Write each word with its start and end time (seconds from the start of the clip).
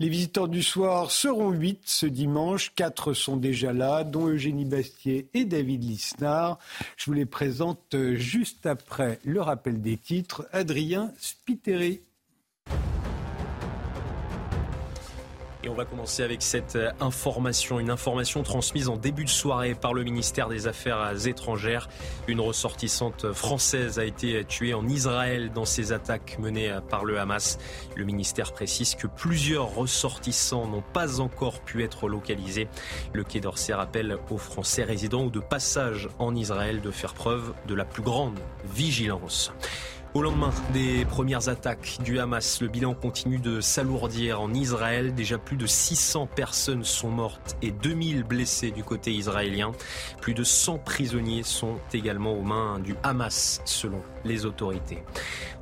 Les 0.00 0.08
visiteurs 0.08 0.48
du 0.48 0.60
soir 0.60 1.12
seront 1.12 1.52
huit 1.52 1.82
ce 1.84 2.06
dimanche. 2.06 2.72
Quatre 2.74 3.12
sont 3.12 3.36
déjà 3.36 3.72
là, 3.72 4.02
dont 4.02 4.26
Eugénie 4.26 4.64
Bastier 4.64 5.28
et 5.34 5.44
David 5.44 5.84
Lisnard. 5.84 6.58
Je 6.96 7.04
vous 7.06 7.12
les 7.12 7.26
présente 7.26 7.96
juste 8.14 8.66
après 8.66 9.20
le 9.24 9.40
rappel 9.40 9.80
des 9.80 9.96
titres. 9.96 10.48
Adrien 10.52 11.12
Spiteri. 11.18 12.00
On 15.74 15.76
va 15.76 15.84
commencer 15.84 16.22
avec 16.22 16.40
cette 16.40 16.76
euh, 16.76 16.92
information, 17.00 17.80
une 17.80 17.90
information 17.90 18.44
transmise 18.44 18.88
en 18.88 18.96
début 18.96 19.24
de 19.24 19.28
soirée 19.28 19.74
par 19.74 19.92
le 19.92 20.04
ministère 20.04 20.48
des 20.48 20.68
Affaires 20.68 21.26
étrangères. 21.26 21.88
Une 22.28 22.40
ressortissante 22.40 23.32
française 23.32 23.98
a 23.98 24.04
été 24.04 24.44
tuée 24.44 24.72
en 24.72 24.86
Israël 24.86 25.50
dans 25.52 25.64
ces 25.64 25.90
attaques 25.90 26.38
menées 26.38 26.78
par 26.88 27.04
le 27.04 27.18
Hamas. 27.18 27.58
Le 27.96 28.04
ministère 28.04 28.52
précise 28.52 28.94
que 28.94 29.08
plusieurs 29.08 29.74
ressortissants 29.74 30.68
n'ont 30.68 30.84
pas 30.92 31.20
encore 31.20 31.60
pu 31.60 31.82
être 31.82 32.08
localisés. 32.08 32.68
Le 33.12 33.24
Quai 33.24 33.40
d'Orsay 33.40 33.74
rappelle 33.74 34.18
aux 34.30 34.38
Français 34.38 34.84
résidents 34.84 35.24
ou 35.24 35.30
de 35.30 35.40
passage 35.40 36.08
en 36.20 36.36
Israël 36.36 36.82
de 36.82 36.90
faire 36.92 37.14
preuve 37.14 37.52
de 37.66 37.74
la 37.74 37.84
plus 37.84 38.02
grande 38.02 38.38
vigilance. 38.64 39.52
Au 40.14 40.22
lendemain 40.22 40.52
des 40.72 41.04
premières 41.04 41.48
attaques 41.48 41.98
du 42.04 42.20
Hamas, 42.20 42.60
le 42.60 42.68
bilan 42.68 42.94
continue 42.94 43.38
de 43.38 43.60
s'alourdir 43.60 44.40
en 44.40 44.54
Israël. 44.54 45.12
Déjà 45.12 45.38
plus 45.38 45.56
de 45.56 45.66
600 45.66 46.28
personnes 46.28 46.84
sont 46.84 47.10
mortes 47.10 47.56
et 47.62 47.72
2000 47.72 48.22
blessés 48.22 48.70
du 48.70 48.84
côté 48.84 49.10
israélien. 49.10 49.72
Plus 50.20 50.34
de 50.34 50.44
100 50.44 50.78
prisonniers 50.78 51.42
sont 51.42 51.80
également 51.92 52.32
aux 52.34 52.44
mains 52.44 52.78
du 52.78 52.94
Hamas, 53.02 53.60
selon 53.64 54.02
autorités. 54.44 55.02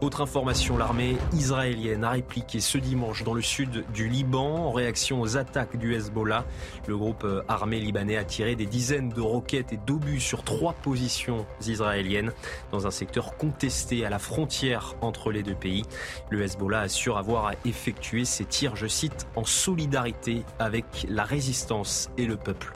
Autre 0.01 0.21
information, 0.21 0.77
l'armée 0.77 1.16
israélienne 1.33 2.05
a 2.05 2.11
répliqué 2.11 2.61
ce 2.61 2.79
dimanche 2.79 3.23
dans 3.25 3.34
le 3.34 3.43
sud 3.43 3.84
du 3.93 4.09
Liban 4.09 4.66
en 4.66 4.73
réaction 4.73 5.20
aux 5.20 5.37
attaques 5.37 5.77
du 5.77 5.95
Hezbollah. 5.95 6.45
Le 6.86 6.97
groupe 6.97 7.27
armé 7.48 7.78
libanais 7.78 8.17
a 8.17 8.25
tiré 8.25 8.56
des 8.56 8.67
dizaines 8.67 9.11
de 9.11 9.20
roquettes 9.20 9.73
et 9.73 9.78
d'obus 9.86 10.20
sur 10.20 10.42
trois 10.42 10.73
positions 10.73 11.47
israéliennes 11.67 12.33
dans 12.70 12.86
un 12.86 12.91
secteur 12.91 13.36
contesté 13.36 14.05
à 14.05 14.11
la 14.11 14.19
frontière 14.19 14.95
entre 15.01 15.31
les 15.31 15.42
deux 15.42 15.55
pays. 15.55 15.84
Le 16.31 16.42
Hezbollah 16.42 16.81
assure 16.81 17.19
avoir 17.19 17.53
effectué 17.64 18.25
ses 18.25 18.45
tirs, 18.45 18.77
je 18.77 18.86
cite, 18.86 19.27
en 19.36 19.45
solidarité 19.45 20.45
avec 20.58 21.06
la 21.08 21.25
résistance 21.25 22.11
et 22.19 22.27
le 22.27 22.36
peuple 22.36 22.73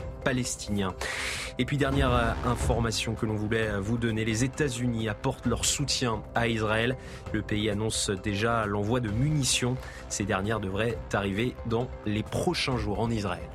Et 1.59 1.65
puis 1.65 1.77
dernière 1.77 2.13
euh, 2.13 2.33
information 2.51 3.15
que 3.15 3.27
l'on 3.27 3.37
voulait 3.37 3.69
euh, 3.69 3.81
vous 3.81 3.97
donner, 3.97 4.25
les 4.25 4.43
États-Unis 4.43 5.09
apportent 5.09 5.47
leur 5.47 5.65
soutien 5.65 6.23
à 6.35 6.49
Israël. 6.49 6.97
Le 7.33 7.43
pays 7.43 7.71
annonce 7.71 8.11
déjà 8.11 8.67
l'envoi 8.67 8.99
de 8.99 9.09
munitions. 9.09 9.77
Ces 10.09 10.25
dernières 10.25 10.59
devraient 10.59 10.99
arriver 11.13 11.55
dans 11.67 11.89
les 12.07 12.25
prochains 12.25 12.77
jours 12.77 12.99
en 12.99 13.11
Israël. 13.11 13.49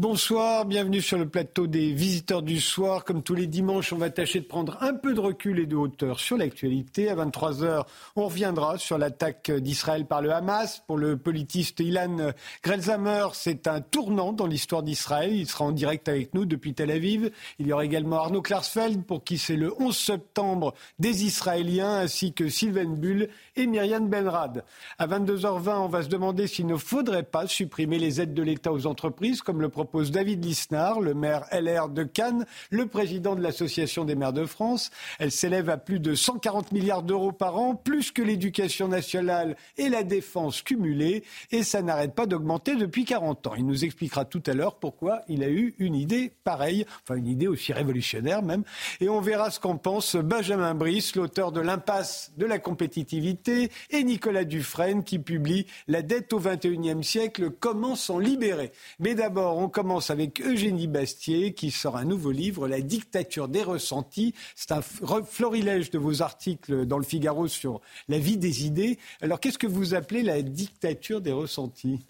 Bonsoir, 0.00 0.64
bienvenue 0.64 1.02
sur 1.02 1.18
le 1.18 1.28
plateau 1.28 1.66
des 1.66 1.92
visiteurs 1.92 2.40
du 2.40 2.58
soir. 2.58 3.04
Comme 3.04 3.22
tous 3.22 3.34
les 3.34 3.46
dimanches, 3.46 3.92
on 3.92 3.98
va 3.98 4.08
tâcher 4.08 4.40
de 4.40 4.46
prendre 4.46 4.78
un 4.80 4.94
peu 4.94 5.12
de 5.12 5.20
recul 5.20 5.58
et 5.58 5.66
de 5.66 5.76
hauteur 5.76 6.20
sur 6.20 6.38
l'actualité. 6.38 7.10
À 7.10 7.16
23h, 7.16 7.84
on 8.16 8.24
reviendra 8.24 8.78
sur 8.78 8.96
l'attaque 8.96 9.50
d'Israël 9.50 10.06
par 10.06 10.22
le 10.22 10.32
Hamas. 10.32 10.82
Pour 10.86 10.96
le 10.96 11.18
politiste 11.18 11.80
Ilan 11.80 12.32
Grelzamer, 12.62 13.26
c'est 13.34 13.66
un 13.66 13.82
tournant 13.82 14.32
dans 14.32 14.46
l'histoire 14.46 14.82
d'Israël. 14.82 15.34
Il 15.34 15.46
sera 15.46 15.66
en 15.66 15.72
direct 15.72 16.08
avec 16.08 16.32
nous 16.32 16.46
depuis 16.46 16.72
Tel 16.72 16.90
Aviv. 16.90 17.30
Il 17.58 17.66
y 17.66 17.72
aura 17.74 17.84
également 17.84 18.20
Arnaud 18.20 18.40
Klarsfeld, 18.40 19.04
pour 19.04 19.22
qui 19.22 19.36
c'est 19.36 19.56
le 19.56 19.74
11 19.82 19.94
septembre 19.94 20.72
des 20.98 21.26
Israéliens, 21.26 21.98
ainsi 21.98 22.32
que 22.32 22.48
Sylvain 22.48 22.86
Bull 22.88 23.28
et 23.54 23.66
Myriam 23.66 24.08
Benrad. 24.08 24.64
À 24.96 25.06
22h20, 25.06 25.76
on 25.76 25.88
va 25.88 26.02
se 26.02 26.08
demander 26.08 26.46
s'il 26.46 26.68
ne 26.68 26.76
faudrait 26.76 27.22
pas 27.22 27.46
supprimer 27.46 27.98
les 27.98 28.22
aides 28.22 28.32
de 28.32 28.42
l'État 28.42 28.72
aux 28.72 28.86
entreprises, 28.86 29.42
comme 29.42 29.60
le 29.60 29.68
propose 29.68 29.89
David 29.94 30.44
Lisnard, 30.44 31.00
le 31.00 31.14
maire 31.14 31.44
LR 31.52 31.88
de 31.88 32.04
Cannes, 32.04 32.46
le 32.70 32.86
président 32.86 33.34
de 33.34 33.42
l'Association 33.42 34.04
des 34.04 34.14
maires 34.14 34.32
de 34.32 34.46
France. 34.46 34.90
Elle 35.18 35.32
s'élève 35.32 35.68
à 35.68 35.76
plus 35.76 36.00
de 36.00 36.14
140 36.14 36.72
milliards 36.72 37.02
d'euros 37.02 37.32
par 37.32 37.56
an, 37.56 37.74
plus 37.74 38.12
que 38.12 38.22
l'éducation 38.22 38.88
nationale 38.88 39.56
et 39.76 39.88
la 39.88 40.02
défense 40.02 40.62
cumulées, 40.62 41.24
et 41.50 41.62
ça 41.62 41.82
n'arrête 41.82 42.14
pas 42.14 42.26
d'augmenter 42.26 42.76
depuis 42.76 43.04
40 43.04 43.48
ans. 43.48 43.54
Il 43.56 43.66
nous 43.66 43.84
expliquera 43.84 44.24
tout 44.24 44.42
à 44.46 44.54
l'heure 44.54 44.76
pourquoi 44.76 45.22
il 45.28 45.42
a 45.42 45.48
eu 45.48 45.74
une 45.78 45.94
idée 45.94 46.32
pareille, 46.44 46.86
enfin 47.02 47.16
une 47.16 47.26
idée 47.26 47.48
aussi 47.48 47.72
révolutionnaire 47.72 48.42
même, 48.42 48.62
et 49.00 49.08
on 49.08 49.20
verra 49.20 49.50
ce 49.50 49.58
qu'en 49.58 49.76
pense 49.76 50.16
Benjamin 50.16 50.74
Brice, 50.74 51.16
l'auteur 51.16 51.52
de 51.52 51.60
L'impasse 51.60 52.32
de 52.36 52.46
la 52.46 52.58
compétitivité, 52.58 53.70
et 53.90 54.04
Nicolas 54.04 54.44
Dufresne 54.44 55.04
qui 55.04 55.18
publie 55.18 55.66
La 55.88 56.02
dette 56.02 56.32
au 56.32 56.38
XXIe 56.38 57.02
siècle, 57.02 57.50
comment 57.50 57.96
s'en 57.96 58.18
libérer. 58.18 58.72
Mais 58.98 59.14
d'abord, 59.14 59.58
on 59.58 59.68
commence 59.68 59.79
avec 60.08 60.42
Eugénie 60.42 60.88
Bastier 60.88 61.54
qui 61.54 61.70
sort 61.70 61.96
un 61.96 62.04
nouveau 62.04 62.32
livre, 62.32 62.68
La 62.68 62.80
dictature 62.80 63.48
des 63.48 63.62
ressentis. 63.62 64.34
C'est 64.54 64.72
un 64.72 64.82
florilège 64.82 65.90
de 65.90 65.98
vos 65.98 66.20
articles 66.22 66.84
dans 66.84 66.98
le 66.98 67.04
Figaro 67.04 67.48
sur 67.48 67.80
la 68.08 68.18
vie 68.18 68.36
des 68.36 68.66
idées. 68.66 68.98
Alors 69.22 69.40
qu'est-ce 69.40 69.58
que 69.58 69.66
vous 69.66 69.94
appelez 69.94 70.22
la 70.22 70.42
dictature 70.42 71.20
des 71.20 71.32
ressentis? 71.32 72.00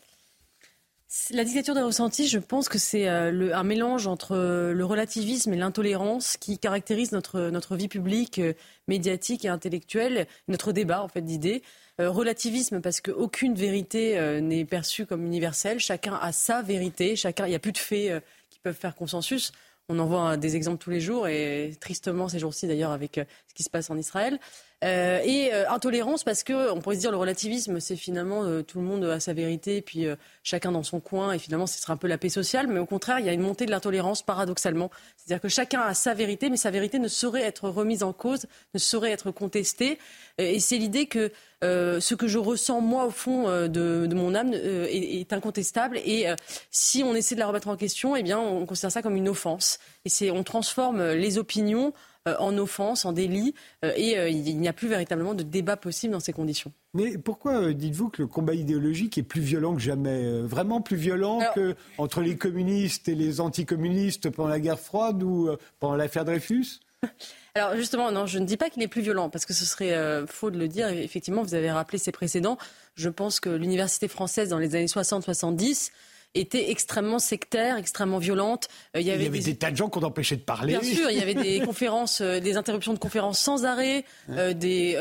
La 1.30 1.44
dictature 1.44 1.74
des 1.74 1.80
ressentis, 1.80 2.28
je 2.28 2.38
pense 2.38 2.68
que 2.68 2.78
c'est 2.78 3.08
euh, 3.08 3.54
un 3.54 3.64
mélange 3.64 4.06
entre 4.06 4.36
euh, 4.36 4.72
le 4.72 4.84
relativisme 4.84 5.52
et 5.52 5.56
l'intolérance 5.56 6.36
qui 6.36 6.56
caractérise 6.56 7.10
notre, 7.10 7.50
notre 7.50 7.74
vie 7.74 7.88
publique, 7.88 8.38
euh, 8.38 8.52
médiatique 8.86 9.44
et 9.44 9.48
intellectuelle, 9.48 10.28
notre 10.46 10.70
débat 10.70 11.02
en 11.02 11.08
fait 11.08 11.22
d'idées. 11.22 11.62
Relativisme 12.08 12.80
parce 12.80 13.00
qu'aucune 13.00 13.54
vérité 13.54 14.40
n'est 14.40 14.64
perçue 14.64 15.06
comme 15.06 15.24
universelle. 15.24 15.78
Chacun 15.80 16.14
a 16.14 16.32
sa 16.32 16.62
vérité. 16.62 17.16
Chacun, 17.16 17.46
il 17.46 17.50
n'y 17.50 17.56
a 17.56 17.60
plus 17.60 17.72
de 17.72 17.78
faits 17.78 18.22
qui 18.48 18.58
peuvent 18.60 18.76
faire 18.76 18.94
consensus. 18.94 19.52
On 19.88 19.98
en 19.98 20.06
voit 20.06 20.36
des 20.36 20.56
exemples 20.56 20.78
tous 20.78 20.90
les 20.90 21.00
jours 21.00 21.26
et 21.28 21.76
tristement 21.80 22.28
ces 22.28 22.38
jours-ci 22.38 22.66
d'ailleurs 22.66 22.92
avec 22.92 23.20
ce 23.48 23.54
qui 23.54 23.62
se 23.62 23.70
passe 23.70 23.90
en 23.90 23.98
Israël. 23.98 24.38
Euh, 24.82 25.20
et 25.24 25.52
euh, 25.52 25.68
intolérance 25.68 26.24
parce 26.24 26.42
que 26.42 26.70
on 26.72 26.80
pourrait 26.80 26.96
se 26.96 27.00
dire 27.00 27.10
le 27.10 27.18
relativisme, 27.18 27.80
c'est 27.80 27.96
finalement 27.96 28.44
euh, 28.44 28.62
tout 28.62 28.78
le 28.78 28.84
monde 28.86 29.04
a 29.04 29.20
sa 29.20 29.34
vérité, 29.34 29.82
puis 29.82 30.06
chacun 30.42 30.72
dans 30.72 30.82
son 30.82 31.00
coin, 31.00 31.32
et 31.32 31.38
finalement 31.38 31.66
ce 31.66 31.78
sera 31.78 31.92
un 31.92 31.96
peu 31.96 32.08
la 32.08 32.16
paix 32.16 32.30
sociale. 32.30 32.66
Mais 32.66 32.80
au 32.80 32.86
contraire, 32.86 33.18
il 33.18 33.26
y 33.26 33.28
a 33.28 33.32
une 33.32 33.42
montée 33.42 33.66
de 33.66 33.70
l'intolérance 33.70 34.22
paradoxalement. 34.22 34.90
C'est-à-dire 35.16 35.42
que 35.42 35.48
chacun 35.48 35.82
a 35.82 35.94
sa 35.94 36.14
vérité, 36.14 36.48
mais 36.48 36.56
sa 36.56 36.70
vérité 36.70 36.98
ne 36.98 37.08
saurait 37.08 37.42
être 37.42 37.68
remise 37.68 38.02
en 38.02 38.12
cause, 38.12 38.46
ne 38.74 38.78
saurait 38.78 39.10
être 39.10 39.30
contestée. 39.30 39.98
Et 40.38 40.60
c'est 40.60 40.78
l'idée 40.78 41.06
que 41.06 41.30
ce 41.62 42.14
que 42.14 42.26
je 42.26 42.38
ressens 42.38 42.80
moi 42.80 43.04
au 43.04 43.10
fond 43.10 43.48
de, 43.68 44.08
mon 44.14 44.34
âme 44.34 44.54
est, 44.54 45.20
est, 45.20 45.32
incontestable. 45.32 45.98
Et 45.98 46.26
si 46.70 47.02
on 47.02 47.14
essaie 47.14 47.34
de 47.34 47.40
la 47.40 47.46
remettre 47.46 47.68
en 47.68 47.76
question, 47.76 48.16
eh 48.16 48.22
bien 48.22 48.38
on 48.38 48.64
considère 48.64 48.92
ça 48.92 49.02
comme 49.02 49.16
une 49.16 49.28
offense. 49.28 49.78
Et 50.04 50.08
c'est 50.08 50.30
on 50.30 50.42
transforme 50.42 51.12
les 51.12 51.36
opinions 51.36 51.92
euh, 51.92 51.92
en 52.26 52.56
offense, 52.58 53.04
en 53.04 53.12
délit, 53.12 53.54
euh, 53.84 53.92
et 53.96 54.18
euh, 54.18 54.28
il 54.28 54.58
n'y 54.58 54.68
a 54.68 54.72
plus 54.72 54.88
véritablement 54.88 55.34
de 55.34 55.42
débat 55.42 55.76
possible 55.76 56.12
dans 56.12 56.20
ces 56.20 56.32
conditions. 56.32 56.72
Mais 56.92 57.16
pourquoi 57.18 57.72
dites-vous 57.72 58.10
que 58.10 58.22
le 58.22 58.28
combat 58.28 58.54
idéologique 58.54 59.16
est 59.16 59.22
plus 59.22 59.40
violent 59.40 59.74
que 59.74 59.80
jamais 59.80 60.40
Vraiment 60.42 60.80
plus 60.80 60.96
violent 60.96 61.40
que 61.54 61.76
entre 61.98 62.20
les 62.20 62.36
communistes 62.36 63.08
et 63.08 63.14
les 63.14 63.40
anticommunistes 63.40 64.30
pendant 64.30 64.48
la 64.48 64.60
guerre 64.60 64.80
froide 64.80 65.22
ou 65.22 65.50
pendant 65.78 65.94
l'affaire 65.94 66.24
Dreyfus? 66.24 66.80
Alors 67.54 67.76
justement, 67.76 68.10
non, 68.10 68.26
je 68.26 68.38
ne 68.38 68.44
dis 68.44 68.56
pas 68.56 68.70
qu'il 68.70 68.82
est 68.82 68.88
plus 68.88 69.02
violent, 69.02 69.30
parce 69.30 69.46
que 69.46 69.54
ce 69.54 69.64
serait 69.64 70.26
faux 70.26 70.50
de 70.50 70.58
le 70.58 70.68
dire. 70.68 70.88
Effectivement, 70.88 71.42
vous 71.42 71.54
avez 71.54 71.70
rappelé 71.70 71.98
ses 71.98 72.12
précédents. 72.12 72.58
Je 72.96 73.08
pense 73.08 73.40
que 73.40 73.48
l'université 73.48 74.08
française, 74.08 74.48
dans 74.48 74.58
les 74.58 74.74
années 74.74 74.86
60-70, 74.86 75.90
était 76.34 76.70
extrêmement 76.70 77.18
sectaire, 77.18 77.76
extrêmement 77.76 78.18
violente. 78.18 78.68
Euh, 78.96 79.00
il 79.00 79.06
y 79.06 79.10
avait, 79.10 79.28
des... 79.28 79.56
tas 79.56 79.70
de 79.70 79.76
gens 79.76 79.88
qu'on 79.88 80.02
empêchait 80.02 80.36
de 80.36 80.42
parler. 80.42 80.78
Bien 80.78 80.82
sûr, 80.82 81.10
il 81.10 81.18
y 81.18 81.22
avait 81.22 81.34
des 81.34 81.60
conférences, 81.64 82.20
euh, 82.20 82.40
des 82.40 82.56
interruptions 82.56 82.94
de 82.94 82.98
conférences 82.98 83.38
sans 83.38 83.64
arrêt. 83.64 84.04
Euh, 84.30 84.52
des, 84.52 84.96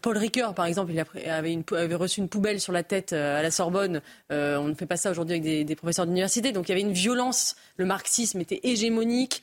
Paul 0.00 0.16
Ricoeur, 0.16 0.54
par 0.54 0.66
exemple, 0.66 0.92
il 0.92 1.28
avait, 1.28 1.52
une, 1.52 1.64
avait, 1.72 1.94
reçu 1.94 2.20
une 2.20 2.28
poubelle 2.28 2.60
sur 2.60 2.72
la 2.72 2.82
tête 2.82 3.12
à 3.12 3.42
la 3.42 3.50
Sorbonne. 3.50 4.00
on 4.30 4.68
ne 4.68 4.74
fait 4.74 4.86
pas 4.86 4.96
ça 4.96 5.10
aujourd'hui 5.10 5.34
avec 5.34 5.42
des, 5.42 5.64
des 5.64 5.76
professeurs 5.76 6.06
d'université. 6.06 6.52
Donc 6.52 6.68
il 6.68 6.70
y 6.70 6.72
avait 6.72 6.80
une 6.80 6.92
violence. 6.92 7.56
Le 7.76 7.84
marxisme 7.84 8.40
était 8.40 8.60
hégémonique. 8.62 9.42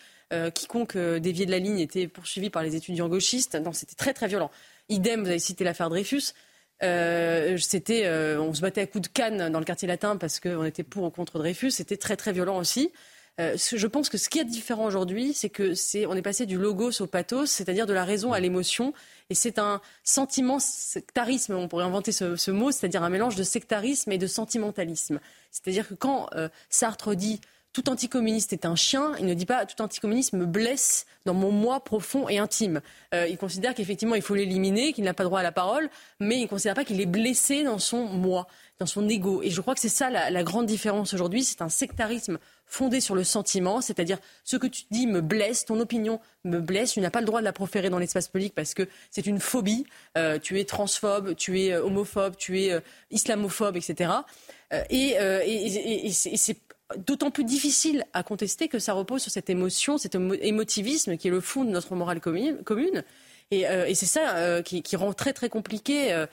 quiconque 0.54 0.98
déviait 0.98 1.46
de 1.46 1.52
la 1.52 1.60
ligne 1.60 1.80
était 1.80 2.08
poursuivi 2.08 2.50
par 2.50 2.64
les 2.64 2.76
étudiants 2.76 3.10
gauchistes. 3.10 3.56
Non, 3.56 3.74
c'était 3.74 3.96
très 3.96 4.14
très 4.14 4.28
violent. 4.28 4.52
Idem, 4.90 5.22
vous 5.22 5.30
avez 5.30 5.40
cité 5.40 5.64
l'affaire 5.64 5.90
Dreyfus. 5.90 6.34
Euh, 6.82 7.58
c'était, 7.58 8.06
euh, 8.06 8.42
on 8.42 8.54
se 8.54 8.62
battait 8.62 8.82
à 8.82 8.88
coups 8.88 9.10
de 9.10 9.14
canne 9.14 9.52
dans 9.52 9.60
le 9.60 9.66
quartier 9.66 9.88
latin 9.88 10.16
parce 10.16 10.40
qu'on 10.40 10.64
était 10.64 10.84
pour 10.84 11.04
ou 11.04 11.10
contre 11.10 11.40
Dreyfus. 11.40 11.72
C'était 11.72 11.98
très 11.98 12.16
très 12.16 12.32
violent 12.32 12.58
aussi. 12.58 12.92
Euh, 13.40 13.56
je 13.58 13.88
pense 13.88 14.10
que 14.10 14.18
ce 14.18 14.28
qui 14.28 14.40
est 14.40 14.46
différent 14.46 14.86
aujourd'hui, 14.86 15.34
c'est 15.34 15.50
que 15.50 15.74
c'est, 15.74 16.06
on 16.06 16.14
est 16.14 16.22
passé 16.22 16.46
du 16.46 16.58
logos 16.58 17.02
au 17.02 17.08
pathos, 17.08 17.50
c'est-à-dire 17.50 17.86
de 17.86 17.94
la 17.94 18.04
raison 18.04 18.34
à 18.34 18.40
l'émotion, 18.42 18.94
et 19.30 19.34
c'est 19.34 19.60
un 19.60 19.80
sentiment 20.04 20.60
sectarisme. 20.60 21.54
On 21.54 21.70
pourrait 21.70 21.86
inventer 21.86 22.12
ce, 22.12 22.36
ce 22.36 22.52
mot, 22.52 22.72
c'est-à-dire 22.72 23.02
un 23.02 23.10
mélange 23.10 23.38
de 23.38 23.44
sectarisme 23.44 24.12
et 24.12 24.18
de 24.18 24.28
sentimentalisme. 24.28 25.22
C'est-à-dire 25.52 25.88
que 25.88 25.94
quand 25.94 26.30
Sartre 26.70 27.16
dit 27.16 27.40
tout 27.74 27.90
anticommuniste 27.90 28.54
est 28.54 28.66
un 28.66 28.76
chien. 28.76 29.14
Il 29.20 29.26
ne 29.26 29.34
dit 29.34 29.46
pas 29.46 29.66
tout 29.66 29.82
anticommuniste 29.82 30.34
me 30.34 30.46
blesse 30.46 31.06
dans 31.26 31.34
mon 31.34 31.52
moi 31.52 31.84
profond 31.84 32.28
et 32.28 32.38
intime. 32.38 32.82
Euh, 33.14 33.28
il 33.28 33.38
considère 33.38 33.76
qu'effectivement 33.76 34.16
il 34.16 34.22
faut 34.22 34.36
l'éliminer, 34.36 34.94
qu'il 34.94 35.04
n'a 35.04 35.14
pas 35.14 35.24
droit 35.24 35.40
à 35.40 35.44
la 35.44 35.52
parole, 35.52 35.90
mais 36.20 36.38
il 36.38 36.44
ne 36.44 36.48
considère 36.48 36.76
pas 36.76 36.84
qu'il 36.84 37.00
est 37.00 37.06
blessé 37.06 37.64
dans 37.64 37.78
son 37.78 38.06
moi, 38.06 38.48
dans 38.80 38.86
son 38.86 39.08
ego. 39.08 39.42
Et 39.44 39.50
je 39.50 39.62
crois 39.62 39.76
que 39.76 39.82
c'est 39.82 39.90
ça 39.90 40.10
la, 40.10 40.32
la 40.32 40.44
grande 40.44 40.66
différence 40.66 41.14
aujourd'hui. 41.14 41.44
C'est 41.44 41.62
un 41.62 41.70
sectarisme 41.70 42.40
fondé 42.66 43.02
sur 43.02 43.16
le 43.16 43.24
sentiment, 43.24 43.82
c'est-à-dire 43.82 44.20
ce 44.44 44.56
que 44.56 44.68
tu 44.68 44.84
dis 44.92 45.08
me 45.08 45.22
blesse, 45.22 45.66
ton 45.66 45.80
opinion 45.80 46.20
me 46.44 46.60
blesse, 46.60 46.94
tu 46.94 47.02
n'as 47.02 47.10
pas 47.10 47.20
le 47.20 47.26
droit 47.26 47.40
de 47.40 47.46
la 47.46 47.52
proférer 47.52 47.90
dans 47.90 47.98
l'espace 47.98 48.28
public 48.28 48.54
parce 48.56 48.76
que 48.76 48.88
c'est 49.10 49.26
une 49.26 49.40
phobie, 49.40 49.86
euh, 50.18 50.38
tu 50.38 50.60
es 50.60 50.66
transphobe, 50.66 51.36
tu 51.36 51.62
es 51.62 51.74
euh, 51.74 51.84
homophobe, 51.84 52.36
tu 52.38 52.62
es 52.62 52.72
euh, 52.72 52.80
islamophobe, 53.10 53.76
etc. 53.76 54.12
et, 54.92 55.16
et 55.16 56.12
c'est 56.12 56.58
d'autant 56.98 57.32
plus 57.32 57.44
difficile 57.44 58.06
à 58.14 58.24
contester 58.24 58.68
que 58.68 58.80
ça 58.80 58.94
repose 58.94 59.22
sur 59.22 59.32
cette 59.32 59.50
émotion, 59.50 59.98
cet 59.98 60.16
émotivisme 60.16 61.18
qui 61.18 61.28
est 61.28 61.32
le 61.32 61.42
fond 61.42 61.64
de 61.64 61.70
notre 61.70 61.96
morale 61.96 62.20
commune. 62.20 63.04
Et, 63.52 63.62
et 63.62 63.96
c'est 63.96 64.06
ça 64.06 64.62
qui, 64.62 64.84
qui, 64.84 64.96
rend 64.96 65.12
très 65.14 65.34
très 65.34 65.50
compliqué 65.50 66.26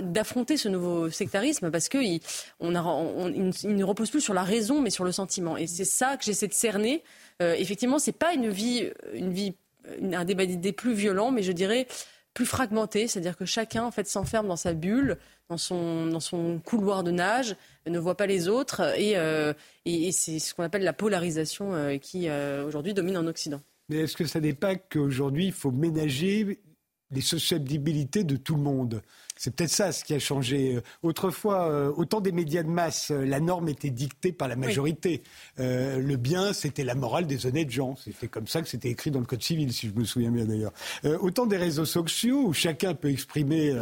d'affronter 0.00 0.56
ce 0.56 0.68
nouveau 0.68 1.10
sectarisme 1.10 1.70
parce 1.70 1.90
on, 1.92 3.28
il 3.28 3.76
ne 3.76 3.84
repose 3.84 4.10
plus 4.10 4.22
sur 4.22 4.32
la 4.32 4.44
raison 4.44 4.80
mais 4.80 4.90
sur 4.90 5.04
le 5.04 5.12
sentiment. 5.12 5.58
Et 5.58 5.66
c'est 5.66 5.84
ça 5.84 6.16
que 6.16 6.24
j'essaie 6.24 6.48
de 6.48 6.54
cerner. 6.54 7.02
Euh, 7.42 7.54
effectivement, 7.54 7.98
c'est 7.98 8.12
pas 8.12 8.32
une 8.32 8.48
vie, 8.48 8.90
une 9.12 9.32
vie, 9.32 9.54
un 10.00 10.24
débat 10.24 10.46
d'idées 10.46 10.72
plus 10.72 10.94
violent, 10.94 11.30
mais 11.30 11.42
je 11.42 11.52
dirais 11.52 11.86
plus 12.34 12.46
fragmenté, 12.46 13.06
c'est-à-dire 13.06 13.36
que 13.36 13.44
chacun 13.44 13.84
en 13.84 13.90
fait 13.90 14.06
s'enferme 14.08 14.48
dans 14.48 14.56
sa 14.56 14.74
bulle, 14.74 15.18
dans 15.48 15.56
son, 15.56 16.06
dans 16.06 16.20
son 16.20 16.58
couloir 16.58 17.04
de 17.04 17.12
nage, 17.12 17.56
ne 17.86 17.98
voit 17.98 18.16
pas 18.16 18.26
les 18.26 18.48
autres, 18.48 18.98
et, 18.98 19.16
euh, 19.16 19.54
et, 19.84 20.10
c'est 20.10 20.40
ce 20.40 20.52
qu'on 20.52 20.64
appelle 20.64 20.82
la 20.82 20.92
polarisation 20.92 21.74
euh, 21.74 21.96
qui 21.98 22.28
aujourd'hui 22.66 22.92
domine 22.92 23.16
en 23.16 23.26
Occident. 23.26 23.60
Mais 23.88 23.98
est-ce 23.98 24.16
que 24.16 24.26
ça 24.26 24.40
n'est 24.40 24.54
pas 24.54 24.74
qu'aujourd'hui 24.74 25.46
il 25.46 25.52
faut 25.52 25.70
ménager 25.70 26.58
les 27.14 27.20
susceptibilités 27.20 28.24
de 28.24 28.36
tout 28.36 28.56
le 28.56 28.62
monde 28.62 29.02
c'est 29.36 29.54
peut-être 29.54 29.70
ça 29.70 29.92
ce 29.92 30.04
qui 30.04 30.14
a 30.14 30.18
changé. 30.18 30.78
Autrefois, 31.02 31.68
euh, 31.68 31.92
autant 31.96 32.20
des 32.20 32.32
médias 32.32 32.62
de 32.62 32.68
masse, 32.68 33.10
euh, 33.10 33.24
la 33.24 33.40
norme 33.40 33.68
était 33.68 33.90
dictée 33.90 34.32
par 34.32 34.48
la 34.48 34.56
majorité. 34.56 35.22
Euh, 35.58 35.98
le 35.98 36.16
bien, 36.16 36.52
c'était 36.52 36.84
la 36.84 36.94
morale 36.94 37.26
des 37.26 37.46
honnêtes 37.46 37.70
gens. 37.70 37.96
C'était 37.96 38.28
comme 38.28 38.46
ça 38.46 38.62
que 38.62 38.68
c'était 38.68 38.90
écrit 38.90 39.10
dans 39.10 39.20
le 39.20 39.26
Code 39.26 39.42
civil, 39.42 39.72
si 39.72 39.88
je 39.88 39.98
me 39.98 40.04
souviens 40.04 40.30
bien 40.30 40.44
d'ailleurs. 40.44 40.72
autant 41.20 41.46
des 41.46 41.56
réseaux 41.56 41.84
sociaux 41.84 42.46
où 42.46 42.52
chacun 42.52 42.94
peut 42.94 43.10
exprimer 43.10 43.74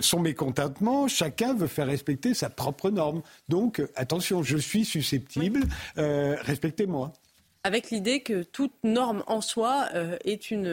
son 0.00 0.20
mécontentement, 0.20 1.08
chacun 1.08 1.54
veut 1.54 1.66
faire 1.66 1.86
respecter 1.86 2.34
sa 2.34 2.50
propre 2.50 2.90
norme. 2.90 3.22
Donc, 3.48 3.82
attention, 3.96 4.42
je 4.42 4.56
suis 4.56 4.84
susceptible, 4.84 5.60
respectez-moi 5.96 7.12
avec 7.64 7.90
l'idée 7.90 8.20
que 8.20 8.42
toute 8.42 8.72
norme 8.84 9.24
en 9.26 9.40
soi 9.40 9.88
est, 10.24 10.50
une, 10.50 10.66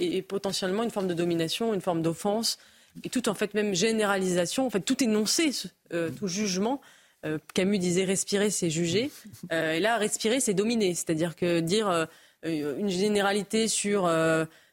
est, 0.00 0.22
potentiellement 0.22 0.82
une 0.82 0.90
forme 0.90 1.06
de 1.06 1.14
domination, 1.14 1.74
une 1.74 1.80
forme 1.80 2.02
d'offense, 2.02 2.58
et 3.04 3.08
tout 3.08 3.28
en 3.28 3.34
fait 3.34 3.54
même 3.54 3.74
généralisation, 3.74 4.66
en 4.66 4.70
fait 4.70 4.80
tout 4.80 5.02
énoncé, 5.02 5.50
euh, 5.92 6.10
tout 6.10 6.28
jugement. 6.28 6.80
Euh, 7.24 7.38
Camus 7.54 7.78
disait 7.78 8.04
respirer, 8.04 8.50
c'est 8.50 8.70
juger. 8.70 9.10
Euh, 9.52 9.74
et 9.74 9.80
là, 9.80 9.96
respirer, 9.96 10.40
c'est 10.40 10.54
dominer. 10.54 10.94
C'est-à-dire 10.94 11.36
que 11.36 11.60
dire 11.60 12.08
une 12.44 12.88
généralité 12.88 13.68
sur 13.68 14.10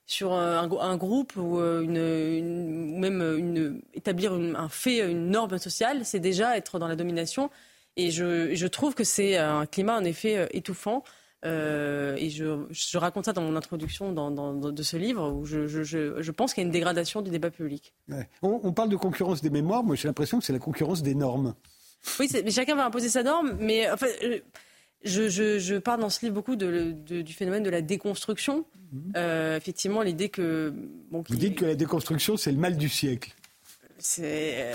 sur 0.07 0.33
un, 0.33 0.97
groupe 0.97 1.35
ou 1.35 1.59
même 1.59 3.81
établir 3.93 4.33
un 4.33 4.69
fait, 4.69 4.99
une 4.99 5.29
norme 5.29 5.59
sociale, 5.59 6.03
c'est 6.03 6.19
déjà 6.19 6.57
être 6.57 6.79
dans 6.79 6.87
la 6.87 6.95
domination. 6.95 7.51
Et 7.97 8.11
je, 8.11 8.53
je 8.55 8.67
trouve 8.67 8.95
que 8.95 9.03
c'est 9.03 9.37
un 9.37 9.65
climat 9.65 9.97
en 9.97 10.03
effet 10.03 10.47
étouffant. 10.51 11.03
Euh, 11.45 12.15
et 12.17 12.29
je, 12.29 12.65
je, 12.69 12.97
raconte 12.97 13.25
ça 13.25 13.33
dans 13.33 13.41
mon 13.41 13.55
introduction 13.55 14.11
dans, 14.11 14.29
dans, 14.29 14.53
de 14.53 14.83
ce 14.83 14.97
livre, 14.97 15.31
où 15.31 15.45
je, 15.45 15.67
je, 15.67 16.21
je 16.21 16.31
pense 16.31 16.53
qu'il 16.53 16.61
y 16.61 16.65
a 16.65 16.67
une 16.67 16.71
dégradation 16.71 17.21
du 17.21 17.31
débat 17.31 17.49
public. 17.49 17.93
On, 18.41 18.59
on, 18.61 18.73
parle 18.73 18.89
de 18.89 18.97
concurrence 18.97 19.41
des 19.41 19.49
mémoires, 19.49 19.83
moi 19.83 19.95
j'ai 19.95 20.09
l'impression 20.09 20.39
que 20.39 20.45
c'est 20.45 20.51
la 20.51 20.59
concurrence 20.59 21.01
des 21.01 21.15
normes. 21.15 21.55
Oui, 22.19 22.29
mais 22.43 22.51
chacun 22.51 22.75
va 22.75 22.85
imposer 22.85 23.07
sa 23.07 23.23
norme, 23.23 23.55
mais 23.57 23.89
enfin, 23.89 24.07
je, 25.03 25.29
je, 25.29 25.77
parle 25.77 26.01
dans 26.01 26.09
ce 26.09 26.21
livre 26.21 26.35
beaucoup 26.35 26.57
de, 26.57 26.91
de, 26.91 27.21
du 27.21 27.33
phénomène 27.33 27.63
de 27.63 27.69
la 27.69 27.81
déconstruction. 27.81 28.65
Mhm. 28.91 29.13
Euh, 29.15 29.57
effectivement, 29.57 30.01
l'idée 30.01 30.29
que... 30.29 30.73
Bon, 31.09 31.23
Vous 31.27 31.35
dites 31.37 31.55
que 31.55 31.65
la 31.65 31.75
déconstruction, 31.75 32.35
c'est 32.35 32.51
le 32.51 32.57
mal 32.57 32.75
du 32.75 32.89
siècle. 32.89 33.33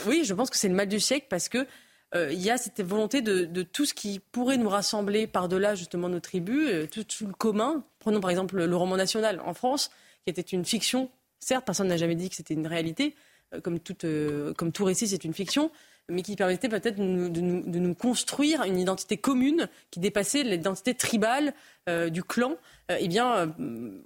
Oui, 0.07 0.23
je 0.25 0.35
pense 0.35 0.51
que 0.51 0.57
c'est 0.57 0.69
le 0.69 0.75
mal 0.75 0.89
du 0.89 1.01
siècle 1.01 1.27
parce 1.29 1.49
que 1.49 1.67
euh, 2.15 2.33
il 2.33 2.41
y 2.41 2.51
a 2.51 2.57
cette 2.57 2.81
volonté 2.81 3.23
de, 3.23 3.63
tout 3.63 3.85
ce 3.85 3.95
qui 3.95 4.21
pourrait 4.21 4.57
nous 4.57 4.69
rassembler 4.69 5.27
par-delà 5.27 5.75
justement 5.75 6.09
nos 6.09 6.21
tribus, 6.21 6.69
euh, 6.71 6.87
tout, 6.87 7.27
le 7.27 7.33
commun. 7.33 7.85
Prenons 7.99 8.21
par 8.21 8.31
exemple 8.31 8.63
le 8.63 8.77
roman 8.77 8.97
national 8.97 9.41
en 9.45 9.55
France, 9.55 9.91
qui 10.25 10.31
était 10.31 10.43
une 10.43 10.65
fiction. 10.65 11.11
Certes, 11.41 11.65
personne 11.67 11.89
n'a 11.89 11.97
jamais 11.97 12.15
dit 12.15 12.31
que 12.31 12.37
c'était 12.37 12.55
une 12.55 12.67
réalité. 12.67 13.17
Euh, 13.53 13.61
comme, 13.61 13.79
comme 14.55 14.73
tout 14.73 14.85
récit, 14.85 15.09
c'est 15.09 15.25
une 15.25 15.35
fiction 15.35 15.71
mais 16.09 16.23
qui 16.23 16.37
permettait 16.37 16.69
peut-être 16.69 16.97
de, 16.99 17.41
nous, 17.41 17.95
construire 17.95 18.63
une 18.65 18.79
identité 18.79 19.17
commune 19.17 19.69
qui 19.91 20.01
dépassait 20.01 20.43
l'identité 20.43 20.95
tribale 20.95 21.55
euh, 21.89 22.11
du 22.11 22.23
clan. 22.23 22.57
Euh, 22.91 22.99
eh 23.01 23.09
bien, 23.09 23.35
euh, 23.35 23.47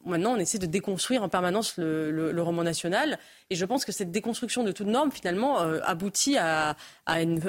maintenant, 0.04 0.34
on 0.34 0.36
essaie 0.36 0.58
de 0.58 0.66
déconstruire 0.66 1.22
en 1.24 1.28
permanence 1.28 1.76
le, 1.76 2.40
roman 2.40 2.62
national. 2.62 3.18
Et 3.50 3.56
je 3.56 3.64
pense 3.64 3.84
que 3.84 3.90
cette 3.90 4.12
déconstruction 4.12 4.62
de 4.62 4.70
toute 4.70 4.86
norme, 4.86 5.10
finalement, 5.10 5.58
aboutit 5.58 6.38
à, 6.38 6.76
une, 7.08 7.40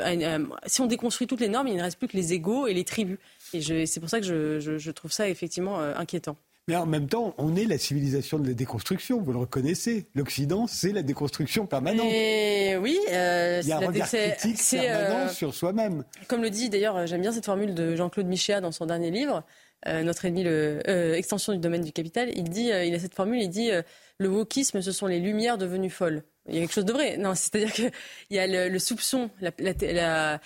Si 0.65 0.81
on 0.81 0.87
déconstruit 0.87 1.27
toutes 1.27 1.41
les 1.41 1.49
normes, 1.49 1.67
il 1.67 1.77
ne 1.77 1.83
reste 1.83 1.99
plus 1.99 2.07
que 2.07 2.17
les 2.17 2.33
égaux 2.33 2.65
et 2.65 2.73
les 2.73 2.85
tribus. 2.85 3.19
Et 3.53 3.85
c'est 3.85 3.99
pour 3.99 4.09
ça 4.09 4.19
que 4.19 4.25
je 4.59 4.91
trouve 4.91 5.11
ça 5.11 5.29
effectivement 5.29 5.79
inquiétant. 5.79 6.37
Mais 6.69 6.75
en 6.75 6.85
même 6.85 7.07
temps, 7.07 7.33
on 7.39 7.55
est 7.55 7.65
la 7.65 7.79
civilisation 7.79 8.37
de 8.37 8.47
la 8.47 8.53
déconstruction, 8.53 9.19
vous 9.19 9.31
le 9.31 9.39
reconnaissez. 9.39 10.05
L'Occident, 10.13 10.67
c'est 10.67 10.91
la 10.91 11.01
déconstruction 11.01 11.65
permanente. 11.65 12.05
Et 12.07 12.77
oui, 12.77 12.99
euh, 13.09 13.59
il 13.63 13.67
y 13.67 13.71
a 13.71 13.77
un 13.77 13.87
regard 13.87 14.07
critique 14.07 14.79
permanent 14.79 15.25
euh, 15.25 15.29
sur 15.29 15.55
soi-même. 15.55 16.03
Comme 16.27 16.43
le 16.43 16.51
dit 16.51 16.69
d'ailleurs, 16.69 17.07
j'aime 17.07 17.21
bien 17.21 17.31
cette 17.31 17.47
formule 17.47 17.73
de 17.73 17.95
Jean-Claude 17.95 18.27
Michéa 18.27 18.61
dans 18.61 18.71
son 18.71 18.85
dernier 18.85 19.09
livre, 19.09 19.43
euh, 19.87 20.03
Notre 20.03 20.25
ennemi, 20.25 20.43
le, 20.43 21.15
extension 21.15 21.53
du 21.53 21.57
domaine 21.57 21.81
du 21.81 21.91
capital. 21.91 22.29
Il 22.35 22.51
dit, 22.51 22.67
il 22.67 22.93
a 22.93 22.99
cette 22.99 23.15
formule, 23.15 23.41
il 23.41 23.49
dit, 23.49 23.71
le 24.19 24.29
wokisme, 24.29 24.83
ce 24.83 24.91
sont 24.91 25.07
les 25.07 25.19
lumières 25.19 25.57
devenues 25.57 25.89
folles. 25.89 26.21
Il 26.47 26.53
y 26.53 26.57
a 26.59 26.61
quelque 26.61 26.73
chose 26.75 26.85
de 26.85 26.93
vrai. 26.93 27.17
Non, 27.17 27.33
c'est-à-dire 27.33 27.73
qu'il 27.73 27.91
y 28.29 28.37
a 28.37 28.45
le, 28.45 28.77
soupçon, 28.77 29.31
la, 29.41 29.49
la, 29.57 30.39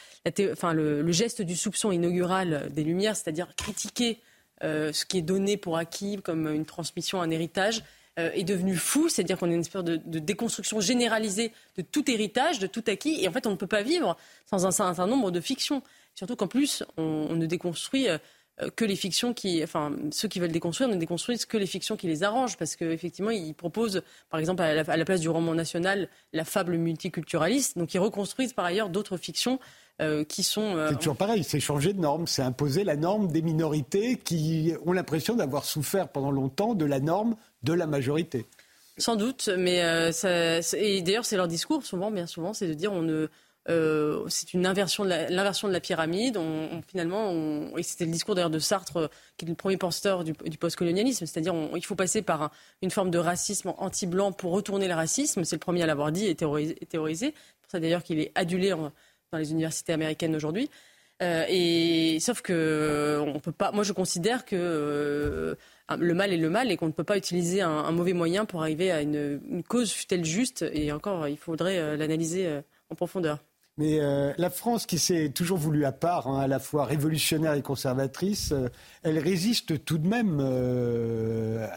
enfin, 0.54 0.72
le, 0.72 1.02
le, 1.02 1.12
geste 1.12 1.42
du 1.42 1.58
soupçon 1.58 1.92
inaugural 1.92 2.70
des 2.72 2.86
Lumières, 2.86 3.18
c'est-à-dire 3.18 3.54
critiquer 3.58 4.20
euh, 4.22 4.30
ce 4.63 5.06
qui 5.06 5.18
est 5.18 5.21
donné 5.24 5.57
pour 5.57 5.77
acquis 5.77 6.18
comme 6.24 6.48
une 6.48 6.65
transmission, 6.65 7.21
un 7.21 7.30
héritage, 7.30 7.83
euh, 8.19 8.30
est 8.33 8.44
devenu 8.44 8.75
fou, 8.75 9.10
c'est-à-dire 9.10 9.39
qu'on 9.39 9.50
est 9.50 9.56
une 9.56 9.62
espèce 9.62 9.83
de, 9.83 10.19
déconstruction 10.19 10.80
généralisée 10.80 11.51
de 11.77 11.81
tout 11.81 12.12
héritage, 12.12 12.60
de 12.60 12.67
tout 12.67 12.84
acquis, 12.86 13.24
et 13.24 13.27
en 13.27 13.32
fait 13.32 13.48
on 13.48 13.51
ne 13.51 13.55
peut 13.55 13.65
pas 13.65 13.82
vivre 13.82 14.15
sans 14.46 14.67
un 14.67 14.72
certain 14.72 15.08
nombre 15.08 15.32
de 15.32 15.39
fictions. 15.39 15.82
Surtout 16.13 16.36
qu'en 16.36 16.46
plus 16.46 16.84
on, 16.98 17.34
ne 17.34 17.48
déconstruit 17.48 18.08
euh, 18.08 18.20
que 18.75 18.86
les 18.86 18.96
fictions 18.96 19.34
qui, 19.34 19.63
enfin 19.63 19.91
ceux 20.12 20.27
qui 20.27 20.39
veulent 20.39 20.51
déconstruire 20.51 20.89
ne 20.89 20.96
déconstruisent 20.96 21.48
que 21.48 21.58
les 21.58 21.65
fictions 21.65 21.98
qui 21.98 22.05
les 22.05 22.22
arrangent, 22.22 22.55
parce 22.55 22.75
qu'effectivement 22.75 23.32
ils 23.32 23.55
proposent, 23.55 24.03
par 24.29 24.39
exemple 24.39 24.62
à 24.62 24.75
la, 24.75 25.05
place 25.05 25.22
du 25.22 25.29
roman 25.29 25.55
national, 25.55 26.08
la 26.34 26.46
fable 26.46 26.77
multiculturaliste, 26.77 27.79
donc 27.79 27.96
ils 27.96 28.00
reconstruisent 28.00 28.53
par 28.53 28.65
ailleurs 28.65 28.89
d'autres 28.89 29.17
fictions 29.17 29.60
euh, 30.02 30.24
qui 30.24 30.42
sont. 30.42 30.76
Euh, 30.76 30.90
c'est 30.90 30.98
toujours 30.98 31.16
pareil, 31.16 31.44
c'est 31.44 31.60
changer 31.60 31.94
de 31.94 32.00
norme, 32.00 32.26
c'est 32.26 32.42
imposer 32.42 32.84
la 32.84 32.96
norme 32.96 33.28
des 33.28 33.44
minorités 33.44 34.18
qui 34.18 34.74
ont 34.88 34.92
l'impression 34.92 35.36
d'avoir 35.36 35.66
souffert 35.66 36.10
pendant 36.10 36.32
longtemps 36.32 36.74
de 36.74 36.84
la 36.84 37.00
norme 37.00 37.36
de 37.62 37.74
la 37.74 37.86
majorité. 37.86 38.48
Sans 38.98 39.16
doute, 39.16 39.50
mais 39.56 39.84
euh, 39.84 40.12
ça, 40.12 40.58
et 40.76 41.04
d'ailleurs 41.04 41.26
c'est 41.26 41.38
leur 41.38 41.48
discours 41.48 41.86
souvent, 41.86 42.10
bien 42.10 42.26
souvent, 42.26 42.54
c'est 42.54 42.68
de 42.68 42.74
dire 42.74 42.92
on 42.92 43.04
ne. 43.04 43.28
c'est 44.30 44.56
une 44.56 44.66
inversion 44.66 45.06
de 45.06 45.10
l'inversion 45.30 45.68
de 45.68 45.74
la 45.74 45.80
pyramide. 45.80 46.38
On, 46.38 46.82
finalement, 46.88 47.30
on, 47.30 47.78
et 47.78 47.84
c'était 47.84 48.06
le 48.06 48.12
discours 48.12 48.34
d'ailleurs 48.34 48.50
de 48.50 48.58
Sartre, 48.58 49.12
qui 49.38 49.46
est 49.46 49.50
le 49.50 49.54
premier 49.54 49.78
pasteur 49.78 50.24
du, 50.24 50.34
du 50.34 50.58
postcolonialisme, 50.58 51.28
c'est-à-dire 51.28 51.54
il 51.76 51.86
faut 51.86 51.96
passer 51.96 52.24
par 52.24 52.52
une 52.82 52.90
forme 52.90 53.12
de 53.12 53.20
racisme 53.20 53.74
anti-blanc 53.78 54.32
pour 54.32 54.54
retourner 54.54 54.88
le 54.88 54.96
racisme. 54.96 55.44
C'est 55.44 55.58
le 55.58 55.60
premier 55.60 55.84
à 55.84 55.86
l'avoir 55.86 56.12
dit 56.12 56.26
et 56.26 56.34
théorisé. 56.36 56.76
C'est 56.88 57.62
pour 57.62 57.72
ça 57.72 57.80
d'ailleurs 57.80 58.02
qu'il 58.02 58.20
est 58.20 58.32
adulé 58.34 58.74
en, 58.74 58.92
dans 59.34 59.40
les 59.40 59.52
universités 59.52 59.92
américaines 59.92 60.36
aujourd'hui. 60.36 60.70
Euh, 61.22 61.46
et 61.50 62.20
sauf 62.20 62.42
que 62.42 62.54
euh, 62.54 63.22
on 63.22 63.40
peut 63.40 63.52
pas. 63.52 63.72
Moi, 63.72 63.84
je 63.84 63.94
considère 63.94 64.46
que 64.46 64.56
euh, 64.56 65.56
le 65.98 66.13
mal 66.13 66.32
est 66.34 66.38
le 66.38 66.50
mal 66.50 66.72
et 66.72 66.78
qu'on 66.78 66.88
ne 66.88 66.92
peut 66.92 67.04
pas 67.04 67.18
utiliser 67.18 67.62
un, 67.62 67.92
mauvais 67.92 68.13
moyen 68.13 68.46
pour 68.46 68.62
arriver 68.62 68.92
à 68.92 69.02
une, 69.02 69.63
cause 69.68 69.92
fut-elle 69.92 70.25
juste. 70.25 70.66
Et 70.74 70.92
encore, 70.92 71.28
il 71.28 71.38
faudrait 71.38 71.98
l'analyser 71.98 72.62
en 72.90 72.96
profondeur. 72.96 73.40
Mais 73.78 74.00
la 74.38 74.50
France, 74.50 74.86
qui 74.86 74.98
s'est 75.00 75.30
toujours 75.30 75.58
voulu 75.58 75.86
à 75.86 75.92
part, 75.92 76.28
hein, 76.28 76.40
à 76.40 76.48
la 76.48 76.60
fois 76.60 76.86
révolutionnaire 76.86 77.54
et 77.54 77.62
conservatrice, 77.62 78.54
elle 79.04 79.20
résiste 79.20 79.84
tout 79.84 79.98
de 79.98 80.08
même 80.08 80.40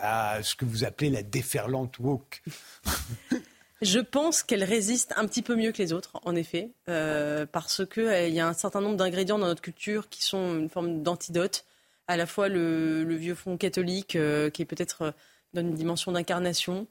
à 0.02 0.42
ce 0.42 0.54
que 0.54 0.64
vous 0.64 0.84
appelez 0.84 1.10
la 1.10 1.22
déferlante 1.22 1.98
woke. 1.98 2.42
Je 3.82 4.00
pense 4.00 4.42
qu'elle 4.42 4.64
résiste 4.64 5.12
un 5.16 5.26
petit 5.26 5.42
peu 5.42 5.54
mieux 5.54 5.72
que 5.72 5.78
les 5.78 5.92
autres, 5.92 6.18
en 6.24 6.34
effet, 6.34 6.70
euh, 6.88 7.44
parce 7.46 7.84
qu'il 7.86 8.32
y 8.32 8.40
a 8.40 8.48
un 8.48 8.54
certain 8.54 8.80
nombre 8.80 8.96
d'ingrédients 8.96 9.38
dans 9.38 9.46
notre 9.46 9.62
culture 9.62 10.08
qui 10.08 10.22
sont 10.22 10.58
une 10.58 10.70
forme 10.70 11.02
d'antidote. 11.02 11.64
À 12.08 12.16
la 12.16 12.26
fois 12.26 12.48
le, 12.48 13.04
vieux 13.16 13.34
fond 13.34 13.56
catholique, 13.56 14.16
qui 14.52 14.62
est 14.62 14.66
peut-être 14.66 15.12
donne 15.52 15.68
une 15.68 15.74
dimension 15.74 16.12
d'incarnation, 16.12 16.86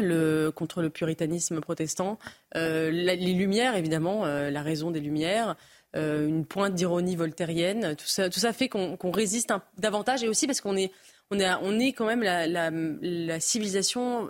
le, 0.00 0.50
contre 0.50 0.80
le 0.82 0.90
puritanisme 0.90 1.60
protestant, 1.60 2.18
les 2.54 3.34
Lumières, 3.34 3.76
évidemment, 3.76 4.24
la 4.24 4.62
raison 4.62 4.90
des 4.90 5.00
Lumières, 5.00 5.56
euh, 5.96 6.28
une 6.28 6.44
pointe 6.44 6.74
d'ironie 6.74 7.16
voltairienne. 7.16 7.96
Tout 7.96 8.06
ça, 8.06 8.52
fait 8.52 8.68
qu'on 8.68 9.10
résiste 9.10 9.52
davantage 9.78 10.22
et 10.22 10.28
aussi 10.28 10.46
parce 10.46 10.60
qu'on 10.60 10.76
est, 10.76 10.92
on 11.30 11.38
est, 11.80 11.92
quand 11.92 12.04
même 12.04 12.22
la, 12.22 13.40
civilisation, 13.40 14.28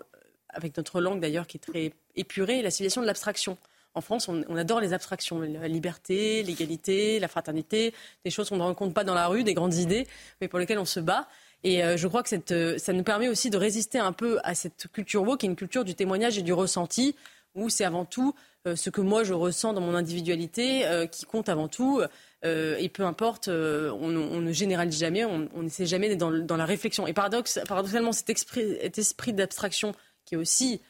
avec 0.59 0.77
notre 0.77 1.00
langue 1.00 1.21
d'ailleurs 1.21 1.47
qui 1.47 1.57
est 1.57 1.61
très 1.61 1.93
épurée, 2.17 2.61
la 2.61 2.71
civilisation 2.71 3.00
de 3.00 3.07
l'abstraction. 3.07 3.57
En 3.95 4.00
France, 4.00 4.29
on, 4.29 4.57
adore 4.57 4.81
les 4.81 4.93
abstractions, 4.93 5.41
la 5.41 5.67
liberté, 5.67 6.43
l'égalité, 6.43 7.19
la 7.19 7.27
fraternité, 7.27 7.95
des 8.25 8.31
choses 8.31 8.49
qu'on 8.49 8.59
ne 8.59 8.62
rencontre 8.62 8.95
pas 8.95 9.03
dans 9.03 9.15
la 9.15 9.27
rue, 9.27 9.45
des 9.45 9.55
grandes 9.55 9.75
idées, 9.75 10.07
mais 10.41 10.49
pour 10.49 10.59
lesquelles 10.59 10.79
on 10.79 10.85
se 10.85 11.00
bat. 11.00 11.27
Et 11.65 11.83
euh, 11.83 11.97
je 11.97 12.07
crois 12.07 12.23
que 12.23 12.29
cette, 12.29 12.53
euh, 12.53 12.79
ça 12.79 12.93
nous 12.93 13.03
permet 13.03 13.29
aussi 13.29 13.50
de 13.50 13.57
résister 13.57 13.99
un 13.99 14.12
peu 14.12 14.38
à 14.45 14.55
cette 14.55 14.87
culture 14.93 15.23
woke, 15.23 15.41
qui 15.41 15.47
est 15.47 15.49
une 15.49 15.57
culture 15.57 15.85
du 15.85 15.95
témoignage 15.95 16.38
et 16.38 16.43
du 16.43 16.53
ressenti, 16.53 17.17
où 17.55 17.71
c'est 17.71 17.85
avant 17.85 18.05
tout 18.05 18.35
euh, 18.67 18.77
ce 18.77 18.91
que 18.91 19.00
moi 19.00 19.25
je 19.25 19.33
ressens 19.33 19.73
dans 19.73 19.81
mon 19.81 19.95
individualité 19.95 20.85
qui 21.11 21.25
compte 21.25 21.49
avant 21.49 21.69
tout. 21.69 22.00
Et 22.45 22.88
peu 22.88 23.03
importe, 23.03 23.49
on, 23.49 24.09
ne 24.09 24.53
généralise 24.53 25.00
jamais, 25.00 25.25
on 25.25 25.62
n'essaie 25.62 25.87
jamais 25.87 26.09
d'être 26.09 26.19
dans, 26.21 26.57
la 26.57 26.67
réflexion. 26.67 27.09
Et 27.09 27.12
paradoxalement, 27.12 28.12
cet 28.12 28.31
esprit 28.31 29.33
d'abstraction 29.33 29.93
qui, 30.29 30.35
est 30.35 30.39
aussi, 30.39 30.81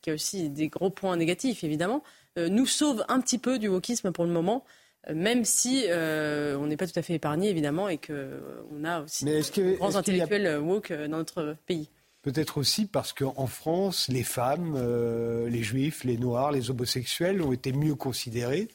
qui 0.00 0.10
a 0.10 0.14
aussi 0.14 0.50
des 0.50 0.68
gros 0.68 0.90
points 0.90 1.16
négatifs, 1.16 1.64
évidemment, 1.64 2.02
nous 2.36 2.66
sauve 2.66 3.04
un 3.08 3.20
petit 3.20 3.38
peu 3.38 3.58
du 3.58 3.68
wokisme 3.68 4.10
pour 4.10 4.24
le 4.24 4.30
moment 4.30 4.64
même 5.12 5.44
si 5.44 5.84
on 5.90 6.66
n'est 6.66 6.76
pas 6.76 6.86
tout 6.86 6.98
à 6.98 7.02
fait 7.02 7.14
épargné, 7.14 7.50
évidemment, 7.50 7.88
et 7.88 7.98
qu'on 7.98 8.84
a 8.84 9.02
aussi 9.02 9.24
de 9.24 9.76
grands 9.76 9.96
intellectuels 9.96 10.60
woke 10.60 10.92
dans 10.92 11.18
notre 11.18 11.56
pays. 11.66 11.88
Peut-être 12.22 12.58
aussi 12.58 12.86
parce 12.86 13.12
qu'en 13.12 13.48
France, 13.48 14.06
les 14.08 14.22
femmes, 14.22 14.74
euh, 14.76 15.48
les 15.48 15.64
juifs, 15.64 16.04
les 16.04 16.16
noirs, 16.16 16.52
les 16.52 16.70
homosexuels 16.70 17.42
ont 17.42 17.52
été 17.52 17.72
mieux 17.72 17.96
considérés 17.96 18.68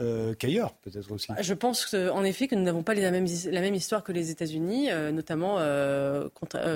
euh, 0.00 0.34
qu'ailleurs, 0.34 0.74
peut-être 0.74 1.10
aussi. 1.12 1.28
Je 1.40 1.54
pense 1.54 1.94
en 1.94 2.24
effet 2.24 2.48
que 2.48 2.54
nous 2.54 2.62
n'avons 2.62 2.82
pas 2.82 2.94
la 2.94 3.10
même, 3.10 3.26
la 3.50 3.60
même 3.60 3.74
histoire 3.74 4.02
que 4.02 4.12
les 4.12 4.30
États-Unis, 4.30 4.90
euh, 4.90 5.12
notamment, 5.12 5.58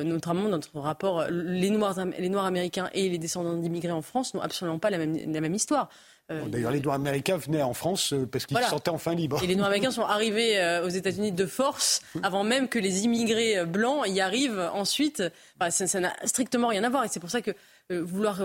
notamment 0.05 0.49
notre 0.49 0.79
rapport. 0.79 1.25
Les 1.31 1.71
noirs, 1.71 1.99
les 2.19 2.29
noirs 2.29 2.47
américains 2.47 2.91
et 2.93 3.09
les 3.09 3.19
descendants 3.19 3.57
d'immigrés 3.57 3.93
en 3.93 4.03
France 4.03 4.35
n'ont 4.35 4.43
absolument 4.43 4.79
pas 4.79 4.91
la 4.91 4.99
même, 4.99 5.17
la 5.33 5.41
même 5.41 5.55
histoire. 5.55 5.89
Euh, 6.31 6.47
d'ailleurs, 6.47 6.71
les 6.71 6.81
Noirs 6.81 6.97
américains 6.97 7.37
venaient 7.37 7.63
en 7.63 7.75
France 7.75 8.15
euh, 8.15 8.27
parce 8.27 8.47
qu'ils 8.47 8.57
se 8.57 8.65
sentaient 8.65 8.91
enfin 8.91 9.15
libres. 9.15 9.43
Et 9.43 9.47
les 9.47 9.57
Noirs 9.57 9.67
américains 9.67 9.91
sont 9.91 10.05
arrivés 10.05 10.59
euh, 10.59 10.87
aux 10.87 10.89
États-Unis 10.89 11.33
de 11.33 11.45
force 11.45 12.01
avant 12.23 12.45
même 12.45 12.69
que 12.69 12.79
les 12.79 13.05
immigrés 13.05 13.67
blancs 13.67 14.07
y 14.07 14.21
arrivent 14.23 14.71
ensuite. 14.73 15.23
ça 15.69 16.01
n'a 16.01 16.15
strictement 16.25 16.69
rien 16.69 16.83
à 16.85 16.89
voir. 16.89 17.05
Et 17.05 17.09
c'est 17.09 17.21
pour 17.21 17.31
ça 17.31 17.43
que 17.43 17.51
vouloir 17.91 18.43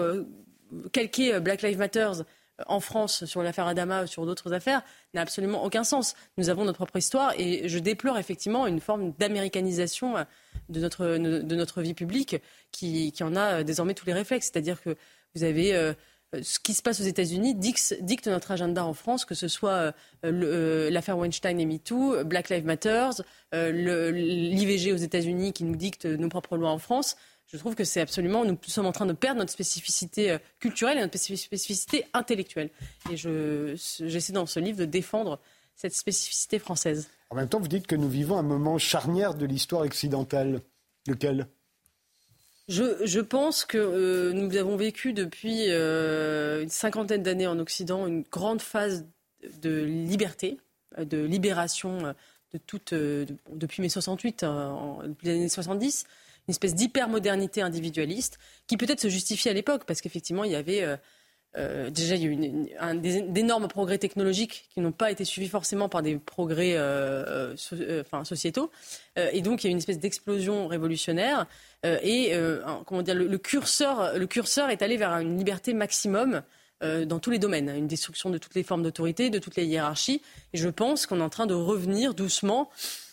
calquer 0.91 1.39
Black 1.39 1.61
Lives 1.61 1.77
Matter 1.77 2.11
en 2.67 2.79
France 2.79 3.25
sur 3.25 3.43
l'affaire 3.43 3.67
Adama 3.67 4.03
ou 4.03 4.07
sur 4.07 4.25
d'autres 4.25 4.53
affaires 4.53 4.81
n'a 5.13 5.21
absolument 5.21 5.63
aucun 5.63 5.83
sens. 5.83 6.15
Nous 6.37 6.49
avons 6.49 6.65
notre 6.65 6.77
propre 6.77 6.97
histoire 6.97 7.33
et 7.37 7.67
je 7.67 7.79
déplore 7.79 8.17
effectivement 8.17 8.67
une 8.67 8.79
forme 8.79 9.13
d'américanisation 9.19 10.15
de 10.69 10.79
notre, 10.79 11.05
de 11.17 11.55
notre 11.55 11.81
vie 11.81 11.93
publique 11.93 12.37
qui, 12.71 13.11
qui 13.11 13.23
en 13.23 13.35
a 13.35 13.63
désormais 13.63 13.93
tous 13.93 14.05
les 14.05 14.13
réflexes. 14.13 14.49
C'est-à-dire 14.51 14.81
que 14.81 14.95
vous 15.35 15.43
avez 15.43 15.75
euh, 16.35 16.41
ce 16.43 16.59
qui 16.59 16.73
se 16.73 16.81
passe 16.81 16.99
aux 16.99 17.05
États-Unis 17.05 17.55
dicte, 17.55 18.27
notre 18.27 18.51
agenda 18.51 18.85
en 18.85 18.93
France, 18.93 19.25
que 19.25 19.35
ce 19.35 19.47
soit 19.47 19.71
euh, 19.71 19.91
euh, 20.25 20.89
l'affaire 20.91 21.17
Weinstein 21.17 21.59
et 21.59 21.65
MeToo, 21.65 22.23
Black 22.23 22.49
Lives 22.49 22.65
Matter, 22.65 23.09
l'IVG 23.53 24.93
aux 24.93 24.97
États-Unis 24.97 25.53
qui 25.53 25.63
nous 25.63 25.75
dicte 25.75 26.05
nos 26.05 26.29
propres 26.29 26.57
lois 26.57 26.71
en 26.71 26.77
France. 26.77 27.15
Je 27.51 27.57
trouve 27.57 27.73
que 27.73 27.83
c'est 27.83 28.01
absolument, 28.01 28.45
nous 28.45 28.57
sommes 28.67 28.85
en 28.85 28.91
train 28.91 29.07
de 29.07 29.13
perdre 29.13 29.39
notre 29.39 29.51
spécificité 29.51 30.37
culturelle 30.59 30.99
et 30.99 31.01
notre 31.01 31.17
spécificité 31.17 32.05
intellectuelle. 32.13 32.69
Et 33.11 33.17
j'essaie 33.17 34.33
dans 34.33 34.45
ce 34.45 34.59
livre 34.59 34.77
de 34.77 34.85
défendre 34.85 35.39
cette 35.75 35.95
spécificité 35.95 36.59
française. 36.59 37.09
En 37.31 37.35
même 37.35 37.49
temps, 37.49 37.59
vous 37.59 37.67
dites 37.67 37.87
que 37.87 37.95
nous 37.95 38.09
vivons 38.09 38.37
un 38.37 38.43
moment 38.43 38.77
charnière 38.77 39.33
de 39.33 39.45
l'histoire 39.45 39.81
occidentale. 39.81 40.61
Lequel? 41.07 41.47
Je, 42.67 43.19
pense 43.19 43.65
que 43.65 43.77
euh, 43.77 44.31
nous 44.33 44.55
avons 44.55 44.75
vécu 44.75 45.13
depuis 45.13 45.69
euh, 45.69 46.61
une 46.61 46.69
cinquantaine 46.69 47.23
d'années 47.23 47.47
en 47.47 47.57
Occident 47.57 48.05
une 48.05 48.23
grande 48.29 48.61
phase 48.61 49.07
de 49.63 49.81
liberté, 49.81 50.59
de 50.99 51.17
libération 51.17 52.13
de 52.53 52.57
toute, 52.59 52.93
depuis 52.93 53.81
mai 53.81 53.89
68, 53.89 54.43
en, 54.43 55.01
depuis 55.03 55.27
les 55.27 55.33
années 55.33 55.49
70, 55.49 56.05
une 56.49 56.51
espèce 56.51 56.73
d'hypermodernité 56.73 57.61
individualiste 57.61 58.39
qui 58.65 58.75
peut-être 58.75 58.99
se 58.99 59.07
justifie 59.07 59.49
à 59.49 59.53
l'époque 59.53 59.83
parce 59.85 60.01
qu'effectivement 60.01 60.43
il 60.43 60.51
y 60.51 60.55
avait 60.55 60.81
euh, 60.81 60.97
euh, 61.57 61.91
déjà, 61.91 62.15
eu 62.15 62.35
un, 62.79 62.95
d'énormes 62.95 63.67
progrès 63.67 63.99
technologiques 63.99 64.67
qui 64.73 64.81
n'ont 64.81 64.91
pas 64.91 65.11
été 65.11 65.25
suivis 65.25 65.47
forcément 65.47 65.89
par 65.89 66.01
des 66.01 66.17
progrès 66.17 66.73
euh, 66.75 67.55
sociétaux. 67.55 68.71
et 69.15 69.41
donc, 69.41 69.63
il 69.63 69.67
y 69.67 69.69
a 69.69 69.71
une 69.71 69.79
espèce 69.79 69.97
d'explosion 69.97 70.67
révolutionnaire. 70.67 71.47
et 71.83 72.33
comment 72.85 73.01
dire, 73.01 73.15
le, 73.15 73.37
curseur, 73.39 74.15
le 74.15 74.27
curseur 74.27 74.69
est 74.69 74.83
allé 74.83 74.95
vers 74.95 75.11
une 75.13 75.39
liberté 75.39 75.73
maximum 75.73 76.43
dans 76.81 77.19
tous 77.19 77.31
les 77.31 77.39
domaines, 77.39 77.69
une 77.75 77.87
destruction 77.87 78.29
de 78.29 78.37
toutes 78.37 78.53
les 78.53 78.63
formes 78.63 78.83
d'autorité, 78.83 79.31
de 79.31 79.39
toutes 79.39 79.55
les 79.55 79.65
hiérarchies. 79.65 80.21
Et 80.53 80.57
je 80.59 80.69
pense 80.69 81.07
qu'on 81.07 81.19
est 81.19 81.23
en 81.23 81.29
train 81.29 81.47
de 81.47 81.55
revenir 81.55 82.13
doucement. 82.13 82.69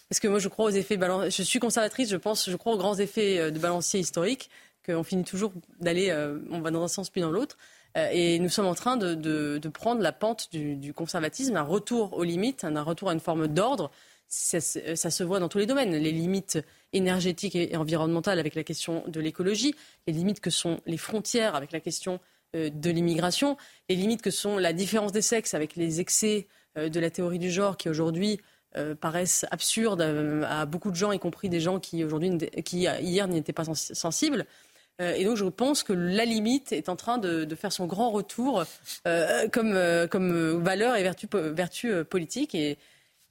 Parce 0.08 0.20
que 0.20 0.28
moi, 0.28 0.38
je 0.38 0.48
crois 0.48 0.66
aux 0.66 0.70
effets 0.70 0.98
Je 1.00 1.42
suis 1.42 1.58
conservatrice, 1.58 2.08
je 2.10 2.16
pense, 2.16 2.48
je 2.48 2.56
crois 2.56 2.74
aux 2.74 2.78
grands 2.78 2.96
effets 2.96 3.50
de 3.50 3.58
balancier 3.58 4.00
historique, 4.00 4.50
qu'on 4.84 5.02
finit 5.02 5.24
toujours 5.24 5.52
d'aller, 5.80 6.12
on 6.50 6.60
va 6.60 6.70
dans 6.70 6.82
un 6.82 6.88
sens 6.88 7.10
puis 7.10 7.20
dans 7.20 7.30
l'autre. 7.32 7.56
Euh, 7.96 8.08
et 8.12 8.38
nous 8.38 8.48
sommes 8.48 8.66
en 8.66 8.74
train 8.74 8.96
de, 8.96 9.68
prendre 9.72 10.02
la 10.02 10.12
pente 10.12 10.48
du, 10.52 10.92
conservatisme, 10.92 11.56
un 11.56 11.62
retour 11.62 12.16
aux 12.16 12.24
limites, 12.24 12.64
un 12.64 12.82
retour 12.82 13.10
à 13.10 13.12
une 13.12 13.20
forme 13.20 13.48
d'ordre. 13.48 13.90
Ça, 14.28 14.60
se 14.60 15.22
voit 15.22 15.38
dans 15.38 15.48
tous 15.48 15.58
les 15.58 15.66
domaines. 15.66 15.94
Les 15.94 16.12
limites 16.12 16.58
énergétiques 16.92 17.54
et 17.54 17.76
environnementales 17.76 18.38
avec 18.38 18.54
la 18.54 18.64
question 18.64 19.04
de 19.06 19.20
l'écologie, 19.20 19.74
les 20.06 20.12
limites 20.12 20.40
que 20.40 20.50
sont 20.50 20.80
les 20.86 20.96
frontières 20.96 21.54
avec 21.54 21.72
la 21.72 21.80
question 21.80 22.20
euh, 22.54 22.70
de 22.70 22.90
l'immigration, 22.90 23.56
les 23.88 23.94
limites 23.94 24.22
que 24.22 24.30
sont 24.30 24.58
la 24.58 24.72
différence 24.72 25.12
des 25.12 25.22
sexes 25.22 25.54
avec 25.54 25.76
les 25.76 26.00
excès 26.00 26.48
euh, 26.76 26.88
de 26.88 26.98
la 26.98 27.10
théorie 27.10 27.38
du 27.38 27.50
genre 27.50 27.76
qui 27.76 27.88
aujourd'hui 27.88 28.40
paraissent 29.00 29.46
absurdes 29.50 30.02
à, 30.46 30.66
beaucoup 30.66 30.90
de 30.90 30.96
gens, 30.96 31.12
y 31.12 31.18
compris 31.18 31.48
des 31.48 31.60
gens 31.60 31.80
qui 31.80 32.04
aujourd'hui, 32.04 32.38
qui 32.64 32.80
hier 32.80 33.28
n'y 33.28 33.38
étaient 33.38 33.52
pas 33.52 33.64
sensibles. 33.64 34.46
Euh, 35.00 35.14
et 35.14 35.24
donc 35.24 35.36
je 35.36 35.44
pense 35.44 35.82
que 35.82 35.92
la 35.92 36.24
limite 36.24 36.72
est 36.72 36.88
en 36.88 36.96
train 36.96 37.18
de, 37.18 37.46
faire 37.54 37.72
son 37.72 37.86
grand 37.86 38.10
retour 38.10 38.64
euh, 39.06 39.48
comme, 39.48 39.74
euh, 39.74 40.06
comme 40.06 40.62
valeur 40.62 40.96
et 40.96 41.02
vertu, 41.02 41.28
vertu 41.32 42.04
politique 42.04 42.54
et, 42.54 42.78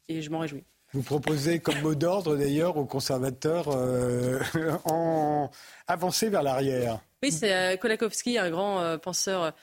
et 0.07 0.21
je 0.21 0.29
m'en 0.29 0.39
réjouis. 0.39 0.63
Vous 0.93 1.01
proposez 1.01 1.59
comme 1.59 1.81
mot 1.81 1.95
d'ordre 1.95 2.37
d'ailleurs 2.37 2.77
aux 2.77 2.85
conservateurs 2.85 3.67
en 4.85 5.51
avancer 5.87 6.29
vers 6.29 6.43
l'arrière. 6.43 6.99
Oui, 7.21 7.31
c'est 7.31 7.77
Kolakowski, 7.79 8.37
un 8.37 8.49
grand 8.49 8.97
penseur 8.99 9.53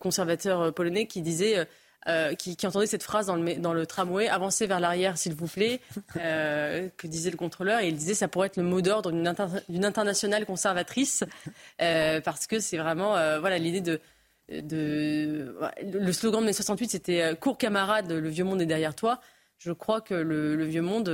conservateur 0.00 0.74
polonais, 0.74 1.06
qui 1.06 1.22
disait 1.22 1.68
euh, 2.06 2.34
qui, 2.34 2.54
entendait 2.66 2.86
cette 2.86 3.02
phrase 3.02 3.26
dans 3.26 3.72
le, 3.72 3.86
tramway 3.86 4.28
avancez 4.28 4.66
vers 4.66 4.78
l'arrière, 4.78 5.16
s'il 5.16 5.34
vous 5.34 5.46
plaît, 5.46 5.80
euh, 6.16 6.88
que 6.98 7.06
disait 7.06 7.30
le 7.30 7.38
contrôleur. 7.38 7.80
Et 7.80 7.88
il 7.88 7.96
disait 7.96 8.12
ça 8.12 8.28
pourrait 8.28 8.48
être 8.48 8.58
le 8.58 8.62
mot 8.62 8.82
d'ordre 8.82 9.10
d'une 9.10 9.84
internationale 9.84 10.44
conservatrice, 10.44 11.24
euh, 11.80 12.20
parce 12.20 12.46
que 12.46 12.60
c'est 12.60 12.76
vraiment 12.76 13.12
voilà 13.40 13.56
l'idée 13.56 13.80
de, 13.80 14.00
de. 14.50 15.56
Le 15.82 16.12
slogan 16.12 16.42
de 16.42 16.46
mai 16.46 16.52
68, 16.52 16.90
c'était 16.90 17.36
Cours 17.40 17.56
camarade, 17.56 18.12
le 18.12 18.28
vieux 18.28 18.44
monde 18.44 18.60
est 18.60 18.66
derrière 18.66 18.94
toi. 18.94 19.20
Je 19.56 19.72
crois 19.72 20.02
que 20.02 20.12
le, 20.14 20.62
vieux 20.64 20.82
monde 20.82 21.08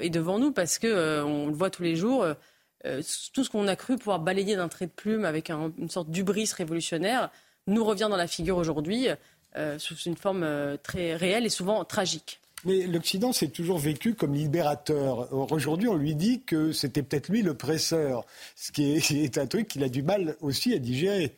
est 0.00 0.10
devant 0.10 0.38
nous 0.38 0.52
parce 0.52 0.78
que 0.78 1.20
on 1.22 1.48
le 1.48 1.54
voit 1.54 1.70
tous 1.70 1.82
les 1.82 1.96
jours. 1.96 2.24
tout 2.84 3.42
ce 3.42 3.50
qu'on 3.50 3.66
a 3.66 3.74
cru 3.74 3.96
pouvoir 3.96 4.20
balayer 4.20 4.54
d'un 4.54 4.68
trait 4.68 4.86
de 4.86 4.92
plume 4.92 5.24
avec 5.24 5.50
une 5.50 5.90
sorte 5.90 6.10
d'ubris 6.10 6.48
révolutionnaire 6.56 7.30
nous 7.66 7.84
revient 7.84 8.06
dans 8.08 8.16
la 8.16 8.28
figure 8.28 8.56
aujourd'hui. 8.56 9.08
Euh, 9.56 9.78
sous 9.78 9.96
une 9.96 10.16
forme 10.16 10.42
euh, 10.42 10.76
très 10.76 11.16
réelle 11.16 11.46
et 11.46 11.48
souvent 11.48 11.82
tragique. 11.82 12.38
Mais 12.66 12.86
l'Occident 12.86 13.32
s'est 13.32 13.48
toujours 13.48 13.78
vécu 13.78 14.14
comme 14.14 14.34
libérateur. 14.34 15.32
Aujourd'hui, 15.52 15.88
on 15.88 15.96
lui 15.96 16.14
dit 16.14 16.42
que 16.42 16.70
c'était 16.72 17.02
peut-être 17.02 17.30
lui 17.30 17.40
le 17.40 17.54
presseur, 17.54 18.26
ce 18.56 18.72
qui 18.72 18.92
est, 18.92 19.38
un 19.38 19.46
truc 19.46 19.66
qu'il 19.68 19.82
a 19.84 19.88
du 19.88 20.02
mal 20.02 20.36
aussi 20.42 20.74
à 20.74 20.78
digérer. 20.78 21.34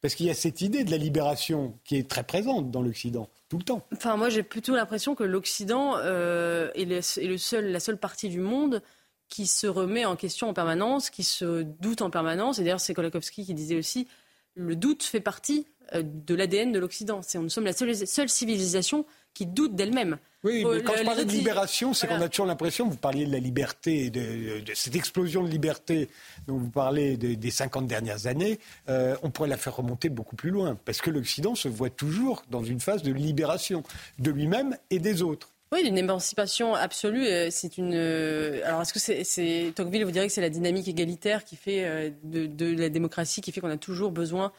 Parce 0.00 0.14
qu'il 0.14 0.26
y 0.26 0.30
a 0.30 0.34
cette 0.34 0.62
idée 0.62 0.84
de 0.84 0.90
la 0.90 0.96
libération 0.96 1.78
qui 1.84 1.96
est 1.96 2.08
très 2.08 2.24
présente 2.24 2.70
dans 2.70 2.80
l'Occident, 2.80 3.28
tout 3.50 3.58
le 3.58 3.64
temps. 3.64 3.86
Enfin, 3.92 4.16
moi, 4.16 4.30
j'ai 4.30 4.42
plutôt 4.42 4.74
l'impression 4.74 5.14
que 5.14 5.24
l'Occident 5.24 5.96
euh, 5.98 6.70
est, 6.74 6.86
le, 6.86 7.36
seul, 7.36 7.72
la 7.72 7.80
seule 7.80 7.98
partie 7.98 8.30
du 8.30 8.40
monde 8.40 8.82
qui 9.28 9.46
se 9.46 9.66
remet 9.66 10.06
en 10.06 10.16
question 10.16 10.48
en 10.48 10.54
permanence, 10.54 11.10
qui 11.10 11.24
se 11.24 11.62
doute 11.62 12.00
en 12.00 12.08
permanence. 12.08 12.58
Et 12.58 12.62
d'ailleurs, 12.62 12.80
c'est 12.80 12.94
Kolakowski 12.94 13.44
qui 13.44 13.54
disait 13.54 13.76
aussi 13.76 14.08
le 14.54 14.76
doute 14.76 15.02
fait 15.02 15.20
partie 15.20 15.66
de 16.02 16.34
l'ADN 16.34 16.72
de 16.72 16.78
l'Occident. 16.78 17.20
Nous 17.34 17.48
sommes 17.48 17.64
la 17.64 17.72
seule 17.72 18.28
civilisation 18.28 19.06
qui 19.34 19.46
doute 19.46 19.74
d'elle-même. 19.74 20.18
Oui, 20.44 20.62
mais 20.70 20.82
quand 20.82 20.94
je 20.96 21.04
parlais 21.04 21.24
de 21.24 21.32
libération, 21.32 21.94
c'est 21.94 22.06
qu'on 22.06 22.20
a 22.20 22.28
toujours 22.28 22.44
l'impression, 22.44 22.86
vous 22.86 22.98
parliez 22.98 23.24
de 23.24 23.32
la 23.32 23.38
liberté, 23.38 24.10
de, 24.10 24.62
cette 24.74 24.94
explosion 24.94 25.42
de 25.42 25.48
liberté 25.48 26.08
dont 26.46 26.58
vous 26.58 26.68
parlez 26.68 27.16
des 27.16 27.50
50 27.50 27.86
dernières 27.86 28.26
années, 28.26 28.60
euh, 28.90 29.16
on 29.22 29.30
pourrait 29.30 29.48
la 29.48 29.56
faire 29.56 29.74
remonter 29.74 30.10
beaucoup 30.10 30.36
plus 30.36 30.50
loin, 30.50 30.78
parce 30.84 31.00
que 31.00 31.10
l'Occident 31.10 31.54
se 31.54 31.68
voit 31.68 31.88
toujours 31.88 32.42
dans 32.50 32.62
une 32.62 32.78
phase 32.78 33.02
de 33.02 33.12
libération 33.12 33.82
de 34.18 34.30
lui-même 34.30 34.76
et 34.90 34.98
des 34.98 35.22
autres. 35.22 35.50
Oui, 35.72 35.82
d'une 35.82 35.98
émancipation 35.98 36.74
absolue. 36.74 37.26
Euh, 37.26 37.48
c'est 37.50 37.78
une. 37.78 37.94
Euh, 37.94 38.60
alors, 38.64 38.82
est-ce 38.82 38.92
que 38.92 39.24
c'est, 39.24 39.72
Tocqueville 39.74 40.04
vous 40.04 40.12
dirait 40.12 40.26
que 40.26 40.32
c'est 40.32 40.42
la 40.42 40.50
dynamique 40.50 40.86
égalitaire 40.86 41.42
qui 41.44 41.56
fait 41.56 42.14
de, 42.22 42.76
la 42.76 42.90
démocratie 42.90 43.40
qui 43.40 43.50
fait 43.50 43.62
qu'on 43.62 43.70
a 43.70 43.78
toujours 43.78 44.12
besoin 44.12 44.52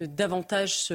de 0.00 0.06
davantage 0.06 0.88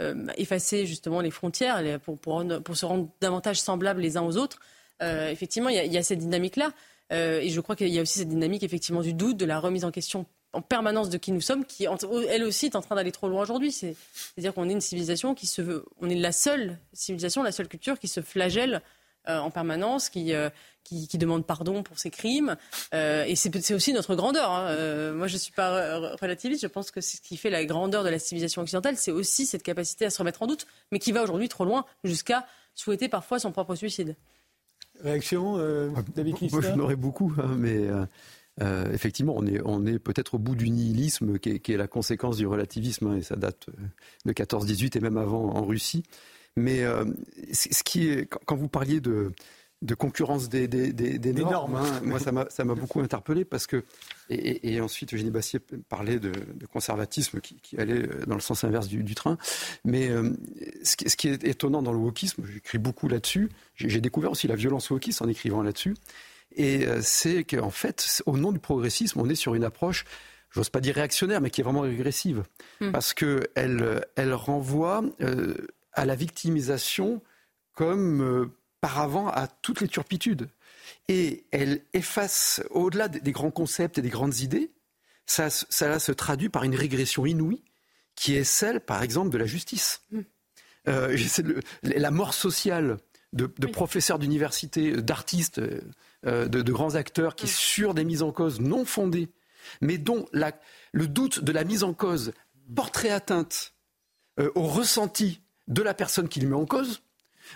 euh, 0.00 0.26
effacer 0.36 0.86
justement 0.86 1.20
les 1.20 1.32
frontières 1.32 1.98
pour, 2.00 2.18
pour, 2.18 2.76
se 2.76 2.86
rendre 2.86 3.08
davantage 3.20 3.60
semblables 3.60 4.00
les 4.00 4.16
uns 4.16 4.22
aux 4.22 4.36
autres. 4.36 4.60
Euh, 5.02 5.28
effectivement, 5.28 5.70
il 5.70 5.92
y, 5.92 5.98
a, 5.98 6.02
cette 6.04 6.20
dynamique-là. 6.20 6.70
Euh, 7.12 7.40
et 7.40 7.48
je 7.48 7.60
crois 7.60 7.74
qu'il 7.74 7.88
y 7.88 7.98
a 7.98 8.02
aussi 8.02 8.20
cette 8.20 8.28
dynamique 8.28 8.62
effectivement 8.62 9.00
du 9.00 9.12
doute, 9.12 9.36
de 9.36 9.44
la 9.44 9.58
remise 9.58 9.84
en 9.84 9.90
question 9.90 10.26
en 10.52 10.62
permanence 10.62 11.10
de 11.10 11.18
qui 11.18 11.32
nous 11.32 11.40
sommes, 11.40 11.64
qui 11.64 11.86
elle 12.30 12.44
aussi 12.44 12.66
est 12.66 12.76
en 12.76 12.80
train 12.80 12.94
d'aller 12.94 13.12
trop 13.12 13.28
loin 13.28 13.42
aujourd'hui. 13.42 13.72
C'est-à-dire 13.72 14.54
qu'on 14.54 14.68
est 14.68 14.72
une 14.72 14.80
civilisation 14.80 15.34
qui 15.34 15.46
se 15.46 15.60
veut, 15.60 15.84
on 16.00 16.08
est 16.08 16.14
la 16.14 16.32
seule 16.32 16.78
civilisation, 16.92 17.42
la 17.42 17.52
seule 17.52 17.68
culture 17.68 17.98
qui 17.98 18.08
se 18.08 18.20
flagelle 18.20 18.80
en 19.26 19.50
permanence, 19.50 20.08
qui, 20.08 20.32
qui, 20.88 21.08
qui, 21.08 21.18
demande 21.18 21.46
pardon 21.46 21.82
pour 21.82 21.98
ses 21.98 22.10
crimes. 22.10 22.56
Euh, 22.94 23.24
et 23.24 23.36
c'est 23.36 23.74
aussi 23.74 23.92
notre 23.92 24.14
grandeur. 24.14 24.50
Hein. 24.50 25.12
moi, 25.12 25.26
je 25.26 25.34
ne 25.34 25.38
suis 25.38 25.52
pas 25.52 26.14
relativiste. 26.20 26.62
Je 26.62 26.66
pense 26.66 26.90
que 26.90 27.00
ce 27.00 27.20
qui 27.20 27.36
fait 27.36 27.50
la 27.50 27.64
grandeur 27.64 28.04
de 28.04 28.08
la 28.08 28.18
civilisation 28.18 28.62
occidentale, 28.62 28.96
c'est 28.96 29.12
aussi 29.12 29.46
cette 29.46 29.62
capacité 29.62 30.06
à 30.06 30.10
se 30.10 30.18
remettre 30.18 30.42
en 30.42 30.46
doute, 30.46 30.66
mais 30.92 30.98
qui 30.98 31.12
va 31.12 31.22
aujourd'hui 31.22 31.48
trop 31.48 31.64
loin 31.64 31.84
jusqu'à 32.04 32.46
souhaiter 32.74 33.08
parfois 33.08 33.38
son 33.38 33.52
propre 33.52 33.74
suicide. 33.74 34.16
Réaction, 35.02 35.58
David 36.16 36.36
Moi, 36.50 36.60
je 36.60 36.70
n'aurais 36.70 36.96
beaucoup, 36.96 37.32
hein, 37.38 37.54
mais 37.56 37.88
euh, 38.60 38.92
effectivement, 38.92 39.34
on 39.36 39.46
est, 39.46 39.60
on 39.64 39.86
est 39.86 39.98
peut-être 39.98 40.34
au 40.34 40.38
bout 40.38 40.56
du 40.56 40.70
nihilisme 40.70 41.38
qui 41.38 41.50
est, 41.50 41.58
qui 41.60 41.72
est, 41.72 41.76
la 41.76 41.86
conséquence 41.86 42.38
du 42.38 42.46
relativisme, 42.46 43.08
hein, 43.08 43.16
et 43.16 43.22
ça 43.22 43.36
date 43.36 43.66
de 44.24 44.32
14-18 44.32 44.96
et 44.96 45.00
même 45.00 45.16
avant 45.16 45.54
en 45.54 45.64
Russie. 45.64 46.02
Mais 46.56 46.82
euh, 46.82 47.04
ce 47.52 47.82
qui 47.84 48.08
est, 48.08 48.26
quand 48.26 48.56
vous 48.56 48.68
parliez 48.68 49.00
de, 49.00 49.32
de 49.80 49.94
concurrence 49.94 50.48
des, 50.48 50.66
des, 50.66 50.92
des, 50.92 51.32
normes, 51.32 51.76
hein, 51.76 52.00
moi 52.02 52.18
ça 52.18 52.32
m'a 52.32 52.74
beaucoup 52.74 53.00
interpellé 53.00 53.44
parce 53.44 53.68
que 53.68 53.84
et, 54.28 54.74
et, 54.74 54.80
ensuite 54.80 55.14
Eugénie 55.14 55.30
Bassier 55.30 55.60
parlait 55.88 56.18
de, 56.18 56.32
de 56.32 56.66
conservatisme 56.66 57.40
qui, 57.40 57.56
qui, 57.60 57.78
allait 57.78 58.08
dans 58.26 58.34
le 58.34 58.40
sens 58.40 58.64
inverse 58.64 58.88
du, 58.88 59.04
du 59.04 59.14
train. 59.14 59.38
Mais 59.84 60.08
euh, 60.08 60.32
ce, 60.82 60.96
qui, 60.96 61.08
ce, 61.08 61.16
qui, 61.16 61.28
est 61.28 61.44
étonnant 61.44 61.80
dans 61.80 61.92
le 61.92 61.98
wokisme, 61.98 62.44
j'écris 62.52 62.78
beaucoup 62.78 63.08
là-dessus. 63.08 63.50
J'ai 63.76 64.00
découvert 64.00 64.32
aussi 64.32 64.48
la 64.48 64.56
violence 64.56 64.90
wokiste 64.90 65.22
en 65.22 65.28
écrivant 65.28 65.62
là-dessus. 65.62 65.94
Et 66.56 66.86
euh, 66.86 66.98
c'est 67.02 67.44
qu'en 67.44 67.70
fait, 67.70 68.22
au 68.26 68.36
nom 68.36 68.52
du 68.52 68.58
progressisme, 68.58 69.20
on 69.20 69.28
est 69.28 69.36
sur 69.36 69.54
une 69.54 69.64
approche 69.64 70.04
j'ose 70.50 70.70
pas 70.70 70.80
dire 70.80 70.94
réactionnaire, 70.94 71.40
mais 71.40 71.50
qui 71.50 71.60
est 71.60 71.64
vraiment 71.64 71.82
régressive, 71.82 72.42
mmh. 72.80 72.90
parce 72.90 73.12
que 73.12 73.48
elle, 73.54 74.04
elle 74.16 74.32
renvoie 74.32 75.02
euh, 75.20 75.54
à 75.92 76.06
la 76.06 76.14
victimisation 76.14 77.22
comme 77.74 78.22
euh, 78.22 78.46
par 78.80 78.98
avant 78.98 79.28
à 79.28 79.46
toutes 79.46 79.80
les 79.80 79.88
turpitudes. 79.88 80.48
Et 81.08 81.46
elle 81.50 81.82
efface, 81.92 82.62
au-delà 82.70 83.08
des 83.08 83.32
grands 83.32 83.50
concepts 83.50 83.98
et 83.98 84.02
des 84.02 84.08
grandes 84.08 84.38
idées, 84.40 84.70
ça, 85.26 85.50
ça 85.50 85.98
se 85.98 86.12
traduit 86.12 86.48
par 86.48 86.64
une 86.64 86.74
régression 86.74 87.26
inouïe, 87.26 87.62
qui 88.14 88.34
est 88.34 88.44
celle, 88.44 88.80
par 88.80 89.02
exemple, 89.02 89.30
de 89.30 89.38
la 89.38 89.46
justice. 89.46 90.02
Mm. 90.10 90.20
Euh, 90.88 91.16
la 91.82 92.10
mort 92.10 92.34
sociale 92.34 92.98
de, 93.32 93.46
professeurs 93.66 94.18
d'université, 94.18 94.92
d'artistes, 95.02 95.60
euh, 96.26 96.48
de, 96.48 96.72
grands 96.72 96.94
acteurs 96.94 97.36
qui, 97.36 97.46
mm. 97.46 97.50
sur 97.50 97.94
des 97.94 98.04
mises 98.04 98.22
en 98.22 98.32
cause 98.32 98.60
non 98.60 98.84
fondées, 98.84 99.28
mais 99.80 99.98
dont 99.98 100.26
le 100.32 101.06
doute 101.06 101.44
de 101.44 101.52
la 101.52 101.64
mise 101.64 101.82
en 101.82 101.92
cause 101.92 102.32
porterait 102.74 103.10
atteinte 103.10 103.74
au 104.54 104.62
ressenti 104.62 105.42
de 105.66 105.82
la 105.82 105.94
personne 105.94 106.28
qui 106.28 106.40
le 106.40 106.48
met 106.48 106.54
en 106.54 106.64
cause. 106.64 107.02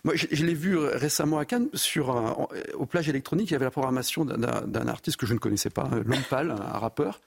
Moi, 0.05 0.15
je, 0.17 0.45
l'ai 0.45 0.55
vu 0.55 0.77
récemment 0.79 1.39
à 1.39 1.45
Cannes, 1.45 1.69
sur 1.75 2.49
au 2.75 2.87
plage 2.87 3.09
électronique, 3.09 3.51
il 3.51 3.53
y 3.53 3.57
avait 3.57 3.65
la 3.65 3.71
programmation 3.71 4.25
d'un 4.25 4.89
artiste 4.89 5.17
que 5.17 5.27
je 5.27 5.35
ne 5.35 5.39
connaissais 5.39 5.71
pas, 5.71 5.89
L'Homme 6.05 6.23
Pâle, 6.29 6.51
un, 6.51 6.79
rappeur. 6.79 7.21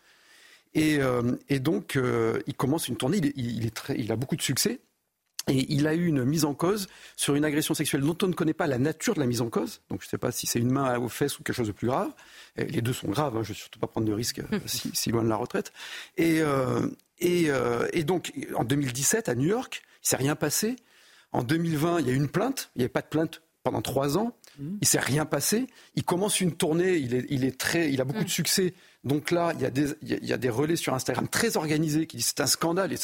Et, 0.75 0.97
euh, 0.99 1.21
donc, 1.59 1.95
euh, 1.95 2.41
il 2.47 2.53
commence 2.53 2.87
une 2.87 2.97
tournée, 2.97 3.19
il, 3.35 3.65
est 3.65 3.73
très, 3.73 3.97
il 3.97 4.11
a 4.11 4.15
beaucoup 4.15 4.35
de 4.35 4.41
succès. 4.41 4.79
Et 5.47 5.71
il 5.71 5.85
a 5.85 5.93
eu 5.93 6.07
une 6.07 6.25
mise 6.25 6.43
en 6.43 6.55
cause 6.55 6.87
sur 7.15 7.35
une 7.35 7.45
agression 7.45 7.75
sexuelle 7.75 8.01
dont 8.01 8.17
on 8.23 8.27
ne 8.27 8.33
connaît 8.33 8.55
pas 8.55 8.65
la 8.65 8.79
nature 8.79 9.13
de 9.13 9.19
la 9.19 9.27
mise 9.27 9.41
en 9.41 9.49
cause. 9.49 9.81
Donc 9.89 10.01
je 10.01 10.07
ne 10.07 10.09
sais 10.09 10.17
pas 10.17 10.31
si 10.31 10.47
c'est 10.47 10.57
une 10.57 10.71
main 10.71 10.97
aux 10.97 11.07
fesses 11.07 11.37
ou 11.37 11.43
quelque 11.43 11.55
chose 11.55 11.67
de 11.67 11.71
plus 11.71 11.87
grave. 11.87 12.09
les 12.57 12.81
deux 12.81 12.93
sont 12.93 13.09
graves, 13.09 13.37
hein, 13.37 13.43
je 13.43 13.49
ne 13.49 13.53
veux 13.53 13.59
surtout 13.59 13.77
pas 13.77 13.85
prendre 13.85 14.07
de 14.07 14.13
risques 14.13 14.39
euh, 14.39 14.59
si, 14.65 15.11
loin 15.11 15.23
de 15.23 15.29
la 15.29 15.35
retraite. 15.35 15.71
Et, 16.17 16.41
et, 17.19 17.49
et, 17.93 18.03
donc 18.03 18.33
en 18.55 18.63
2017, 18.63 19.29
à 19.29 19.35
New 19.35 19.47
York, 19.47 19.83
il 20.03 20.09
s'est 20.09 20.15
rien 20.15 20.35
passé. 20.35 20.77
En 21.35 21.43
2020, 21.43 21.99
il 21.99 22.07
y 22.07 22.09
a 22.11 22.13
eu 22.13 22.15
une 22.15 22.29
plainte. 22.29 22.71
Il 22.75 22.79
n'y 22.79 22.83
avait 22.85 22.89
pas 22.89 23.01
de 23.01 23.07
plainte 23.07 23.41
pendant 23.63 23.81
trois 23.81 24.17
ans. 24.17 24.37
Mmh. 24.57 24.77
Il 24.79 24.87
s'est 24.87 24.99
rien 24.99 25.25
passé. 25.25 25.67
Il 25.95 26.05
commence 26.05 26.39
une 26.39 26.53
tournée. 26.53 26.95
Il, 26.95 27.13
est, 27.13 27.25
il, 27.29 27.43
est 27.43 27.57
très, 27.57 27.91
il 27.91 27.99
a 27.99 28.05
beaucoup 28.05 28.19
de 28.19 28.25
mmh. 28.25 28.29
succès. 28.29 28.73
Donc 29.03 29.31
là, 29.31 29.51
il 29.55 29.61
y, 29.61 29.65
a 29.65 29.69
des, 29.69 29.89
il 30.01 30.25
y 30.25 30.31
a 30.31 30.37
des 30.37 30.49
relais 30.49 30.77
sur 30.77 30.93
Instagram 30.93 31.27
très 31.27 31.57
organisés 31.57 32.07
qui 32.07 32.17
disent 32.17 32.27
c'est 32.27 32.39
un 32.39 32.47
scandale. 32.47 32.93
Et 32.93 32.97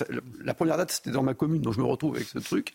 la 0.45 0.53
première 0.53 0.77
date, 0.77 0.91
c'était 0.91 1.11
dans 1.11 1.23
ma 1.23 1.33
commune, 1.33 1.61
donc 1.61 1.73
je 1.73 1.79
me 1.79 1.85
retrouve 1.85 2.15
avec 2.15 2.29
ce 2.29 2.39
truc, 2.39 2.73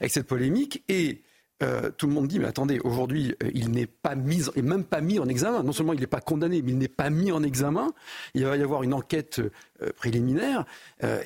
avec 0.00 0.10
cette 0.10 0.26
polémique. 0.26 0.82
Et 0.88 1.20
euh, 1.62 1.90
tout 1.96 2.08
le 2.08 2.12
monde 2.12 2.26
dit 2.26 2.40
mais 2.40 2.46
attendez, 2.46 2.80
aujourd'hui, 2.80 3.36
euh, 3.42 3.50
il 3.54 3.70
n'est 3.70 3.86
pas 3.86 4.16
mis, 4.16 4.42
et 4.56 4.62
même 4.62 4.84
pas 4.84 5.00
mis 5.00 5.18
en 5.20 5.28
examen. 5.28 5.62
Non 5.62 5.72
seulement 5.72 5.92
il 5.92 6.00
n'est 6.00 6.06
pas 6.06 6.20
condamné, 6.20 6.62
mais 6.62 6.72
il 6.72 6.78
n'est 6.78 6.88
pas 6.88 7.10
mis 7.10 7.30
en 7.30 7.42
examen. 7.42 7.92
Il 8.34 8.44
va 8.44 8.56
y 8.56 8.62
avoir 8.62 8.82
une 8.82 8.92
enquête 8.92 9.40
euh, 9.82 9.92
préliminaire, 9.96 10.64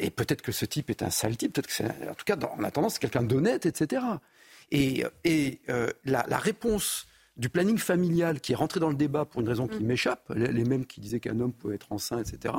et 0.00 0.10
peut-être 0.10 0.42
que 0.42 0.52
ce 0.52 0.64
type 0.64 0.90
est 0.90 1.02
un 1.02 1.10
sale 1.10 1.36
type. 1.36 1.54
Peut-être 1.54 1.66
que 1.66 1.72
c'est, 1.72 1.86
en 1.86 2.14
tout 2.14 2.24
cas, 2.24 2.36
dans, 2.36 2.52
en 2.52 2.64
attendant, 2.64 2.88
c'est 2.88 3.00
quelqu'un 3.00 3.22
d'honnête, 3.22 3.66
etc. 3.66 4.02
Et, 4.70 5.04
et 5.24 5.60
la, 6.04 6.26
la, 6.28 6.38
réponse 6.38 7.06
du 7.36 7.48
planning 7.48 7.78
familial 7.78 8.40
qui 8.40 8.52
est 8.52 8.56
rentré 8.56 8.80
dans 8.80 8.90
le 8.90 8.96
débat 8.96 9.24
pour 9.24 9.40
une 9.40 9.48
raison 9.48 9.66
qui 9.66 9.82
mm. 9.82 9.86
m'échappe, 9.86 10.32
les 10.34 10.64
mêmes 10.64 10.84
qui 10.84 11.00
disaient 11.00 11.20
qu'un 11.20 11.40
homme 11.40 11.52
pouvait 11.52 11.76
être 11.76 11.90
enceint, 11.90 12.18
etc 12.18 12.54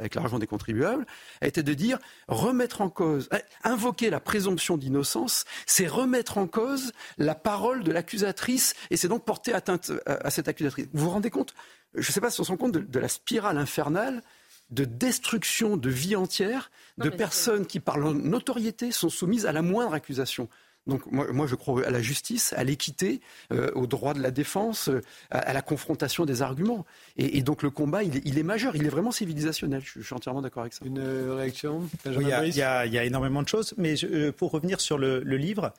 avec 0.00 0.14
l'argent 0.14 0.38
des 0.38 0.46
contribuables, 0.46 1.06
a 1.40 1.46
été 1.46 1.62
de 1.62 1.74
dire 1.74 1.98
remettre 2.26 2.80
en 2.80 2.90
cause, 2.90 3.28
eh, 3.32 3.38
invoquer 3.62 4.10
la 4.10 4.18
présomption 4.18 4.76
d'innocence, 4.76 5.44
c'est 5.66 5.86
remettre 5.86 6.38
en 6.38 6.46
cause 6.46 6.92
la 7.18 7.34
parole 7.34 7.84
de 7.84 7.92
l'accusatrice 7.92 8.74
et 8.90 8.96
c'est 8.96 9.08
donc 9.08 9.24
porter 9.24 9.52
atteinte 9.52 9.92
à, 10.06 10.30
cette 10.30 10.48
accusatrice. 10.48 10.86
Vous 10.92 11.04
vous 11.04 11.10
rendez 11.10 11.30
compte 11.30 11.54
Je 11.94 12.08
ne 12.08 12.12
sais 12.12 12.20
pas 12.20 12.30
si 12.30 12.40
on 12.40 12.44
se 12.44 12.50
rend 12.50 12.56
compte 12.56 12.72
de, 12.72 12.98
la 12.98 13.08
spirale 13.08 13.58
infernale 13.58 14.22
de 14.70 14.84
destruction 14.84 15.76
de 15.76 15.90
vie 15.90 16.14
entière 16.14 16.70
de 16.98 17.08
personnes 17.08 17.66
qui, 17.66 17.80
par 17.80 17.98
leur 17.98 18.14
notoriété, 18.14 18.92
sont 18.92 19.08
soumises 19.08 19.46
à 19.46 19.52
la 19.52 19.62
moindre 19.62 19.94
accusation. 19.94 20.48
Donc 20.90 21.06
moi, 21.10 21.46
je 21.46 21.54
crois 21.54 21.86
à 21.86 21.90
la 21.90 22.02
justice, 22.02 22.52
à 22.56 22.64
l'équité, 22.64 23.20
euh, 23.52 23.70
au 23.74 23.86
droit 23.86 24.12
de 24.12 24.20
la 24.20 24.32
défense, 24.32 24.88
euh, 24.88 25.00
à, 25.30 25.52
la 25.52 25.62
confrontation 25.62 26.24
des 26.26 26.42
arguments. 26.42 26.84
Et, 27.16 27.42
donc 27.42 27.62
le 27.62 27.70
combat, 27.70 28.02
il 28.02 28.38
est, 28.38 28.42
majeur, 28.42 28.74
il 28.74 28.84
est 28.84 28.90
vraiment 28.90 29.12
civilisationnel. 29.12 29.82
Je, 29.84 30.02
suis 30.02 30.14
entièrement 30.14 30.42
d'accord 30.42 30.62
avec 30.62 30.74
ça. 30.74 30.84
Une 30.84 30.98
euh, 30.98 31.34
réaction 31.36 31.88
Il 32.04 32.26
y, 32.56 32.62
a 32.62 33.04
énormément 33.04 33.42
de 33.42 33.48
choses, 33.48 33.72
mais 33.78 33.94
pour 34.36 34.50
revenir 34.50 34.80
sur 34.80 34.98
le, 34.98 35.20
livre, 35.20 35.72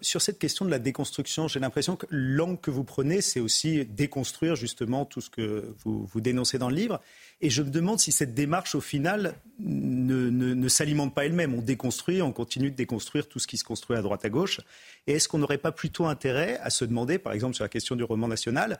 sur 0.00 0.20
cette 0.20 0.38
question 0.38 0.64
de 0.64 0.70
la 0.70 0.78
déconstruction, 0.78 1.48
j'ai 1.48 1.60
l'impression 1.60 1.96
que 1.96 2.06
l'angle 2.10 2.58
que 2.60 2.70
vous 2.70 2.84
prenez, 2.84 3.20
c'est 3.20 3.40
aussi 3.40 3.84
déconstruire 3.84 4.56
justement 4.56 5.04
tout 5.04 5.20
ce 5.20 5.30
que 5.30 5.74
vous, 5.84 6.20
dénoncez 6.20 6.58
dans 6.58 6.68
le 6.68 6.76
livre. 6.76 7.00
Et 7.40 7.50
je 7.50 7.62
me 7.62 7.70
demande 7.70 7.98
si 7.98 8.12
cette 8.12 8.34
démarche, 8.34 8.74
au 8.74 8.80
final, 8.80 9.34
ne, 9.58 10.68
s'alimente 10.68 11.14
pas 11.14 11.24
elle-même. 11.24 11.54
On 11.54 11.62
déconstruit, 11.62 12.22
on 12.22 12.32
continue 12.32 12.70
de 12.70 12.76
déconstruire 12.76 13.28
tout 13.28 13.38
ce 13.38 13.46
qui 13.46 13.56
se 13.56 13.64
construit 13.64 13.96
à 13.96 14.02
droite 14.02 14.24
à 14.24 14.28
gauche. 14.28 14.60
Et 15.06 15.12
est-ce 15.14 15.28
qu'on 15.28 15.38
n'aurait 15.38 15.58
pas 15.58 15.72
plutôt 15.72 16.06
intérêt 16.06 16.58
à 16.62 16.70
se 16.70 16.84
demander, 16.84 17.18
par 17.18 17.32
exemple 17.32 17.54
sur 17.54 17.64
la 17.64 17.68
question 17.68 17.96
du 17.96 18.04
roman 18.04 18.28
national, 18.28 18.78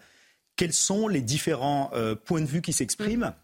quels 0.56 0.72
sont 0.72 1.08
les 1.08 1.22
différents 1.22 1.90
euh, 1.94 2.14
points 2.14 2.40
de 2.40 2.46
vue 2.46 2.62
qui 2.62 2.72
s'expriment? 2.72 3.34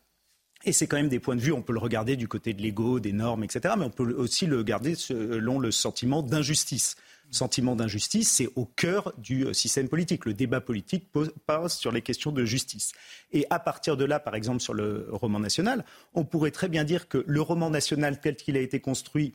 Et 0.65 0.73
c'est 0.73 0.87
quand 0.87 0.97
même 0.97 1.09
des 1.09 1.21
points 1.21 1.37
de 1.37 1.41
vue, 1.41 1.53
on 1.53 1.63
peut 1.63 1.73
le 1.73 1.79
regarder 1.79 2.17
du 2.17 2.27
côté 2.27 2.53
de 2.53 2.61
l'ego, 2.61 2.99
des 2.99 3.13
normes, 3.13 3.45
etc. 3.45 3.75
Mais 3.79 3.85
on 3.85 3.91
peut 3.91 4.13
aussi 4.15 4.47
le 4.47 4.59
regarder 4.59 4.95
selon 4.97 5.59
le 5.59 5.71
sentiment 5.71 6.23
d'injustice 6.23 6.97
sentiment 7.31 7.77
d'injustice, 7.77 8.31
c'est 8.31 8.49
au 8.57 8.65
cœur 8.65 9.13
du 9.19 9.45
euh, 9.45 9.53
système 9.53 9.89
politique. 9.89 10.25
Le 10.25 10.35
débat 10.35 10.61
politique 10.61 11.05
passe 11.47 11.79
sur 11.79 11.93
les 11.93 12.03
questions 12.03 12.33
de 12.33 12.45
justice. 12.45 12.93
Et 13.33 13.47
à 13.51 13.59
partir 13.59 13.97
de 13.97 14.05
là, 14.05 14.21
par 14.21 14.35
exemple, 14.35 14.61
sur 14.61 14.75
le 14.75 15.09
roman 15.11 15.41
national, 15.41 15.85
on 16.15 16.25
pourrait 16.25 16.51
très 16.51 16.69
bien 16.69 16.85
dire 16.85 17.09
que 17.09 17.25
le 17.27 17.41
roman 17.41 17.71
national 17.71 18.21
tel 18.21 18.37
qu'il 18.37 18.57
a 18.57 18.61
été 18.61 18.81
construit 18.81 19.35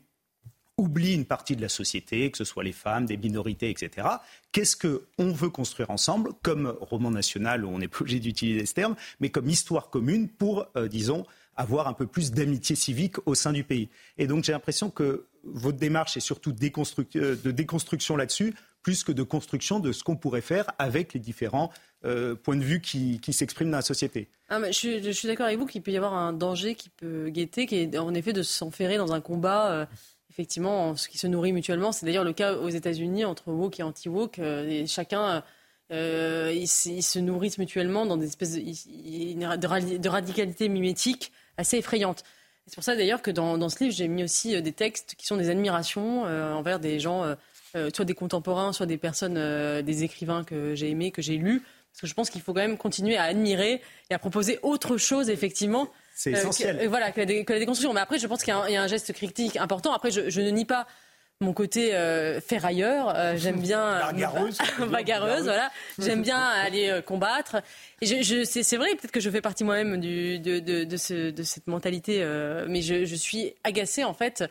oublie 0.77 1.13
une 1.13 1.25
partie 1.25 1.55
de 1.55 1.61
la 1.61 1.69
société, 1.69 2.31
que 2.31 2.37
ce 2.37 2.43
soit 2.45 2.63
les 2.63 2.71
femmes, 2.71 3.05
des 3.05 3.17
minorités, 3.17 3.69
etc. 3.69 4.07
Qu'est-ce 4.51 4.75
qu'on 4.75 5.31
veut 5.31 5.49
construire 5.49 5.91
ensemble 5.91 6.31
comme 6.41 6.75
roman 6.81 7.11
national, 7.11 7.63
où 7.63 7.69
on 7.69 7.77
n'est 7.77 7.87
pas 7.87 8.01
obligé 8.01 8.19
d'utiliser 8.19 8.65
ce 8.65 8.73
terme, 8.73 8.95
mais 9.19 9.29
comme 9.29 9.47
histoire 9.47 9.89
commune 9.91 10.27
pour, 10.27 10.65
euh, 10.75 10.87
disons, 10.87 11.25
avoir 11.55 11.87
un 11.87 11.93
peu 11.93 12.07
plus 12.07 12.31
d'amitié 12.31 12.75
civique 12.75 13.15
au 13.27 13.35
sein 13.35 13.53
du 13.53 13.63
pays. 13.63 13.89
Et 14.17 14.25
donc 14.25 14.43
j'ai 14.43 14.51
l'impression 14.51 14.89
que 14.89 15.25
votre 15.43 15.77
démarche 15.77 16.17
est 16.17 16.21
surtout 16.21 16.51
de 16.51 17.51
déconstruction 17.51 18.15
là-dessus, 18.15 18.53
plus 18.81 19.03
que 19.03 19.11
de 19.11 19.23
construction 19.23 19.79
de 19.79 19.91
ce 19.91 20.03
qu'on 20.03 20.15
pourrait 20.15 20.41
faire 20.41 20.71
avec 20.77 21.13
les 21.13 21.19
différents 21.19 21.71
euh, 22.05 22.35
points 22.35 22.57
de 22.57 22.63
vue 22.63 22.81
qui, 22.81 23.19
s'expriment 23.31 23.71
dans 23.71 23.77
la 23.77 23.81
société. 23.81 24.27
Ah, 24.49 24.59
je, 24.71 25.11
suis 25.11 25.27
d'accord 25.27 25.45
avec 25.45 25.57
vous 25.57 25.65
qu'il 25.65 25.81
peut 25.81 25.91
y 25.91 25.97
avoir 25.97 26.13
un 26.13 26.33
danger 26.33 26.75
qui 26.75 26.89
peut 26.89 27.29
guetter, 27.29 27.65
qui 27.65 27.77
est 27.77 27.97
en 27.97 28.13
effet 28.13 28.33
de 28.33 28.43
s'enferrer 28.43 28.97
dans 28.97 29.13
un 29.13 29.21
combat. 29.21 29.71
Euh, 29.71 29.85
effectivement, 30.29 30.95
ce 30.95 31.07
qui 31.07 31.17
se 31.17 31.27
nourrit 31.27 31.53
mutuellement. 31.53 31.91
C'est 31.91 32.05
d'ailleurs 32.05 32.23
le 32.23 32.33
cas 32.33 32.55
aux 32.55 32.69
États-Unis 32.69 33.23
entre 33.23 33.51
woke 33.51 33.79
et 33.79 33.83
anti-woke. 33.83 34.39
Euh, 34.39 34.67
et 34.67 34.87
chacun, 34.87 35.43
ils, 35.91 36.67
se 36.67 37.19
nourrissent 37.19 37.59
mutuellement 37.59 38.05
dans 38.05 38.17
des 38.17 38.27
espèces 38.27 38.53
de, 38.53 39.97
de 39.97 40.09
radicalité 40.09 40.69
mimétique 40.69 41.31
assez 41.57 41.77
effrayante. 41.77 42.23
C'est 42.67 42.75
pour 42.75 42.83
ça 42.83 42.95
d'ailleurs 42.95 43.21
que 43.21 43.31
dans, 43.31 43.69
ce 43.69 43.83
livre, 43.83 43.95
j'ai 43.95 44.07
mis 44.07 44.23
aussi 44.23 44.61
des 44.61 44.71
textes 44.71 45.15
qui 45.17 45.25
sont 45.25 45.35
des 45.35 45.49
admirations 45.49 46.23
envers 46.23 46.79
des 46.79 46.99
gens, 46.99 47.35
soit 47.93 48.05
des 48.05 48.13
contemporains, 48.13 48.71
soit 48.71 48.85
des 48.85 48.97
personnes, 48.97 49.35
des 49.81 50.03
écrivains 50.03 50.45
que 50.45 50.73
j'ai 50.73 50.89
aimés, 50.89 51.11
que 51.11 51.21
j'ai 51.21 51.35
lus, 51.35 51.61
parce 51.93 52.01
que 52.01 52.07
je 52.07 52.13
pense 52.15 52.31
qu'il 52.31 52.41
faut 52.41 52.53
quand 52.53 52.61
même 52.61 52.77
continuer 52.77 53.17
à 53.17 53.23
admirer 53.23 53.79
et 54.09 54.13
à 54.15 54.19
proposer 54.19 54.57
autre 54.63 54.97
chose, 54.97 55.29
effectivement. 55.29 55.87
C'est 56.15 56.33
euh, 56.33 56.39
essentiel. 56.39 56.79
Euh, 56.81 56.87
voilà, 56.89 57.11
que 57.11 57.19
la, 57.19 57.25
déconstruction. 57.27 57.93
Mais 57.93 57.99
après, 57.99 58.17
je 58.17 58.25
pense 58.25 58.43
qu'il 58.43 58.51
y, 58.51 58.75
a 58.75 58.81
un 58.81 58.87
geste 58.87 59.13
critique 59.13 59.57
important. 59.57 59.93
Après, 59.93 60.09
je, 60.09 60.41
ne 60.41 60.49
nie 60.49 60.65
pas 60.65 60.87
mon 61.43 61.53
côté 61.53 61.93
euh, 61.93 62.41
ferrailleur. 62.41 63.37
J'aime 63.37 63.59
bien 63.59 63.99
bagarreuse, 64.11 64.57
bagarreuse, 64.89 65.43
voilà. 65.43 65.71
J'aime 65.99 66.21
bien 66.21 66.39
aller 66.39 67.01
combattre. 67.05 67.57
Et 68.01 68.23
je, 68.23 68.43
c'est 68.43 68.77
vrai, 68.77 68.89
peut-être 68.95 69.11
que 69.11 69.19
je 69.19 69.29
fais 69.29 69.41
partie 69.41 69.63
moi-même 69.63 69.99
de, 69.99 70.37
de, 70.37 70.83
de, 70.83 71.43
cette 71.43 71.67
mentalité, 71.67 72.25
mais 72.67 72.81
je, 72.81 73.05
je, 73.05 73.15
suis 73.15 73.53
agacée 73.63 74.03
en 74.03 74.13
fait 74.13 74.41
euh, 74.41 74.47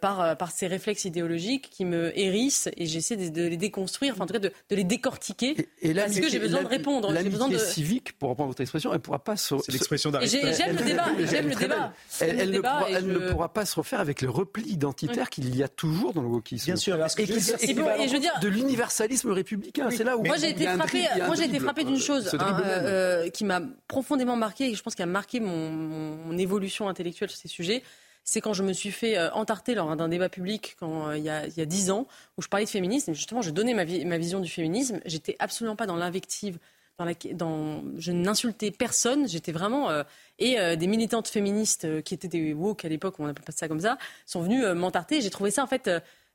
par, 0.00 0.20
euh, 0.20 0.34
par 0.34 0.50
ces 0.50 0.66
réflexes 0.66 1.04
idéologiques 1.04 1.68
qui 1.70 1.84
me 1.84 2.16
hérissent 2.18 2.68
et 2.76 2.86
j'essaie 2.86 3.16
de, 3.16 3.42
les 3.46 3.56
déconstruire, 3.56 4.14
enfin 4.14 4.24
en 4.24 4.26
tout 4.26 4.34
cas 4.34 4.38
de, 4.38 4.52
les 4.70 4.84
décortiquer 4.84 5.68
et, 5.80 5.94
parce 5.94 6.18
que 6.18 6.28
j'ai 6.28 6.38
besoin 6.38 6.62
de 6.62 6.68
répondre. 6.68 7.12
L'amitié 7.12 7.48
de... 7.48 7.58
civique, 7.58 8.18
pour 8.18 8.30
reprendre 8.30 8.48
votre 8.48 8.60
expression, 8.60 8.90
elle 8.90 8.98
ne 8.98 9.02
pourra 9.02 9.18
pas 9.18 9.36
se... 9.36 9.54
C'est 9.64 9.72
l'expression 9.72 10.12
J'aime 10.22 10.76
le 10.76 10.84
débat, 10.84 11.06
j'aime 11.24 11.48
le 11.48 11.54
débat. 11.54 11.92
Elle, 12.20 12.50
ne, 12.50 13.30
pourra, 13.30 13.52
pas 13.52 13.66
se 13.66 13.74
refaire 13.76 14.00
avec 14.00 14.22
le 14.22 14.30
repli 14.30 14.64
identitaire 14.64 15.30
qu'il 15.30 15.54
y 15.56 15.62
a 15.62 15.68
toujours 15.68 16.12
dans 16.12 16.22
le 16.22 16.28
wokisme. 16.28 16.66
Bien 16.66 16.76
sûr. 16.76 16.94
et, 17.18 17.26
je 17.26 18.12
veux 18.12 18.20
dire... 18.20 18.38
de 18.40 18.48
l'universalisme 18.48 19.30
républicain, 19.30 19.88
c'est 19.90 20.04
là 20.04 20.16
où... 20.16 20.24
Moi 20.24 20.36
j'ai 20.36 20.50
été 20.50 20.64
frappé, 20.66 21.04
moi 21.26 21.34
j'ai 21.34 21.44
été 21.44 21.58
frappé 21.58 21.84
d'une 21.84 21.98
chose 21.98 22.30
hein, 22.38 22.62
euh, 22.64 23.28
qui 23.30 23.44
m'a 23.44 23.60
profondément 23.88 24.36
marqué 24.36 24.70
et 24.70 24.74
je 24.74 24.82
pense 24.82 24.94
qui 24.94 25.02
a 25.02 25.06
marqué 25.06 25.40
mon 25.40 26.38
évolution 26.38 26.88
intellectuelle 26.88 27.30
sur 27.30 27.38
ces 27.38 27.48
sujets 27.48 27.82
c'est 28.24 28.40
quand 28.40 28.52
je 28.52 28.62
me 28.62 28.72
suis 28.72 28.92
fait 28.92 29.18
euh, 29.18 29.30
entarter 29.32 29.74
lors 29.74 29.94
d'un 29.96 30.08
débat 30.08 30.28
public 30.28 30.76
euh, 30.82 31.14
il, 31.16 31.24
y 31.24 31.30
a, 31.30 31.66
dix 31.66 31.90
ans, 31.90 32.06
où 32.36 32.42
je 32.42 32.48
parlais 32.48 32.66
de 32.66 32.70
féminisme, 32.70 33.12
justement 33.14 33.42
je 33.42 33.50
donnais 33.50 33.74
ma, 33.74 33.84
vision 34.18 34.40
du 34.40 34.48
féminisme. 34.48 35.00
J'étais 35.04 35.36
absolument 35.38 35.76
pas 35.76 35.86
dans 35.86 35.96
l'invective, 35.96 36.58
je 37.00 38.12
n'insultais 38.12 38.70
personne, 38.70 39.28
j'étais 39.28 39.52
vraiment... 39.52 39.90
Euh, 39.90 40.04
et 40.38 40.56
des 40.76 40.86
militantes 40.88 41.28
féministes 41.28 42.02
qui 42.02 42.14
étaient 42.14 42.28
des 42.28 42.52
woke 42.52 42.84
à 42.84 42.88
l'époque, 42.88 43.14
on 43.18 43.26
appelle 43.26 43.44
pas 43.44 43.52
ça 43.52 43.68
comme 43.68 43.80
ça, 43.80 43.96
sont 44.26 44.40
venues 44.40 44.64
m'entarter. 44.74 45.20
J'ai 45.20 45.30
trouvé 45.30 45.50
ça 45.50 45.62
en 45.62 45.66
fait... 45.66 45.90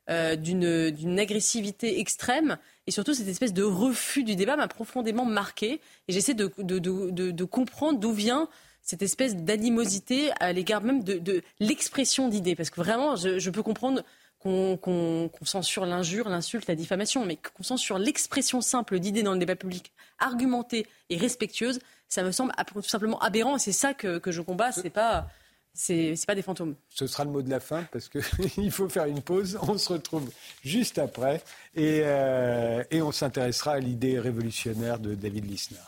d'une 0.08 1.18
agressivité 1.18 2.00
extrême 2.00 2.56
et 2.86 2.90
surtout 2.90 3.12
cette 3.12 3.28
espèce 3.28 3.52
de 3.52 3.62
refus 3.62 4.24
du 4.24 4.36
débat 4.36 4.56
m'a 4.56 4.68
profondément 4.68 5.26
marqué 5.26 5.80
et 6.08 6.12
j'essaie 6.12 6.34
de 6.34 7.44
comprendre 7.44 7.98
d'où 7.98 8.12
vient 8.12 8.48
cette 8.82 9.02
espèce 9.02 9.36
d'animosité 9.36 10.30
à 10.40 10.52
l'égard 10.52 10.82
même 10.82 11.02
de, 11.04 11.42
l'expression 11.60 12.28
d'idées. 12.28 12.54
Parce 12.54 12.70
que 12.70 12.80
vraiment, 12.80 13.16
je, 13.16 13.50
peux 13.50 13.62
comprendre 13.62 14.02
qu'on 14.38 15.30
censure 15.42 15.84
l'injure, 15.84 16.28
l'insulte, 16.28 16.66
la 16.68 16.74
diffamation, 16.74 17.24
mais 17.24 17.36
qu'on 17.36 17.62
censure 17.62 17.98
l'expression 17.98 18.60
simple 18.60 18.98
d'idées 18.98 19.22
dans 19.22 19.32
le 19.32 19.38
débat 19.38 19.56
public, 19.56 19.92
argumentée 20.18 20.86
et 21.10 21.16
respectueuse, 21.16 21.80
ça 22.08 22.22
me 22.22 22.32
semble 22.32 22.52
tout 22.72 22.82
simplement 22.82 23.18
aberrant. 23.18 23.56
Et 23.56 23.58
c'est 23.58 23.72
ça 23.72 23.94
que, 23.94 24.20
je 24.26 24.40
combats. 24.40 24.72
C'est 24.72 24.90
pas 24.90 25.28
c'est 25.74 26.26
pas 26.26 26.34
des 26.34 26.42
fantômes. 26.42 26.74
Ce 26.88 27.06
sera 27.06 27.24
le 27.24 27.30
mot 27.30 27.40
de 27.40 27.50
la 27.50 27.60
fin 27.60 27.84
parce 27.92 28.08
qu'il 28.08 28.72
faut 28.72 28.88
faire 28.88 29.04
une 29.04 29.22
pause. 29.22 29.58
On 29.62 29.78
se 29.78 29.92
retrouve 29.92 30.28
juste 30.64 30.98
après 30.98 31.42
et, 31.74 32.00
euh, 32.02 32.82
on 32.94 33.12
s'intéressera 33.12 33.72
à 33.72 33.78
l'idée 33.78 34.18
révolutionnaire 34.18 34.98
de 34.98 35.14
David 35.14 35.48
Lisnard. 35.48 35.87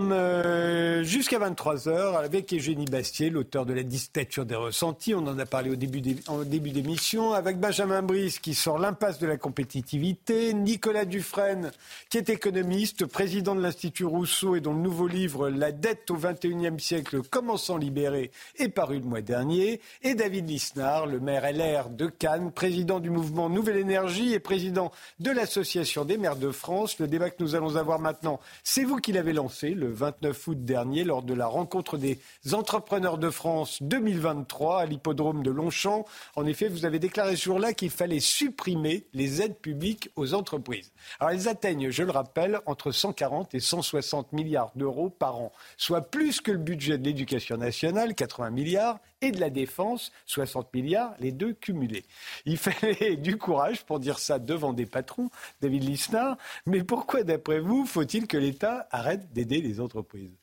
Euh, 0.00 1.02
jusqu'à 1.02 1.40
23h 1.40 2.18
avec 2.18 2.54
Eugénie 2.54 2.84
Bastier, 2.84 3.30
l'auteur 3.30 3.66
de 3.66 3.72
La 3.72 3.82
dictature 3.82 4.46
des 4.46 4.54
ressentis. 4.54 5.12
On 5.12 5.26
en 5.26 5.36
a 5.40 5.44
parlé 5.44 5.70
au 5.70 5.74
début, 5.74 6.00
d'émission. 6.00 7.32
Avec 7.32 7.58
Benjamin 7.58 8.02
Brice 8.02 8.38
qui 8.38 8.54
sort 8.54 8.78
L'impasse 8.78 9.18
de 9.18 9.26
la 9.26 9.36
compétitivité. 9.36 10.54
Nicolas 10.54 11.04
Dufresne 11.04 11.72
qui 12.10 12.18
est 12.18 12.28
économiste, 12.28 13.06
président 13.06 13.56
de 13.56 13.60
l'Institut 13.60 14.04
Rousseau 14.04 14.54
et 14.54 14.60
dont 14.60 14.72
le 14.72 14.78
nouveau 14.78 15.08
livre 15.08 15.48
La 15.48 15.72
dette 15.72 16.12
au 16.12 16.16
XXIe 16.16 16.78
siècle, 16.78 17.22
comment 17.28 17.56
s'en 17.56 17.76
libérer 17.76 18.30
est 18.56 18.68
paru 18.68 19.00
le 19.00 19.04
mois 19.04 19.20
dernier. 19.20 19.80
Et 20.02 20.14
David 20.14 20.48
Lisnard, 20.48 21.06
le 21.06 21.18
maire 21.18 21.50
LR 21.52 21.90
de 21.90 22.06
Cannes, 22.06 22.52
président 22.52 23.00
du 23.00 23.10
mouvement 23.10 23.50
Nouvelle 23.50 23.78
Énergie 23.78 24.32
et 24.32 24.38
président 24.38 24.92
de 25.18 25.32
l'Association 25.32 26.04
des 26.04 26.18
maires 26.18 26.36
de 26.36 26.52
France. 26.52 27.00
Le 27.00 27.08
débat 27.08 27.30
que 27.30 27.42
nous 27.42 27.56
allons 27.56 27.74
avoir 27.74 27.98
maintenant, 27.98 28.38
c'est 28.62 28.84
vous 28.84 28.98
qui 28.98 29.10
l'avez 29.10 29.32
lancé. 29.32 29.74
Le 29.88 29.94
29 29.94 30.48
août 30.48 30.64
dernier 30.64 31.02
lors 31.02 31.22
de 31.22 31.32
la 31.32 31.46
rencontre 31.46 31.96
des 31.96 32.18
entrepreneurs 32.52 33.16
de 33.16 33.30
France 33.30 33.82
2023 33.82 34.82
à 34.82 34.86
l'hippodrome 34.86 35.42
de 35.42 35.50
Longchamp. 35.50 36.04
En 36.36 36.44
effet, 36.44 36.68
vous 36.68 36.84
avez 36.84 36.98
déclaré 36.98 37.36
ce 37.36 37.44
jour-là 37.44 37.72
qu'il 37.72 37.90
fallait 37.90 38.20
supprimer 38.20 39.06
les 39.14 39.40
aides 39.40 39.56
publiques 39.56 40.10
aux 40.14 40.34
entreprises. 40.34 40.92
Alors 41.20 41.32
elles 41.32 41.48
atteignent, 41.48 41.90
je 41.90 42.02
le 42.02 42.10
rappelle, 42.10 42.60
entre 42.66 42.92
140 42.92 43.54
et 43.54 43.60
160 43.60 44.32
milliards 44.32 44.72
d'euros 44.76 45.08
par 45.08 45.36
an, 45.36 45.52
soit 45.78 46.02
plus 46.02 46.42
que 46.42 46.52
le 46.52 46.58
budget 46.58 46.98
de 46.98 47.04
l'éducation 47.04 47.56
nationale, 47.56 48.14
80 48.14 48.50
milliards, 48.50 48.98
et 49.20 49.32
de 49.32 49.40
la 49.40 49.50
défense, 49.50 50.12
60 50.26 50.72
milliards, 50.74 51.14
les 51.18 51.32
deux 51.32 51.52
cumulés. 51.52 52.04
Il 52.44 52.56
fallait 52.58 53.16
du 53.16 53.36
courage 53.36 53.84
pour 53.84 54.00
dire 54.00 54.18
ça 54.18 54.38
devant 54.38 54.72
des 54.72 54.86
patrons, 54.86 55.30
David 55.60 55.84
Lisnard, 55.84 56.36
mais 56.66 56.84
pourquoi, 56.84 57.22
d'après 57.22 57.60
vous, 57.60 57.86
faut-il 57.86 58.26
que 58.26 58.36
l'État 58.36 58.88
arrête 58.90 59.32
d'aider 59.32 59.60
les 59.60 59.80
entreprises? 59.80 60.36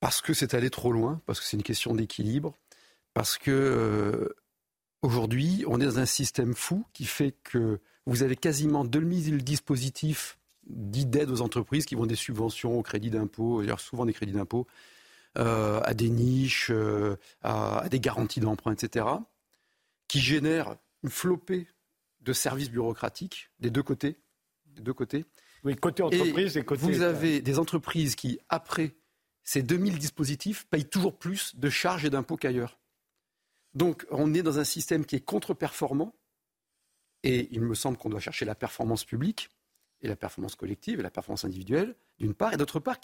Parce 0.00 0.22
que 0.22 0.32
c'est 0.32 0.54
allé 0.54 0.70
trop 0.70 0.92
loin, 0.92 1.20
parce 1.26 1.40
que 1.40 1.46
c'est 1.46 1.56
une 1.56 1.62
question 1.62 1.94
d'équilibre, 1.94 2.54
parce 3.12 3.36
que 3.36 3.50
euh, 3.50 4.34
aujourd'hui, 5.02 5.64
on 5.66 5.80
est 5.80 5.84
dans 5.84 5.98
un 5.98 6.06
système 6.06 6.54
fou 6.54 6.84
qui 6.92 7.04
fait 7.04 7.32
que 7.44 7.80
vous 8.06 8.22
avez 8.22 8.36
quasiment 8.36 8.84
2000 8.84 9.44
dispositifs 9.44 10.38
dits 10.66 11.06
d'aide 11.06 11.30
aux 11.30 11.42
entreprises 11.42 11.84
qui 11.84 11.94
vont 11.94 12.06
des 12.06 12.16
subventions 12.16 12.78
au 12.78 12.82
crédit 12.82 13.10
d'impôt, 13.10 13.62
souvent 13.78 14.06
des 14.06 14.12
crédits 14.12 14.32
d'impôt, 14.32 14.66
euh, 15.38 15.80
à 15.84 15.94
des 15.94 16.10
niches, 16.10 16.70
euh, 16.72 17.16
à, 17.42 17.88
des 17.88 18.00
garanties 18.00 18.40
d'emprunt, 18.40 18.72
etc., 18.72 19.06
qui 20.08 20.18
génèrent 20.18 20.76
une 21.04 21.10
flopée 21.10 21.68
de 22.20 22.32
services 22.32 22.68
bureaucratiques 22.68 23.50
des 23.60 23.70
deux 23.70 23.84
côtés. 23.84 24.18
Des 24.66 24.82
deux 24.82 24.92
côtés. 24.92 25.24
Oui, 25.62 25.76
côté 25.76 26.02
entreprise 26.02 26.56
et, 26.56 26.64
côté. 26.64 26.82
Vous 26.82 27.02
avez 27.02 27.40
des 27.40 27.60
entreprises 27.60 28.16
qui, 28.16 28.40
après 28.48 28.96
ces 29.44 29.62
2000 29.62 29.98
dispositifs, 29.98 30.66
payent 30.66 30.88
toujours 30.88 31.16
plus 31.16 31.54
de 31.54 31.70
charges 31.70 32.04
et 32.04 32.10
d'impôts 32.10 32.36
qu'ailleurs. 32.36 32.80
Donc, 33.74 34.06
on 34.10 34.34
est 34.34 34.42
dans 34.42 34.58
un 34.58 34.64
système 34.64 35.04
qui 35.04 35.14
est 35.14 35.24
contre-performant, 35.24 36.12
et 37.22 37.48
il 37.52 37.60
me 37.60 37.74
semble 37.74 37.98
qu'on 37.98 38.10
doit 38.10 38.18
chercher 38.18 38.44
la 38.44 38.56
performance 38.56 39.04
publique, 39.04 39.48
et 40.00 40.08
la 40.08 40.16
performance 40.16 40.56
collective, 40.56 40.98
et 40.98 41.02
la 41.04 41.10
performance 41.10 41.44
individuelle, 41.44 41.94
d'une 42.18 42.34
part, 42.34 42.52
et 42.52 42.56
d'autre 42.56 42.80
part, 42.80 42.98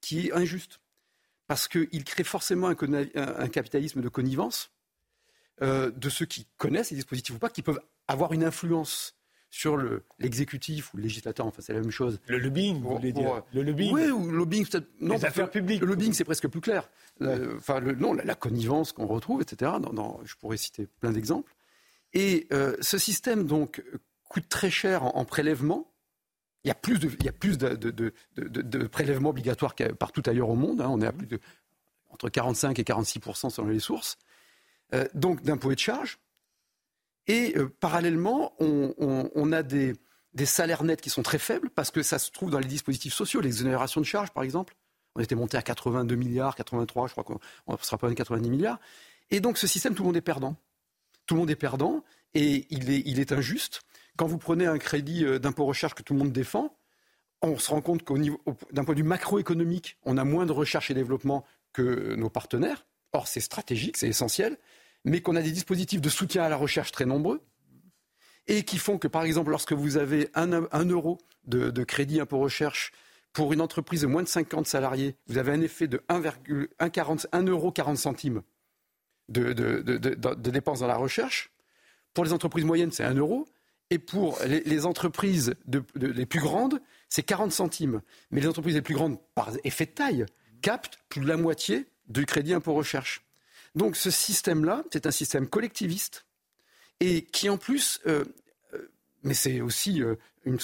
qui 0.00 0.26
est 0.26 0.32
injuste 0.32 0.80
parce 1.52 1.68
qu'il 1.68 2.02
crée 2.04 2.24
forcément 2.24 2.68
un, 2.68 3.48
capitalisme 3.48 4.00
de 4.00 4.08
connivence 4.08 4.70
euh, 5.60 5.90
de 5.90 6.08
ceux 6.08 6.24
qui 6.24 6.46
connaissent 6.56 6.92
les 6.92 6.96
dispositifs 6.96 7.34
ou 7.34 7.38
pas, 7.38 7.50
qui 7.50 7.60
peuvent 7.60 7.82
avoir 8.08 8.32
une 8.32 8.42
influence 8.42 9.14
sur 9.50 9.76
l'exécutif 10.18 10.94
ou 10.94 10.96
le 10.96 11.02
législateur, 11.02 11.44
enfin 11.44 11.60
c'est 11.60 11.74
la 11.74 11.80
même 11.80 11.90
chose. 11.90 12.20
Le 12.26 12.38
lobbying, 12.38 12.80
vous 12.80 12.96
voulez 12.96 13.12
dire 13.12 13.42
Le 13.52 13.64
lobbying 13.64 13.92
Oui, 13.92 14.10
ou 14.10 14.30
le 14.30 14.38
lobbying, 14.38 14.66
non, 15.02 15.16
les 15.16 15.26
affaires 15.26 15.50
publiques. 15.50 15.82
Le 15.82 15.88
lobbying, 15.88 16.14
c'est 16.14 16.24
presque 16.24 16.48
plus 16.48 16.62
clair. 16.62 16.88
enfin, 17.20 17.80
le, 17.80 17.96
non, 17.96 18.14
la, 18.14 18.34
connivence 18.34 18.92
qu'on 18.92 19.06
retrouve, 19.06 19.42
etc. 19.42 19.72
je 20.24 20.34
pourrais 20.36 20.56
citer 20.56 20.88
plein 21.00 21.12
d'exemples. 21.12 21.54
Et 22.14 22.46
euh, 22.54 22.78
ce 22.80 22.96
système, 22.96 23.44
donc, 23.44 23.84
coûte 24.30 24.48
très 24.48 24.70
cher 24.70 25.04
en 25.04 25.26
prélèvement, 25.26 25.91
il 26.64 26.68
y 26.68 26.70
a 26.70 26.74
plus 26.74 26.98
de, 26.98 27.10
il 27.18 27.24
y 27.24 27.28
a 27.28 27.32
plus 27.32 27.58
prélèvements 28.88 29.30
obligatoires 29.30 29.74
partout 29.98 30.22
ailleurs 30.26 30.48
au 30.48 30.54
monde. 30.54 30.80
Hein. 30.80 30.88
On 30.90 31.00
est 31.00 31.06
à 31.06 31.12
plus 31.12 31.26
de 31.26 31.40
entre 32.10 32.28
45 32.28 32.78
et 32.78 32.84
46 32.84 33.20
selon 33.50 33.68
les 33.68 33.80
sources. 33.80 34.16
Euh, 34.94 35.06
donc 35.14 35.42
d'impôts 35.42 35.72
et 35.72 35.74
de 35.74 35.80
charges. 35.80 36.18
Et 37.26 37.54
euh, 37.56 37.68
parallèlement, 37.80 38.54
on, 38.58 39.52
a 39.52 39.62
des, 39.62 39.94
salaires 40.44 40.84
nets 40.84 41.00
qui 41.00 41.10
sont 41.10 41.22
très 41.22 41.38
faibles 41.38 41.70
parce 41.70 41.90
que 41.90 42.02
ça 42.02 42.18
se 42.18 42.30
trouve 42.30 42.50
dans 42.50 42.58
les 42.58 42.68
dispositifs 42.68 43.14
sociaux, 43.14 43.40
l'exonération 43.40 44.00
de 44.00 44.06
charges 44.06 44.30
par 44.30 44.42
exemple. 44.42 44.74
On 45.14 45.20
était 45.20 45.34
monté 45.34 45.56
à 45.56 45.62
82 45.62 46.14
milliards, 46.14 46.54
83, 46.54 47.06
je 47.06 47.12
crois 47.12 47.24
qu'on 47.24 47.38
sera 47.82 47.98
pas 47.98 48.08
à 48.08 48.14
90 48.14 48.50
milliards. 48.50 48.78
Et 49.30 49.40
donc 49.40 49.58
ce 49.58 49.66
système, 49.66 49.94
tout 49.94 50.02
le 50.02 50.08
monde 50.08 50.16
est 50.16 50.22
perdant. 50.22 50.56
Tout 51.26 51.34
le 51.34 51.40
monde 51.40 51.50
est 51.50 51.56
perdant 51.56 52.04
et 52.34 52.66
il 52.70 53.20
est 53.20 53.32
injuste. 53.32 53.82
Quand 54.16 54.26
vous 54.26 54.38
prenez 54.38 54.66
un 54.66 54.78
crédit 54.78 55.24
euh, 55.24 55.38
d'impôt 55.38 55.64
recherche 55.64 55.94
que 55.94 56.02
tout 56.02 56.12
le 56.12 56.18
monde 56.18 56.32
défend, 56.32 56.76
on 57.42 57.58
se 57.58 57.70
rend 57.70 57.80
compte 57.80 58.04
qu'au 58.04 58.18
niveau, 58.18 58.40
d'un 58.70 58.84
point 58.84 58.94
de 58.94 59.00
vue 59.00 59.06
macroéconomique, 59.06 59.98
on 60.04 60.16
a 60.16 60.24
moins 60.24 60.46
de 60.46 60.52
recherche 60.52 60.90
et 60.90 60.94
développement 60.94 61.44
que 61.72 62.14
nos 62.14 62.30
partenaires. 62.30 62.86
Or, 63.12 63.26
c'est 63.26 63.40
stratégique, 63.40 63.96
c'est 63.96 64.08
essentiel, 64.08 64.56
mais 65.04 65.20
qu'on 65.20 65.36
a 65.36 65.42
des 65.42 65.50
dispositifs 65.50 66.00
de 66.00 66.08
soutien 66.08 66.44
à 66.44 66.48
la 66.48 66.56
recherche 66.56 66.92
très 66.92 67.04
nombreux 67.04 67.42
et 68.46 68.64
qui 68.64 68.78
font 68.78 68.98
que, 68.98 69.08
par 69.08 69.22
exemple, 69.22 69.50
lorsque 69.50 69.72
vous 69.72 69.96
avez 69.96 70.28
un, 70.34 70.48
euro 70.86 71.18
de, 71.44 71.84
crédit 71.84 72.20
impôt 72.20 72.38
recherche 72.38 72.92
pour 73.32 73.52
une 73.52 73.60
entreprise 73.60 74.02
de 74.02 74.06
moins 74.06 74.22
de 74.22 74.28
50 74.28 74.66
salariés, 74.66 75.16
vous 75.26 75.38
avez 75.38 75.52
un 75.52 75.60
effet 75.60 75.86
de 75.86 76.02
1,40 76.08 77.48
euro 77.48 77.72
centimes 77.96 78.42
de, 79.28 79.52
de, 79.52 80.50
dépenses 80.50 80.80
dans 80.80 80.86
la 80.86 80.96
recherche. 80.96 81.50
Pour 82.14 82.24
les 82.24 82.32
entreprises 82.32 82.64
moyennes, 82.64 82.92
c'est 82.92 83.04
1 83.04 83.14
euro. 83.14 83.46
Et 83.92 83.98
pour 83.98 84.38
les, 84.46 84.86
entreprises 84.86 85.52
les 85.94 86.24
plus 86.24 86.40
grandes, 86.40 86.80
c'est 87.10 87.22
40 87.22 87.52
centimes. 87.52 88.00
Mais 88.30 88.40
les 88.40 88.48
entreprises 88.48 88.74
les 88.74 88.80
plus 88.80 88.94
grandes, 88.94 89.18
par 89.34 89.50
effet 89.64 89.84
de 89.84 89.90
taille, 89.90 90.24
captent 90.62 90.98
plus 91.10 91.20
de 91.20 91.26
la 91.26 91.36
moitié 91.36 91.84
du 92.08 92.24
crédit 92.24 92.54
impôt 92.54 92.72
recherche. 92.72 93.22
Donc 93.74 93.96
ce 93.96 94.10
système-là, 94.10 94.82
c'est 94.90 95.04
un 95.04 95.10
système 95.10 95.46
collectiviste 95.46 96.24
et 97.00 97.26
qui 97.26 97.50
en 97.50 97.58
plus, 97.58 98.00
euh, 98.06 98.24
euh, 98.72 98.90
mais 99.24 99.34
c'est 99.34 99.60
aussi 99.60 100.02
euh, 100.02 100.14
une, 100.46 100.58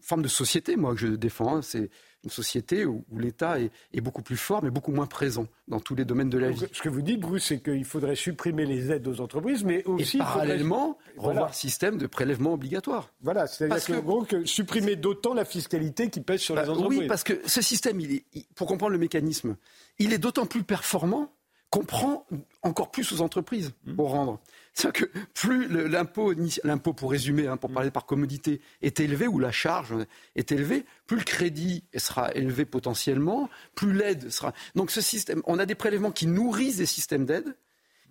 forme 0.00 0.22
de 0.22 0.28
société, 0.28 0.76
moi, 0.76 0.94
que 0.94 1.00
je 1.00 1.08
défends. 1.08 1.56
Hein. 1.56 1.62
c'est 1.62 1.90
une 2.28 2.32
société 2.32 2.84
où, 2.84 3.04
l'État 3.16 3.58
est, 3.58 4.00
beaucoup 4.00 4.20
plus 4.20 4.36
fort, 4.36 4.62
mais 4.62 4.70
beaucoup 4.70 4.92
moins 4.92 5.06
présent 5.06 5.46
dans 5.66 5.80
tous 5.80 5.94
les 5.94 6.04
domaines 6.04 6.28
de 6.28 6.36
la 6.36 6.50
vie. 6.50 6.66
Ce 6.72 6.82
que 6.82 6.90
vous 6.90 7.00
dites, 7.00 7.20
Bruce, 7.20 7.46
c'est 7.46 7.62
qu'il 7.62 7.84
faudrait 7.86 8.16
supprimer 8.16 8.66
les 8.66 8.92
aides 8.92 9.08
aux 9.08 9.20
entreprises, 9.22 9.64
mais 9.64 9.82
aussi... 9.84 10.18
Et 10.18 10.20
parallèlement, 10.20 10.98
revoir 11.16 11.48
le 11.48 11.54
système 11.54 11.96
de 11.96 12.06
prélèvement 12.06 12.52
obligatoire. 12.52 13.10
Voilà, 13.22 13.46
c'est-à-dire 13.46 14.26
que, 14.28 14.44
supprimer 14.44 14.96
d'autant 14.96 15.32
la 15.32 15.46
fiscalité 15.46 16.10
qui 16.10 16.20
pèse 16.20 16.40
sur 16.40 16.54
les 16.54 16.62
bah, 16.62 16.72
entreprises. 16.72 17.00
Oui, 17.00 17.06
parce 17.06 17.24
que 17.24 17.40
ce 17.46 17.62
système, 17.62 17.98
il 18.00 18.12
est, 18.16 18.24
pour 18.54 18.66
comprendre 18.66 18.92
le 18.92 18.98
mécanisme, 18.98 19.56
il 19.98 20.12
est 20.12 20.18
d'autant 20.18 20.44
plus 20.44 20.64
performant 20.64 21.32
qu'on 21.70 21.84
prend 21.84 22.26
encore 22.62 22.90
plus 22.90 23.10
aux 23.12 23.22
entreprises 23.22 23.72
pour 23.96 24.10
rendre. 24.10 24.40
C'est 24.74 24.92
que 24.92 25.06
plus 25.34 25.68
l'impôt, 25.68 26.32
l'impôt 26.62 26.92
pour 26.92 27.10
résumer, 27.10 27.48
hein, 27.48 27.56
pour 27.56 27.72
parler 27.72 27.90
par 27.90 28.06
commodité, 28.06 28.60
est 28.80 29.00
élevé, 29.00 29.26
ou 29.26 29.38
la 29.38 29.50
charge 29.50 29.94
est 30.36 30.52
élevée, 30.52 30.84
plus 31.06 31.16
le 31.16 31.24
crédit 31.24 31.84
sera 31.96 32.32
élevé 32.34 32.64
potentiellement, 32.64 33.50
plus 33.74 33.92
l'aide 33.92 34.30
sera. 34.30 34.52
Donc 34.74 34.90
ce 34.90 35.00
système, 35.00 35.42
on 35.46 35.58
a 35.58 35.66
des 35.66 35.74
prélèvements 35.74 36.12
qui 36.12 36.26
nourrissent 36.26 36.76
des 36.76 36.86
systèmes 36.86 37.26
d'aide 37.26 37.56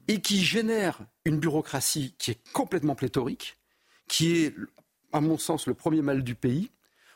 et 0.07 0.21
qui 0.21 0.43
génèrent 0.43 0.99
une 1.25 1.39
bureaucratie 1.39 2.15
qui 2.17 2.31
est 2.31 2.51
complètement 2.53 2.95
pléthorique, 2.95 3.57
qui 4.07 4.37
est, 4.37 4.55
à 5.13 5.21
mon 5.21 5.37
sens, 5.37 5.67
le 5.67 5.73
premier 5.73 6.01
mal 6.01 6.23
du 6.23 6.35
pays. 6.35 6.71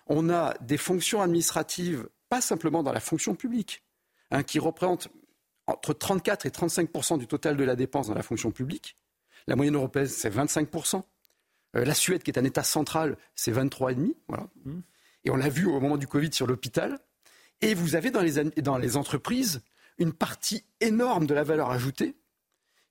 On 0.07 0.29
a 0.29 0.55
des 0.61 0.77
fonctions 0.77 1.21
administratives, 1.21 2.07
pas 2.29 2.41
simplement 2.41 2.83
dans 2.83 2.93
la 2.93 2.99
fonction 2.99 3.35
publique, 3.35 3.83
hein, 4.29 4.43
qui 4.43 4.59
représentent 4.59 5.09
entre 5.67 5.93
34 5.93 6.45
et 6.45 6.49
35% 6.49 7.17
du 7.17 7.27
total 7.27 7.55
de 7.55 7.63
la 7.63 7.75
dépense 7.75 8.07
dans 8.07 8.13
la 8.13 8.23
fonction 8.23 8.51
publique 8.51 8.97
la 9.47 9.55
moyenne 9.55 9.75
européenne, 9.75 10.07
c'est 10.07 10.33
25%. 10.33 11.03
Euh, 11.75 11.85
la 11.85 11.93
Suède, 11.93 12.23
qui 12.23 12.31
est 12.31 12.39
un 12.39 12.43
État 12.43 12.63
central, 12.63 13.17
c'est 13.35 13.51
23,5%. 13.51 14.13
Voilà. 14.27 14.47
Mmh. 14.65 14.79
Et 15.25 15.29
on 15.29 15.35
l'a 15.35 15.49
vu 15.49 15.65
au 15.65 15.79
moment 15.79 15.97
du 15.97 16.07
Covid 16.07 16.33
sur 16.33 16.47
l'hôpital. 16.47 16.99
Et 17.61 17.73
vous 17.73 17.95
avez 17.95 18.11
dans 18.11 18.21
les, 18.21 18.43
dans 18.61 18.77
les 18.77 18.97
entreprises 18.97 19.61
une 19.99 20.13
partie 20.13 20.63
énorme 20.79 21.27
de 21.27 21.33
la 21.33 21.43
valeur 21.43 21.69
ajoutée 21.69 22.15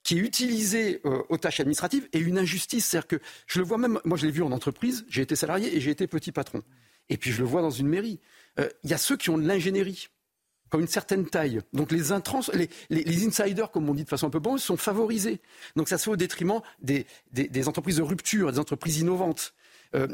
qui 0.02 0.16
est 0.16 0.20
utilisée 0.20 1.00
euh, 1.04 1.22
aux 1.28 1.36
tâches 1.36 1.60
administratives 1.60 2.08
et 2.12 2.18
une 2.18 2.38
injustice. 2.38 2.86
C'est-à-dire 2.86 3.08
que 3.08 3.20
je 3.46 3.58
le 3.58 3.64
vois 3.64 3.78
même, 3.78 4.00
moi 4.04 4.16
je 4.16 4.26
l'ai 4.26 4.32
vu 4.32 4.42
en 4.42 4.52
entreprise, 4.52 5.04
j'ai 5.08 5.22
été 5.22 5.36
salarié 5.36 5.76
et 5.76 5.80
j'ai 5.80 5.90
été 5.90 6.06
petit 6.06 6.32
patron. 6.32 6.62
Et 7.08 7.16
puis 7.16 7.32
je 7.32 7.38
le 7.40 7.44
vois 7.44 7.60
dans 7.60 7.70
une 7.70 7.88
mairie. 7.88 8.20
Euh, 8.58 8.68
il 8.84 8.90
y 8.90 8.94
a 8.94 8.98
ceux 8.98 9.16
qui 9.16 9.30
ont 9.30 9.38
de 9.38 9.46
l'ingénierie 9.46 10.08
comme 10.70 10.80
une 10.80 10.88
certaine 10.88 11.26
taille. 11.26 11.60
Donc 11.72 11.92
les 11.92 12.12
intrants, 12.12 12.40
les, 12.54 13.26
insiders, 13.26 13.70
comme 13.70 13.88
on 13.88 13.94
dit 13.94 14.04
de 14.04 14.08
façon 14.08 14.28
un 14.28 14.30
peu 14.30 14.38
bonne, 14.38 14.58
sont 14.58 14.76
favorisés. 14.76 15.40
Donc 15.76 15.88
ça 15.88 15.98
se 15.98 16.04
fait 16.04 16.10
au 16.10 16.16
détriment 16.16 16.62
des, 16.80 17.04
entreprises 17.68 17.96
de 17.96 18.02
rupture, 18.02 18.52
des 18.52 18.58
entreprises 18.58 18.98
innovantes. 19.00 19.52
Euh, 19.94 20.06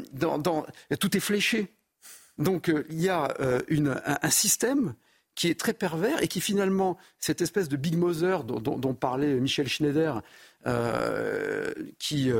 tout 0.99 1.15
est 1.15 1.21
fléché. 1.21 1.73
Donc 2.39 2.69
euh, 2.69 2.85
il 2.89 2.99
y 2.99 3.09
a 3.09 3.33
euh, 3.39 3.61
un, 3.69 4.29
système 4.29 4.95
qui 5.35 5.47
est 5.47 5.59
très 5.59 5.73
pervers 5.73 6.21
et 6.23 6.27
qui 6.27 6.41
finalement, 6.41 6.97
cette 7.19 7.41
espèce 7.41 7.69
de 7.69 7.77
Big 7.77 7.95
Mother 7.95 8.43
dont, 8.43 8.93
parlait 8.95 9.35
Michel 9.35 9.67
Schneider, 9.67 10.23
qui, 11.99 12.31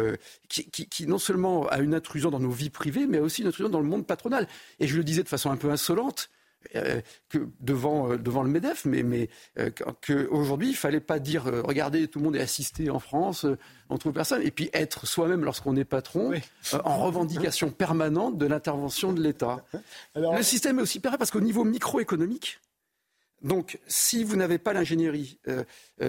qui, 0.49 1.07
non 1.07 1.19
seulement 1.19 1.67
a 1.67 1.79
une 1.79 1.93
intrusion 1.93 2.31
dans 2.31 2.39
nos 2.39 2.49
vies 2.49 2.71
privées, 2.71 3.05
mais 3.05 3.19
aussi 3.19 3.43
une 3.43 3.47
intrusion 3.47 3.69
dans 3.69 3.79
le 3.79 3.87
monde 3.87 4.07
patronal. 4.07 4.47
Et 4.79 4.87
je 4.87 4.97
le 4.97 5.03
disais 5.03 5.21
de 5.21 5.29
façon 5.29 5.51
un 5.51 5.57
peu 5.57 5.69
insolente, 5.69 6.31
euh, 6.75 7.01
que 7.29 7.47
devant, 7.61 8.11
euh, 8.11 8.17
devant 8.17 8.43
le 8.43 8.49
MEDEF, 8.49 8.85
mais, 8.85 9.03
mais 9.03 9.29
euh, 9.59 9.69
qu'aujourd'hui, 10.05 10.69
il 10.69 10.71
ne 10.71 10.77
fallait 10.77 10.99
pas 10.99 11.19
dire 11.19 11.45
regardez, 11.45 12.07
tout 12.07 12.19
le 12.19 12.25
monde 12.25 12.35
est 12.35 12.41
assisté 12.41 12.89
en 12.89 12.99
France, 12.99 13.45
on 13.89 13.97
trouve 13.97 14.13
personne, 14.13 14.41
et 14.41 14.51
puis 14.51 14.69
être 14.73 15.05
soi-même 15.05 15.43
lorsqu'on 15.43 15.75
est 15.75 15.85
patron, 15.85 16.33
en 16.83 16.97
revendication 16.97 17.69
permanente 17.69 18.37
de 18.37 18.45
l'intervention 18.45 19.13
de 19.13 19.21
l'État. 19.21 19.63
Le 20.15 20.41
système 20.41 20.79
est 20.79 20.81
aussi 20.81 20.99
pareil 20.99 21.17
parce 21.17 21.31
qu'au 21.31 21.41
niveau 21.41 21.63
microéconomique, 21.63 22.59
donc, 23.43 23.77
si 23.85 24.23
vous 24.23 24.35
n'avez 24.35 24.57
pas 24.57 24.73
l'ingénierie, 24.73 25.39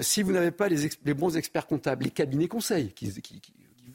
si 0.01 0.23
vous 0.23 0.33
n'avez 0.33 0.51
pas 0.51 0.69
les, 0.69 1.15
bons 1.15 1.37
experts 1.37 1.67
comptables, 1.67 2.05
les 2.05 2.11
cabinets 2.11 2.49
conseils 2.49 2.93
qui, 2.95 3.13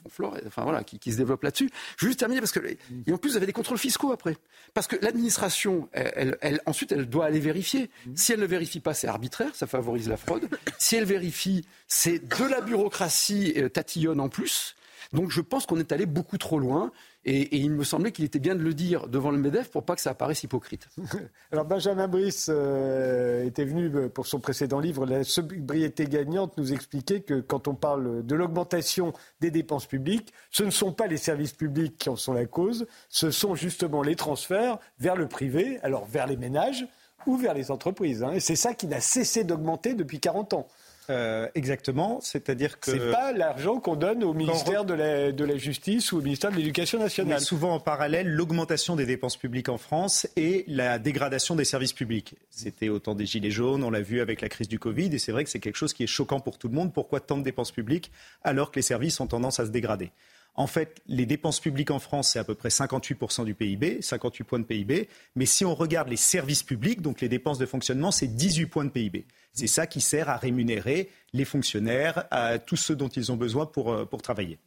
enfin 0.06 0.62
voilà, 0.62 0.84
qui, 0.84 1.12
se 1.12 1.16
développe 1.16 1.42
là-dessus. 1.42 1.70
Je 1.96 2.04
veux 2.04 2.10
juste 2.10 2.20
terminer 2.20 2.40
parce 2.40 2.52
que, 2.52 2.60
et 3.06 3.12
en 3.12 3.18
plus, 3.18 3.30
vous 3.30 3.36
avez 3.36 3.46
des 3.46 3.52
contrôles 3.52 3.78
fiscaux 3.78 4.12
après. 4.12 4.36
Parce 4.72 4.86
que 4.86 4.96
l'administration, 5.02 5.88
elle, 5.92 6.60
ensuite, 6.66 6.92
elle 6.92 7.06
doit 7.06 7.26
aller 7.26 7.40
vérifier. 7.40 7.90
Si 8.14 8.32
elle 8.32 8.40
ne 8.40 8.46
vérifie 8.46 8.80
pas, 8.80 8.94
c'est 8.94 9.08
arbitraire, 9.08 9.54
ça 9.54 9.66
favorise 9.66 10.08
la 10.08 10.16
fraude. 10.16 10.48
Si 10.78 10.96
elle 10.96 11.04
vérifie, 11.04 11.64
c'est 11.88 12.18
de 12.18 12.44
la 12.44 12.60
bureaucratie 12.60 13.54
euh, 13.56 13.68
tatillonne 13.68 14.20
en 14.20 14.28
plus. 14.28 14.76
Donc 15.12 15.30
je 15.30 15.40
pense 15.40 15.66
qu'on 15.66 15.78
est 15.78 15.92
allé 15.92 16.06
beaucoup 16.06 16.38
trop 16.38 16.58
loin. 16.58 16.92
Et, 17.26 17.56
il 17.56 17.70
me 17.70 17.84
semblait 17.84 18.12
qu'il 18.12 18.24
était 18.24 18.38
bien 18.38 18.54
de 18.54 18.62
le 18.62 18.74
dire 18.74 19.08
devant 19.08 19.30
le 19.30 19.38
MEDEF 19.38 19.70
pour 19.70 19.84
pas 19.84 19.94
que 19.94 20.00
ça 20.00 20.10
apparaisse 20.10 20.42
hypocrite. 20.42 20.88
Alors 21.52 21.64
Benjamin 21.64 22.08
Brice 22.08 22.48
euh, 22.50 23.44
était 23.44 23.64
venu 23.64 23.90
euh, 23.94 24.08
pour 24.08 24.26
son 24.26 24.40
précédent 24.40 24.78
livre, 24.78 25.06
La 25.06 25.24
sobriété 25.24 26.06
gagnante, 26.06 26.56
nous 26.58 26.72
expliquer 26.72 27.22
que 27.22 27.40
quand 27.40 27.68
on 27.68 27.74
parle 27.74 28.24
de 28.24 28.34
l'augmentation 28.34 29.12
des 29.40 29.50
dépenses 29.50 29.86
publiques, 29.86 30.32
ce 30.50 30.64
ne 30.64 30.70
sont 30.70 30.92
pas 30.92 31.06
les 31.06 31.16
services 31.16 31.52
publics 31.52 31.96
qui 31.96 32.08
en 32.08 32.16
sont 32.16 32.34
la 32.34 32.46
cause, 32.46 32.86
ce 33.08 33.30
sont 33.30 33.54
justement 33.54 34.02
les 34.02 34.16
transferts 34.16 34.78
vers 34.98 35.16
le 35.16 35.26
privé, 35.26 35.78
alors 35.82 36.06
vers 36.06 36.26
les 36.26 36.36
ménages 36.36 36.86
ou 37.26 37.36
vers 37.36 37.54
les 37.54 37.70
entreprises. 37.70 38.22
Hein. 38.22 38.32
Et 38.32 38.40
c'est 38.40 38.56
ça 38.56 38.74
qui 38.74 38.86
n'a 38.86 39.00
cessé 39.00 39.44
d'augmenter 39.44 39.94
depuis 39.94 40.20
40 40.20 40.54
ans. 40.54 40.68
Euh, 41.10 41.48
exactement, 41.54 42.18
c'est-à-dire 42.22 42.80
que 42.80 42.90
c'est 42.90 43.10
pas 43.10 43.32
l'argent 43.32 43.78
qu'on 43.78 43.96
donne 43.96 44.24
au 44.24 44.32
ministère 44.32 44.84
de 44.84 44.94
la, 44.94 45.32
de 45.32 45.44
la, 45.44 45.56
Justice 45.56 46.12
ou 46.12 46.18
au 46.18 46.22
ministère 46.22 46.50
de 46.50 46.56
l'Éducation 46.56 46.98
nationale. 46.98 47.38
Mais 47.40 47.44
souvent 47.44 47.74
en 47.74 47.80
parallèle 47.80 48.28
l'augmentation 48.28 48.96
des 48.96 49.04
dépenses 49.04 49.36
publiques 49.36 49.68
en 49.68 49.76
France 49.76 50.26
et 50.36 50.64
la 50.66 50.98
dégradation 50.98 51.56
des 51.56 51.64
services 51.64 51.92
publics. 51.92 52.36
C'était 52.50 52.88
autant 52.88 53.14
des 53.14 53.26
gilets 53.26 53.50
jaunes, 53.50 53.84
on 53.84 53.90
l'a 53.90 54.00
vu 54.00 54.20
avec 54.20 54.40
la 54.40 54.48
crise 54.48 54.68
du 54.68 54.78
Covid, 54.78 55.14
et 55.14 55.18
c'est 55.18 55.32
vrai 55.32 55.44
que 55.44 55.50
c'est 55.50 55.60
quelque 55.60 55.76
chose 55.76 55.92
qui 55.92 56.04
est 56.04 56.08
choquant 56.08 56.40
pour 56.40 56.58
tout 56.58 56.68
le 56.68 56.74
monde. 56.74 56.92
Pourquoi 56.92 57.20
tant 57.20 57.36
de 57.36 57.42
dépenses 57.42 57.72
publiques 57.72 58.10
alors 58.42 58.70
que 58.70 58.76
les 58.76 58.82
services 58.82 59.20
ont 59.20 59.26
tendance 59.26 59.60
à 59.60 59.66
se 59.66 59.70
dégrader? 59.70 60.10
En 60.56 60.66
fait, 60.66 61.00
les 61.06 61.26
dépenses 61.26 61.60
publiques 61.60 61.90
en 61.90 61.98
France, 61.98 62.30
c'est 62.30 62.38
à 62.38 62.44
peu 62.44 62.54
près 62.54 62.68
58% 62.68 63.44
du 63.44 63.54
PIB, 63.54 64.00
58 64.02 64.44
points 64.44 64.58
de 64.60 64.64
PIB. 64.64 65.08
Mais 65.34 65.46
si 65.46 65.64
on 65.64 65.74
regarde 65.74 66.08
les 66.08 66.16
services 66.16 66.62
publics, 66.62 67.02
donc 67.02 67.20
les 67.20 67.28
dépenses 67.28 67.58
de 67.58 67.66
fonctionnement, 67.66 68.12
c'est 68.12 68.28
18 68.28 68.66
points 68.66 68.84
de 68.84 68.90
PIB. 68.90 69.26
C'est 69.52 69.66
ça 69.66 69.86
qui 69.86 70.00
sert 70.00 70.28
à 70.28 70.36
rémunérer 70.36 71.10
les 71.32 71.44
fonctionnaires, 71.44 72.26
à 72.30 72.58
tous 72.58 72.76
ceux 72.76 72.94
dont 72.94 73.08
ils 73.08 73.32
ont 73.32 73.36
besoin 73.36 73.66
pour, 73.66 73.92
euh, 73.92 74.04
pour 74.04 74.22
travailler 74.22 74.58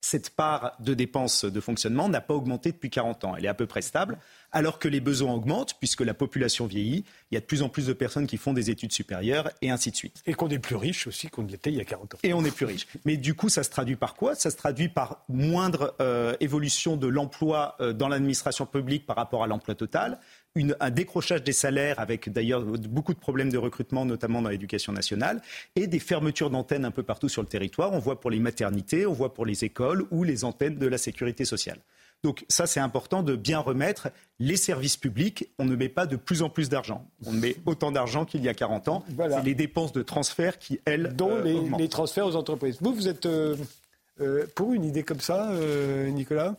cette 0.00 0.30
part 0.30 0.72
de 0.80 0.94
dépenses 0.94 1.44
de 1.44 1.60
fonctionnement 1.60 2.08
n'a 2.08 2.20
pas 2.20 2.34
augmenté 2.34 2.72
depuis 2.72 2.90
40 2.90 3.24
ans. 3.24 3.36
Elle 3.36 3.44
est 3.44 3.48
à 3.48 3.54
peu 3.54 3.66
près 3.66 3.82
stable, 3.82 4.18
alors 4.52 4.78
que 4.78 4.88
les 4.88 5.00
besoins 5.00 5.34
augmentent, 5.34 5.74
puisque 5.78 6.00
la 6.00 6.14
population 6.14 6.66
vieillit, 6.66 7.04
il 7.30 7.34
y 7.34 7.36
a 7.36 7.40
de 7.40 7.44
plus 7.44 7.62
en 7.62 7.68
plus 7.68 7.86
de 7.86 7.92
personnes 7.92 8.26
qui 8.26 8.36
font 8.36 8.52
des 8.52 8.70
études 8.70 8.92
supérieures, 8.92 9.50
et 9.62 9.70
ainsi 9.70 9.90
de 9.90 9.96
suite. 9.96 10.22
Et 10.26 10.34
qu'on 10.34 10.48
est 10.48 10.58
plus 10.58 10.76
riche 10.76 11.06
aussi 11.06 11.28
qu'on 11.28 11.44
l'était 11.44 11.70
il 11.70 11.76
y 11.76 11.80
a 11.80 11.84
40 11.84 12.14
ans. 12.14 12.18
Et 12.22 12.32
on 12.32 12.44
est 12.44 12.54
plus 12.54 12.66
riche. 12.66 12.86
Mais 13.04 13.16
du 13.16 13.34
coup, 13.34 13.48
ça 13.48 13.62
se 13.62 13.70
traduit 13.70 13.96
par 13.96 14.14
quoi? 14.14 14.34
Ça 14.34 14.50
se 14.50 14.56
traduit 14.56 14.88
par 14.88 15.24
moindre 15.28 15.94
euh, 16.00 16.34
évolution 16.40 16.96
de 16.96 17.06
l'emploi 17.06 17.76
euh, 17.80 17.92
dans 17.92 18.08
l'administration 18.08 18.66
publique 18.66 19.06
par 19.06 19.16
rapport 19.16 19.44
à 19.44 19.46
l'emploi 19.46 19.74
total, 19.74 20.18
un 20.56 20.90
décrochage 20.90 21.44
des 21.44 21.52
salaires 21.52 22.00
avec 22.00 22.28
d'ailleurs 22.30 22.62
beaucoup 22.62 23.14
de 23.14 23.18
problèmes 23.18 23.50
de 23.50 23.58
recrutement, 23.58 24.04
notamment 24.04 24.42
dans 24.42 24.48
l'éducation 24.48 24.92
nationale, 24.92 25.40
et 25.76 25.86
des 25.86 26.00
fermetures 26.00 26.50
d'antennes 26.50 26.84
un 26.84 26.90
peu 26.90 27.02
partout 27.02 27.28
sur 27.28 27.42
le 27.42 27.48
territoire. 27.48 27.92
On 27.92 27.98
voit 27.98 28.20
pour 28.20 28.30
les 28.30 28.40
maternités, 28.40 29.06
on 29.06 29.12
voit 29.12 29.32
pour 29.32 29.46
les 29.46 29.64
écoles 29.64 30.06
ou 30.10 30.24
les 30.24 30.44
antennes 30.44 30.76
de 30.76 30.86
la 30.86 30.98
sécurité 30.98 31.44
sociale. 31.44 31.78
Donc 32.22 32.44
ça, 32.48 32.66
c'est 32.66 32.80
important 32.80 33.22
de 33.22 33.34
bien 33.34 33.58
remettre 33.58 34.10
les 34.38 34.56
services 34.56 34.96
publics. 34.96 35.48
On 35.58 35.64
ne 35.64 35.74
met 35.74 35.88
pas 35.88 36.06
de 36.06 36.16
plus 36.16 36.42
en 36.42 36.50
plus 36.50 36.68
d'argent. 36.68 37.06
On 37.24 37.32
met 37.32 37.56
autant 37.64 37.92
d'argent 37.92 38.24
qu'il 38.26 38.42
y 38.42 38.48
a 38.48 38.54
40 38.54 38.88
ans. 38.88 39.04
C'est 39.16 39.42
les 39.42 39.54
dépenses 39.54 39.92
de 39.92 40.02
transfert 40.02 40.58
qui, 40.58 40.80
elles, 40.84 41.14
dont 41.16 41.30
euh, 41.30 41.62
les, 41.78 41.88
transferts 41.88 42.26
aux 42.26 42.36
entreprises. 42.36 42.76
Vous, 42.80 42.92
vous 42.92 43.08
êtes 43.08 43.24
euh, 43.24 43.56
euh, 44.20 44.46
pour 44.54 44.74
une 44.74 44.84
idée 44.84 45.02
comme 45.02 45.20
ça, 45.20 45.50
Nicolas 46.08 46.56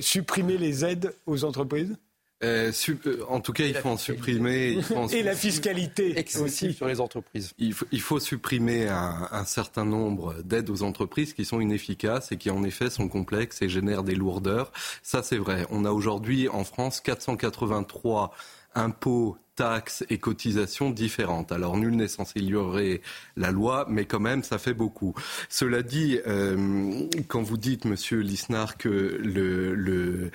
Supprimer 0.00 0.58
les 0.58 0.84
aides 0.84 1.14
aux 1.26 1.44
entreprises? 1.44 1.96
Euh, 2.42 2.72
euh, 3.06 3.24
en 3.28 3.40
tout 3.40 3.52
cas, 3.52 3.64
il 3.64 3.74
faut 3.74 3.88
en 3.88 3.96
supprimer. 3.96 4.78
Et 5.12 5.22
la 5.22 5.34
fiscalité 5.34 6.24
aussi 6.40 6.72
sur 6.72 6.88
les 6.88 7.00
entreprises. 7.00 7.52
Il 7.58 7.72
faut, 7.72 7.86
il 7.92 8.00
faut 8.00 8.20
supprimer 8.20 8.88
un, 8.88 9.28
un, 9.30 9.44
certain 9.44 9.84
nombre 9.84 10.34
d'aides 10.42 10.70
aux 10.70 10.82
entreprises 10.82 11.34
qui 11.34 11.44
sont 11.44 11.60
inefficaces 11.60 12.32
et 12.32 12.36
qui 12.36 12.50
en 12.50 12.64
effet 12.64 12.90
sont 12.90 13.08
complexes 13.08 13.62
et 13.62 13.68
génèrent 13.68 14.02
des 14.02 14.14
lourdeurs. 14.14 14.72
Ça, 15.02 15.22
c'est 15.22 15.36
vrai. 15.36 15.66
On 15.70 15.84
a 15.84 15.90
aujourd'hui 15.90 16.48
en 16.48 16.64
France 16.64 17.00
483 17.00 18.32
impôts 18.74 19.36
taxes 19.54 20.04
et 20.08 20.18
cotisations 20.18 20.90
différentes. 20.90 21.52
Alors 21.52 21.76
nul 21.76 21.94
n'est 21.96 22.08
censé 22.08 22.40
ignorer 22.40 23.02
la 23.36 23.50
loi, 23.50 23.86
mais 23.88 24.06
quand 24.06 24.20
même, 24.20 24.42
ça 24.42 24.58
fait 24.58 24.74
beaucoup. 24.74 25.14
Cela 25.48 25.82
dit, 25.82 26.18
euh, 26.26 27.06
quand 27.28 27.42
vous 27.42 27.56
dites, 27.56 27.84
Monsieur 27.84 28.20
Lisnard, 28.20 28.76
que 28.76 28.88
le, 28.88 29.74
le, 29.74 30.30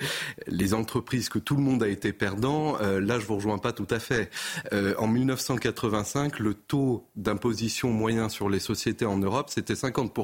les 0.46 0.74
entreprises, 0.74 1.28
que 1.28 1.38
tout 1.38 1.56
le 1.56 1.62
monde 1.62 1.82
a 1.82 1.88
été 1.88 2.12
perdant, 2.12 2.80
euh, 2.80 3.00
là, 3.00 3.18
je 3.18 3.26
vous 3.26 3.36
rejoins 3.36 3.58
pas 3.58 3.72
tout 3.72 3.88
à 3.90 3.98
fait. 3.98 4.30
Euh, 4.72 4.94
en 4.98 5.08
1985, 5.08 6.38
le 6.38 6.54
taux 6.54 7.08
d'imposition 7.16 7.90
moyen 7.90 8.28
sur 8.28 8.48
les 8.48 8.60
sociétés 8.60 9.06
en 9.06 9.18
Europe, 9.18 9.50
c'était 9.50 9.76
50 9.76 10.14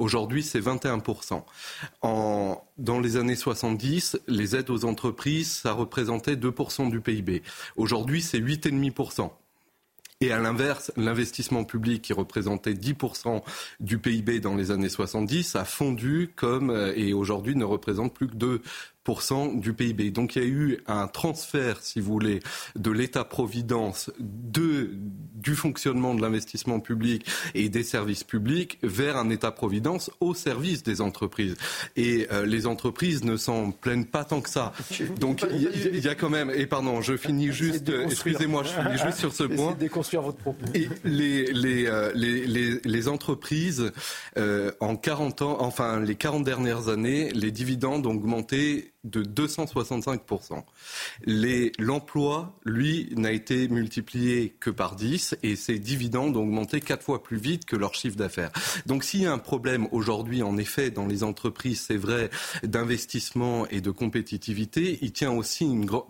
Aujourd'hui, 0.00 0.42
c'est 0.42 0.60
21%. 0.60 1.42
En, 2.00 2.64
dans 2.78 3.00
les 3.00 3.18
années 3.18 3.36
70, 3.36 4.18
les 4.28 4.56
aides 4.56 4.70
aux 4.70 4.86
entreprises, 4.86 5.52
ça 5.52 5.72
représentait 5.72 6.36
2% 6.36 6.90
du 6.90 7.02
PIB. 7.02 7.42
Aujourd'hui, 7.76 8.22
c'est 8.22 8.40
8,5%. 8.40 9.30
Et 10.22 10.32
à 10.32 10.38
l'inverse, 10.38 10.90
l'investissement 10.96 11.64
public 11.64 12.00
qui 12.00 12.14
représentait 12.14 12.72
10% 12.72 13.42
du 13.80 13.98
PIB 13.98 14.40
dans 14.40 14.54
les 14.54 14.70
années 14.70 14.88
70 14.88 15.56
a 15.56 15.66
fondu 15.66 16.32
comme 16.34 16.70
et 16.94 17.12
aujourd'hui 17.12 17.54
ne 17.54 17.64
représente 17.64 18.14
plus 18.14 18.28
que 18.28 18.36
2 18.36 18.62
du 19.54 19.72
PIB. 19.72 20.10
Donc 20.10 20.36
il 20.36 20.42
y 20.42 20.44
a 20.44 20.48
eu 20.48 20.78
un 20.86 21.08
transfert, 21.08 21.80
si 21.82 22.00
vous 22.00 22.12
voulez, 22.12 22.40
de 22.76 22.90
l'État-providence 22.90 24.10
de, 24.18 24.90
du 25.34 25.54
fonctionnement 25.54 26.14
de 26.14 26.22
l'investissement 26.22 26.80
public 26.80 27.26
et 27.54 27.68
des 27.68 27.82
services 27.82 28.24
publics 28.24 28.78
vers 28.82 29.16
un 29.16 29.30
État-providence 29.30 30.10
au 30.20 30.34
service 30.34 30.82
des 30.82 31.00
entreprises. 31.00 31.56
Et 31.96 32.28
euh, 32.32 32.46
les 32.46 32.66
entreprises 32.66 33.24
ne 33.24 33.36
s'en 33.36 33.72
plaignent 33.72 34.04
pas 34.04 34.24
tant 34.24 34.40
que 34.40 34.50
ça. 34.50 34.72
Donc 35.20 35.44
il 35.50 35.98
y, 35.98 36.08
a 36.08 36.14
quand 36.14 36.30
même, 36.30 36.50
et 36.50 36.66
pardon, 36.66 37.00
je 37.00 37.16
finis 37.16 37.52
juste, 37.52 37.90
excusez-moi, 38.04 38.62
je 38.64 38.70
finis 38.70 38.98
juste 39.04 39.18
sur 39.18 39.32
ce 39.32 39.44
point. 39.44 39.74
déconstruire 39.78 40.22
votre 40.22 40.38
propos. 40.38 40.66
Et 40.74 40.88
les, 41.04 41.46
les, 41.52 41.86
euh, 41.86 42.12
les, 42.14 42.46
les, 42.46 42.80
les 42.84 43.08
entreprises, 43.08 43.92
euh, 44.38 44.70
en 44.80 44.96
40 44.96 45.42
ans, 45.42 45.56
enfin 45.60 46.00
les 46.00 46.14
40 46.14 46.44
dernières 46.44 46.88
années, 46.88 47.30
les 47.32 47.50
dividendes 47.50 48.06
ont 48.06 48.20
augmenté 48.20 48.92
de 49.04 49.22
265%. 49.22 50.62
L'emploi, 51.78 52.54
lui, 52.64 53.08
n'a 53.16 53.32
été 53.32 53.68
multiplié 53.68 54.54
que 54.60 54.70
par 54.70 54.94
10 54.96 55.36
et 55.42 55.56
ses 55.56 55.78
dividendes 55.78 56.36
ont 56.36 56.42
augmenté 56.42 56.80
quatre 56.80 57.02
fois 57.02 57.22
plus 57.22 57.38
vite 57.38 57.64
que 57.64 57.76
leur 57.76 57.94
chiffre 57.94 58.16
d'affaires. 58.16 58.50
Donc 58.86 59.04
s'il 59.04 59.22
y 59.22 59.26
a 59.26 59.32
un 59.32 59.38
problème 59.38 59.88
aujourd'hui, 59.92 60.42
en 60.42 60.56
effet, 60.58 60.90
dans 60.90 61.06
les 61.06 61.22
entreprises, 61.22 61.80
c'est 61.80 61.96
vrai, 61.96 62.30
d'investissement 62.62 63.66
et 63.68 63.80
de 63.80 63.90
compétitivité, 63.90 64.98
il 65.00 65.12
tient 65.12 65.32
aussi 65.32 65.66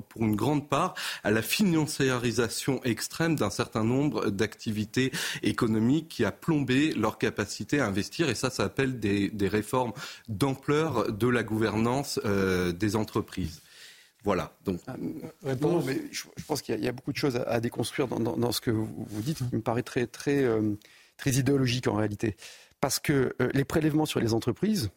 pour 0.08 0.22
une 0.22 0.36
grande 0.36 0.68
part 0.68 0.94
à 1.22 1.30
la 1.30 1.42
financiarisation 1.42 2.82
extrême 2.84 3.36
d'un 3.36 3.50
certain 3.50 3.84
nombre 3.84 4.30
d'activités 4.30 5.12
économiques 5.42 6.08
qui 6.08 6.24
a 6.24 6.32
plombé 6.32 6.92
leur 6.94 7.18
capacité 7.18 7.80
à 7.80 7.86
investir 7.86 8.28
et 8.28 8.34
ça, 8.34 8.50
ça 8.50 8.64
appelle 8.64 8.98
des, 8.98 9.30
des 9.30 9.48
réformes 9.48 9.92
d'ampleur 10.28 11.12
de 11.12 11.28
la 11.28 11.42
gouvernance 11.42 12.20
euh, 12.24 12.72
des 12.80 12.96
entreprises. 12.96 13.62
Voilà. 14.24 14.52
Donc, 14.64 14.80
ah, 14.86 14.96
euh, 15.46 15.82
mais 15.86 16.02
je, 16.10 16.24
pense 16.46 16.62
qu'il 16.62 16.78
y, 16.82 16.88
a 16.88 16.92
beaucoup 16.92 17.12
de 17.12 17.16
choses 17.16 17.36
à, 17.36 17.60
déconstruire 17.60 18.08
dans, 18.08 18.52
ce 18.52 18.60
que 18.60 18.70
vous, 18.70 19.22
dites, 19.22 19.38
qui 19.48 19.56
me 19.56 19.62
paraît 19.62 19.82
très, 19.82 20.06
très, 20.06 20.42
euh, 20.42 20.74
très 21.16 21.32
idéologique 21.32 21.86
en 21.86 21.94
réalité. 21.94 22.36
Parce 22.80 22.98
que 22.98 23.34
euh, 23.40 23.50
les 23.54 23.64
prélèvements 23.64 24.06
sur 24.06 24.20
les 24.20 24.34
entreprises, 24.34 24.90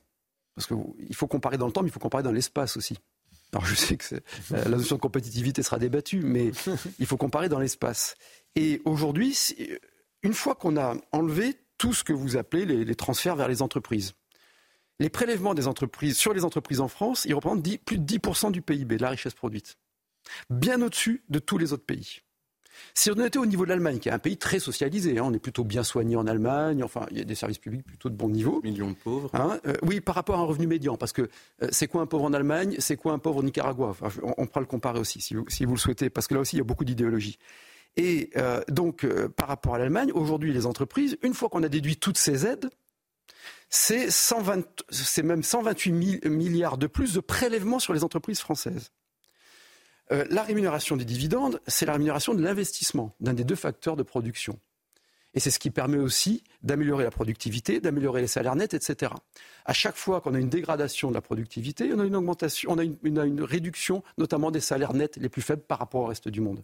parce 0.55 0.67
qu'il 0.67 1.15
faut 1.15 1.27
comparer 1.27 1.57
dans 1.57 1.67
le 1.67 1.71
temps, 1.71 1.83
mais 1.83 1.89
il 1.89 1.91
faut 1.91 1.99
comparer 1.99 2.23
dans 2.23 2.31
l'espace 2.31 2.75
aussi. 2.75 2.97
Alors 3.53 3.65
je 3.65 3.75
sais 3.75 3.97
que 3.97 4.15
la 4.51 4.65
notion 4.65 4.95
de 4.95 5.01
compétitivité 5.01 5.61
sera 5.61 5.77
débattue, 5.77 6.21
mais 6.21 6.51
il 6.99 7.05
faut 7.05 7.17
comparer 7.17 7.49
dans 7.49 7.59
l'espace. 7.59 8.15
Et 8.55 8.81
aujourd'hui, 8.83 9.37
une 10.23 10.33
fois 10.33 10.55
qu'on 10.55 10.75
a 10.75 10.95
enlevé 11.11 11.55
tout 11.77 11.93
ce 11.93 12.03
que 12.03 12.13
vous 12.13 12.35
appelez 12.35 12.65
les 12.65 12.95
transferts 12.95 13.35
vers 13.35 13.47
les 13.47 13.61
entreprises, 13.61 14.13
les 14.99 15.09
prélèvements 15.09 15.53
des 15.53 15.67
entreprises 15.67 16.17
sur 16.17 16.33
les 16.33 16.45
entreprises 16.45 16.79
en 16.79 16.87
France, 16.87 17.25
ils 17.25 17.33
représentent 17.33 17.63
plus 17.85 17.97
de 17.97 18.05
10% 18.05 18.51
du 18.51 18.61
PIB, 18.61 18.97
de 18.97 19.01
la 19.01 19.09
richesse 19.09 19.33
produite. 19.33 19.77
Bien 20.49 20.81
au-dessus 20.81 21.23
de 21.29 21.39
tous 21.39 21.57
les 21.57 21.73
autres 21.73 21.85
pays. 21.85 22.21
Si 22.93 23.11
on 23.11 23.15
était 23.23 23.37
au 23.37 23.45
niveau 23.45 23.65
de 23.65 23.69
l'Allemagne, 23.69 23.99
qui 23.99 24.09
est 24.09 24.11
un 24.11 24.19
pays 24.19 24.37
très 24.37 24.59
socialisé, 24.59 25.17
hein, 25.17 25.23
on 25.25 25.33
est 25.33 25.39
plutôt 25.39 25.63
bien 25.63 25.83
soigné 25.83 26.15
en 26.15 26.27
Allemagne, 26.27 26.83
enfin, 26.83 27.05
il 27.11 27.17
y 27.17 27.21
a 27.21 27.23
des 27.23 27.35
services 27.35 27.59
publics 27.59 27.83
plutôt 27.83 28.09
de 28.09 28.15
bon 28.15 28.29
niveau. 28.29 28.61
Millions 28.63 28.91
de 28.91 28.95
pauvres. 28.95 29.29
Hein, 29.33 29.59
euh, 29.67 29.73
oui, 29.83 30.01
par 30.01 30.15
rapport 30.15 30.35
à 30.35 30.39
un 30.39 30.45
revenu 30.45 30.67
médian, 30.67 30.97
parce 30.97 31.13
que 31.13 31.23
euh, 31.61 31.67
c'est 31.71 31.87
quoi 31.87 32.01
un 32.01 32.05
pauvre 32.05 32.25
en 32.25 32.33
Allemagne, 32.33 32.75
c'est 32.79 32.97
quoi 32.97 33.13
un 33.13 33.19
pauvre 33.19 33.37
au 33.37 33.43
Nicaragua? 33.43 33.95
On, 34.23 34.33
on, 34.37 34.47
pourra 34.47 34.61
le 34.61 34.65
comparer 34.65 34.99
aussi, 34.99 35.21
si 35.21 35.35
vous, 35.35 35.73
le 35.73 35.79
souhaitez, 35.79 36.09
parce 36.09 36.27
que 36.27 36.33
là 36.33 36.39
aussi, 36.39 36.55
il 36.55 36.59
y 36.59 36.61
a 36.61 36.65
beaucoup 36.65 36.85
d'idéologie. 36.85 37.37
Et 37.95 38.31
euh, 38.37 38.61
donc, 38.69 39.05
par 39.35 39.47
rapport 39.47 39.75
à 39.75 39.77
l'Allemagne, 39.77 40.11
aujourd'hui, 40.13 40.51
les 40.51 40.65
entreprises, 40.65 41.17
une 41.21 41.33
fois 41.33 41.49
qu'on 41.49 41.63
a 41.63 41.69
déduit 41.69 41.97
toutes 41.97 42.17
ces 42.17 42.45
aides, 42.45 42.69
c'est 43.69 45.23
même 45.23 45.43
128 45.43 46.25
milliards 46.25 46.77
de 46.77 46.87
plus 46.87 47.13
de 47.13 47.19
prélèvements 47.19 47.79
sur 47.79 47.93
les 47.93 48.03
entreprises 48.03 48.39
françaises. 48.39 48.91
Euh, 50.11 50.25
la 50.29 50.43
rémunération 50.43 50.97
des 50.97 51.05
dividendes, 51.05 51.61
c'est 51.67 51.85
la 51.85 51.93
rémunération 51.93 52.33
de 52.33 52.43
l'investissement, 52.43 53.15
d'un 53.19 53.33
des 53.33 53.43
deux 53.43 53.55
facteurs 53.55 53.95
de 53.95 54.03
production. 54.03 54.59
Et 55.33 55.39
c'est 55.39 55.49
ce 55.49 55.57
qui 55.57 55.71
permet 55.71 55.97
aussi 55.97 56.43
d'améliorer 56.61 57.03
la 57.03 57.09
productivité, 57.09 57.79
d'améliorer 57.79 58.21
les 58.21 58.27
salaires 58.27 58.55
nets, 58.55 58.75
etc. 58.75 59.13
À 59.65 59.73
chaque 59.73 59.95
fois 59.95 60.21
qu'on 60.21 60.35
a 60.35 60.39
une 60.39 60.49
dégradation 60.49 61.09
de 61.09 61.15
la 61.15 61.21
productivité, 61.21 61.91
on 61.93 61.99
a 61.99 62.05
une 62.05 62.15
augmentation, 62.15 62.71
on 62.71 62.77
a 62.77 62.83
une 62.83 63.41
réduction, 63.41 64.03
notamment 64.19 64.51
des 64.51 64.61
salaires 64.61 64.93
nets 64.93 65.17
les 65.17 65.29
plus 65.29 65.41
faibles 65.41 65.63
par 65.63 65.79
rapport 65.79 66.01
au 66.01 66.05
reste 66.05 66.27
du 66.27 66.41
monde. 66.41 66.63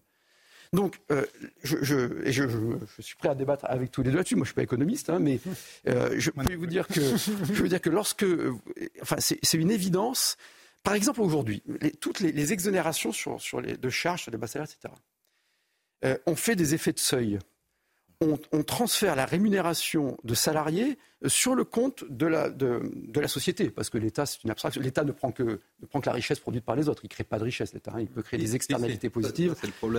Donc, 0.72 1.00
euh, 1.12 1.26
je, 1.64 2.78
suis 3.00 3.16
prêt 3.16 3.30
à 3.30 3.36
débattre 3.36 3.66
avec 3.68 3.92
tous 3.92 4.04
les 4.04 4.12
deux 4.12 4.18
là-dessus. 4.18 4.36
Moi, 4.36 4.44
je 4.44 4.50
ne 4.50 4.54
suis 4.54 4.56
pas 4.56 4.64
économiste, 4.64 5.10
hein, 5.10 5.20
mais 5.20 5.40
euh, 5.88 6.14
je 6.18 6.30
peux 6.30 6.56
vous 6.56 6.68
dire 6.68 6.88
que, 6.88 7.02
je 7.02 7.64
veux 7.64 7.70
dire 7.70 7.82
que 7.82 7.90
lorsque, 7.90 8.26
enfin, 9.02 9.16
c'est 9.20 9.58
une 9.58 9.72
évidence. 9.72 10.38
Par 10.84 10.94
exemple, 10.94 11.22
aujourd'hui, 11.22 11.64
toutes 12.00 12.20
les, 12.20 12.54
exonérations 12.54 13.12
sur, 13.12 13.62
les, 13.62 13.78
de 13.78 13.90
charges 13.90 14.24
sur 14.24 14.32
les 14.32 14.38
bas 14.38 14.48
salaires, 14.48 14.70
etc. 14.72 14.94
Euh, 16.06 16.18
on 16.26 16.36
fait 16.36 16.56
des 16.56 16.74
effets 16.74 16.94
de 16.94 17.00
seuil 17.00 17.40
on, 18.22 18.64
transfère 18.64 19.16
la 19.16 19.26
rémunération 19.26 20.18
de 20.26 20.34
salariés 20.34 20.98
sur 21.28 21.56
le 21.56 21.64
compte 21.64 22.04
de 22.10 22.26
la, 22.26 22.50
de, 22.50 22.82
la 23.16 23.28
société, 23.28 23.70
parce 23.70 23.90
que 23.90 23.98
l'État, 23.98 24.26
c'est 24.26 24.44
une 24.44 24.52
abstraction. 24.52 24.82
L'État 24.82 25.04
ne 25.04 25.12
prend 25.12 25.32
que, 25.32 25.44
ne 25.44 25.86
prend 25.90 26.02
que 26.02 26.06
la 26.06 26.14
richesse 26.14 26.40
produite 26.40 26.64
par 26.64 26.76
les 26.76 26.90
autres. 26.90 27.02
Il 27.04 27.08
ne 27.08 27.14
crée 27.14 27.24
pas 27.24 27.40
de 27.40 27.44
richesse, 27.44 27.74
l'État. 27.74 27.92
Hein. 27.94 28.02
Il 28.02 28.08
peut 28.08 28.22
créer 28.22 28.40
des 28.40 28.56
externalités 28.56 29.10
positives, 29.10 29.56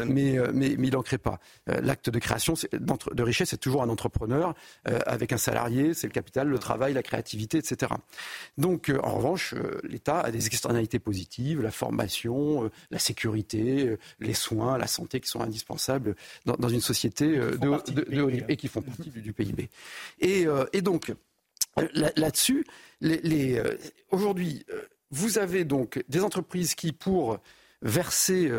Mais, 0.07 0.39
euh, 0.39 0.51
mais, 0.53 0.77
mais, 0.79 0.89
il 0.89 0.93
n'en 0.93 1.03
crée 1.03 1.19
pas. 1.19 1.41
Euh, 1.69 1.81
l'acte 1.83 2.09
de 2.11 2.19
création 2.19 2.55
de 2.73 3.23
richesse, 3.23 3.51
c'est 3.51 3.61
toujours 3.61 3.83
un 3.83 3.89
entrepreneur 3.89 4.55
euh, 4.89 4.99
avec 5.07 5.33
un 5.33 5.39
salarié, 5.39 5.95
c'est 5.95 6.07
le 6.07 6.13
capital, 6.13 6.49
le 6.49 6.59
travail, 6.59 6.93
la 6.95 7.03
créativité, 7.03 7.59
etc. 7.59 7.93
Donc, 8.57 8.93
en 9.03 9.15
revanche, 9.17 9.55
l'État 9.83 10.21
a 10.21 10.31
des 10.31 10.47
externalités 10.47 10.99
positives, 10.99 11.61
la 11.61 11.71
formation, 11.71 12.71
la 12.91 12.99
sécurité, 12.99 13.97
les 14.21 14.35
soins, 14.35 14.79
la 14.79 14.87
santé 14.87 15.21
qui 15.21 15.29
sont 15.29 15.41
indispensables 15.41 16.17
dans, 16.47 16.55
dans 16.55 16.69
une 16.69 16.81
société 16.81 17.37
de 17.37 18.10
et 18.49 18.57
qui 18.57 18.69
font 18.69 18.83
partie 18.83 19.11
du, 19.11 19.33
PIB. 19.33 19.69
Et, 20.21 20.47
euh, 20.47 20.65
et 20.73 20.83
donc, 20.83 21.13
euh, 21.79 21.89
là-dessus, 21.95 22.67
les, 23.01 23.59
euh, 23.59 23.77
aujourd'hui, 24.11 24.65
vous 25.11 25.39
avez 25.39 25.65
donc 25.65 26.03
des 26.09 26.21
entreprises 26.21 26.75
qui, 26.75 26.93
pour 26.93 27.39
verser 27.83 28.51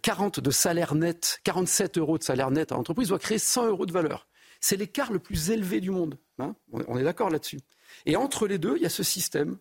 40 0.00 0.40
de 0.40 0.50
salaire 0.50 0.94
net, 0.94 1.40
47 1.44 1.98
euros 1.98 2.16
de 2.18 2.22
salaire 2.22 2.50
net 2.50 2.72
à 2.72 2.76
l'entreprise, 2.76 3.08
doivent 3.08 3.20
créer 3.20 3.38
100 3.38 3.68
euros 3.68 3.86
de 3.86 3.92
valeur. 3.92 4.26
C'est 4.60 4.76
l'écart 4.76 5.12
le 5.12 5.18
plus 5.18 5.50
élevé 5.50 5.80
du 5.80 5.90
monde. 5.90 6.18
Hein. 6.38 6.54
on 6.72 6.96
est 6.96 7.04
d'accord 7.04 7.30
là-dessus. 7.30 7.60
Et 8.06 8.16
entre 8.16 8.46
les 8.46 8.58
deux, 8.58 8.76
il 8.76 8.82
y 8.82 8.86
a 8.86 8.90
ce 8.90 9.02
système, 9.02 9.58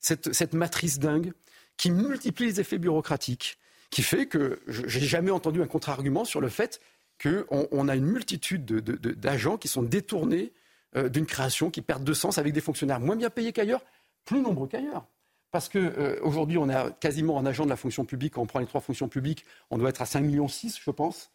cette, 0.00 0.32
cette 0.32 0.54
matrice 0.54 0.98
dingue, 0.98 1.32
qui 1.76 1.90
multiplie 1.90 2.46
les 2.46 2.60
effets 2.60 2.78
bureaucratiques, 2.78 3.58
qui 3.90 4.02
fait 4.02 4.26
que 4.26 4.60
j'ai 4.66 5.00
jamais 5.00 5.30
entendu 5.30 5.62
un 5.62 5.66
contre-argument 5.66 6.24
sur 6.24 6.40
le 6.40 6.48
fait 6.48 6.80
qu'on 7.22 7.88
a 7.88 7.96
une 7.96 8.06
multitude 8.06 8.64
d'agents 8.64 9.56
qui 9.56 9.68
sont 9.68 9.82
détournés 9.82 10.52
euh, 10.96 11.08
d'une 11.08 11.26
création, 11.26 11.70
qui 11.70 11.82
perdent 11.82 12.04
de 12.04 12.12
sens 12.12 12.38
avec 12.38 12.52
des 12.52 12.60
fonctionnaires 12.60 13.00
moins 13.00 13.16
bien 13.16 13.30
payés 13.30 13.52
qu'ailleurs, 13.52 13.82
plus 14.24 14.40
nombreux 14.40 14.68
qu'ailleurs. 14.68 15.06
parce 15.50 15.68
qu'aujourd'hui, 15.68 16.58
on 16.58 16.68
a 16.68 16.90
quasiment 16.90 17.38
un 17.38 17.46
agent 17.46 17.64
de 17.64 17.70
la 17.70 17.76
fonction 17.76 18.04
publique. 18.04 18.34
Quand 18.34 18.42
on 18.42 18.46
prend 18.46 18.58
les 18.58 18.66
trois 18.66 18.80
fonctions 18.80 19.08
publiques, 19.08 19.44
on 19.70 19.78
doit 19.78 19.90
être 19.90 20.02
à 20.02 20.06
5,6 20.06 20.22
millions, 20.22 20.48
je 20.48 20.90
pense. 20.90 21.30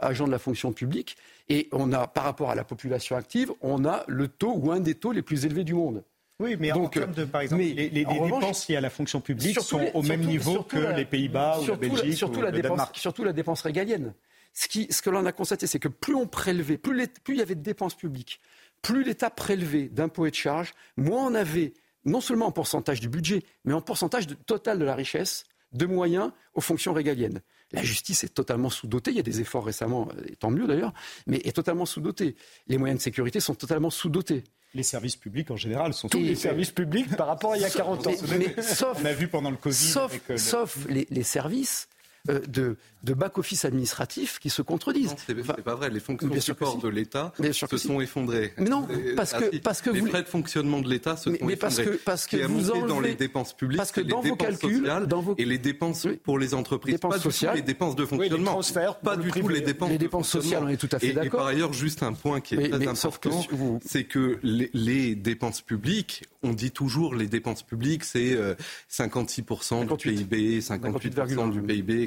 agents 0.00 0.26
de 0.26 0.30
la 0.30 0.38
fonction 0.38 0.72
publique. 0.72 1.16
Et 1.48 1.68
on 1.72 1.92
a, 1.92 2.06
par 2.06 2.24
rapport 2.24 2.50
à 2.50 2.54
la 2.54 2.64
population 2.64 3.16
active, 3.16 3.52
on 3.60 3.84
a 3.84 4.04
le 4.06 4.28
taux 4.28 4.54
ou 4.54 4.70
un 4.70 4.80
des 4.80 4.94
taux 4.94 5.12
les 5.12 5.22
plus 5.22 5.44
élevés 5.46 5.64
du 5.64 5.74
monde. 5.74 6.04
Oui, 6.40 6.56
mais 6.58 6.72
en 6.72 6.88
termes 6.88 7.12
de, 7.12 7.24
par 7.24 7.42
exemple, 7.42 7.62
les, 7.62 7.88
dépenses 7.88 8.68
liées 8.68 8.76
à 8.76 8.80
la 8.80 8.90
fonction 8.90 9.20
publique 9.20 9.60
sont 9.60 9.80
au 9.94 10.02
même 10.02 10.22
niveau 10.22 10.62
que 10.62 10.94
les 10.96 11.04
Pays-Bas 11.04 11.60
ou 11.60 11.66
la 11.68 11.76
Belgique 11.76 12.14
surtout 12.14 12.40
ou 12.40 12.42
la 12.42 12.50
le 12.50 12.56
dépense, 12.56 12.70
Danemark. 12.70 12.96
Surtout 12.96 13.24
la 13.24 13.32
dépense 13.32 13.62
régalienne. 13.62 14.12
Ce, 14.54 14.68
qui, 14.68 14.86
ce 14.90 15.02
que 15.02 15.10
l'on 15.10 15.26
a 15.26 15.32
constaté, 15.32 15.66
c'est 15.66 15.80
que 15.80 15.88
plus 15.88 16.14
on 16.14 16.26
prélevait, 16.26 16.78
plus, 16.78 17.06
plus 17.24 17.34
il 17.34 17.38
y 17.38 17.42
avait 17.42 17.56
de 17.56 17.62
dépenses 17.62 17.96
publiques, 17.96 18.40
plus 18.82 19.02
l'État 19.02 19.30
prélevait 19.30 19.88
d'impôts 19.88 20.26
et 20.26 20.30
de 20.30 20.36
charges, 20.36 20.72
moins 20.96 21.26
on 21.26 21.34
avait, 21.34 21.72
non 22.04 22.20
seulement 22.20 22.46
en 22.46 22.52
pourcentage 22.52 23.00
du 23.00 23.08
budget, 23.08 23.42
mais 23.64 23.72
en 23.72 23.80
pourcentage 23.80 24.26
de, 24.26 24.34
total 24.34 24.78
de 24.78 24.84
la 24.84 24.94
richesse, 24.94 25.44
de 25.72 25.86
moyens 25.86 26.30
aux 26.54 26.60
fonctions 26.60 26.92
régaliennes. 26.92 27.40
La 27.72 27.82
justice 27.82 28.22
est 28.22 28.28
totalement 28.28 28.70
sous-dotée. 28.70 29.10
Il 29.10 29.16
y 29.16 29.20
a 29.20 29.24
des 29.24 29.40
efforts 29.40 29.64
récemment, 29.64 30.08
et 30.28 30.36
tant 30.36 30.50
mieux 30.50 30.68
d'ailleurs, 30.68 30.92
mais 31.26 31.38
est 31.38 31.56
totalement 31.56 31.86
sous-dotée. 31.86 32.36
Les 32.68 32.78
moyens 32.78 33.00
de 33.00 33.02
sécurité 33.02 33.40
sont 33.40 33.56
totalement 33.56 33.90
sous-dotés. 33.90 34.44
Les 34.74 34.82
services 34.82 35.16
publics 35.16 35.50
en 35.50 35.56
général 35.56 35.94
sont 35.94 36.08
tous 36.08 36.18
les 36.18 36.34
services 36.34 36.70
publics 36.70 37.16
par 37.16 37.26
rapport 37.28 37.52
à 37.52 37.56
il 37.56 37.62
y 37.62 37.64
a 37.64 37.70
40 37.70 38.06
ans. 38.06 38.10
Mais, 38.28 38.38
mais, 38.38 38.62
sauf, 38.62 38.98
on 39.00 39.04
a 39.04 39.12
vu 39.12 39.28
pendant 39.28 39.50
le 39.50 39.56
Covid. 39.56 39.74
Sauf, 39.74 40.10
avec, 40.10 40.30
euh, 40.30 40.36
sauf 40.36 40.86
les, 40.88 41.06
les, 41.10 41.22
services 41.22 41.88
euh, 42.30 42.40
de, 42.48 42.76
de 43.02 43.12
back-office 43.12 43.66
administratif 43.66 44.38
qui 44.38 44.48
se 44.48 44.62
contredisent. 44.62 45.10
Non, 45.10 45.16
c'est 45.26 45.40
enfin, 45.40 45.54
pas 45.62 45.74
vrai. 45.74 45.90
Les 45.90 46.00
fonctions 46.00 46.40
support 46.40 46.78
de 46.78 46.88
l'État 46.88 47.32
se 47.52 47.76
sont 47.76 48.00
effondrées. 48.00 48.52
Mais 48.56 48.70
non, 48.70 48.88
parce 49.14 49.34
que, 49.34 49.56
parce 49.58 49.82
que 49.82 49.90
les 49.90 50.00
vous... 50.00 50.06
frais 50.06 50.22
de 50.22 50.28
fonctionnement 50.28 50.80
de 50.80 50.88
l'État 50.88 51.16
se 51.16 51.28
mais, 51.28 51.38
sont 51.38 51.44
mais 51.44 51.52
effondrés. 51.52 51.84
Parce 51.84 51.90
que, 51.90 52.04
parce 52.04 52.26
que 52.26 52.36
vous 52.46 52.70
enlevez... 52.70 52.88
dans 52.88 53.00
les 53.00 53.14
dépenses 53.14 53.54
publiques, 53.54 53.76
parce 53.76 53.92
que 53.92 54.00
les 54.00 54.08
dans 54.08 54.22
dépenses 54.22 54.38
vos 54.38 54.44
calculs, 54.46 54.76
sociales 54.78 55.06
dans 55.06 55.20
vos... 55.20 55.34
et 55.36 55.44
les 55.44 55.58
dépenses 55.58 56.04
oui. 56.04 56.16
pour 56.22 56.38
les 56.38 56.54
entreprises. 56.54 56.94
Dépenses 56.94 57.14
pas 57.14 57.20
sociales. 57.20 57.54
du 57.54 57.60
tout 57.60 57.66
les 57.66 57.72
dépenses 57.72 57.96
de 57.96 58.06
fonctionnement. 58.06 58.36
Oui, 58.36 58.38
les 58.38 58.44
transferts 58.44 58.98
pas 59.00 59.16
du 59.16 59.30
tout 59.30 59.48
les 59.48 59.60
dépenses. 59.60 59.90
Les 59.90 59.98
dépenses 59.98 60.28
sociales, 60.28 60.62
on 60.64 60.68
est 60.68 60.76
tout 60.76 60.88
à 60.92 60.98
fait 60.98 61.12
d'accord. 61.12 61.40
Et 61.40 61.42
par 61.42 61.46
ailleurs, 61.46 61.72
juste 61.72 62.02
un 62.02 62.14
point 62.14 62.40
qui 62.40 62.54
est 62.54 62.70
très 62.70 62.88
important, 62.88 63.44
c'est 63.84 64.04
que 64.04 64.38
les, 64.42 64.70
les, 64.72 65.14
dépenses 65.14 65.60
publiques, 65.60 66.24
on 66.42 66.52
dit 66.52 66.70
toujours 66.70 67.14
les 67.14 67.26
dépenses 67.26 67.62
publiques, 67.62 68.04
c'est 68.04 68.34
euh, 68.34 68.54
56% 68.90 69.62
58. 69.62 70.14
du 70.14 70.24
PIB, 70.24 70.60
58%, 70.60 71.50
du 71.50 71.62
PIB, 71.62 72.02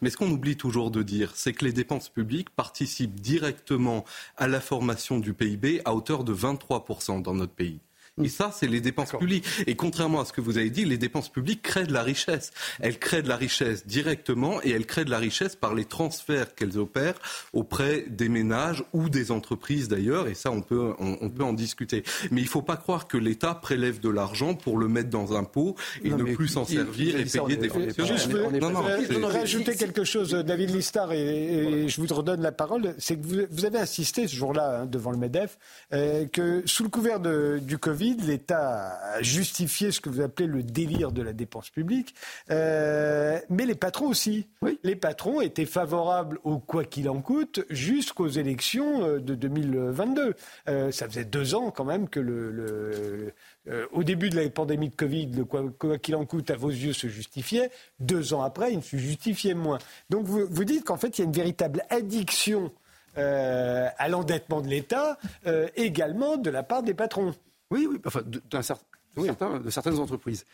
Mais 0.00 0.10
ce 0.10 0.16
qu'on 0.16 0.30
oublie 0.30 0.56
toujours 0.56 0.90
de 0.90 1.02
dire, 1.02 1.32
c'est 1.34 1.52
que 1.52 1.64
les 1.64 1.72
dépenses 1.72 2.08
publiques 2.08 2.50
participent 2.50 3.20
directement 3.20 4.04
à 4.36 4.48
la 4.48 4.60
formation 4.60 5.18
du 5.18 5.34
PIB 5.34 5.82
à 5.84 5.94
hauteur 5.94 6.24
de 6.24 6.34
23% 6.34 7.22
dans 7.22 7.34
notre 7.34 7.54
pays. 7.54 7.80
Et 8.22 8.28
ça, 8.28 8.50
c'est 8.54 8.66
les 8.66 8.82
dépenses 8.82 9.12
publiques. 9.12 9.46
Et 9.66 9.74
contrairement 9.74 10.20
à 10.20 10.26
ce 10.26 10.34
que 10.34 10.42
vous 10.42 10.58
avez 10.58 10.68
dit, 10.68 10.84
les 10.84 10.98
dépenses 10.98 11.30
publiques 11.30 11.62
créent 11.62 11.86
de 11.86 11.94
la 11.94 12.02
richesse. 12.02 12.50
Elles 12.80 12.98
créent 12.98 13.22
de 13.22 13.28
la 13.28 13.36
richesse 13.36 13.86
directement 13.86 14.62
et 14.62 14.70
elles 14.70 14.84
créent 14.84 15.06
de 15.06 15.10
la 15.10 15.18
richesse 15.18 15.56
par 15.56 15.74
les 15.74 15.86
transferts 15.86 16.54
qu'elles 16.54 16.76
opèrent 16.76 17.18
auprès 17.54 18.04
des 18.08 18.28
ménages 18.28 18.84
ou 18.92 19.08
des 19.08 19.30
entreprises 19.30 19.88
d'ailleurs. 19.88 20.28
Et 20.28 20.34
ça, 20.34 20.50
on 20.50 20.60
peut, 20.60 20.92
on, 20.98 21.16
on, 21.22 21.30
peut 21.30 21.42
en 21.42 21.54
discuter. 21.54 22.04
Mais 22.30 22.42
il 22.42 22.44
ne 22.44 22.50
faut 22.50 22.60
pas 22.60 22.76
croire 22.76 23.08
que 23.08 23.16
l'État 23.16 23.54
prélève 23.54 23.98
de 23.98 24.10
l'argent 24.10 24.54
pour 24.54 24.76
le 24.76 24.88
mettre 24.88 25.08
dans 25.08 25.34
un 25.34 25.44
pot 25.44 25.74
et 26.04 26.10
non, 26.10 26.18
ne 26.18 26.34
plus 26.34 26.48
s'en 26.48 26.66
servir 26.66 27.16
et 27.18 27.24
payer 27.24 27.56
des 27.56 27.70
fonctionnaires. 27.70 28.18
Je 28.18 29.18
non, 29.18 29.28
rajouter 29.28 29.74
quelque 29.74 30.04
chose, 30.04 30.32
David 30.32 30.70
Listar, 30.74 31.12
et, 31.12 31.84
et, 31.84 31.88
je 31.88 32.00
vous 32.00 32.14
redonne 32.14 32.42
la 32.42 32.52
parole. 32.52 32.94
C'est 32.98 33.16
que 33.16 33.26
vous, 33.26 33.40
vous, 33.50 33.64
avez 33.64 33.78
insisté 33.78 34.28
ce 34.28 34.36
jour-là 34.36 34.80
hein, 34.80 34.86
devant 34.86 35.12
le 35.12 35.16
MEDEF 35.16 35.56
euh, 35.94 36.26
que 36.26 36.62
sous 36.66 36.82
le 36.82 36.90
couvert 36.90 37.20
de, 37.20 37.58
du 37.62 37.78
Covid, 37.78 38.01
l'État 38.10 38.98
a 39.14 39.22
justifié 39.22 39.90
ce 39.90 40.00
que 40.00 40.08
vous 40.08 40.20
appelez 40.20 40.46
le 40.46 40.62
délire 40.62 41.12
de 41.12 41.22
la 41.22 41.32
dépense 41.32 41.70
publique, 41.70 42.14
euh, 42.50 43.38
mais 43.48 43.66
les 43.66 43.74
patrons 43.74 44.08
aussi. 44.08 44.46
Oui. 44.62 44.78
Les 44.82 44.96
patrons 44.96 45.40
étaient 45.40 45.66
favorables 45.66 46.38
au 46.44 46.58
quoi 46.58 46.84
qu'il 46.84 47.08
en 47.08 47.20
coûte 47.20 47.64
jusqu'aux 47.70 48.28
élections 48.28 49.18
de 49.18 49.34
2022. 49.34 50.34
Euh, 50.68 50.90
ça 50.90 51.08
faisait 51.08 51.24
deux 51.24 51.54
ans 51.54 51.70
quand 51.70 51.84
même 51.84 52.08
que 52.08 52.20
le, 52.20 52.50
le 52.50 53.32
euh, 53.68 53.86
au 53.92 54.02
début 54.02 54.28
de 54.28 54.40
la 54.40 54.48
pandémie 54.50 54.88
de 54.88 54.96
Covid, 54.96 55.26
le 55.26 55.44
quoi 55.44 55.98
qu'il 55.98 56.16
en 56.16 56.24
coûte 56.24 56.50
à 56.50 56.56
vos 56.56 56.70
yeux 56.70 56.92
se 56.92 57.06
justifiait. 57.06 57.70
Deux 58.00 58.34
ans 58.34 58.42
après, 58.42 58.72
il 58.72 58.78
ne 58.78 58.82
se 58.82 58.96
justifiait 58.96 59.54
moins. 59.54 59.78
Donc 60.10 60.26
vous, 60.26 60.46
vous 60.50 60.64
dites 60.64 60.84
qu'en 60.84 60.96
fait, 60.96 61.18
il 61.18 61.20
y 61.20 61.24
a 61.24 61.26
une 61.26 61.32
véritable 61.32 61.84
addiction 61.88 62.72
euh, 63.18 63.88
à 63.98 64.08
l'endettement 64.08 64.62
de 64.62 64.68
l'État, 64.68 65.16
euh, 65.46 65.68
également 65.76 66.38
de 66.38 66.50
la 66.50 66.64
part 66.64 66.82
des 66.82 66.94
patrons. 66.94 67.34
Oui, 67.72 67.88
oui, 67.90 67.98
enfin, 68.04 68.22
de, 68.24 68.40
certain, 68.62 68.84
oui. 69.16 69.28
de 69.64 69.70
certaines 69.70 69.98
entreprises. 69.98 70.44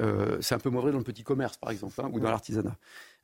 Euh, 0.00 0.38
c'est 0.40 0.54
un 0.54 0.58
peu 0.58 0.70
moins 0.70 0.82
vrai 0.82 0.92
dans 0.92 0.98
le 0.98 1.04
petit 1.04 1.22
commerce, 1.22 1.56
par 1.56 1.70
exemple, 1.70 1.94
hein, 2.00 2.08
ou 2.12 2.20
dans 2.20 2.30
l'artisanat. 2.30 2.76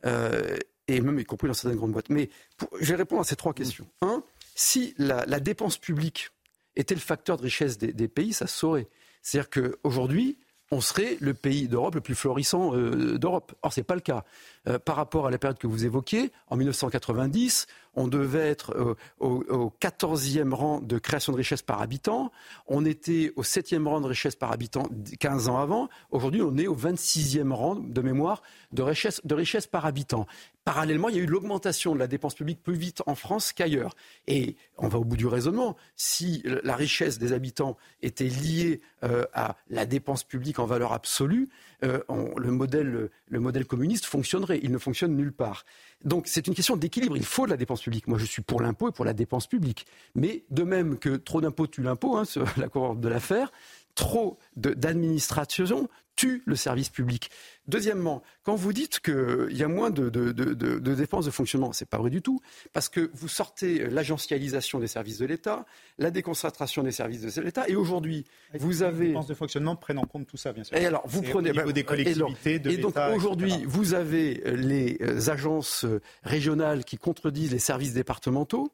Euh, 0.05 0.57
et 0.89 1.01
même 1.01 1.19
y 1.19 1.25
compris 1.25 1.49
dans 1.49 1.55
certaines 1.55 1.79
grandes 1.79 1.93
boîtes. 1.93 2.11
Mais 2.11 2.29
pour, 2.57 2.69
je 2.81 2.87
vais 2.87 2.97
répondre 2.97 3.23
à 3.23 3.25
ces 3.25 3.37
trois 3.37 3.55
questions. 3.55 3.87
Un, 4.03 4.23
si 4.55 4.95
la, 4.99 5.25
la 5.27 5.41
dépense 5.41 5.79
publique 5.79 6.31
était 6.77 6.95
le 6.95 7.01
facteur 7.01 7.37
de 7.37 7.43
richesse 7.43 7.79
des, 7.79 7.93
des 7.93 8.09
pays, 8.09 8.33
ça 8.33 8.47
se 8.47 8.57
saurait. 8.57 8.89
C'est-à-dire 9.23 9.51
qu'aujourd'hui, 9.51 10.39
on 10.71 10.81
serait 10.81 11.17
le 11.21 11.35
pays 11.35 11.69
d'Europe 11.69 11.97
le 11.97 12.01
plus 12.01 12.15
florissant 12.15 12.75
euh, 12.75 13.19
d'Europe. 13.19 13.55
Or, 13.63 13.73
ce 13.73 13.81
n'est 13.81 13.85
pas 13.85 13.97
le 13.97 14.01
cas. 14.01 14.25
Euh, 14.69 14.79
par 14.79 14.97
rapport 14.97 15.27
à 15.27 15.31
la 15.31 15.39
période 15.39 15.59
que 15.59 15.67
vous 15.67 15.85
évoquiez, 15.85 16.31
en 16.49 16.57
1990, 16.57 17.67
on 17.95 18.09
devait 18.09 18.49
être 18.49 18.97
au, 19.19 19.43
au 19.49 19.73
14e 19.81 20.53
rang 20.53 20.81
de 20.81 20.99
création 20.99 21.33
de 21.33 21.39
richesse 21.39 21.63
par 21.63 21.83
habitant. 21.83 22.33
On 22.67 22.85
était 22.85 23.33
au 23.37 23.43
7e 23.43 23.87
rang 23.87 24.01
de 24.01 24.07
richesse 24.07 24.37
par 24.37 24.53
habitant 24.53 24.89
15 25.19 25.49
ans 25.49 25.59
avant. 25.59 25.89
Aujourd'hui, 26.11 26.43
on 26.43 26.57
est 26.57 26.67
au 26.67 26.77
26e 26.77 27.53
rang 27.53 27.75
de 27.75 28.01
mémoire 28.01 28.43
de 28.73 28.83
richesse, 28.83 29.67
par 29.67 29.87
habitant. 29.87 30.27
Parallèlement, 30.65 31.09
il 31.09 31.17
y 31.17 31.19
a 31.19 31.23
eu 31.23 31.27
l'augmentation 31.27 31.95
de 31.95 31.99
la 31.99 32.07
dépense 32.07 32.35
publique 32.35 32.63
plus 32.63 32.75
vite 32.75 33.03
en 33.07 33.15
France 33.15 33.53
qu'ailleurs. 33.53 33.97
Et 34.27 34.57
on 34.79 34.89
va 34.89 34.99
au 34.99 35.05
bout 35.05 35.17
du 35.17 35.27
raisonnement. 35.27 35.77
Si 35.97 36.43
la 36.45 36.77
richesse 36.77 37.19
des 37.19 37.33
habitants 37.33 37.77
était 38.03 38.29
liée 38.29 38.81
euh, 39.03 39.25
à 39.33 39.57
la 39.71 39.87
dépense 39.87 40.23
publique 40.23 40.59
en 40.59 40.67
valeur 40.67 40.93
absolue, 40.93 41.49
euh, 41.83 42.01
le 42.37 43.41
modèle 43.41 43.67
communiste 43.67 44.05
fonctionnerait. 44.05 44.61
Il 44.63 44.71
ne 44.71 44.79
fonctionne 44.79 45.17
nulle 45.17 45.33
part. 45.33 45.65
Donc 46.05 46.27
c'est 46.27 46.47
une 46.47 46.55
question 46.55 46.77
d'équilibre. 46.77 47.17
Il 47.17 47.25
faut 47.25 47.45
de 47.45 47.51
la 47.51 47.57
dépense 47.57 47.83
publique. 47.83 48.07
Moi, 48.09 48.19
je 48.19 48.25
suis 48.25 48.43
pour 48.43 48.61
l'impôt 48.61 48.89
et 48.89 48.93
pour 48.93 49.05
la 49.05 49.13
dépense 49.13 49.47
publique. 49.47 49.87
Mais 50.15 50.45
de 50.51 50.63
même 50.63 50.99
que 50.99 51.17
trop 51.17 51.41
d'impôts 51.41 51.67
tue 51.67 51.83
l'impôt, 51.83 52.17
hein, 52.17 52.25
la 52.57 52.69
cour 52.69 52.97
de 52.97 53.09
l'affaire, 53.09 53.53
trop 53.95 54.39
d'administration 54.57 55.89
tue 56.21 56.43
le 56.45 56.55
service 56.55 56.91
public. 56.91 57.31
Deuxièmement, 57.67 58.23
quand 58.43 58.55
vous 58.55 58.75
dites 58.75 59.01
qu'il 59.01 59.57
y 59.57 59.63
a 59.63 59.69
moins 59.69 59.89
de, 59.89 60.11
de, 60.11 60.33
de, 60.33 60.53
de 60.55 60.95
dépenses 60.95 61.25
de 61.25 61.31
fonctionnement, 61.31 61.73
c'est 61.73 61.89
pas 61.89 61.97
vrai 61.97 62.11
du 62.11 62.21
tout, 62.21 62.41
parce 62.75 62.91
que 62.91 63.11
vous 63.15 63.29
sortez 63.29 63.89
l'agentialisation 63.89 64.81
des 64.81 64.87
services 64.87 65.17
de 65.17 65.25
l'État, 65.25 65.65
la 65.97 66.11
déconcentration 66.11 66.83
des 66.83 66.93
services 66.93 67.23
de 67.23 67.41
l'État, 67.41 67.67
et 67.69 67.77
aujourd'hui, 67.77 68.27
vous 68.59 68.83
avez... 68.83 69.05
Les 69.05 69.09
dépenses 69.13 69.29
de 69.29 69.35
fonctionnement 69.35 69.77
prennent 69.77 69.99
en 69.99 70.05
compte 70.05 70.27
tout 70.27 70.37
ça, 70.37 70.53
bien 70.53 70.65
sûr. 70.65 70.77
Et 70.77 70.85
alors, 70.85 71.05
vous 71.07 71.23
prenez... 71.23 71.53
Au 71.53 71.55
niveau 71.55 71.73
des 71.73 71.85
collectivités, 71.85 72.59
de 72.59 72.71
Et 72.71 72.77
donc, 72.77 72.97
aujourd'hui, 73.15 73.55
vous 73.67 73.95
avez 73.95 74.43
les 74.57 75.31
agences 75.31 75.87
régionales 76.23 76.85
qui 76.85 76.99
contredisent 76.99 77.53
les 77.53 77.59
services 77.59 77.95
départementaux, 77.95 78.71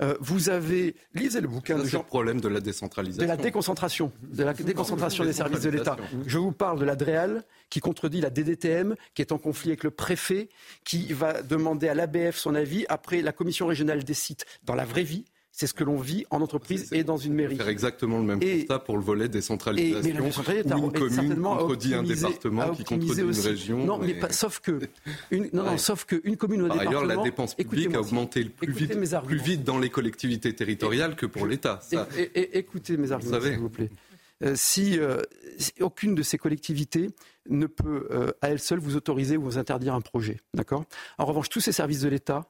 euh, 0.00 0.14
vous 0.20 0.48
avez, 0.48 0.94
lisez 1.14 1.40
le 1.40 1.48
bouquin 1.48 1.78
de 1.78 1.84
Jean. 1.84 1.98
le 1.98 2.04
problème 2.04 2.40
de 2.40 2.48
la 2.48 2.60
décentralisation. 2.60 3.22
De 3.22 3.28
la 3.28 3.36
déconcentration, 3.36 4.12
de 4.22 4.44
la 4.44 4.52
déconcentration 4.52 5.24
des 5.24 5.32
services 5.32 5.62
de 5.62 5.70
l'État. 5.70 5.96
Je 6.26 6.38
vous 6.38 6.52
parle 6.52 6.78
de 6.78 6.84
la 6.84 6.96
DREAL 6.96 7.44
qui 7.70 7.80
contredit 7.80 8.20
la 8.20 8.30
DDTM, 8.30 8.94
qui 9.14 9.22
est 9.22 9.32
en 9.32 9.38
conflit 9.38 9.70
avec 9.70 9.84
le 9.84 9.90
préfet, 9.90 10.48
qui 10.84 11.12
va 11.12 11.42
demander 11.42 11.88
à 11.88 11.94
l'ABF 11.94 12.36
son 12.36 12.54
avis. 12.54 12.86
Après, 12.88 13.22
la 13.22 13.32
commission 13.32 13.66
régionale 13.66 14.04
décide 14.04 14.42
dans 14.64 14.74
la 14.74 14.84
vraie 14.84 15.02
vie. 15.02 15.24
C'est 15.58 15.66
ce 15.66 15.74
que 15.74 15.82
l'on 15.82 15.96
vit 15.96 16.24
en 16.30 16.40
entreprise 16.40 16.92
et 16.92 17.02
dans 17.02 17.16
une 17.16 17.34
mairie. 17.34 17.56
Faire 17.56 17.66
exactement 17.66 18.18
le 18.18 18.24
même 18.24 18.38
et, 18.40 18.58
constat 18.58 18.78
pour 18.78 18.96
le 18.96 19.02
volet 19.02 19.28
décentralisation. 19.28 20.08
Et, 20.08 20.12
mais 20.12 20.20
où 20.20 20.26
une 20.26 20.32
commune 20.32 21.42
contredit 21.42 21.94
un 21.94 22.04
département 22.04 22.70
qui 22.70 22.84
contredit 22.84 23.20
une 23.22 23.30
région. 23.32 23.84
Non, 23.84 23.98
mais, 23.98 24.14
pas, 24.14 24.30
sauf 24.30 24.60
que 24.60 24.78
une, 25.32 25.50
non, 25.52 25.64
ouais. 25.64 25.70
non, 25.70 25.78
sauf 25.78 26.04
qu'une 26.04 26.36
commune 26.36 26.62
ou 26.62 26.66
un 26.66 26.68
Par 26.68 26.78
département. 26.78 27.00
ailleurs, 27.00 27.16
la 27.16 27.24
dépense 27.24 27.56
publique 27.56 27.92
a 27.92 28.00
augmenté 28.00 28.44
le 28.44 28.50
plus 28.50 28.70
vite, 28.70 28.96
plus 29.26 29.38
vite 29.38 29.64
dans 29.64 29.80
les 29.80 29.90
collectivités 29.90 30.54
territoriales 30.54 31.16
que 31.16 31.26
pour 31.26 31.44
l'État. 31.44 31.80
Écoutez 32.36 32.96
mes 32.96 33.10
arguments, 33.10 33.40
s'il 33.40 33.58
vous 33.58 33.68
plaît. 33.68 33.90
Euh, 34.44 34.52
si, 34.54 34.96
euh, 35.00 35.22
si, 35.58 35.72
aucune 35.80 36.14
de 36.14 36.22
ces 36.22 36.38
collectivités 36.38 37.10
ne 37.48 37.66
peut 37.66 38.06
euh, 38.12 38.30
à 38.40 38.50
elle 38.50 38.60
seule 38.60 38.78
vous 38.78 38.94
autoriser 38.94 39.36
ou 39.36 39.42
vous 39.42 39.58
interdire 39.58 39.94
un 39.94 40.00
projet, 40.00 40.38
d'accord? 40.54 40.84
En 41.18 41.24
revanche, 41.24 41.48
tous 41.48 41.58
ces 41.58 41.72
services 41.72 42.02
de 42.02 42.08
l'État 42.08 42.48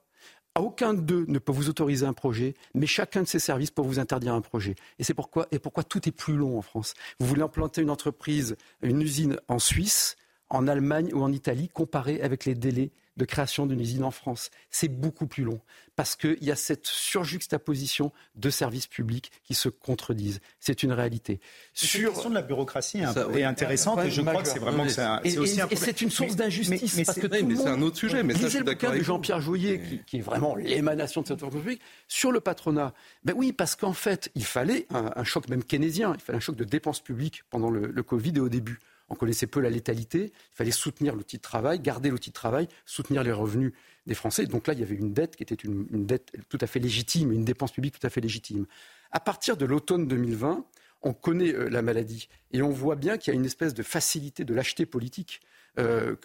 aucun 0.61 0.94
d'eux 0.94 1.24
ne 1.28 1.38
peut 1.38 1.52
vous 1.52 1.68
autoriser 1.68 2.06
un 2.06 2.12
projet, 2.12 2.54
mais 2.74 2.86
chacun 2.86 3.22
de 3.22 3.28
ces 3.28 3.38
services 3.38 3.70
peut 3.70 3.82
vous 3.82 3.98
interdire 3.98 4.34
un 4.34 4.40
projet. 4.40 4.74
Et 4.98 5.04
c'est 5.04 5.14
pourquoi, 5.14 5.46
pourquoi 5.62 5.84
tout 5.84 6.09
est 6.09 6.12
plus 6.12 6.36
long 6.36 6.59
en 6.59 6.62
France. 6.62 6.94
Vous 7.20 7.26
voulez 7.26 7.42
implanter 7.42 7.82
une 7.82 7.90
entreprise, 7.90 8.56
une 8.82 9.02
usine 9.02 9.38
en 9.48 9.59
Suisse, 9.59 10.16
en 10.50 10.66
Allemagne 10.66 11.11
ou 11.12 11.22
en 11.22 11.32
Italie, 11.32 11.68
comparé 11.68 12.20
avec 12.22 12.44
les 12.44 12.54
délais 12.54 12.90
de 13.19 13.25
création 13.25 13.66
d'une 13.66 13.81
usine 13.81 14.05
en 14.05 14.11
France. 14.11 14.51
C'est 14.71 14.89
beaucoup 14.89 15.27
plus 15.27 15.45
long 15.45 15.61
parce 15.97 16.14
qu'il 16.14 16.43
y 16.43 16.53
a 16.53 16.57
cette 16.57 16.87
surjuxtaposition 16.87 18.12
de 18.37 18.51
services 18.51 18.87
publics 18.87 19.33
qui 19.43 19.55
se 19.55 19.69
contredisent. 19.69 20.41
C'est 20.61 20.85
une 20.85 20.93
réalité. 20.93 21.41
Sur... 21.75 22.01
La 22.01 22.11
question 22.11 22.31
de 22.31 22.35
la 22.37 22.43
bureaucratie 22.43 23.01
est 23.01 23.43
intéressante 23.43 24.05
et 24.05 24.11
je 24.11 24.23
crois 24.23 24.43
que 24.43 24.49
c'est 24.49 24.61
vraiment 24.61 24.85
que 24.85 24.91
c'est 24.91 25.39
aussi 25.39 25.61
Et 25.71 25.77
c'est 25.77 26.01
une 26.01 26.11
source 26.11 26.37
d'injustice. 26.37 26.97
Mais, 26.97 27.05
c'est 27.05 27.66
un 27.66 27.83
autre 27.83 27.97
sujet. 27.97 28.23
Mais 28.23 28.35
ça, 28.35 28.61
le 28.61 28.75
cas 28.75 28.93
de 28.93 29.03
Jean-Pierre 29.03 29.41
Jouyet, 29.41 29.83
qui, 30.07 30.19
est 30.19 30.23
vraiment 30.23 30.55
l'émanation 30.55 31.23
de 31.23 31.27
cette 31.27 31.41
fonction 31.41 31.59
publique, 31.59 31.83
sur 32.07 32.31
le 32.31 32.41
patronat. 32.41 32.95
Ben 33.25 33.35
oui, 33.37 33.53
parce 33.53 33.75
qu'en 33.75 33.93
fait, 33.93 34.31
il 34.37 34.45
fallait 34.45 34.87
un, 34.91 35.25
choc 35.25 35.49
même 35.49 35.64
keynésien, 35.64 36.12
il 36.14 36.21
fallait 36.21 36.37
un 36.37 36.41
choc 36.41 36.55
de 36.55 36.64
dépenses 36.64 37.01
publiques 37.01 37.43
pendant 37.51 37.71
le, 37.71 37.89
le 37.89 38.03
Covid 38.05 38.33
et 38.37 38.41
au 38.41 38.49
début 38.49 38.79
on 39.09 39.14
connaissait 39.14 39.46
peu 39.46 39.61
la 39.61 39.70
létalité, 39.70 40.32
il 40.34 40.56
fallait 40.56 40.70
soutenir 40.70 41.14
l'outil 41.14 41.36
de 41.36 41.42
travail, 41.42 41.80
garder 41.80 42.11
l'outil 42.11 42.30
de 42.30 42.34
travail, 42.34 42.68
soutenir 42.84 43.22
les 43.22 43.32
revenus 43.32 43.72
des 44.06 44.14
Français. 44.14 44.46
Donc 44.46 44.66
là, 44.66 44.74
il 44.74 44.80
y 44.80 44.82
avait 44.82 44.94
une 44.94 45.12
dette 45.12 45.36
qui 45.36 45.42
était 45.42 45.54
une, 45.54 45.86
dette 46.06 46.32
tout 46.48 46.59
à 46.61 46.66
fait 46.66 46.78
légitime, 46.78 47.32
une 47.32 47.44
dépense 47.44 47.72
publique 47.72 47.98
tout 47.98 48.06
à 48.06 48.11
fait 48.11 48.20
légitime. 48.20 48.66
À 49.11 49.20
partir 49.20 49.56
de 49.56 49.64
l'automne 49.64 50.06
2020, 50.06 50.64
on 51.02 51.12
connaît 51.12 51.54
euh, 51.54 51.68
la 51.68 51.82
maladie 51.82 52.28
et 52.52 52.61
on 52.61 52.70
voit 52.70 52.96
bien 52.96 53.16
qu'il 53.16 53.32
y 53.32 53.36
a 53.36 53.38
une 53.38 53.46
espèce 53.46 53.72
de 53.72 53.82
facilité 53.82 54.44
de 54.44 54.54
lâcheté 54.54 54.84
politique. 54.84 55.40
Euh, 55.78 56.16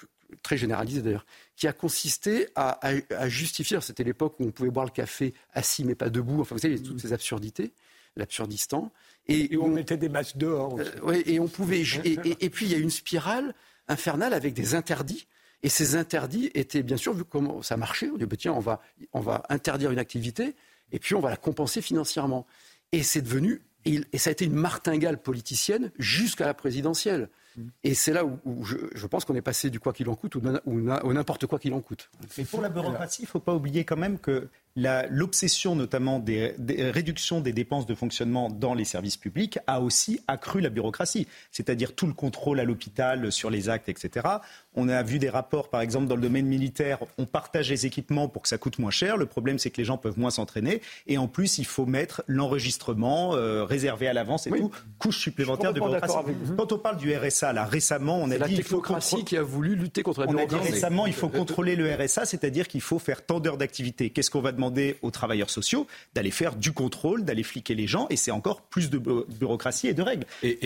très 0.42 0.58
généralisée 0.58 1.04
d'ailleurs, 1.04 1.28
qui 1.56 1.68
a 1.68 1.74
consisté 1.74 2.48
à, 2.56 2.80
justifier, 3.28 3.80
c'était 3.82 4.04
l'époque 4.04 4.40
où 4.40 4.46
on 4.46 4.52
pouvait 4.52 4.72
boire 4.72 4.86
le 4.86 4.92
café 4.92 5.34
assis 5.54 5.84
mais 5.84 5.94
pas 5.94 6.10
debout, 6.10 6.42
enfin 6.42 6.56
vous 6.56 6.62
savez, 6.62 6.82
toutes 6.82 7.00
ces 7.00 7.14
absurdités, 7.14 7.72
l'absurdistan, 8.16 8.92
et, 9.28 9.56
on 9.58 9.70
mettait 9.70 9.98
des 9.98 10.10
masques 10.10 10.38
dehors. 10.38 10.78
Euh, 10.80 11.22
et 11.26 11.40
on 11.40 11.48
pouvait. 11.48 11.82
Et, 12.04 12.50
puis 12.50 12.66
il 12.66 12.72
y 12.72 12.76
a 12.76 12.78
une 12.78 12.90
spirale 12.90 13.54
infernale 13.88 14.34
avec 14.34 14.54
des 14.54 14.76
interdits. 14.76 15.28
Et 15.64 15.70
ces 15.70 15.96
interdits 15.96 16.52
étaient 16.56 16.84
bien 16.84 16.98
sûr, 16.98 17.14
vu 17.14 17.24
comment 17.24 17.62
ça 17.62 17.78
marchait, 17.78 18.10
on 18.10 18.18
dit 18.18 18.26
bah, 18.26 18.36
tiens, 18.38 18.52
on 18.52 18.60
va, 18.60 18.82
on 19.14 19.22
va 19.22 19.44
interdire 19.50 19.92
une 19.92 20.00
activité 20.00 20.56
et 20.92 21.00
puis 21.00 21.16
on 21.16 21.22
va 21.22 21.30
la 21.30 21.38
compenser 21.38 21.82
financièrement. 21.82 22.46
Et 22.92 23.02
c'est 23.02 23.22
devenu, 23.22 23.62
et, 23.86 24.02
ça 24.18 24.30
a 24.30 24.32
été 24.32 24.46
une 24.46 24.54
martingale 24.54 25.22
politicienne 25.22 25.92
jusqu'à 25.98 26.46
la 26.46 26.54
présidentielle. 26.54 27.30
Mm. 27.56 27.62
Et 27.84 27.94
c'est 27.94 28.12
là 28.12 28.26
où, 28.26 28.66
je, 28.66 29.08
pense 29.08 29.24
qu'on 29.24 29.36
est 29.36 29.42
passé 29.42 29.70
du 29.70 29.80
quoi 29.80 29.94
qu'il 29.94 30.10
en 30.10 30.16
coûte 30.16 30.36
ou, 30.36 30.42
ou 30.66 31.14
n'importe 31.14 31.48
quoi 31.48 31.60
qu'il 31.60 31.74
en 31.74 31.82
coûte. 31.82 32.10
Mais 32.38 32.44
pour 32.44 32.62
la 32.62 32.70
bureaucratie, 32.70 33.22
il 33.22 33.26
ne 33.26 33.30
faut 33.30 33.40
pas 33.40 33.56
oublier 33.56 33.86
quand 33.86 33.98
même 33.98 34.20
que 34.20 34.50
l'obsession 34.76 35.76
notamment 35.76 36.20
des, 36.20 36.56
réductions 36.92 37.42
des 37.42 37.54
dépenses 37.54 37.86
de 37.86 37.94
fonctionnement 37.94 38.50
dans 38.50 38.74
les 38.74 38.86
services 38.86 39.18
publics 39.18 39.60
a 39.68 39.82
aussi 39.82 40.20
accru 40.28 40.62
la 40.62 40.70
bureaucratie, 40.70 41.28
c'est-à-dire 41.52 41.94
tout 41.94 42.08
le 42.08 42.14
contrôle 42.14 42.60
à 42.60 42.64
l'hôpital 42.64 43.32
sur 43.32 43.50
les 43.50 43.70
actes, 43.70 43.90
etc. 43.90 44.28
On 44.76 44.90
a 44.90 45.04
vu 45.04 45.20
des 45.20 45.30
rapports, 45.30 45.70
par 45.70 45.82
exemple, 45.82 46.08
dans 46.08 46.16
le 46.16 46.22
domaine 46.22 46.48
militaire, 46.48 47.00
on 47.18 47.26
partage 47.26 47.70
les 47.70 47.86
équipements 47.86 48.28
pour 48.28 48.42
que 48.42 48.48
ça 48.48 48.58
coûte 48.58 48.80
moins 48.80 48.92
cher. 48.92 49.18
Le 49.18 49.28
problème, 49.28 49.60
c'est 49.60 49.70
que 49.70 49.78
les 49.78 49.86
gens 49.86 49.98
peuvent 49.98 50.18
moins 50.18 50.32
s'entraîner. 50.32 50.82
Et 51.06 51.18
en 51.18 51.28
plus, 51.28 51.60
il 51.60 51.66
faut 51.66 51.86
mettre 51.86 52.24
l'enregistrement 52.28 53.36
euh, 53.36 53.64
réservé 53.66 54.08
à 54.08 54.14
l'avance 54.14 54.48
et 54.48 54.50
tout, 54.50 54.72
couche 54.98 55.20
supplémentaire 55.20 55.74
de 55.74 55.80
bureaucratie. 55.80 56.16
Quand 56.58 56.72
on 56.72 56.80
parle 56.80 56.98
du 56.98 57.16
RSA, 57.16 57.54
là, 57.54 57.66
récemment, 57.66 58.18
on 58.18 58.32
a 58.32 58.36
dit... 58.36 58.40
la 58.40 58.48
technocratie 58.48 59.24
qui 59.24 59.38
a 59.38 59.44
voulu 59.44 59.76
lutter 59.76 60.02
contre 60.02 60.22
la 60.22 60.28
bureaucratie. 60.28 60.56
On 60.56 60.58
a 60.58 60.62
dit 60.64 60.72
récemment, 60.72 61.06
il 61.06 61.14
faut 61.14 61.30
contrôler 61.30 61.76
le 61.76 61.94
RSA, 61.94 62.26
c'est-à-dire 62.26 62.68
qu'il 62.68 62.82
faut 62.82 63.00
faire 63.00 63.24
tant 63.24 63.40
d'heures 63.40 63.58
d'activité. 63.58 64.10
Qu'est-ce 64.10 64.32
qu'on 64.32 64.42
va 64.42 64.52
demander 64.52 64.63
aux 65.02 65.12
travailleurs 65.12 65.50
sociaux 65.50 65.88
D'aller 66.14 66.32
faire 66.32 66.56
du 66.56 66.72
contrôle, 66.72 67.24
d'aller 67.24 67.44
fliquer 67.44 67.76
les 67.76 67.88
gens, 67.88 68.08
et 68.10 68.16
c'est 68.16 68.32
encore 68.32 68.62
plus 68.62 68.90
de 68.90 68.98
bureaucratie 68.98 69.88
et 69.88 69.94
de 69.94 70.02
règles. 70.02 70.26
Et, 70.42 70.60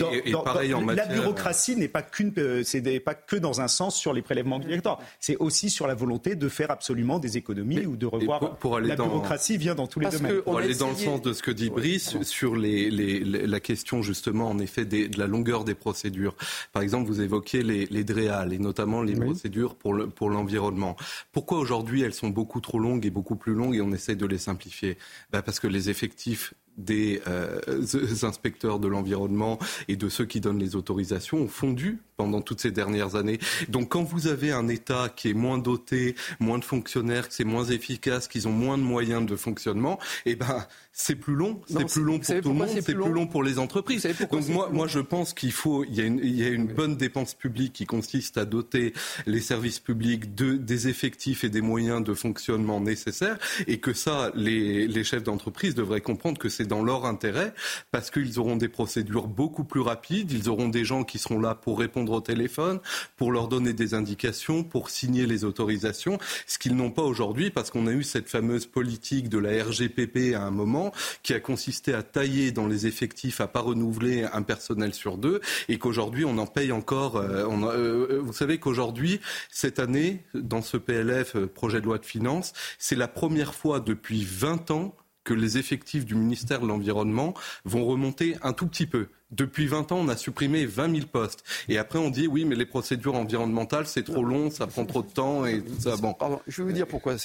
pareil 0.44 0.74
en 0.74 0.84
La 0.84 1.06
bureaucratie 1.06 1.76
n'est 1.76 1.88
pas, 1.88 2.02
qu'une, 2.02 2.32
euh, 2.38 2.62
c'est 2.64 2.82
pas 3.00 3.14
que 3.14 3.36
dans 3.36 3.60
un 3.60 3.68
sens 3.68 3.96
sur 3.96 4.12
les 4.12 4.22
prélèvements 4.22 4.56
obligatoires. 4.56 5.00
C'est 5.20 5.36
aussi 5.36 5.70
sur 5.70 5.86
la 5.86 5.94
volonté 5.94 6.34
de 6.34 6.48
faire 6.48 6.70
absolument 6.70 7.18
des 7.18 7.36
économies 7.36 7.86
ou 7.86 7.96
de 7.96 8.06
revoir. 8.06 8.56
Pour, 8.56 8.76
aller 8.76 8.88
la 8.88 8.96
bureaucratie 8.96 9.56
vient 9.56 9.74
dans 9.74 9.86
tous 9.86 10.00
les 10.00 10.08
domaines. 10.08 10.42
Pour 10.42 10.58
aller 10.58 10.74
dans 10.74 10.90
le 10.90 10.96
sens 10.96 11.22
de 11.22 11.32
ce 11.32 11.42
que 11.42 11.50
dit 11.50 11.70
Brice 11.70 12.20
sur 12.22 12.56
les, 12.56 12.90
la 12.90 13.60
question 13.60 14.02
justement 14.02 14.48
en 14.48 14.58
effet 14.58 14.84
de 14.84 15.18
la 15.18 15.26
longueur 15.26 15.64
des 15.64 15.74
procédures. 15.74 16.36
Par 16.72 16.82
exemple, 16.82 17.08
vous 17.08 17.20
évoquiez 17.20 17.62
les, 17.62 17.86
les 17.86 18.04
DREAL 18.04 18.52
et 18.52 18.58
notamment 18.58 19.02
les 19.02 19.14
procédures 19.14 19.74
pour, 19.74 19.94
le, 19.94 20.08
pour 20.08 20.30
l'environnement. 20.30 20.96
Pourquoi 21.32 21.58
aujourd'hui 21.58 22.02
elles 22.02 22.14
sont 22.14 22.28
beaucoup 22.28 22.60
trop 22.60 22.78
longues 22.78 23.06
et 23.06 23.10
beaucoup 23.10 23.36
plus 23.36 23.54
longues 23.54 23.76
et 23.76 23.80
on 23.80 23.87
essaie 23.92 24.16
de 24.16 24.26
les 24.26 24.38
simplifier. 24.38 24.98
Bah 25.30 25.42
Parce 25.42 25.60
que 25.60 25.66
les 25.66 25.90
effectifs 25.90 26.54
des 26.78 27.20
euh, 27.26 27.60
inspecteurs 28.22 28.78
de 28.78 28.88
l'environnement 28.88 29.58
et 29.88 29.96
de 29.96 30.08
ceux 30.08 30.24
qui 30.24 30.40
donnent 30.40 30.58
les 30.58 30.76
autorisations 30.76 31.38
ont 31.38 31.48
fondu 31.48 31.98
pendant 32.16 32.40
toutes 32.40 32.60
ces 32.60 32.72
dernières 32.72 33.14
années. 33.14 33.38
Donc 33.68 33.90
quand 33.90 34.02
vous 34.02 34.26
avez 34.26 34.50
un 34.50 34.68
État 34.68 35.08
qui 35.14 35.30
est 35.30 35.34
moins 35.34 35.58
doté, 35.58 36.16
moins 36.40 36.58
de 36.58 36.64
fonctionnaires, 36.64 37.28
que 37.28 37.34
c'est 37.34 37.44
moins 37.44 37.64
efficace, 37.64 38.26
qu'ils 38.26 38.48
ont 38.48 38.52
moins 38.52 38.76
de 38.76 38.82
moyens 38.82 39.24
de 39.24 39.36
fonctionnement, 39.36 39.98
eh 40.26 40.34
ben 40.34 40.66
c'est 40.92 41.14
plus 41.14 41.36
long, 41.36 41.60
c'est 41.66 41.86
plus 41.86 42.02
long 42.02 42.18
pour 42.18 42.26
tout 42.26 42.48
le 42.48 42.54
monde, 42.54 42.68
c'est 42.68 42.82
plus, 42.82 42.94
long 42.94 43.26
pour 43.28 43.44
les 43.44 43.60
entreprises. 43.60 44.06
Donc 44.32 44.48
moi, 44.48 44.68
moi 44.72 44.88
je 44.88 44.98
pense 44.98 45.32
qu'il 45.32 45.52
faut, 45.52 45.84
il 45.84 45.94
y, 45.94 46.00
a 46.00 46.04
une, 46.04 46.18
il 46.18 46.34
y 46.34 46.44
a 46.44 46.48
une 46.48 46.66
bonne 46.66 46.96
dépense 46.96 47.34
publique 47.34 47.72
qui 47.72 47.86
consiste 47.86 48.36
à 48.36 48.44
doter 48.44 48.92
les 49.26 49.40
services 49.40 49.78
publics 49.78 50.34
de, 50.34 50.56
des 50.56 50.88
effectifs 50.88 51.44
et 51.44 51.48
des 51.48 51.60
moyens 51.60 52.02
de 52.02 52.14
fonctionnement 52.14 52.80
nécessaires 52.80 53.38
et 53.68 53.78
que 53.78 53.92
ça, 53.92 54.32
les, 54.34 54.88
les 54.88 55.04
chefs 55.04 55.22
d'entreprise 55.22 55.76
devraient 55.76 56.00
comprendre 56.00 56.38
que 56.38 56.48
c'est 56.48 56.66
dans 56.68 56.82
leur 56.82 57.04
intérêt 57.04 57.52
parce 57.90 58.10
qu'ils 58.10 58.38
auront 58.38 58.56
des 58.56 58.68
procédures 58.68 59.26
beaucoup 59.26 59.64
plus 59.64 59.80
rapides, 59.80 60.30
ils 60.30 60.48
auront 60.48 60.68
des 60.68 60.84
gens 60.84 61.02
qui 61.02 61.18
seront 61.18 61.40
là 61.40 61.54
pour 61.54 61.78
répondre 61.78 62.12
au 62.12 62.20
téléphone, 62.20 62.78
pour 63.16 63.32
leur 63.32 63.48
donner 63.48 63.72
des 63.72 63.94
indications, 63.94 64.62
pour 64.62 64.90
signer 64.90 65.26
les 65.26 65.44
autorisations, 65.44 66.18
ce 66.46 66.58
qu'ils 66.58 66.76
n'ont 66.76 66.90
pas 66.90 67.02
aujourd'hui 67.02 67.50
parce 67.50 67.70
qu'on 67.70 67.86
a 67.86 67.92
eu 67.92 68.04
cette 68.04 68.28
fameuse 68.28 68.66
politique 68.66 69.28
de 69.28 69.38
la 69.38 69.64
RGPP 69.64 70.34
à 70.34 70.42
un 70.42 70.50
moment 70.50 70.92
qui 71.22 71.34
a 71.34 71.40
consisté 71.40 71.94
à 71.94 72.02
tailler 72.02 72.52
dans 72.52 72.66
les 72.66 72.86
effectifs, 72.86 73.40
à 73.40 73.48
pas 73.48 73.60
renouveler 73.60 74.24
un 74.32 74.42
personnel 74.42 74.94
sur 74.94 75.16
deux, 75.16 75.40
et 75.68 75.78
qu'aujourd'hui 75.78 76.24
on 76.24 76.38
en 76.38 76.46
paye 76.46 76.72
encore. 76.72 77.16
Euh, 77.16 77.46
euh, 77.48 78.20
vous 78.22 78.32
savez 78.32 78.58
qu'aujourd'hui, 78.58 79.20
cette 79.50 79.78
année, 79.78 80.24
dans 80.34 80.62
ce 80.62 80.76
PLF, 80.76 81.36
euh, 81.36 81.46
projet 81.46 81.80
de 81.80 81.86
loi 81.86 81.98
de 81.98 82.04
finances, 82.04 82.52
c'est 82.78 82.96
la 82.96 83.08
première 83.08 83.54
fois 83.54 83.80
depuis 83.80 84.24
20 84.24 84.70
ans 84.70 84.94
que 85.28 85.34
les 85.34 85.58
effectifs 85.58 86.06
du 86.06 86.14
ministère 86.14 86.60
de 86.60 86.66
l'Environnement 86.66 87.34
vont 87.66 87.84
remonter 87.84 88.36
un 88.42 88.54
tout 88.54 88.66
petit 88.66 88.86
peu. 88.86 89.08
Depuis 89.30 89.66
20 89.66 89.92
ans, 89.92 89.98
on 89.98 90.08
a 90.08 90.16
supprimé 90.16 90.64
20 90.64 90.94
000 90.94 91.06
postes. 91.06 91.44
Et 91.68 91.76
après, 91.76 91.98
on 91.98 92.08
dit 92.08 92.26
oui, 92.26 92.46
mais 92.46 92.56
les 92.56 92.64
procédures 92.64 93.14
environnementales, 93.14 93.86
c'est 93.86 94.04
trop 94.04 94.24
long, 94.24 94.48
ça 94.50 94.66
prend 94.66 94.86
trop 94.86 95.02
de 95.02 95.10
temps 95.10 95.44
et 95.44 95.60
tout 95.62 95.80
ça. 95.80 95.98
Bon. 95.98 96.16
je 96.46 96.62
vais 96.62 96.68
vous 96.68 96.74
dire 96.74 96.86
pourquoi. 96.86 97.16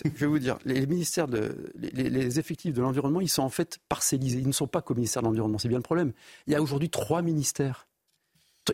Les 0.66 0.86
ministères 0.86 1.28
les, 1.28 2.40
effectifs 2.40 2.74
de 2.74 2.82
l'environnement, 2.82 3.22
ils 3.22 3.30
sont 3.30 3.44
en 3.44 3.50
fait 3.50 3.80
parcellisés. 3.88 4.40
Ils 4.40 4.48
ne 4.48 4.52
sont 4.52 4.68
pas 4.68 4.82
qu'au 4.82 4.96
ministère 4.96 5.22
de 5.22 5.28
l'environnement. 5.28 5.60
C'est 5.60 5.70
bien 5.70 5.78
le 5.78 5.84
problème. 5.84 6.12
Il 6.48 6.52
y 6.52 6.58
a 6.58 6.62
aujourd'hui 6.62 6.90
trois 6.90 7.22
ministères. 7.22 7.88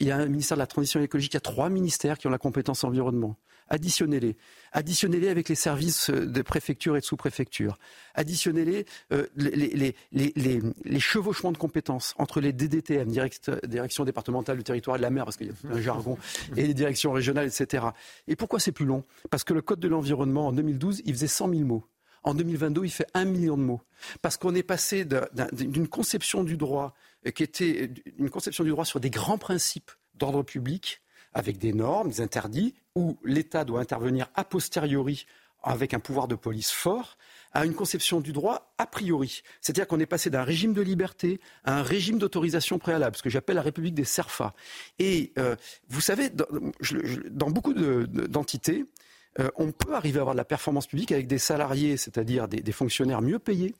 Il 0.01 0.07
y 0.07 0.11
a 0.11 0.17
un 0.17 0.25
ministère 0.25 0.57
de 0.57 0.61
la 0.61 0.67
transition 0.67 0.99
écologique. 1.01 1.33
Il 1.33 1.35
y 1.35 1.37
a 1.37 1.41
trois 1.41 1.69
ministères 1.69 2.17
qui 2.17 2.25
ont 2.25 2.31
la 2.31 2.39
compétence 2.39 2.83
environnement 2.83 3.37
additionnez-les. 3.69 4.35
Additionnez-les 4.71 5.29
avec 5.29 5.49
les 5.49 5.55
services 5.55 6.09
euh, 6.09 6.25
de 6.25 6.41
préfecture 6.41 6.97
et 6.97 6.99
de 6.99 7.05
sous-préfecture. 7.05 7.77
Additionnez-les 8.15 8.85
euh, 9.11 9.27
les, 9.35 9.95
les, 10.11 10.99
chevauchements 10.99 11.51
de 11.51 11.57
compétences 11.57 12.13
entre 12.17 12.41
les 12.41 12.53
DDTM, 12.53 13.09
direction 13.09 14.05
départementale 14.05 14.57
du 14.57 14.63
territoire 14.63 14.97
et 14.97 14.99
de 14.99 15.03
la 15.03 15.09
mer, 15.09 15.25
parce 15.25 15.37
qu'il 15.37 15.47
y 15.47 15.51
a 15.51 15.71
un 15.71 15.81
jargon, 15.81 16.17
et 16.57 16.67
les 16.67 16.73
directions 16.73 17.11
régionales, 17.11 17.47
etc. 17.47 17.87
Et 18.27 18.35
pourquoi 18.35 18.59
c'est 18.59 18.71
plus 18.71 18.85
long? 18.85 19.03
Parce 19.29 19.43
que 19.43 19.53
le 19.53 19.61
Code 19.61 19.79
de 19.79 19.87
l'environnement, 19.87 20.47
en 20.47 20.51
2012, 20.51 21.01
il 21.05 21.13
faisait 21.13 21.27
100 21.27 21.49
000 21.49 21.61
mots. 21.61 21.85
En 22.23 22.33
2022, 22.33 22.83
il 22.83 22.91
fait 22.91 23.07
un 23.13 23.25
million 23.25 23.57
de 23.57 23.63
mots. 23.63 23.81
Parce 24.21 24.37
qu'on 24.37 24.53
est 24.53 24.63
passé 24.63 25.05
d'une 25.53 25.87
conception 25.87 26.43
du 26.43 26.57
droit 26.57 26.93
euh, 27.25 27.31
qui 27.31 27.43
était 27.43 27.91
une 28.17 28.29
conception 28.29 28.63
du 28.63 28.71
droit 28.71 28.85
sur 28.85 28.99
des 28.99 29.09
grands 29.09 29.37
principes 29.37 29.91
d'ordre 30.15 30.43
public 30.43 31.01
avec 31.33 31.57
des 31.57 31.73
normes, 31.73 32.09
des 32.09 32.21
interdits, 32.21 32.73
où 32.95 33.17
l'État 33.23 33.65
doit 33.65 33.81
intervenir 33.81 34.27
a 34.35 34.43
posteriori 34.43 35.25
avec 35.63 35.93
un 35.93 35.99
pouvoir 35.99 36.27
de 36.27 36.35
police 36.35 36.71
fort, 36.71 37.17
à 37.51 37.65
une 37.65 37.73
conception 37.73 38.21
du 38.21 38.31
droit 38.31 38.73
a 38.77 38.85
priori. 38.85 39.41
C'est-à-dire 39.61 39.87
qu'on 39.87 39.99
est 39.99 40.05
passé 40.05 40.29
d'un 40.29 40.43
régime 40.43 40.73
de 40.73 40.81
liberté 40.81 41.39
à 41.65 41.79
un 41.79 41.83
régime 41.83 42.19
d'autorisation 42.19 42.79
préalable, 42.79 43.17
ce 43.17 43.23
que 43.23 43.29
j'appelle 43.29 43.55
la 43.55 43.61
République 43.61 43.95
des 43.95 44.05
serfas. 44.05 44.53
Et 44.99 45.33
euh, 45.37 45.55
vous 45.89 46.01
savez, 46.01 46.29
dans, 46.29 47.49
beaucoup 47.49 47.73
d'entités, 47.73 48.85
euh, 49.39 49.49
on 49.55 49.71
peut 49.71 49.95
arriver 49.95 50.19
à 50.19 50.21
avoir 50.21 50.35
de 50.35 50.39
la 50.39 50.45
performance 50.45 50.87
publique 50.87 51.11
avec 51.11 51.27
des 51.27 51.39
salariés, 51.39 51.97
c'est-à-dire 51.97 52.47
des, 52.47 52.61
des, 52.61 52.71
fonctionnaires 52.71 53.21
mieux 53.21 53.39
payés, 53.39 53.73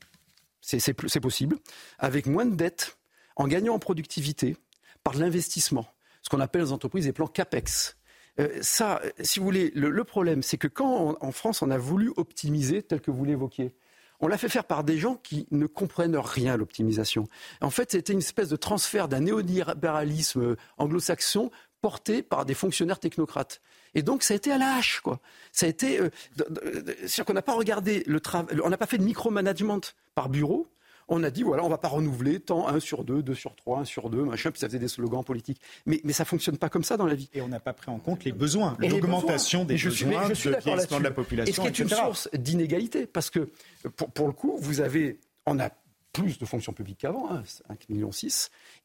c'est 0.62 1.20
possible, 1.22 1.58
avec 2.00 2.26
moins 2.26 2.46
de 2.46 2.56
dettes, 2.56 2.98
en 3.36 3.48
gagnant 3.48 3.76
en 3.76 3.80
productivité, 3.80 4.58
par 5.04 5.16
l'investissement 5.16 5.88
ce 6.30 6.36
qu'on 6.36 6.42
appelle 6.42 6.62
les 6.62 6.72
entreprises 6.72 7.06
des 7.06 7.12
plans 7.12 7.26
CAPEX. 7.26 7.98
Euh, 8.40 8.60
ça, 8.62 9.02
si 9.20 9.40
vous 9.40 9.46
voulez, 9.46 9.72
le, 9.74 10.04
problème, 10.04 10.44
c'est 10.44 10.58
que 10.58 10.68
quand 10.68 11.18
en 11.20 11.32
France 11.32 11.64
on 11.64 11.72
a 11.72 11.78
voulu 11.80 12.12
optimiser, 12.18 12.84
tel 12.84 13.02
que 13.02 13.10
vous 13.10 13.26
l'évoquiez, 13.26 13.74
on 14.20 14.28
l'a 14.28 14.38
fait 14.38 14.50
faire 14.50 14.66
par 14.66 14.84
des 14.84 15.00
gens 15.00 15.16
qui 15.16 15.48
ne 15.50 15.66
comprennent 15.66 16.18
rien 16.18 16.54
à 16.54 16.58
l'optimisation. 16.58 17.24
En 17.62 17.72
fait, 17.72 17.92
c'était 17.92 18.14
une 18.14 18.20
espèce 18.20 18.50
de 18.50 18.58
transfert 18.58 19.08
d'un 19.08 19.22
néolibéralisme 19.22 20.56
anglo-saxon 20.78 21.50
porté 21.82 22.22
par 22.22 22.46
des 22.46 22.54
fonctionnaires 22.54 23.00
technocrates. 23.00 23.60
Et 23.96 24.04
donc, 24.04 24.22
ça 24.22 24.36
a 24.36 24.38
été 24.38 24.52
à 24.52 24.60
la 24.60 24.76
hache, 24.76 25.00
quoi. 25.00 25.22
Ça 25.52 25.66
a 25.66 25.70
été. 25.70 26.00
Euh, 26.00 26.10
c'est-à-dire 26.38 27.26
qu'on 27.26 27.34
n'a 27.34 27.42
pas 27.42 27.56
regardé 27.56 28.04
le 28.06 28.20
travail. 28.20 28.60
On 28.64 28.70
n'a 28.70 28.78
pas 28.78 28.86
fait 28.86 29.00
de 29.00 29.04
micromanagement 29.04 29.80
par 30.14 30.30
bureau. 30.30 30.68
On 31.10 31.24
a 31.24 31.32
dit, 31.32 31.44
voilà, 31.44 31.64
on 31.64 31.66
ne 31.66 31.72
va 31.72 31.78
pas 31.78 31.88
renouveler 31.88 32.40
tant 32.40 32.68
1 32.68 32.80
sur 32.80 33.04
2, 33.04 33.22
2 33.22 33.34
sur 33.34 33.56
3, 33.56 33.80
1 33.80 33.86
sur 33.86 34.10
2, 34.10 34.24
machin, 34.24 34.52
puis 34.52 34.60
ça 34.60 34.68
faisait 34.68 34.80
des 34.80 34.88
slogans 34.88 35.24
politiques. 35.24 35.60
Mais, 35.86 36.00
mais 36.04 36.14
ça 36.14 36.24
ne 36.24 36.28
fonctionne 36.28 36.58
pas 36.58 36.70
comme 36.70 36.84
ça 36.84 36.98
dans 36.98 37.06
la 37.06 37.16
vie. 37.16 37.30
Et 37.34 37.42
on 37.42 37.48
n'a 37.48 37.60
pas 37.60 37.74
pris 37.74 37.90
en 37.92 38.00
compte 38.00 38.24
les 38.24 38.32
besoins, 38.32 38.78
l'augmentation 38.80 39.66
des 39.66 39.78
je 39.78 39.90
besoins, 39.90 40.34
suis, 40.34 40.52
je 40.52 40.98
de 40.98 41.04
la 41.04 41.12
population. 41.12 41.52
Et 41.52 41.56
ce 41.56 41.62
qui 41.62 41.68
est 41.68 41.84
une 41.84 41.90
source 41.90 42.30
d'inégalité, 42.34 43.08
parce 43.08 43.30
que 43.30 43.50
pour, 43.96 44.12
pour, 44.12 44.28
le 44.28 44.34
coup, 44.34 44.58
vous 44.60 44.82
avez, 44.82 45.20
on 45.46 45.60
a 45.60 45.70
plus 46.14 46.40
de 46.40 46.46
fonctions 46.46 46.74
publiques 46.74 47.00
qu'avant, 47.00 47.30
hein, 47.32 47.44
5,6 47.70 47.92
millions, 47.94 48.12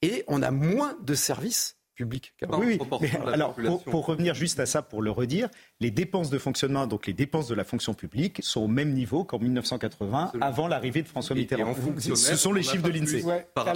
et 0.02 0.24
on 0.26 0.42
a 0.42 0.50
moins 0.50 0.96
de 1.02 1.14
services 1.14 1.76
public. 1.94 2.34
Oui, 2.50 2.78
oui. 3.00 3.08
alors, 3.32 3.54
pour, 3.84 4.06
revenir 4.06 4.34
juste 4.34 4.60
à 4.60 4.66
ça, 4.66 4.82
pour 4.82 5.02
le 5.02 5.10
redire, 5.10 5.48
les 5.80 5.90
dépenses 5.90 6.30
de 6.30 6.38
fonctionnement, 6.38 6.86
donc 6.86 7.06
les 7.06 7.12
dépenses 7.12 7.48
de 7.48 7.54
la 7.54 7.64
fonction 7.64 7.94
publique, 7.94 8.40
sont 8.42 8.62
au 8.62 8.68
même 8.68 8.92
niveau 8.92 9.24
qu'en 9.24 9.38
1980, 9.38 10.32
avant 10.40 10.68
l'arrivée 10.68 11.02
de 11.02 11.08
François 11.08 11.36
Mitterrand. 11.36 11.74
Ce 11.98 12.36
sont 12.36 12.52
les 12.52 12.62
chiffres 12.62 12.88
de 12.88 12.90
l'INSEE, 12.90 13.24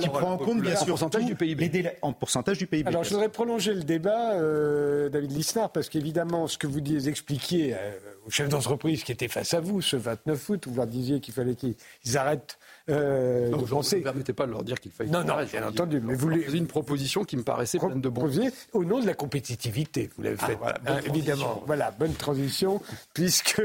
qui 0.00 0.08
prend 0.08 0.32
en 0.32 0.38
compte, 0.38 0.60
bien 0.60 0.76
sûr, 0.76 0.86
pourcentage 0.86 1.24
du 1.24 1.34
PIB. 1.34 1.90
en 2.02 2.12
pourcentage 2.12 2.58
du 2.58 2.66
PIB. 2.66 2.88
Alors, 2.88 3.04
je 3.04 3.10
voudrais 3.10 3.28
prolonger 3.28 3.74
le 3.74 3.82
débat, 3.82 4.34
euh, 4.34 5.08
David 5.08 5.32
Lisnard, 5.32 5.70
parce 5.70 5.88
qu'évidemment, 5.88 6.46
ce 6.46 6.58
que 6.58 6.66
vous 6.66 7.08
expliquiez 7.08 7.74
euh, 7.74 7.98
aux 8.26 8.30
chefs 8.30 8.48
d'entreprise 8.48 9.04
qui 9.04 9.12
étaient 9.12 9.28
face 9.28 9.54
à 9.54 9.60
vous 9.60 9.80
ce 9.80 9.96
29 9.96 10.48
août, 10.48 10.66
où 10.66 10.70
vous 10.70 10.76
leur 10.76 10.86
disiez 10.86 11.20
qu'il 11.20 11.34
fallait 11.34 11.54
qu'ils 11.54 11.76
arrêtent 12.16 12.58
euh, 12.90 13.50
non, 13.50 13.66
je 13.66 13.96
ne 13.96 14.02
permettais 14.02 14.32
pas 14.32 14.46
de 14.46 14.52
leur 14.52 14.64
dire 14.64 14.80
qu'il 14.80 14.92
fallait. 14.92 15.10
Non, 15.10 15.22
non, 15.22 15.36
bien 15.44 15.66
entendu. 15.66 16.00
Mais 16.02 16.14
vous 16.14 16.30
avez 16.30 16.58
une 16.58 16.66
proposition 16.66 17.24
qui 17.24 17.36
me 17.36 17.42
paraissait 17.42 17.78
pleine 17.78 18.00
de 18.00 18.08
bon 18.08 18.30
Au 18.72 18.84
nom 18.84 19.00
de 19.00 19.06
la 19.06 19.14
compétitivité, 19.14 20.10
vous 20.16 20.22
l'avez 20.22 20.36
ah, 20.40 20.46
fait. 20.46 20.58
Hein, 20.86 21.00
évidemment. 21.06 21.62
Voilà, 21.66 21.90
bonne 21.90 22.14
transition, 22.14 22.80
puisque 23.12 23.62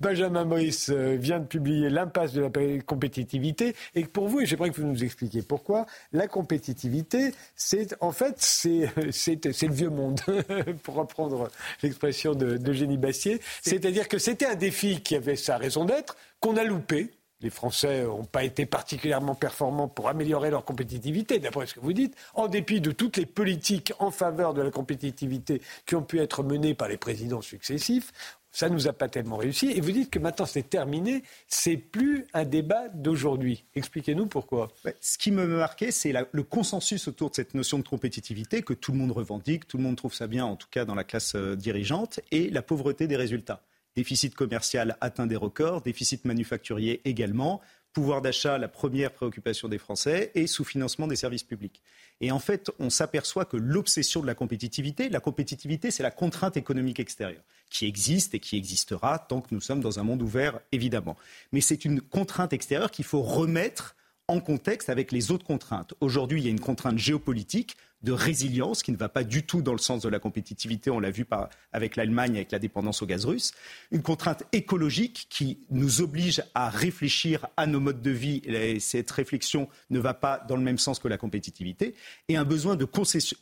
Benjamin 0.00 0.44
Moïse 0.44 0.90
euh, 0.90 1.16
vient 1.16 1.38
de 1.38 1.46
publier 1.46 1.90
L'impasse 1.90 2.32
de 2.32 2.42
la 2.42 2.82
compétitivité. 2.82 3.74
Et 3.94 4.04
pour 4.04 4.28
vous, 4.28 4.40
et 4.40 4.46
j'aimerais 4.46 4.70
que 4.70 4.80
vous 4.80 4.86
nous 4.86 5.04
expliquiez 5.04 5.42
pourquoi, 5.42 5.86
la 6.12 6.28
compétitivité, 6.28 7.34
c'est 7.56 7.96
en 8.00 8.12
fait, 8.12 8.34
c'est 8.38 8.90
le 8.96 9.72
vieux 9.72 9.90
monde, 9.90 10.20
pour 10.82 10.94
reprendre 10.94 11.50
l'expression 11.82 12.34
de, 12.34 12.56
de 12.56 12.72
Génie 12.72 12.98
Bassier. 12.98 13.40
C'est-à-dire 13.62 14.08
que 14.08 14.18
c'était 14.18 14.46
un 14.46 14.54
défi 14.54 15.00
qui 15.00 15.16
avait 15.16 15.36
sa 15.36 15.56
raison 15.56 15.84
d'être, 15.84 16.16
qu'on 16.40 16.56
a 16.56 16.64
loupé 16.64 17.10
les 17.40 17.50
Français 17.50 18.04
n'ont 18.04 18.24
pas 18.24 18.44
été 18.44 18.66
particulièrement 18.66 19.34
performants 19.34 19.88
pour 19.88 20.08
améliorer 20.08 20.50
leur 20.50 20.64
compétitivité, 20.64 21.38
d'après 21.38 21.66
ce 21.66 21.74
que 21.74 21.80
vous 21.80 21.92
dites, 21.92 22.14
en 22.34 22.48
dépit 22.48 22.80
de 22.80 22.92
toutes 22.92 23.16
les 23.16 23.26
politiques 23.26 23.92
en 23.98 24.10
faveur 24.10 24.54
de 24.54 24.62
la 24.62 24.70
compétitivité 24.70 25.62
qui 25.86 25.94
ont 25.94 26.02
pu 26.02 26.20
être 26.20 26.42
menées 26.42 26.74
par 26.74 26.88
les 26.88 26.96
présidents 26.96 27.40
successifs. 27.40 28.12
Ça 28.52 28.68
ne 28.68 28.74
nous 28.74 28.88
a 28.88 28.92
pas 28.92 29.08
tellement 29.08 29.36
réussi. 29.36 29.70
Et 29.70 29.80
vous 29.80 29.92
dites 29.92 30.10
que 30.10 30.18
maintenant 30.18 30.46
c'est 30.46 30.68
terminé, 30.68 31.22
c'est 31.46 31.76
plus 31.76 32.26
un 32.34 32.44
débat 32.44 32.88
d'aujourd'hui. 32.88 33.64
Expliquez-nous 33.76 34.26
pourquoi. 34.26 34.68
Ce 35.00 35.18
qui 35.18 35.30
me 35.30 35.46
marquait, 35.46 35.92
c'est 35.92 36.12
le 36.32 36.42
consensus 36.42 37.06
autour 37.06 37.30
de 37.30 37.36
cette 37.36 37.54
notion 37.54 37.78
de 37.78 37.86
compétitivité 37.86 38.62
que 38.62 38.72
tout 38.72 38.90
le 38.92 38.98
monde 38.98 39.12
revendique, 39.12 39.68
tout 39.68 39.76
le 39.76 39.84
monde 39.84 39.96
trouve 39.96 40.14
ça 40.14 40.26
bien, 40.26 40.44
en 40.44 40.56
tout 40.56 40.68
cas 40.68 40.84
dans 40.84 40.96
la 40.96 41.04
classe 41.04 41.36
euh, 41.36 41.54
dirigeante, 41.54 42.20
et 42.32 42.50
la 42.50 42.62
pauvreté 42.62 43.06
des 43.06 43.16
résultats. 43.16 43.62
Déficit 43.96 44.34
commercial 44.34 44.96
atteint 45.00 45.26
des 45.26 45.36
records, 45.36 45.82
déficit 45.82 46.24
manufacturier 46.24 47.00
également, 47.04 47.60
pouvoir 47.92 48.22
d'achat, 48.22 48.56
la 48.58 48.68
première 48.68 49.12
préoccupation 49.12 49.68
des 49.68 49.78
Français, 49.78 50.30
et 50.34 50.46
sous-financement 50.46 51.08
des 51.08 51.16
services 51.16 51.42
publics. 51.42 51.82
Et 52.20 52.30
en 52.30 52.38
fait, 52.38 52.70
on 52.78 52.90
s'aperçoit 52.90 53.44
que 53.44 53.56
l'obsession 53.56 54.20
de 54.20 54.26
la 54.26 54.34
compétitivité, 54.34 55.08
la 55.08 55.20
compétitivité, 55.20 55.90
c'est 55.90 56.02
la 56.02 56.10
contrainte 56.10 56.56
économique 56.56 57.00
extérieure, 57.00 57.42
qui 57.68 57.86
existe 57.86 58.34
et 58.34 58.40
qui 58.40 58.56
existera 58.56 59.18
tant 59.18 59.40
que 59.40 59.52
nous 59.54 59.60
sommes 59.60 59.80
dans 59.80 59.98
un 59.98 60.04
monde 60.04 60.22
ouvert, 60.22 60.60
évidemment. 60.70 61.16
Mais 61.52 61.60
c'est 61.60 61.84
une 61.84 62.00
contrainte 62.00 62.52
extérieure 62.52 62.90
qu'il 62.90 63.04
faut 63.04 63.22
remettre 63.22 63.96
en 64.28 64.40
contexte 64.40 64.88
avec 64.88 65.10
les 65.10 65.32
autres 65.32 65.44
contraintes. 65.44 65.94
Aujourd'hui, 66.00 66.40
il 66.40 66.44
y 66.44 66.48
a 66.48 66.52
une 66.52 66.60
contrainte 66.60 66.98
géopolitique 66.98 67.76
de 68.02 68.12
résilience 68.12 68.82
qui 68.82 68.92
ne 68.92 68.96
va 68.96 69.08
pas 69.08 69.24
du 69.24 69.44
tout 69.44 69.62
dans 69.62 69.72
le 69.72 69.78
sens 69.78 70.02
de 70.02 70.08
la 70.08 70.18
compétitivité, 70.18 70.90
on 70.90 71.00
l'a 71.00 71.10
vu 71.10 71.26
avec 71.72 71.96
l'Allemagne, 71.96 72.36
avec 72.36 72.50
la 72.52 72.58
dépendance 72.58 73.02
au 73.02 73.06
gaz 73.06 73.24
russe, 73.24 73.52
une 73.90 74.02
contrainte 74.02 74.44
écologique 74.52 75.26
qui 75.28 75.58
nous 75.70 76.00
oblige 76.00 76.42
à 76.54 76.70
réfléchir 76.70 77.46
à 77.56 77.66
nos 77.66 77.80
modes 77.80 78.02
de 78.02 78.10
vie, 78.10 78.42
et 78.44 78.80
cette 78.80 79.10
réflexion 79.10 79.68
ne 79.90 79.98
va 79.98 80.14
pas 80.14 80.44
dans 80.48 80.56
le 80.56 80.62
même 80.62 80.78
sens 80.78 80.98
que 80.98 81.08
la 81.08 81.18
compétitivité, 81.18 81.94
et 82.28 82.36
un 82.36 82.44
besoin 82.44 82.76
de 82.76 82.86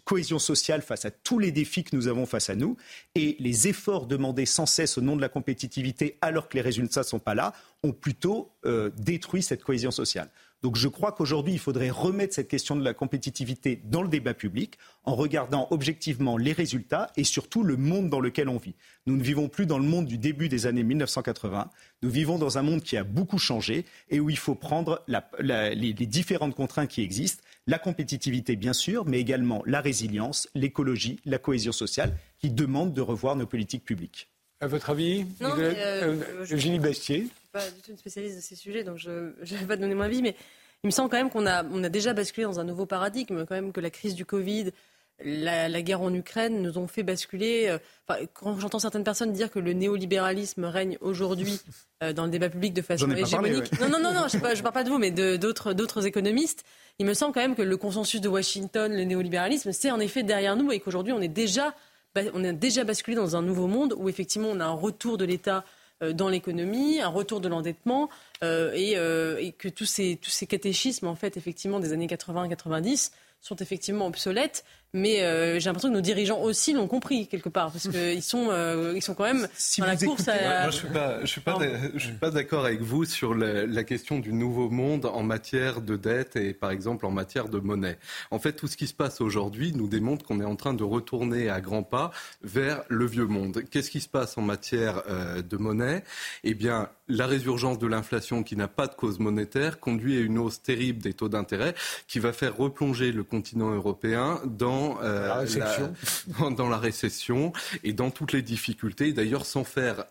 cohésion 0.04 0.38
sociale 0.38 0.82
face 0.82 1.04
à 1.04 1.10
tous 1.10 1.38
les 1.38 1.52
défis 1.52 1.84
que 1.84 1.94
nous 1.94 2.08
avons 2.08 2.26
face 2.26 2.50
à 2.50 2.56
nous, 2.56 2.76
et 3.14 3.36
les 3.38 3.68
efforts 3.68 4.06
demandés 4.06 4.46
sans 4.46 4.66
cesse 4.66 4.98
au 4.98 5.00
nom 5.00 5.16
de 5.16 5.20
la 5.20 5.28
compétitivité 5.28 6.18
alors 6.20 6.48
que 6.48 6.56
les 6.56 6.62
résultats 6.62 7.00
ne 7.00 7.06
sont 7.06 7.18
pas 7.18 7.34
là, 7.34 7.52
ont 7.84 7.92
plutôt 7.92 8.50
euh, 8.64 8.90
détruit 8.96 9.42
cette 9.42 9.62
cohésion 9.62 9.90
sociale. 9.90 10.30
Donc 10.62 10.76
je 10.76 10.88
crois 10.88 11.12
qu'aujourd'hui, 11.12 11.52
il 11.52 11.58
faudrait 11.58 11.90
remettre 11.90 12.34
cette 12.34 12.48
question 12.48 12.74
de 12.74 12.82
la 12.82 12.92
compétitivité 12.92 13.80
dans 13.84 14.02
le 14.02 14.08
débat 14.08 14.34
public 14.34 14.76
en 15.04 15.14
regardant 15.14 15.68
objectivement 15.70 16.36
les 16.36 16.52
résultats 16.52 17.12
et 17.16 17.22
surtout 17.22 17.62
le 17.62 17.76
monde 17.76 18.10
dans 18.10 18.18
lequel 18.18 18.48
on 18.48 18.56
vit. 18.56 18.74
Nous 19.06 19.16
ne 19.16 19.22
vivons 19.22 19.48
plus 19.48 19.66
dans 19.66 19.78
le 19.78 19.84
monde 19.84 20.06
du 20.06 20.18
début 20.18 20.48
des 20.48 20.66
années 20.66 20.82
1980. 20.82 21.70
Nous 22.02 22.10
vivons 22.10 22.38
dans 22.38 22.58
un 22.58 22.62
monde 22.62 22.82
qui 22.82 22.96
a 22.96 23.04
beaucoup 23.04 23.38
changé 23.38 23.84
et 24.10 24.18
où 24.18 24.30
il 24.30 24.38
faut 24.38 24.56
prendre 24.56 25.04
les, 25.06 25.74
les 25.74 26.06
différentes 26.06 26.56
contraintes 26.56 26.88
qui 26.88 27.02
existent. 27.02 27.44
La 27.68 27.78
compétitivité, 27.78 28.56
bien 28.56 28.72
sûr, 28.72 29.04
mais 29.04 29.20
également 29.20 29.62
la 29.64 29.80
résilience, 29.80 30.48
l'écologie, 30.54 31.20
la 31.24 31.38
cohésion 31.38 31.72
sociale, 31.72 32.16
qui 32.38 32.50
demandent 32.50 32.94
de 32.94 33.00
revoir 33.00 33.36
nos 33.36 33.46
politiques 33.46 33.84
publiques. 33.84 34.28
À 34.60 34.66
votre 34.66 34.90
avis, 34.90 35.24
non, 35.40 35.50
euh, 35.56 35.72
euh, 35.76 36.44
Eugénie 36.50 36.80
Bastier 36.80 37.18
Je 37.18 37.22
ne 37.22 37.28
suis 37.28 37.48
pas 37.52 37.70
du 37.70 37.80
tout 37.80 37.90
une 37.92 37.98
spécialiste 37.98 38.36
de 38.36 38.40
ces 38.40 38.56
sujets, 38.56 38.82
donc 38.82 38.98
je 38.98 39.10
ne 39.10 39.44
vais 39.44 39.66
pas 39.66 39.76
donner 39.76 39.94
mon 39.94 40.02
avis, 40.02 40.20
mais 40.20 40.34
il 40.82 40.88
me 40.88 40.90
semble 40.90 41.10
quand 41.10 41.16
même 41.16 41.30
qu'on 41.30 41.46
a, 41.46 41.64
on 41.64 41.84
a 41.84 41.88
déjà 41.88 42.12
basculé 42.12 42.44
dans 42.44 42.58
un 42.58 42.64
nouveau 42.64 42.84
paradigme, 42.84 43.46
quand 43.46 43.54
même 43.54 43.72
que 43.72 43.80
la 43.80 43.90
crise 43.90 44.16
du 44.16 44.24
Covid, 44.24 44.72
la, 45.24 45.82
guerre 45.82 46.00
en 46.00 46.12
Ukraine 46.12 46.60
nous 46.60 46.76
ont 46.76 46.88
fait 46.88 47.04
basculer. 47.04 47.68
Euh, 47.68 48.26
quand 48.32 48.58
j'entends 48.58 48.80
certaines 48.80 49.04
personnes 49.04 49.32
dire 49.32 49.48
que 49.48 49.60
le 49.60 49.74
néolibéralisme 49.74 50.64
règne 50.64 50.98
aujourd'hui 51.00 51.60
dans 52.14 52.24
le 52.24 52.30
débat 52.30 52.48
public 52.48 52.72
de 52.74 52.82
façon 52.82 53.10
hégémonique. 53.10 53.78
Non, 53.80 53.88
non, 53.88 54.00
non, 54.00 54.12
non, 54.12 54.26
je 54.28 54.38
ne 54.38 54.42
parle 54.42 54.72
pas 54.72 54.84
de 54.84 54.90
vous, 54.90 54.98
mais 54.98 55.10
d'autres 55.10 56.06
économistes. 56.06 56.64
Il 56.98 57.06
me 57.06 57.14
semble 57.14 57.32
quand 57.32 57.40
même 57.40 57.54
que 57.54 57.62
le 57.62 57.76
consensus 57.76 58.20
de 58.20 58.28
Washington, 58.28 58.92
le 58.92 59.04
néolibéralisme, 59.04 59.70
c'est 59.70 59.92
en 59.92 60.00
effet 60.00 60.24
derrière 60.24 60.56
nous 60.56 60.72
et 60.72 60.80
qu'aujourd'hui 60.80 61.12
on 61.12 61.20
est 61.20 61.28
déjà 61.28 61.74
on 62.34 62.44
a 62.44 62.52
déjà 62.52 62.84
basculé 62.84 63.16
dans 63.16 63.36
un 63.36 63.42
nouveau 63.42 63.66
monde 63.66 63.94
où 63.96 64.08
effectivement 64.08 64.48
on 64.50 64.60
a 64.60 64.64
un 64.64 64.72
retour 64.72 65.18
de 65.18 65.24
l'État 65.24 65.64
euh, 66.02 66.12
dans 66.12 66.28
l'économie, 66.28 67.00
un 67.00 67.08
retour 67.08 67.40
de 67.40 67.48
l'endettement 67.48 68.08
euh, 68.44 68.72
euh, 68.96 69.36
et, 69.38 69.52
que 69.52 69.68
tous 69.68 69.84
ces, 69.84 70.16
tous 70.20 70.30
ces 70.30 70.46
catéchismes 70.46 71.08
en 71.08 71.16
fait 71.16 71.36
effectivement 71.36 71.80
des 71.80 71.92
années 71.92 72.06
80-90 72.06 73.10
sont 73.40 73.56
effectivement 73.56 74.06
obsolètes 74.06 74.64
mais 74.94 75.22
euh, 75.22 75.58
j'ai 75.58 75.66
l'impression 75.66 75.90
que 75.90 75.94
nos 75.94 76.00
dirigeants 76.00 76.40
aussi 76.40 76.72
l'ont 76.72 76.86
compris 76.86 77.26
quelque 77.26 77.48
part, 77.48 77.70
parce 77.70 77.88
qu'ils 77.88 78.22
sont, 78.22 78.48
euh, 78.50 78.94
ils 78.96 79.02
sont 79.02 79.14
quand 79.14 79.24
même 79.24 79.46
dans 79.78 79.86
la 79.86 79.96
course 79.96 80.28
à... 80.28 80.62
Moi, 80.62 80.70
je 80.70 80.76
suis 80.76 80.88
pas, 80.88 81.20
je 81.20 81.26
suis 81.26 81.40
pas, 81.40 81.58
je 81.94 81.98
suis 81.98 82.14
pas 82.14 82.30
d'accord 82.30 82.64
avec 82.64 82.80
vous 82.80 83.04
sur 83.04 83.34
la, 83.34 83.66
la, 83.66 83.84
question 83.84 84.18
du 84.18 84.32
nouveau 84.32 84.70
monde 84.70 85.06
en 85.06 85.22
matière 85.22 85.82
de 85.82 85.96
dette 85.96 86.36
et 86.36 86.54
par 86.54 86.70
exemple 86.70 87.04
en 87.06 87.10
matière 87.10 87.48
de 87.48 87.58
monnaie. 87.58 87.98
En 88.30 88.38
fait, 88.38 88.54
tout 88.54 88.66
ce 88.66 88.76
qui 88.76 88.86
se 88.86 88.94
passe 88.94 89.20
aujourd'hui 89.20 89.72
nous 89.72 89.88
démontre 89.88 90.24
qu'on 90.24 90.40
est 90.40 90.44
en 90.44 90.56
train 90.56 90.74
de 90.74 90.84
retourner 90.84 91.50
à 91.50 91.60
grands 91.60 91.82
pas 91.82 92.10
vers 92.42 92.82
le 92.88 93.06
vieux 93.06 93.26
monde. 93.26 93.64
Qu'est-ce 93.70 93.90
qui 93.90 94.00
se 94.00 94.08
passe 94.08 94.38
en 94.38 94.42
matière 94.42 95.02
euh, 95.08 95.42
de 95.42 95.56
monnaie? 95.56 96.02
Eh 96.44 96.54
bien, 96.54 96.88
la 97.08 97.26
résurgence 97.26 97.78
de 97.78 97.86
l'inflation 97.86 98.42
qui 98.42 98.56
n'a 98.56 98.68
pas 98.68 98.86
de 98.86 98.94
cause 98.94 99.18
monétaire 99.18 99.80
conduit 99.80 100.16
à 100.16 100.20
une 100.20 100.38
hausse 100.38 100.62
terrible 100.62 101.02
des 101.02 101.14
taux 101.14 101.28
d'intérêt 101.28 101.74
qui 102.06 102.18
va 102.18 102.32
faire 102.32 102.56
replonger 102.56 103.12
le 103.12 103.24
continent 103.24 103.70
européen 103.70 104.40
dans 104.46 104.77
euh, 105.02 105.44
dans, 106.56 106.68
la, 106.68 106.78
récession 106.78 107.52
et 107.84 107.92
dans 107.92 108.10
toutes 108.10 108.32
les 108.32 108.42
difficultés. 108.42 109.12
D'ailleurs, 109.12 109.46
sans 109.46 109.64
faire 109.64 110.04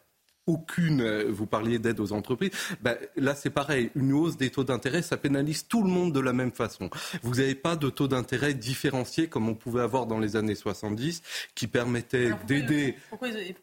aucune, 0.48 1.02
euh, 1.02 1.26
vous 1.30 1.46
parliez 1.46 1.78
d'aide 1.78 2.00
aux 2.00 2.14
entreprises, 2.14 2.52
ben, 2.82 2.98
là 3.18 3.36
c'est 3.36 3.50
pareil, 3.50 3.92
une 3.96 4.14
hausse 4.14 4.38
des 4.38 4.50
taux 4.50 4.64
d'intérêt, 4.64 5.02
ça 5.02 5.18
pénalise 5.18 5.68
tout 5.68 5.84
le 5.84 5.90
monde 5.90 6.14
de 6.14 6.22
la 6.22 6.34
même 6.34 6.52
façon. 6.52 6.90
Vous 7.22 7.36
n'avez 7.36 7.54
pas 7.54 7.76
de 7.76 7.90
taux 7.90 8.08
d'intérêt 8.08 8.54
différencié 8.54 9.28
comme 9.28 9.50
on 9.50 9.56
pouvait 9.56 9.82
avoir 9.82 10.06
dans 10.08 10.20
les 10.20 10.38
années 10.38 10.56
70 10.56 11.22
qui 11.54 11.68
permettait 11.68 12.32
d'aider. 12.48 12.96
Pourquoi, 13.10 13.28
ils, 13.28 13.54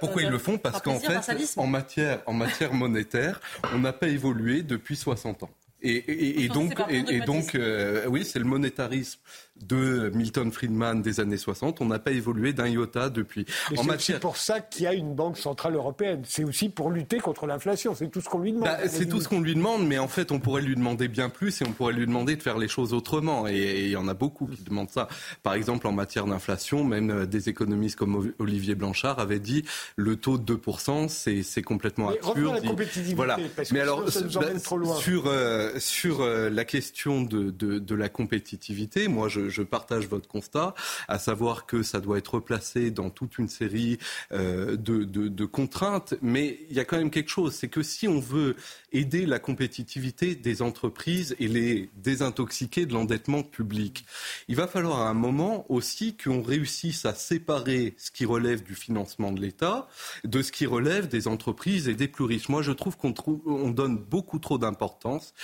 pourquoi, 0.00 0.22
ils, 0.22 0.28
le 0.28 0.38
font 0.38 0.56
Parce 0.56 0.80
qu'en 0.80 1.00
fait, 1.00 1.20
en 1.56 1.66
matière, 1.66 2.22
en 2.26 2.32
matière 2.32 2.72
monétaire, 2.72 3.40
on 3.74 3.80
n'a 3.80 3.92
pas 3.92 4.08
évolué 4.08 4.62
depuis 4.62 4.96
60 4.96 5.42
ans. 5.42 5.50
Et, 5.82 6.48
donc, 6.48 6.74
et, 6.90 7.20
donc 7.20 7.54
euh, 7.54 8.04
oui, 8.06 8.24
c'est 8.24 8.38
le 8.38 8.44
monétarisme 8.44 9.18
de 9.66 10.10
Milton 10.14 10.50
Friedman 10.52 11.02
des 11.02 11.20
années 11.20 11.36
60. 11.36 11.80
On 11.80 11.86
n'a 11.86 11.98
pas 11.98 12.12
évolué 12.12 12.52
d'un 12.52 12.68
iota 12.68 13.08
depuis. 13.10 13.46
C'est 13.98 14.20
pour 14.20 14.36
ça 14.36 14.60
qu'il 14.60 14.84
y 14.84 14.86
a 14.86 14.94
une 14.94 15.14
banque 15.14 15.38
centrale 15.38 15.74
européenne. 15.74 16.22
C'est 16.26 16.44
aussi 16.44 16.68
pour 16.68 16.90
lutter 16.90 17.18
contre 17.18 17.46
l'inflation. 17.46 17.94
C'est 17.94 18.08
tout 18.08 18.20
ce 18.20 18.28
qu'on 18.28 18.40
lui 18.40 18.52
demande. 18.52 18.64
Bah, 18.64 18.88
c'est 18.88 19.06
tout 19.06 19.20
ce 19.20 19.28
qu'on 19.28 19.40
lui 19.40 19.54
demande, 19.54 19.86
mais 19.86 19.98
en 19.98 20.08
fait, 20.08 20.32
on 20.32 20.38
pourrait 20.38 20.62
lui 20.62 20.74
demander 20.74 21.08
bien 21.08 21.28
plus 21.28 21.60
et 21.60 21.66
on 21.66 21.72
pourrait 21.72 21.92
lui 21.92 22.06
demander 22.06 22.36
de 22.36 22.42
faire 22.42 22.58
les 22.58 22.68
choses 22.68 22.94
autrement. 22.94 23.46
Et 23.48 23.84
il 23.84 23.90
y 23.90 23.96
en 23.96 24.08
a 24.08 24.14
beaucoup 24.14 24.46
qui 24.46 24.62
demandent 24.62 24.90
ça. 24.90 25.08
Par 25.42 25.54
exemple, 25.54 25.86
en 25.86 25.92
matière 25.92 26.26
d'inflation, 26.26 26.84
même 26.84 27.10
euh, 27.10 27.26
des 27.26 27.48
économistes 27.48 27.96
comme 27.96 28.32
Olivier 28.38 28.74
Blanchard 28.74 29.18
avaient 29.18 29.38
dit 29.38 29.64
le 29.96 30.16
taux 30.16 30.38
de 30.38 30.54
2%, 30.54 31.08
c'est 31.08 31.62
complètement 31.62 32.10
absurde. 32.10 32.54
la 32.54 32.60
compétitivité, 32.60 33.14
voilà. 33.14 33.38
parce 33.56 33.72
mais 33.72 33.80
alors, 33.80 34.08
ça 34.08 34.20
nous 34.20 34.36
emmène 34.36 34.54
bah, 34.54 34.60
trop 34.60 34.78
loin. 34.78 34.96
Sur, 34.96 35.26
euh, 35.26 35.72
sur 35.78 36.20
euh, 36.20 36.50
la 36.50 36.64
question 36.64 37.22
de, 37.22 37.50
de, 37.50 37.78
de, 37.78 37.94
la 37.94 38.08
compétitivité, 38.08 39.08
moi 39.08 39.28
je, 39.28 39.48
je, 39.50 39.62
partage 39.62 40.08
votre 40.08 40.28
constat, 40.28 40.74
à 41.08 41.18
savoir 41.18 41.66
que 41.66 41.82
ça 41.82 42.00
doit 42.00 42.18
être 42.18 42.40
placé 42.40 42.90
dans 42.90 43.10
toute 43.10 43.38
une 43.38 43.48
série 43.48 43.98
euh, 44.32 44.76
de, 44.76 45.44
contraintes, 45.44 46.14
mais 46.22 46.60
il 46.70 46.76
y 46.76 46.80
a 46.80 46.84
quand 46.84 46.98
même 46.98 47.10
quelque 47.10 47.30
chose, 47.30 47.54
c'est 47.54 47.68
que 47.68 47.82
si 47.82 48.08
on 48.08 48.20
veut 48.20 48.56
aider 48.92 49.26
la 49.26 49.38
compétitivité 49.38 50.34
des 50.34 50.62
entreprises 50.62 51.36
et 51.38 51.48
les 51.48 51.90
désintoxiquer 51.96 52.86
de 52.86 52.94
l'endettement 52.94 53.42
public, 53.42 54.04
il 54.48 54.56
va 54.56 54.66
falloir 54.66 55.00
à 55.00 55.08
un 55.08 55.14
moment 55.14 55.66
aussi 55.68 56.16
qu'on 56.16 56.42
réussisse 56.42 57.04
à 57.04 57.14
séparer 57.14 57.94
ce 57.98 58.10
qui 58.10 58.24
relève 58.24 58.62
du 58.62 58.74
financement 58.74 59.32
de 59.32 59.40
l'État 59.40 59.88
de 60.24 60.42
ce 60.42 60.52
qui 60.52 60.66
relève 60.66 61.08
des 61.08 61.28
entreprises 61.28 61.88
et 61.88 61.94
des 61.94 62.08
plus 62.08 62.24
riches. 62.24 62.48
Moi, 62.48 62.62
je 62.62 62.72
trouve 62.72 62.96
qu'on 62.96 63.14
on 63.46 63.70
donne 63.70 63.98
beaucoup 63.98 64.38
trop 64.38 64.58
d'importance 64.58 65.34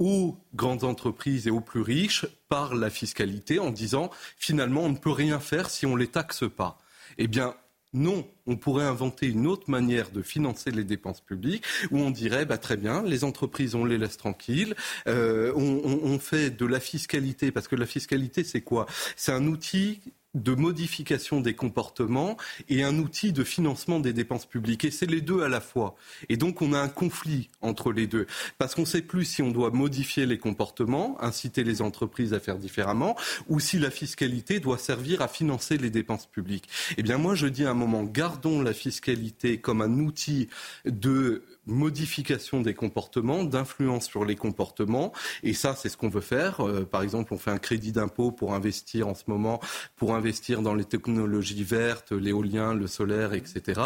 aux 0.00 0.36
grandes 0.54 0.82
entreprises 0.82 1.46
et 1.46 1.50
aux 1.50 1.60
plus 1.60 1.82
riches 1.82 2.26
par 2.48 2.74
la 2.74 2.90
fiscalité 2.90 3.60
en 3.60 3.70
disant 3.70 4.10
finalement 4.36 4.82
on 4.82 4.88
ne 4.88 4.96
peut 4.96 5.12
rien 5.12 5.38
faire 5.38 5.70
si 5.70 5.86
on 5.86 5.94
ne 5.94 6.00
les 6.00 6.08
taxe 6.08 6.44
pas. 6.48 6.78
Eh 7.18 7.28
bien, 7.28 7.54
non, 7.92 8.26
on 8.46 8.56
pourrait 8.56 8.84
inventer 8.84 9.26
une 9.26 9.46
autre 9.46 9.68
manière 9.68 10.10
de 10.10 10.22
financer 10.22 10.70
les 10.70 10.84
dépenses 10.84 11.20
publiques 11.20 11.64
où 11.90 11.98
on 11.98 12.10
dirait 12.10 12.44
bah, 12.44 12.56
très 12.56 12.76
bien, 12.76 13.02
les 13.02 13.24
entreprises, 13.24 13.74
on 13.74 13.84
les 13.84 13.98
laisse 13.98 14.16
tranquilles, 14.16 14.74
euh, 15.08 15.52
on, 15.56 15.80
on, 15.84 16.18
fait 16.20 16.50
de 16.50 16.66
la 16.66 16.78
fiscalité, 16.78 17.50
parce 17.50 17.66
que 17.66 17.74
la 17.74 17.86
fiscalité, 17.86 18.44
c'est 18.44 18.60
quoi? 18.60 18.86
C'est 19.16 19.32
un 19.32 19.44
outil 19.46 20.00
de 20.34 20.54
modification 20.54 21.40
des 21.40 21.54
comportements 21.54 22.36
et 22.68 22.84
un 22.84 22.98
outil 22.98 23.32
de 23.32 23.42
financement 23.42 23.98
des 23.98 24.12
dépenses 24.12 24.46
publiques. 24.46 24.84
Et 24.84 24.90
c'est 24.90 25.10
les 25.10 25.20
deux 25.20 25.42
à 25.42 25.48
la 25.48 25.60
fois. 25.60 25.96
Et 26.28 26.36
donc 26.36 26.62
on 26.62 26.72
a 26.72 26.78
un 26.78 26.88
conflit 26.88 27.50
entre 27.60 27.92
les 27.92 28.06
deux. 28.06 28.26
Parce 28.58 28.74
qu'on 28.74 28.82
ne 28.82 28.86
sait 28.86 29.02
plus 29.02 29.24
si 29.24 29.42
on 29.42 29.50
doit 29.50 29.70
modifier 29.70 30.26
les 30.26 30.38
comportements, 30.38 31.16
inciter 31.22 31.64
les 31.64 31.82
entreprises 31.82 32.32
à 32.32 32.40
faire 32.40 32.58
différemment, 32.58 33.16
ou 33.48 33.58
si 33.58 33.78
la 33.78 33.90
fiscalité 33.90 34.60
doit 34.60 34.78
servir 34.78 35.22
à 35.22 35.28
financer 35.28 35.76
les 35.78 35.90
dépenses 35.90 36.26
publiques. 36.26 36.68
Eh 36.96 37.02
bien 37.02 37.18
moi 37.18 37.34
je 37.34 37.46
dis 37.46 37.64
à 37.64 37.70
un 37.70 37.74
moment, 37.74 38.04
gardons 38.04 38.62
la 38.62 38.72
fiscalité 38.72 39.58
comme 39.58 39.82
un 39.82 39.98
outil 39.98 40.48
de 40.84 41.42
modification 41.70 42.60
des 42.60 42.74
comportements, 42.74 43.44
d'influence 43.44 44.06
sur 44.06 44.24
les 44.24 44.36
comportements. 44.36 45.12
Et 45.42 45.54
ça, 45.54 45.74
c'est 45.76 45.88
ce 45.88 45.96
qu'on 45.96 46.08
veut 46.08 46.20
faire. 46.20 46.60
Euh, 46.60 46.84
par 46.84 47.02
exemple, 47.02 47.32
on 47.32 47.38
fait 47.38 47.50
un 47.50 47.58
crédit 47.58 47.92
d'impôt 47.92 48.32
pour 48.32 48.54
investir 48.54 49.08
en 49.08 49.14
ce 49.14 49.24
moment, 49.26 49.60
pour 49.96 50.14
investir 50.14 50.62
dans 50.62 50.74
les 50.74 50.84
technologies 50.84 51.64
vertes, 51.64 52.12
l'éolien, 52.12 52.74
le 52.74 52.86
solaire, 52.86 53.32
etc. 53.34 53.80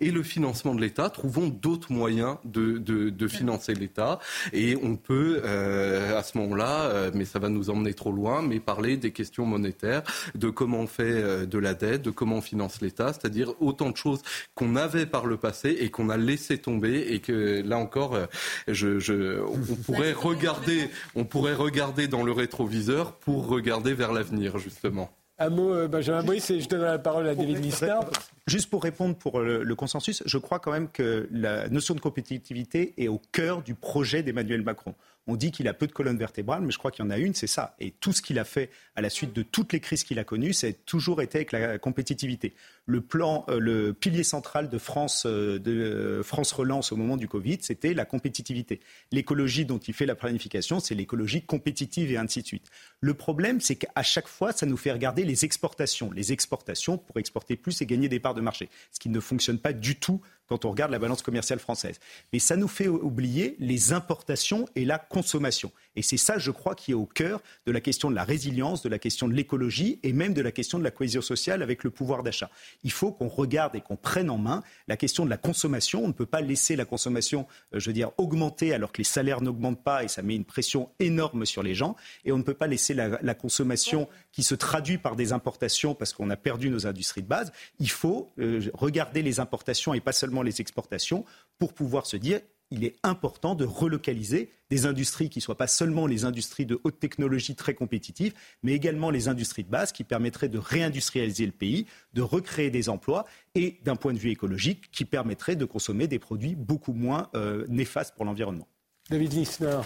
Et 0.00 0.10
le 0.10 0.22
financement 0.22 0.74
de 0.74 0.80
l'État, 0.80 1.10
trouvons 1.10 1.48
d'autres 1.48 1.92
moyens 1.92 2.36
de, 2.44 2.78
de, 2.78 3.28
financer 3.28 3.74
l'État. 3.74 4.18
Et 4.52 4.76
on 4.82 4.96
peut, 4.96 5.40
euh, 5.44 6.18
à 6.18 6.22
ce 6.22 6.36
moment-là, 6.38 6.86
euh, 6.86 7.10
mais 7.14 7.24
ça 7.24 7.38
va 7.38 7.48
nous 7.48 7.70
emmener 7.70 7.94
trop 7.94 8.12
loin, 8.12 8.42
mais 8.42 8.58
parler 8.58 8.96
des 8.96 9.12
questions 9.12 9.46
monétaires, 9.46 10.02
de 10.34 10.50
comment 10.50 10.80
on 10.80 10.86
fait 10.86 11.46
de 11.46 11.58
la 11.58 11.74
dette, 11.74 12.02
de 12.02 12.10
comment 12.10 12.36
on 12.36 12.40
finance 12.40 12.80
l'État, 12.80 13.12
c'est-à-dire 13.12 13.54
autant 13.60 13.90
de 13.90 13.96
choses 13.96 14.22
qu'on 14.54 14.76
avait 14.76 15.06
par 15.06 15.26
le 15.26 15.36
passé 15.36 15.76
et 15.80 15.90
qu'on 15.90 16.08
a 16.08 16.16
laissé 16.16 16.58
tomber 16.58 17.12
et 17.12 17.20
que 17.20 17.29
là 17.30 17.78
encore, 17.78 18.14
euh, 18.14 18.26
je, 18.68 19.40
on 19.40 19.76
pourrait 19.84 20.12
regarder, 20.12 20.90
on 21.14 21.24
pourrait 21.24 21.54
regarder 21.54 22.08
dans 22.08 22.22
le 22.22 22.32
rétroviseur 22.32 23.12
pour 23.12 23.48
regarder 23.48 23.94
vers 23.94 24.12
l'avenir 24.12 24.58
justement. 24.58 25.10
Un 25.42 25.48
mot, 25.48 25.72
euh, 25.72 25.88
Benjamin 25.88 26.22
Brice, 26.22 26.50
et 26.50 26.60
je 26.60 26.68
donne 26.68 26.82
la 26.82 26.98
parole 26.98 27.26
à 27.26 27.34
David 27.34 27.64
Lisnard. 27.64 28.10
Juste 28.46 28.68
pour 28.68 28.82
répondre 28.82 29.16
pour 29.16 29.40
le, 29.40 29.74
consensus, 29.74 30.22
je 30.26 30.36
crois 30.36 30.58
quand 30.58 30.70
même 30.70 30.88
que 30.88 31.28
la 31.30 31.68
notion 31.68 31.94
de 31.94 32.00
compétitivité 32.00 32.92
est 32.98 33.08
au 33.08 33.22
cœur 33.32 33.62
du 33.62 33.74
projet 33.74 34.22
d'Emmanuel 34.22 34.60
Macron. 34.60 34.94
On 35.26 35.36
dit 35.36 35.50
qu'il 35.50 35.68
a 35.68 35.72
peu 35.72 35.86
de 35.86 35.92
colonnes 35.92 36.18
vertébrales, 36.18 36.60
mais 36.60 36.72
je 36.72 36.78
crois 36.78 36.90
qu'il 36.90 37.04
y 37.04 37.08
en 37.08 37.10
a 37.10 37.16
une, 37.16 37.32
c'est 37.32 37.46
ça. 37.46 37.74
Et 37.78 37.92
tout 37.92 38.12
ce 38.12 38.20
qu'il 38.20 38.38
a 38.38 38.44
fait 38.44 38.68
à 38.96 39.00
la 39.00 39.08
suite 39.08 39.32
de 39.32 39.42
toutes 39.42 39.72
les 39.72 39.80
crises 39.80 40.04
qu'il 40.04 40.18
a 40.18 40.24
connues, 40.24 40.52
c'est 40.52 40.84
toujours 40.84 41.22
été 41.22 41.38
avec 41.38 41.52
la 41.52 41.78
compétitivité. 41.78 42.52
Le 42.90 43.00
plan, 43.00 43.44
euh, 43.48 43.60
le 43.60 43.92
pilier 43.92 44.24
central 44.24 44.68
de 44.68 44.76
France, 44.76 45.22
euh, 45.24 45.60
de 45.60 45.70
euh, 45.70 46.22
France 46.24 46.50
Relance 46.50 46.90
au 46.90 46.96
moment 46.96 47.16
du 47.16 47.28
Covid, 47.28 47.58
c'était 47.60 47.94
la 47.94 48.04
compétitivité. 48.04 48.80
L'écologie 49.12 49.64
dont 49.64 49.78
il 49.78 49.94
fait 49.94 50.06
la 50.06 50.16
planification, 50.16 50.80
c'est 50.80 50.96
l'écologie 50.96 51.42
compétitive 51.42 52.10
et 52.10 52.16
ainsi 52.16 52.42
de 52.42 52.48
suite. 52.48 52.66
Le 53.00 53.14
problème, 53.14 53.60
c'est 53.60 53.76
qu'à 53.76 54.02
chaque 54.02 54.26
fois, 54.26 54.50
ça 54.50 54.66
nous 54.66 54.76
fait 54.76 54.90
regarder 54.90 55.22
les 55.22 55.44
exportations. 55.44 56.10
Les 56.10 56.32
exportations 56.32 56.98
pour 56.98 57.16
exporter 57.18 57.54
plus 57.54 57.80
et 57.80 57.86
gagner 57.86 58.08
des 58.08 58.18
parts 58.18 58.34
de 58.34 58.40
marché, 58.40 58.68
ce 58.90 58.98
qui 58.98 59.08
ne 59.08 59.20
fonctionne 59.20 59.60
pas 59.60 59.72
du 59.72 59.94
tout 59.94 60.20
quand 60.50 60.64
on 60.64 60.70
regarde 60.70 60.90
la 60.90 60.98
balance 60.98 61.22
commerciale 61.22 61.60
française. 61.60 62.00
Mais 62.32 62.40
ça 62.40 62.56
nous 62.56 62.66
fait 62.66 62.88
oublier 62.88 63.54
les 63.60 63.92
importations 63.92 64.66
et 64.74 64.84
la 64.84 64.98
consommation. 64.98 65.70
Et 65.94 66.02
c'est 66.02 66.16
ça, 66.16 66.38
je 66.38 66.50
crois, 66.50 66.74
qui 66.74 66.90
est 66.90 66.94
au 66.94 67.06
cœur 67.06 67.40
de 67.66 67.72
la 67.72 67.80
question 67.80 68.10
de 68.10 68.16
la 68.16 68.24
résilience, 68.24 68.82
de 68.82 68.88
la 68.88 68.98
question 68.98 69.28
de 69.28 69.34
l'écologie 69.34 70.00
et 70.02 70.12
même 70.12 70.34
de 70.34 70.42
la 70.42 70.50
question 70.50 70.78
de 70.80 70.84
la 70.84 70.90
cohésion 70.90 71.22
sociale 71.22 71.62
avec 71.62 71.84
le 71.84 71.90
pouvoir 71.90 72.24
d'achat. 72.24 72.50
Il 72.82 72.92
faut 72.92 73.12
qu'on 73.12 73.28
regarde 73.28 73.76
et 73.76 73.80
qu'on 73.80 73.96
prenne 73.96 74.30
en 74.30 74.38
main 74.38 74.62
la 74.88 74.96
question 74.96 75.24
de 75.24 75.30
la 75.30 75.36
consommation. 75.36 76.04
On 76.04 76.08
ne 76.08 76.12
peut 76.12 76.26
pas 76.26 76.40
laisser 76.40 76.76
la 76.76 76.84
consommation, 76.84 77.46
euh, 77.74 78.06
augmenter 78.18 78.72
alors 78.72 78.92
que 78.92 78.98
les 78.98 79.04
salaires 79.04 79.40
n'augmentent 79.40 79.82
pas 79.82 80.04
et 80.04 80.08
ça 80.08 80.22
met 80.22 80.36
une 80.36 80.44
pression 80.44 80.90
énorme 80.98 81.44
sur 81.46 81.62
les 81.62 81.74
gens. 81.74 81.96
Et 82.24 82.32
on 82.32 82.38
ne 82.38 82.42
peut 82.42 82.54
pas 82.54 82.66
laisser 82.66 82.94
la, 82.94 83.34
consommation 83.34 84.08
qui 84.32 84.42
se 84.42 84.54
traduit 84.54 84.98
par 84.98 85.16
des 85.16 85.32
importations 85.32 85.94
parce 85.94 86.12
qu'on 86.12 86.30
a 86.30 86.36
perdu 86.36 86.68
nos 86.68 86.86
industries 86.86 87.22
de 87.22 87.28
base. 87.28 87.52
Il 87.78 87.90
faut 87.90 88.30
euh, 88.38 88.60
regarder 88.74 89.22
les 89.22 89.40
importations 89.40 89.94
et 89.94 90.00
pas 90.00 90.12
seulement 90.12 90.42
les 90.42 90.60
exportations 90.60 91.24
pour 91.58 91.72
pouvoir 91.72 92.06
se 92.06 92.16
dire 92.16 92.40
il 92.70 92.84
est 92.84 92.96
important 93.02 93.54
de 93.54 93.64
relocaliser 93.64 94.50
des 94.70 94.86
industries 94.86 95.28
qui 95.28 95.40
ne 95.40 95.42
soient 95.42 95.56
pas 95.56 95.66
seulement 95.66 96.06
les 96.06 96.24
industries 96.24 96.66
de 96.66 96.80
haute 96.84 97.00
technologie 97.00 97.56
très 97.56 97.74
compétitives, 97.74 98.32
mais 98.62 98.72
également 98.72 99.10
les 99.10 99.28
industries 99.28 99.64
de 99.64 99.70
base 99.70 99.92
qui 99.92 100.04
permettraient 100.04 100.48
de 100.48 100.58
réindustrialiser 100.58 101.44
le 101.44 101.52
pays, 101.52 101.86
de 102.14 102.22
recréer 102.22 102.70
des 102.70 102.88
emplois 102.88 103.26
et, 103.54 103.80
d'un 103.84 103.96
point 103.96 104.12
de 104.12 104.18
vue 104.18 104.30
écologique, 104.30 104.90
qui 104.92 105.04
permettraient 105.04 105.56
de 105.56 105.64
consommer 105.64 106.06
des 106.06 106.20
produits 106.20 106.54
beaucoup 106.54 106.92
moins 106.92 107.28
euh, 107.34 107.66
néfastes 107.68 108.14
pour 108.14 108.24
l'environnement. 108.24 108.68
David 109.10 109.32
Lissner. 109.32 109.80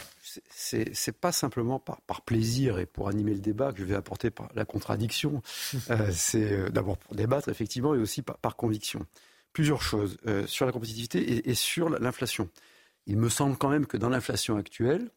C'est 0.51 1.19
pas 1.19 1.33
simplement 1.33 1.79
par, 1.79 2.21
plaisir 2.27 2.79
et 2.79 2.85
pour 2.85 3.09
animer 3.09 3.33
le 3.33 3.41
débat 3.41 3.73
que 3.73 3.79
je 3.79 3.85
vais 3.85 3.95
apporter 3.95 4.31
par 4.31 4.51
la 4.55 4.67
contradiction. 4.67 5.43
Euh, 5.91 6.11
c'est 6.13 6.53
euh, 6.53 6.69
d'abord 6.69 6.99
pour 6.99 7.15
débattre, 7.15 7.49
effectivement, 7.49 7.95
et 7.95 7.99
aussi 7.99 8.23
par, 8.23 8.57
conviction. 8.57 9.07
Plusieurs 9.53 9.83
choses 9.83 10.19
sur 10.47 10.67
la 10.67 10.73
compétitivité 10.73 11.49
et 11.49 11.55
sur 11.55 11.89
l'inflation 11.89 12.49
il 13.07 13.19
me 13.19 13.29
semble 13.29 13.57
quand 13.57 13.69
même 13.69 13.87
que 13.87 13.97
dans 13.97 14.09
l'inflation 14.09 14.57
actuelle, 14.57 15.11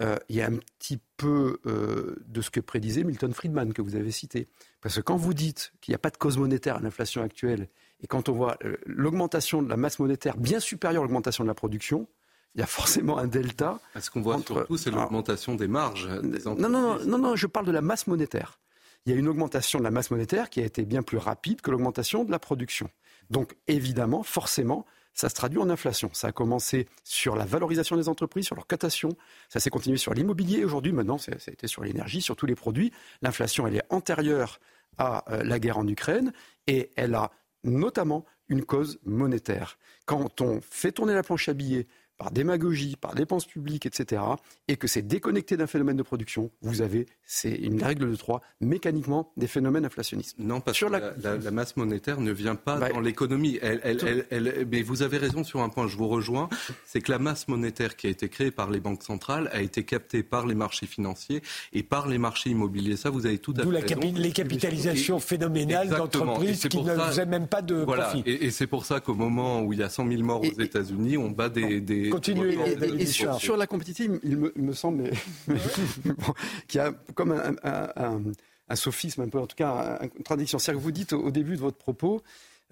euh, 0.00 0.16
il 0.28 0.36
y 0.36 0.42
a 0.42 0.46
un 0.46 0.56
petit 0.78 1.00
peu 1.16 1.58
euh, 1.66 2.16
de 2.26 2.40
ce 2.40 2.50
que 2.50 2.60
prédisait 2.60 3.02
Milton 3.02 3.32
Friedman, 3.32 3.72
que 3.72 3.82
vous 3.82 3.96
avez 3.96 4.12
cité. 4.12 4.48
Parce 4.80 4.94
que 4.94 5.00
quand 5.00 5.16
vous 5.16 5.34
dites 5.34 5.72
qu'il 5.80 5.92
n'y 5.92 5.96
a 5.96 5.98
pas 5.98 6.10
de 6.10 6.16
cause 6.16 6.38
monétaire 6.38 6.76
à 6.76 6.80
l'inflation 6.80 7.22
actuelle, 7.22 7.68
et 8.00 8.06
quand 8.06 8.28
on 8.28 8.32
voit 8.32 8.56
euh, 8.64 8.76
l'augmentation 8.86 9.60
de 9.60 9.68
la 9.68 9.76
masse 9.76 9.98
monétaire 9.98 10.36
bien 10.36 10.60
supérieure 10.60 11.02
à 11.02 11.04
l'augmentation 11.04 11.42
de 11.42 11.48
la 11.48 11.54
production, 11.54 12.06
il 12.54 12.60
y 12.60 12.62
a 12.62 12.66
forcément 12.66 13.18
un 13.18 13.26
delta. 13.26 13.80
Ce 14.00 14.10
qu'on 14.10 14.22
voit 14.22 14.40
surtout, 14.40 14.76
c'est 14.76 14.90
l'augmentation 14.90 15.56
des 15.56 15.68
marges. 15.68 16.08
Des 16.22 16.44
non, 16.44 16.54
non, 16.56 16.68
non, 16.68 17.04
non, 17.04 17.18
non, 17.18 17.36
je 17.36 17.46
parle 17.46 17.66
de 17.66 17.72
la 17.72 17.82
masse 17.82 18.06
monétaire. 18.06 18.60
Il 19.04 19.12
y 19.12 19.14
a 19.14 19.18
une 19.18 19.28
augmentation 19.28 19.78
de 19.78 19.84
la 19.84 19.90
masse 19.90 20.10
monétaire 20.10 20.48
qui 20.50 20.60
a 20.60 20.64
été 20.64 20.84
bien 20.84 21.02
plus 21.02 21.18
rapide 21.18 21.60
que 21.60 21.70
l'augmentation 21.70 22.24
de 22.24 22.30
la 22.30 22.38
production. 22.38 22.88
Donc, 23.30 23.56
évidemment, 23.66 24.22
forcément, 24.22 24.86
ça 25.18 25.28
se 25.28 25.34
traduit 25.34 25.58
en 25.58 25.68
inflation. 25.68 26.10
Ça 26.12 26.28
a 26.28 26.32
commencé 26.32 26.86
sur 27.02 27.34
la 27.34 27.44
valorisation 27.44 27.96
des 27.96 28.08
entreprises, 28.08 28.46
sur 28.46 28.54
leur 28.54 28.68
cotation, 28.68 29.16
ça 29.48 29.58
s'est 29.58 29.68
continué 29.68 29.96
sur 29.96 30.14
l'immobilier. 30.14 30.64
Aujourd'hui, 30.64 30.92
maintenant, 30.92 31.18
ça 31.18 31.32
a 31.32 31.50
été 31.50 31.66
sur 31.66 31.82
l'énergie, 31.82 32.22
sur 32.22 32.36
tous 32.36 32.46
les 32.46 32.54
produits. 32.54 32.92
L'inflation, 33.20 33.66
elle 33.66 33.74
est 33.74 33.82
antérieure 33.90 34.60
à 34.96 35.24
euh, 35.32 35.42
la 35.42 35.58
guerre 35.58 35.78
en 35.78 35.88
Ukraine 35.88 36.32
et 36.68 36.92
elle 36.94 37.16
a 37.16 37.32
notamment 37.64 38.24
une 38.48 38.64
cause 38.64 39.00
monétaire. 39.04 39.76
Quand 40.06 40.40
on 40.40 40.60
fait 40.60 40.92
tourner 40.92 41.14
la 41.14 41.24
planche 41.24 41.48
à 41.48 41.52
billets 41.52 41.88
par 42.18 42.32
démagogie, 42.32 42.96
par 43.00 43.14
dépenses 43.14 43.46
publiques, 43.46 43.86
etc., 43.86 44.22
et 44.66 44.76
que 44.76 44.88
c'est 44.88 45.02
déconnecté 45.02 45.56
d'un 45.56 45.68
phénomène 45.68 45.96
de 45.96 46.02
production, 46.02 46.50
vous 46.62 46.82
avez, 46.82 47.06
c'est 47.24 47.54
une 47.54 47.82
règle 47.82 48.10
de 48.10 48.16
trois, 48.16 48.42
mécaniquement 48.60 49.32
des 49.36 49.46
phénomènes 49.46 49.84
inflationnistes. 49.84 50.36
Non, 50.38 50.60
parce 50.60 50.76
sur 50.76 50.90
que 50.90 50.96
la, 51.22 51.50
masse 51.52 51.76
monétaire 51.76 52.20
ne 52.20 52.32
vient 52.32 52.56
pas 52.56 52.76
bah, 52.76 52.88
dans 52.90 53.00
l'économie. 53.00 53.60
mais 53.62 54.82
vous 54.82 55.02
avez 55.02 55.16
raison 55.16 55.44
sur 55.44 55.60
un 55.60 55.68
point, 55.68 55.86
je 55.86 55.96
vous 55.96 56.08
rejoins, 56.08 56.48
c'est 56.84 57.00
que 57.00 57.12
la 57.12 57.20
masse 57.20 57.46
monétaire 57.46 57.96
qui 57.96 58.08
a 58.08 58.10
été 58.10 58.28
créée 58.28 58.50
par 58.50 58.70
les 58.70 58.80
banques 58.80 59.04
centrales 59.04 59.48
a 59.52 59.62
été 59.62 59.84
captée 59.84 60.24
par 60.24 60.46
les 60.46 60.56
marchés 60.56 60.86
financiers 60.86 61.40
et 61.72 61.84
par 61.84 62.08
les 62.08 62.18
marchés 62.18 62.50
immobiliers. 62.50 62.96
Ça, 62.96 63.10
vous 63.10 63.26
avez 63.26 63.38
tout 63.38 63.52
à 63.52 63.62
fait 63.62 63.68
raison. 63.68 64.00
D'où 64.00 64.18
les 64.18 64.32
capitalisations 64.32 65.20
phénoménales 65.20 65.88
d'entreprises 65.88 66.66
qui 66.68 66.82
ne 66.82 66.96
faisaient 66.96 67.26
même 67.26 67.46
pas 67.46 67.62
de 67.62 67.76
voilà. 67.76 68.06
profit. 68.06 68.22
Et, 68.26 68.50
c'est 68.50 68.66
pour 68.66 68.84
ça 68.84 68.98
qu'au 68.98 69.14
moment 69.14 69.62
où 69.62 69.72
il 69.72 69.78
y 69.78 69.82
a 69.84 69.88
100 69.88 70.08
000 70.08 70.22
morts 70.22 70.42
aux 70.42 70.60
États-Unis, 70.60 71.16
on 71.16 71.30
bat 71.30 71.48
des, 71.48 71.80
des 71.80 72.07
Continuez. 72.10 72.56
Et, 72.98 73.06
sur, 73.06 73.56
la 73.56 73.66
compétitivité, 73.66 74.20
il 74.24 74.36
me, 74.36 74.72
semble 74.72 75.10
qu'il 76.68 76.78
y 76.78 76.80
a 76.80 76.92
comme 77.14 77.32
un, 77.32 78.76
sophisme, 78.76 79.22
un 79.22 79.28
peu, 79.28 79.38
en 79.38 79.46
tout 79.46 79.56
cas, 79.56 79.98
une 80.02 80.10
contradiction. 80.10 80.58
C'est-à-dire 80.58 80.80
que 80.80 80.84
vous 80.84 80.92
dites 80.92 81.12
au, 81.12 81.30
début 81.30 81.56
de 81.56 81.60
votre 81.60 81.78
propos, 81.78 82.22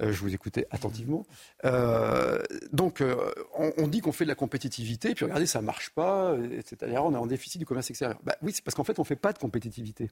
euh, 0.01 0.13
je 0.13 0.21
vous 0.21 0.35
écoutais 0.35 0.67
attentivement. 0.71 1.27
Euh, 1.65 2.43
donc, 2.73 3.01
euh, 3.01 3.17
on, 3.55 3.89
dit 3.89 4.01
qu'on 4.01 4.13
fait 4.13 4.25
de 4.25 4.31
la 4.31 4.35
compétitivité, 4.35 5.15
puis 5.15 5.25
regardez, 5.25 5.47
ça 5.47 5.63
marche 5.63 5.91
pas, 5.91 6.37
c'est-à-dire 6.65 7.05
on 7.05 7.15
est 7.15 7.19
en 7.19 7.27
déficit 7.27 7.59
du 7.59 7.67
commerce 7.67 7.91
extérieur. 7.91 8.19
Bah, 8.23 8.37
oui, 8.43 8.53
c'est 8.55 8.63
parce 8.63 8.75
qu'en 8.75 8.85
fait, 8.85 8.99
on 8.99 9.05
fait 9.05 9.17
pas 9.17 9.33
de 9.33 9.39
compétitivité. 9.39 10.11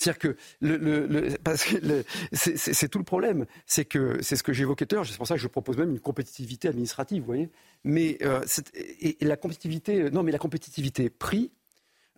C'est-à-dire 0.00 0.18
que 0.18 1.36
parce 1.44 1.64
que 1.64 2.04
c'est 2.32 2.88
tout 2.88 2.98
le 2.98 3.04
problème, 3.04 3.44
c'est 3.66 3.84
que 3.84 4.22
c'est 4.22 4.34
ce 4.34 4.42
que 4.42 4.54
j'évoquais 4.54 4.86
tout 4.86 4.96
à 4.96 4.98
l'heure. 4.98 5.06
C'est 5.06 5.18
pour 5.18 5.26
ça 5.26 5.34
que 5.34 5.40
je 5.40 5.46
propose 5.46 5.76
même 5.76 5.90
une 5.90 6.00
compétitivité 6.00 6.68
administrative, 6.68 7.20
vous 7.20 7.26
voyez. 7.26 7.50
Mais 7.84 8.16
euh, 8.22 8.42
la 9.20 9.36
compétitivité, 9.36 10.10
non, 10.10 10.22
mais 10.22 10.32
la 10.32 10.38
compétitivité 10.38 11.10
prix, 11.10 11.50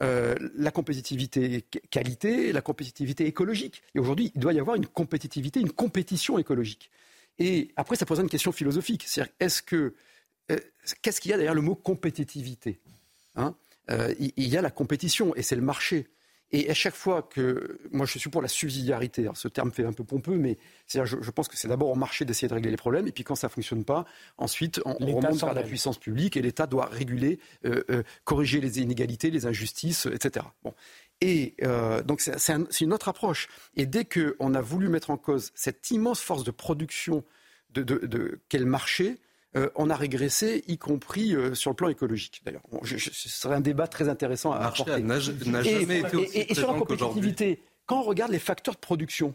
euh, 0.00 0.36
la 0.54 0.70
compétitivité 0.70 1.64
qualité, 1.90 2.52
la 2.52 2.60
compétitivité 2.60 3.26
écologique. 3.26 3.82
Et 3.96 3.98
aujourd'hui, 3.98 4.30
il 4.36 4.40
doit 4.40 4.52
y 4.52 4.60
avoir 4.60 4.76
une 4.76 4.86
compétitivité, 4.86 5.58
une 5.58 5.72
compétition 5.72 6.38
écologique. 6.38 6.88
Et 7.40 7.72
après, 7.74 7.96
ça 7.96 8.06
pose 8.06 8.20
une 8.20 8.28
question 8.28 8.52
philosophique. 8.52 9.02
C'est-à-dire, 9.08 9.32
est-ce 9.40 9.60
que 9.60 9.94
euh, 10.52 10.58
qu'est-ce 11.02 11.20
qu'il 11.20 11.32
y 11.32 11.34
a 11.34 11.36
derrière 11.36 11.54
le 11.54 11.62
mot 11.62 11.74
compétitivité 11.74 12.78
hein? 13.34 13.56
Il, 14.20 14.48
y 14.48 14.56
a 14.56 14.62
la 14.62 14.70
compétition 14.70 15.34
et 15.34 15.42
c'est 15.42 15.56
le 15.56 15.62
marché. 15.62 16.06
Et 16.54 16.68
à 16.68 16.74
chaque 16.74 16.94
fois 16.94 17.22
que, 17.22 17.80
moi 17.90 18.04
je 18.04 18.18
suis 18.18 18.28
pour 18.28 18.42
la 18.42 18.48
subsidiarité, 18.48 19.28
ce 19.34 19.48
terme 19.48 19.72
fait 19.72 19.86
un 19.86 19.92
peu 19.92 20.04
pompeux, 20.04 20.36
mais 20.36 20.58
je, 20.86 21.04
je, 21.04 21.30
pense 21.30 21.48
que 21.48 21.56
c'est 21.56 21.68
d'abord 21.68 21.88
au 21.88 21.94
marché 21.94 22.26
d'essayer 22.26 22.46
de 22.46 22.52
régler 22.52 22.70
les 22.70 22.76
problèmes, 22.76 23.08
et 23.08 23.12
puis 23.12 23.24
quand 23.24 23.34
ça 23.34 23.46
ne 23.46 23.52
fonctionne 23.52 23.84
pas, 23.84 24.04
ensuite 24.36 24.80
on, 24.84 24.92
remonte 24.92 25.40
vers 25.40 25.54
la 25.54 25.62
puissance 25.62 25.98
publique, 25.98 26.36
et 26.36 26.42
l'État 26.42 26.66
doit 26.66 26.86
réguler, 26.86 27.38
euh, 27.64 27.82
euh, 27.90 28.02
corriger 28.24 28.60
les 28.60 28.80
inégalités, 28.80 29.30
les 29.30 29.46
injustices, 29.46 30.06
etc. 30.06 30.44
Bon. 30.62 30.74
Et 31.22 31.54
euh, 31.62 32.02
donc 32.02 32.20
c'est 32.20 32.80
une 32.80 32.92
autre 32.92 33.08
approche. 33.08 33.48
Et 33.74 33.86
dès 33.86 34.04
qu'on 34.04 34.54
a 34.54 34.60
voulu 34.60 34.88
mettre 34.88 35.08
en 35.10 35.16
cause 35.16 35.52
cette 35.54 35.90
immense 35.90 36.20
force 36.20 36.44
de 36.44 36.50
production 36.50 37.24
de, 37.70 37.82
de, 37.82 38.06
de 38.06 38.40
qu'est 38.50 38.58
le 38.58 38.66
marché, 38.66 39.18
euh, 39.56 39.68
on 39.74 39.90
a 39.90 39.96
régressé, 39.96 40.64
y 40.66 40.78
compris 40.78 41.34
euh, 41.34 41.54
sur 41.54 41.70
le 41.70 41.76
plan 41.76 41.88
écologique. 41.88 42.40
D'ailleurs, 42.44 42.62
ce 42.84 43.28
serait 43.28 43.54
un 43.54 43.60
débat 43.60 43.86
très 43.86 44.08
intéressant 44.08 44.52
à 44.52 44.58
apporter. 44.58 45.02
n'a 45.02 45.18
jamais 45.18 46.00
été 46.00 46.16
aussi 46.16 46.38
et, 46.38 46.52
et 46.52 46.54
sur 46.54 46.72
la 46.72 46.78
compétitivité, 46.78 47.62
quand 47.86 48.00
on 48.00 48.02
regarde 48.02 48.32
les 48.32 48.38
facteurs 48.38 48.74
de 48.74 48.80
production, 48.80 49.34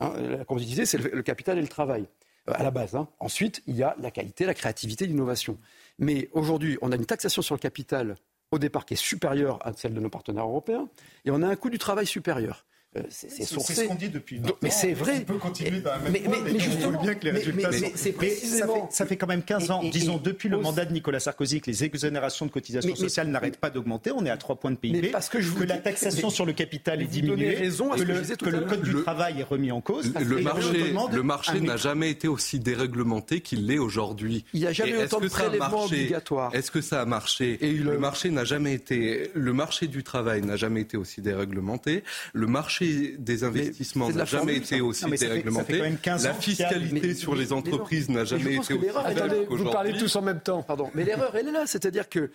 hein, 0.00 0.12
la 0.16 0.44
compétitivité, 0.44 0.84
c'est 0.84 0.98
le, 0.98 1.22
capital 1.22 1.56
et 1.56 1.62
le 1.62 1.68
travail 1.68 2.06
euh, 2.48 2.52
à 2.54 2.62
la 2.62 2.70
base. 2.70 2.94
Hein. 2.96 3.08
Ensuite, 3.18 3.62
il 3.66 3.76
y 3.76 3.82
a 3.82 3.96
la 3.98 4.10
qualité, 4.10 4.44
la 4.44 4.54
créativité, 4.54 5.06
l'innovation. 5.06 5.58
Mais 5.98 6.28
aujourd'hui, 6.32 6.76
on 6.82 6.92
a 6.92 6.96
une 6.96 7.06
taxation 7.06 7.40
sur 7.40 7.54
le 7.54 7.60
capital 7.60 8.16
au 8.50 8.58
départ 8.58 8.84
qui 8.84 8.94
est 8.94 8.98
supérieure 8.98 9.58
à 9.66 9.72
celle 9.72 9.94
de 9.94 10.00
nos 10.00 10.10
partenaires 10.10 10.46
européens, 10.46 10.88
et 11.24 11.30
on 11.30 11.42
a 11.42 11.48
un 11.48 11.56
coût 11.56 11.70
du 11.70 11.78
travail 11.78 12.06
supérieur. 12.06 12.64
Euh, 12.96 13.02
c'est 13.08 13.44
sourcé. 13.44 13.74
C'est 13.74 13.82
ce 13.82 13.88
qu'on 13.88 13.94
dit 13.94 14.08
depuis 14.08 14.38
20 14.38 14.50
Mais 14.62 14.70
c'est 14.70 14.92
vrai. 14.92 15.18
On 15.20 15.32
peut 15.32 15.38
continuer 15.38 15.80
dans 15.80 15.90
la 15.90 15.98
même 15.98 16.12
mais, 16.12 16.22
mais, 16.28 16.52
mais, 16.52 16.58
justement, 16.58 17.02
bien 17.02 17.14
que 17.14 17.24
les 17.24 17.30
résultats 17.30 17.70
mais, 17.70 17.78
sont... 17.78 18.12
précisément... 18.12 18.88
ça, 18.90 19.06
fait, 19.06 19.16
quand 19.16 19.26
même 19.26 19.42
15 19.42 19.70
ans, 19.70 19.82
disons, 19.84 20.18
depuis 20.18 20.48
le 20.48 20.58
mandat 20.58 20.84
de 20.84 20.92
Nicolas 20.92 21.20
Sarkozy, 21.20 21.60
que 21.60 21.70
les 21.70 21.84
exonérations 21.84 22.46
de 22.46 22.50
cotisations 22.50 22.96
sociales 22.96 23.28
n'arrêtent 23.28 23.58
pas 23.58 23.70
d'augmenter. 23.70 24.10
On 24.12 24.24
est 24.24 24.30
à 24.30 24.36
3 24.36 24.56
points 24.56 24.70
de 24.70 24.76
PIB. 24.76 25.08
Parce 25.08 25.28
que, 25.28 25.40
je 25.40 25.52
que 25.52 25.64
la 25.64 25.78
taxation 25.78 26.30
sur 26.30 26.46
le 26.46 26.52
capital 26.52 27.02
est 27.02 27.06
diminuée. 27.06 27.54
Raison 27.54 27.90
que, 27.90 28.02
le, 28.02 28.20
que 28.36 28.50
le 28.50 28.60
code 28.60 28.82
du 28.82 28.94
travail 29.02 29.40
est 29.40 29.44
remis 29.44 29.72
en 29.72 29.80
cause. 29.80 30.12
Le 30.14 30.40
marché, 30.40 30.92
le 31.12 31.22
marché 31.22 31.60
n'a 31.60 31.76
jamais 31.76 32.10
été 32.10 32.28
aussi 32.28 32.58
déréglementé 32.58 33.40
qu'il 33.40 33.66
l'est 33.66 33.78
aujourd'hui. 33.78 34.44
Il 34.52 34.60
n'y 34.60 34.66
a 34.66 34.72
jamais 34.72 35.04
autant 35.04 35.20
de 35.20 35.28
prélèvements 35.28 35.84
obligatoires. 35.84 36.54
Est-ce 36.54 36.70
que 36.70 36.80
ça 36.80 37.00
a 37.00 37.04
marché 37.04 37.58
Et 37.60 37.72
Le 37.72 37.98
marché 37.98 38.30
n'a 38.30 38.44
jamais 38.44 38.74
été. 38.74 39.30
Le 39.34 39.52
marché 39.52 39.86
du 39.86 40.02
travail 40.02 40.42
n'a 40.42 40.56
jamais 40.56 40.82
été 40.82 40.96
aussi 40.96 41.20
déréglementé. 41.20 42.04
Le 42.32 42.46
marché 42.46 42.85
des 43.18 43.44
investissements 43.44 44.10
n'a 44.10 44.24
jamais 44.24 44.56
été 44.56 44.80
aussi 44.80 45.06
déréglementé. 45.06 45.82
La 46.04 46.34
fiscalité 46.34 47.14
sur 47.14 47.34
les 47.34 47.52
entreprises 47.52 48.08
n'a 48.08 48.24
jamais 48.24 48.56
été 48.56 48.74
aussi 48.74 48.88
Attendez, 48.96 49.46
vous 49.48 49.70
parlez 49.70 49.92
tous 49.94 50.14
en 50.16 50.22
même 50.22 50.40
temps. 50.40 50.62
Pardon. 50.62 50.90
Mais 50.94 51.04
l'erreur, 51.04 51.34
elle 51.36 51.48
est 51.48 51.52
là. 51.52 51.66
C'est-à-dire 51.66 52.08
que, 52.08 52.30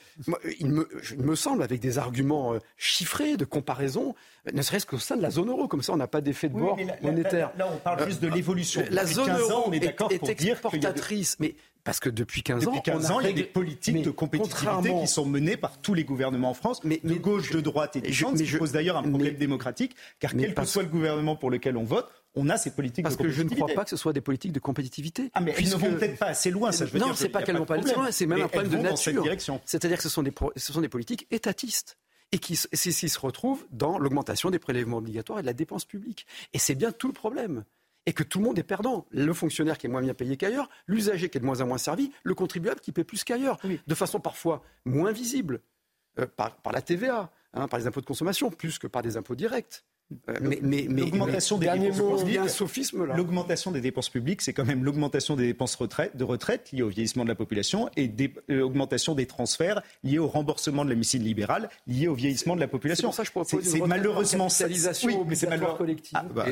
il 0.60 0.68
me, 0.68 0.88
me 1.18 1.36
semble, 1.36 1.64
avec 1.64 1.80
des 1.80 1.98
arguments 1.98 2.54
euh, 2.54 2.60
chiffrés, 2.78 3.38
de 3.38 3.46
comparaison, 3.46 4.16
ne 4.52 4.62
serait-ce 4.62 4.86
qu'au 4.86 4.98
sein 4.98 5.18
de 5.18 5.22
la 5.22 5.30
zone 5.30 5.50
euro. 5.50 5.68
Comme 5.68 5.82
ça, 5.82 5.94
on 5.94 5.98
n'a 5.98 6.08
pas 6.08 6.22
d'effet 6.22 6.50
de 6.50 6.58
bord 6.58 6.78
monétaire. 7.02 7.52
Là, 7.58 7.70
on 7.74 7.78
parle 7.78 8.06
juste 8.08 8.22
de 8.22 8.28
euh, 8.28 8.34
l'évolution. 8.34 8.84
La 8.90 9.06
zone 9.06 9.32
euro 9.32 9.64
on 9.68 9.72
est, 9.72 9.84
est, 9.84 10.30
exportatrice. 10.30 11.38
Mais 11.40 11.56
parce 11.84 12.00
que 12.00 12.10
depuis 12.10 12.44
15 12.44 12.68
ans, 12.68 12.72
depuis 12.72 12.82
15 12.84 13.12
ans, 13.12 13.20
il 13.20 13.28
y 13.28 13.30
a 13.30 13.34
des 13.34 13.44
politiques 13.44 14.04
de 14.04 14.12
compétitivité 14.12 14.94
qui 15.02 15.08
sont 15.08 15.26
menées 15.26 15.58
par 15.58 15.80
tous 15.82 15.94
les 15.94 16.04
gouvernements 16.04 16.52
en 16.52 16.54
France, 16.54 16.84
mais, 16.84 17.00
de 17.04 17.14
gauche, 17.16 17.52
de 17.52 17.62
droite 17.62 17.96
et 17.96 18.02
de 18.02 18.12
centre, 18.12 18.38
ce 18.38 18.44
qui 18.44 18.58
pose 18.58 18.72
d'ailleurs 18.72 18.98
un 18.98 19.04
problème 19.04 19.36
démocratique, 19.36 19.96
car 20.20 20.32
quel 20.36 20.54
que 20.54 20.66
soit 20.66 20.84
le 20.84 20.90
gouvernement 20.90 21.36
pour 21.36 21.50
lequel 21.50 21.78
on 21.78 21.84
vote, 21.84 22.10
on 22.36 22.50
a 22.50 22.58
ces 22.58 22.72
politiques 22.72 23.04
Parce 23.04 23.18
de 23.18 23.24
que 23.24 23.30
je 23.30 23.44
ne 23.44 23.50
crois 23.50 23.68
pas 23.68 23.84
que 23.84 23.90
ce 23.90 23.98
soit 23.98 24.14
des 24.14 24.22
politiques 24.22 24.54
de 24.54 24.60
compétitivité. 24.60 25.32
Ah, 25.34 25.42
mais 25.42 25.54
elles 25.58 25.70
ne 25.70 25.76
vont 25.76 25.92
peut-être 25.92 26.18
pas 26.18 26.28
assez 26.28 26.50
loin, 26.50 26.72
ça 26.72 26.86
je 26.86 26.92
veux 26.92 27.00
non, 27.00 27.08
dire. 27.08 27.14
Non, 27.14 27.18
c'est 27.18 27.30
pas 27.30 27.42
qu'elles 27.42 27.58
vont 27.58 27.66
pas 27.66 27.78
assez 27.78 27.94
loin, 27.94 28.12
c'est 28.12 28.26
même 28.26 28.42
un 28.42 28.48
problème 28.48 28.72
de 28.72 28.78
nature. 28.78 29.26
C'est-à-dire 29.66 29.98
que 29.98 30.04
ce 30.04 30.10
sont, 30.10 30.24
des, 30.24 30.34
ce 30.56 30.74
sont 30.74 30.82
des 30.82 30.90
politiques 30.90 31.28
étatistes 31.32 31.98
et 32.32 32.40
qui, 32.40 32.58
qui 32.58 33.10
se 33.10 33.20
retrouvent 33.20 33.66
dans 33.72 33.98
l'augmentation 33.98 34.50
des 34.50 34.60
prélèvements 34.60 34.98
obligatoires 34.98 35.40
et 35.40 35.42
de 35.42 35.48
la 35.48 35.54
dépense 35.54 35.86
publique. 35.86 36.26
Et 36.54 36.60
c'est 36.60 36.76
bien 36.76 36.92
tout 36.92 37.08
le 37.08 37.14
problème 37.14 37.66
et 38.06 38.14
que 38.14 38.24
tout 38.24 38.40
le 38.40 38.46
monde 38.46 38.60
est 38.60 38.64
perdant. 38.64 39.06
Le 39.12 39.34
fonctionnaire 39.34 39.78
qui 39.78 39.88
est 39.88 39.90
moins 39.90 40.02
bien 40.02 40.14
payé 40.14 40.38
qu'ailleurs, 40.38 40.70
l'usager 40.88 41.30
qui 41.30 41.38
est 41.38 41.42
de 41.42 41.46
moins 41.46 41.62
en 41.62 41.68
moins 41.68 41.78
servi, 41.78 42.12
le 42.24 42.34
contribuable 42.34 42.80
qui 42.80 42.92
paie 42.92 43.04
plus 43.04 43.24
qu'ailleurs, 43.24 43.60
de 43.86 43.96
façon 43.96 44.20
parfois 44.20 44.64
moins 44.86 45.12
visible, 45.12 45.62
euh, 46.20 46.28
par, 46.36 46.58
la 46.72 46.82
TVA, 46.82 47.32
hein, 47.54 47.68
par 47.68 47.80
les 47.80 47.88
impôts 47.88 48.02
de 48.02 48.06
consommation, 48.06 48.50
plus 48.50 48.80
que 48.80 48.88
par 48.88 49.02
des 49.02 49.18
impôts 49.18 49.36
directs. 49.36 49.86
Euh, 50.30 50.34
mais, 50.42 50.60
mais, 50.62 50.84
l'augmentation 50.88 51.58
des 51.58 51.68
dépenses 51.68 52.24
publiques, 52.24 52.50
sophisme 52.50 53.06
L'augmentation 53.16 53.72
des 53.72 53.82
dépenses 53.82 54.10
publiques, 54.10 54.42
c'est 54.42 54.54
quand 54.54 54.66
même 54.66 54.84
l'augmentation 54.84 55.36
des 55.36 55.48
dépenses 55.48 55.76
retraite, 55.76 56.16
de 56.18 56.24
retraite 56.24 56.72
liées 56.72 56.84
au 56.84 56.90
vieillissement 56.90 57.24
de 57.24 57.30
la 57.30 57.36
population 57.36 57.90
et 57.98 58.12
l'augmentation 58.48 59.16
des 59.16 59.26
transferts 59.26 59.82
liés 60.04 60.20
au 60.20 60.28
remboursement 60.28 60.86
de 60.86 60.90
la 60.90 60.96
médecine 60.96 61.24
libérale 61.24 61.70
liée 61.88 62.08
au 62.08 62.14
vieillissement 62.14 62.56
de 62.56 62.62
la 62.62 62.68
population. 62.68 63.12
C'est 63.12 63.86
malheureusement 63.86 64.50
ça. 64.50 64.68
Oui, 65.04 65.18
mais 65.28 65.36
c'est 65.36 65.48
malheureusement 65.48 65.78
collective. 65.78 66.18
Ah, 66.20 66.26
bah, 66.34 66.46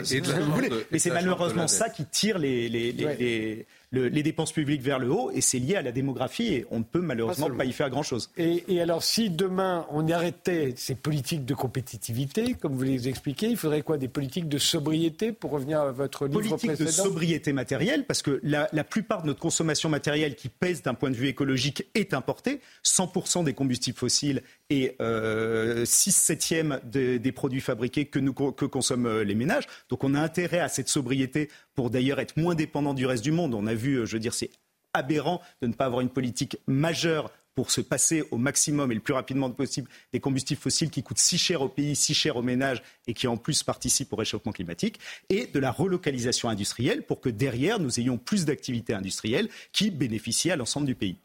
mais 0.92 1.00
c'est 1.00 1.12
malheureusement 1.12 1.68
ça 1.68 1.90
qui 1.90 2.06
tire 2.06 2.40
les, 2.40 2.70
les, 2.70 2.92
les 2.92 3.10
les 3.20 3.66
dépenses 3.92 4.52
publiques 4.52 4.82
vers 4.82 5.00
le 5.00 5.10
haut 5.12 5.32
et 5.32 5.42
c'est 5.42 5.60
lié 5.60 5.76
à 5.76 5.82
la 5.82 5.92
démographie 5.92 6.54
et 6.54 6.66
on 6.72 6.80
ne 6.80 6.84
peut 6.84 7.02
malheureusement 7.02 7.50
pas, 7.50 7.66
y 7.66 7.72
faire 7.72 7.90
grand-chose. 7.90 8.30
Et, 8.38 8.80
alors 8.80 9.04
si 9.04 9.30
demain 9.30 9.86
on 9.92 10.08
arrêtait 10.10 10.74
ces 10.76 10.96
politiques 10.96 11.46
de 11.46 11.54
compétitivité, 11.54 12.54
comme 12.54 12.76
vous 12.76 12.84
les 12.84 13.08
expliquez, 13.08 13.48
il 13.48 13.58
faudrait 13.58 13.82
quoi? 13.82 13.98
Des 13.98 14.08
politiques 14.08 14.48
de 14.48 14.58
sobriété 14.58 15.32
pour 15.32 15.52
revenir 15.52 15.82
à 15.82 15.92
votre 15.92 16.28
livre 16.28 16.40
Politique 16.40 16.80
de 16.80 16.86
sobriété 16.88 17.54
matérielle 17.54 18.06
parce 18.06 18.22
que 18.22 18.40
la, 18.44 18.68
plupart 18.84 19.22
de 19.22 19.28
notre 19.28 19.40
consommation 19.40 19.90
matérielle 19.90 20.36
qui 20.36 20.50
pèse 20.50 20.82
d'un 20.82 20.94
point 20.94 21.10
de 21.10 21.16
vue 21.16 21.28
écologique 21.28 21.86
est 21.96 22.14
importée. 22.14 22.60
100% 22.86 23.44
des 23.44 23.54
combustibles 23.54 23.98
fossiles 23.98 24.42
et 24.70 24.96
euh, 25.02 25.86
6 25.86 26.12
septièmes 26.12 26.80
des 26.84 27.32
produits 27.32 27.62
fabriqués 27.62 28.06
que, 28.06 28.20
nous, 28.20 28.34
que 28.34 28.66
consomment 28.66 29.22
les 29.22 29.36
ménages. 29.36 29.66
Donc 29.90 30.04
on 30.04 30.14
a 30.14 30.20
intérêt 30.20 30.60
à 30.60 30.70
cette 30.70 30.90
sobriété 30.90 31.50
pour 31.76 31.90
d'ailleurs 31.90 32.20
être 32.20 32.36
moins 32.38 32.56
dépendant 32.56 32.94
du 32.94 33.06
reste 33.06 33.24
du 33.24 33.32
monde. 33.32 33.54
On 33.54 33.66
a 33.66 33.74
vu, 33.80 33.96
euh, 33.96 34.06
je 34.06 34.14
veux 34.14 34.20
dire, 34.20 34.34
c'est 34.34 34.52
aberrant 34.94 35.42
de 35.62 35.68
ne 35.68 35.74
pas 35.74 35.86
avoir 35.86 36.02
une 36.02 36.10
politique 36.10 36.58
majeure 36.68 37.32
pour 37.56 37.72
se 37.72 37.82
passer 37.82 38.24
au 38.32 38.38
maximum 38.38 38.92
et 38.92 38.96
le 38.96 39.02
plus 39.02 39.14
rapidement 39.14 39.50
possible 39.52 39.90
des 40.14 40.20
combustibles 40.20 40.62
fossiles 40.62 40.90
qui 40.90 41.04
coûtent 41.04 41.18
si 41.18 41.38
cher 41.38 41.62
au 41.62 41.68
pays, 41.68 41.96
si 41.96 42.14
cher 42.14 42.38
aux 42.38 42.42
ménages 42.42 42.82
et 43.06 43.14
qui 43.14 43.28
en 43.28 43.36
plus 43.38 43.64
participent 43.64 44.14
au 44.14 44.16
réchauffement 44.16 44.54
climatique, 44.54 45.00
et 45.30 45.48
de 45.48 45.60
la 45.60 45.72
relocalisation 45.72 46.48
industrielle 46.48 47.04
pour 47.04 47.20
que 47.20 47.30
derrière 47.30 47.80
nous 47.80 48.00
ayons 48.00 48.18
plus 48.18 48.46
d'activités 48.46 48.94
industrielles 48.94 49.50
qui 49.74 49.92
bénéficient 49.92 50.52
à 50.52 50.56
l'ensemble 50.56 50.86
du 50.86 50.96
pays. 50.96 51.18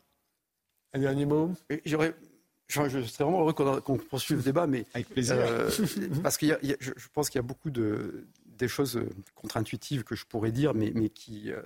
Un 0.92 0.98
dernier 1.00 1.24
mot? 1.24 1.52
J'aurais 1.84 2.14
je, 2.68 3.02
serais 3.02 3.24
vraiment 3.24 3.40
heureux 3.40 3.52
qu'on 3.52 3.98
poursuive 3.98 4.38
le 4.38 4.42
débat, 4.42 4.66
mais 4.66 4.84
Avec 4.94 5.08
plaisir. 5.08 5.36
Euh, 5.38 5.70
parce 6.22 6.38
que 6.38 6.46
je, 6.80 6.90
pense 7.12 7.28
qu'il 7.28 7.38
y 7.38 7.44
a 7.44 7.46
beaucoup 7.46 7.70
de 7.70 8.26
des 8.58 8.68
choses 8.68 8.96
euh, 8.96 9.08
contre-intuitives 9.34 10.04
que 10.04 10.14
je 10.14 10.24
pourrais 10.24 10.52
dire, 10.52 10.74
mais, 10.74 10.92
mais 10.94 11.08
qui 11.08 11.50
euh, 11.50 11.60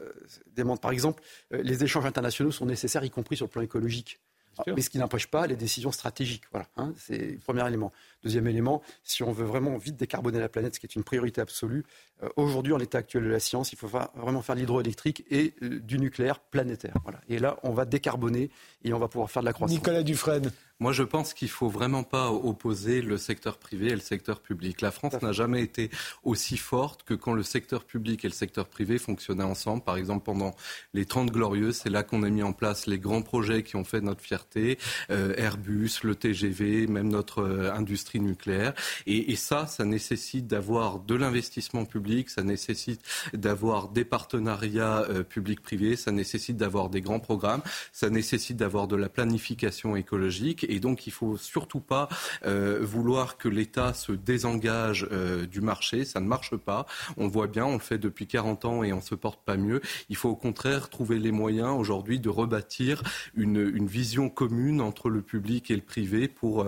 démontrent. 0.54 0.80
Par 0.80 0.90
exemple, 0.90 1.22
les 1.50 1.84
échanges 1.84 2.06
internationaux 2.06 2.50
sont 2.50 2.66
nécessaires, 2.66 3.04
y 3.04 3.10
compris 3.10 3.36
sur 3.36 3.46
le 3.46 3.50
plan 3.50 3.62
écologique. 3.62 4.20
Mais 4.66 4.82
ce 4.82 4.90
qui 4.90 4.98
n'empêche 4.98 5.28
pas 5.28 5.46
les 5.46 5.56
décisions 5.56 5.92
stratégiques. 5.92 6.42
Voilà, 6.50 6.66
hein, 6.76 6.92
c'est 6.96 7.16
le 7.18 7.38
premier 7.38 7.66
élément. 7.66 7.92
Deuxième 8.22 8.46
élément, 8.46 8.82
si 9.04 9.22
on 9.22 9.32
veut 9.32 9.44
vraiment 9.44 9.76
vite 9.76 9.96
décarboner 9.96 10.40
la 10.40 10.48
planète, 10.48 10.74
ce 10.74 10.80
qui 10.80 10.86
est 10.86 10.96
une 10.96 11.04
priorité 11.04 11.40
absolue, 11.40 11.84
euh, 12.22 12.28
aujourd'hui, 12.36 12.72
en 12.72 12.76
l'état 12.76 12.98
actuel 12.98 13.24
de 13.24 13.28
la 13.28 13.40
science, 13.40 13.72
il 13.72 13.78
faut 13.78 13.88
vraiment 13.88 14.42
faire 14.42 14.54
de 14.54 14.60
l'hydroélectrique 14.60 15.24
et 15.30 15.54
euh, 15.62 15.80
du 15.80 15.98
nucléaire 15.98 16.40
planétaire. 16.40 16.94
Voilà. 17.04 17.20
Et 17.28 17.38
là, 17.38 17.58
on 17.62 17.70
va 17.70 17.84
décarboner 17.84 18.50
et 18.84 18.92
on 18.92 18.98
va 18.98 19.08
pouvoir 19.08 19.30
faire 19.30 19.42
de 19.42 19.46
la 19.46 19.52
croissance. 19.52 19.76
Nicolas 19.76 20.02
Dufresne. 20.02 20.50
Moi, 20.80 20.92
je 20.92 21.02
pense 21.02 21.34
qu'il 21.34 21.48
faut 21.48 21.68
vraiment 21.68 22.04
pas 22.04 22.30
opposer 22.30 23.02
le 23.02 23.18
secteur 23.18 23.58
privé 23.58 23.88
et 23.88 23.94
le 23.94 24.00
secteur 24.00 24.38
public. 24.40 24.80
La 24.80 24.92
France 24.92 25.20
n'a 25.20 25.32
jamais 25.32 25.60
été 25.60 25.90
aussi 26.22 26.56
forte 26.56 27.02
que 27.02 27.14
quand 27.14 27.32
le 27.32 27.42
secteur 27.42 27.84
public 27.84 28.24
et 28.24 28.28
le 28.28 28.32
secteur 28.32 28.68
privé 28.68 28.98
fonctionnaient 28.98 29.42
ensemble. 29.42 29.82
Par 29.82 29.96
exemple, 29.96 30.24
pendant 30.24 30.54
les 30.94 31.04
30 31.04 31.32
glorieuses, 31.32 31.80
c'est 31.82 31.90
là 31.90 32.04
qu'on 32.04 32.22
a 32.22 32.30
mis 32.30 32.44
en 32.44 32.52
place 32.52 32.86
les 32.86 33.00
grands 33.00 33.22
projets 33.22 33.64
qui 33.64 33.74
ont 33.74 33.82
fait 33.82 34.00
notre 34.00 34.20
fierté, 34.20 34.78
euh, 35.10 35.34
Airbus, 35.36 35.90
le 36.04 36.14
TGV, 36.14 36.86
même 36.86 37.08
notre 37.08 37.42
euh, 37.42 37.72
industrie 37.72 38.07
nucléaire. 38.14 38.74
Et, 39.06 39.36
ça, 39.36 39.66
ça 39.66 39.84
nécessite 39.84 40.46
d'avoir 40.46 40.98
de 40.98 41.14
l'investissement 41.14 41.84
public, 41.84 42.30
ça 42.30 42.42
nécessite 42.42 43.00
d'avoir 43.34 43.88
des 43.88 44.04
partenariats 44.04 45.04
euh, 45.10 45.22
publics-privés, 45.22 45.96
ça 45.96 46.10
nécessite 46.10 46.56
d'avoir 46.56 46.88
des 46.88 47.00
grands 47.00 47.20
programmes, 47.20 47.62
ça 47.92 48.10
nécessite 48.10 48.56
d'avoir 48.56 48.88
de 48.88 48.96
la 48.96 49.08
planification 49.08 49.96
écologique 49.96 50.66
et 50.68 50.80
donc 50.80 51.06
il 51.06 51.12
faut 51.12 51.36
surtout 51.36 51.80
pas 51.80 52.08
euh, 52.46 52.78
vouloir 52.82 53.36
que 53.36 53.48
l'État 53.48 53.92
se 53.92 54.12
désengage 54.12 55.06
euh, 55.12 55.46
du 55.46 55.60
marché. 55.60 56.04
Ça 56.04 56.20
ne 56.20 56.26
marche 56.26 56.56
pas. 56.56 56.86
On 57.16 57.28
voit 57.28 57.46
bien, 57.46 57.64
on 57.64 57.74
le 57.74 57.78
fait 57.78 57.98
depuis 57.98 58.26
40 58.26 58.64
ans 58.64 58.82
et 58.82 58.92
on 58.92 59.00
se 59.00 59.14
porte 59.14 59.40
pas 59.44 59.56
mieux. 59.56 59.80
Il 60.08 60.16
faut 60.16 60.30
au 60.30 60.36
contraire 60.36 60.88
trouver 60.88 61.18
les 61.18 61.32
moyens 61.32 61.70
aujourd'hui 61.78 62.20
de 62.20 62.28
rebâtir 62.28 63.02
une, 63.34 63.58
vision 63.88 64.28
commune 64.28 64.80
entre 64.80 65.08
le 65.08 65.22
public 65.22 65.70
et 65.70 65.76
le 65.76 65.82
privé 65.82 66.28
pour 66.28 66.66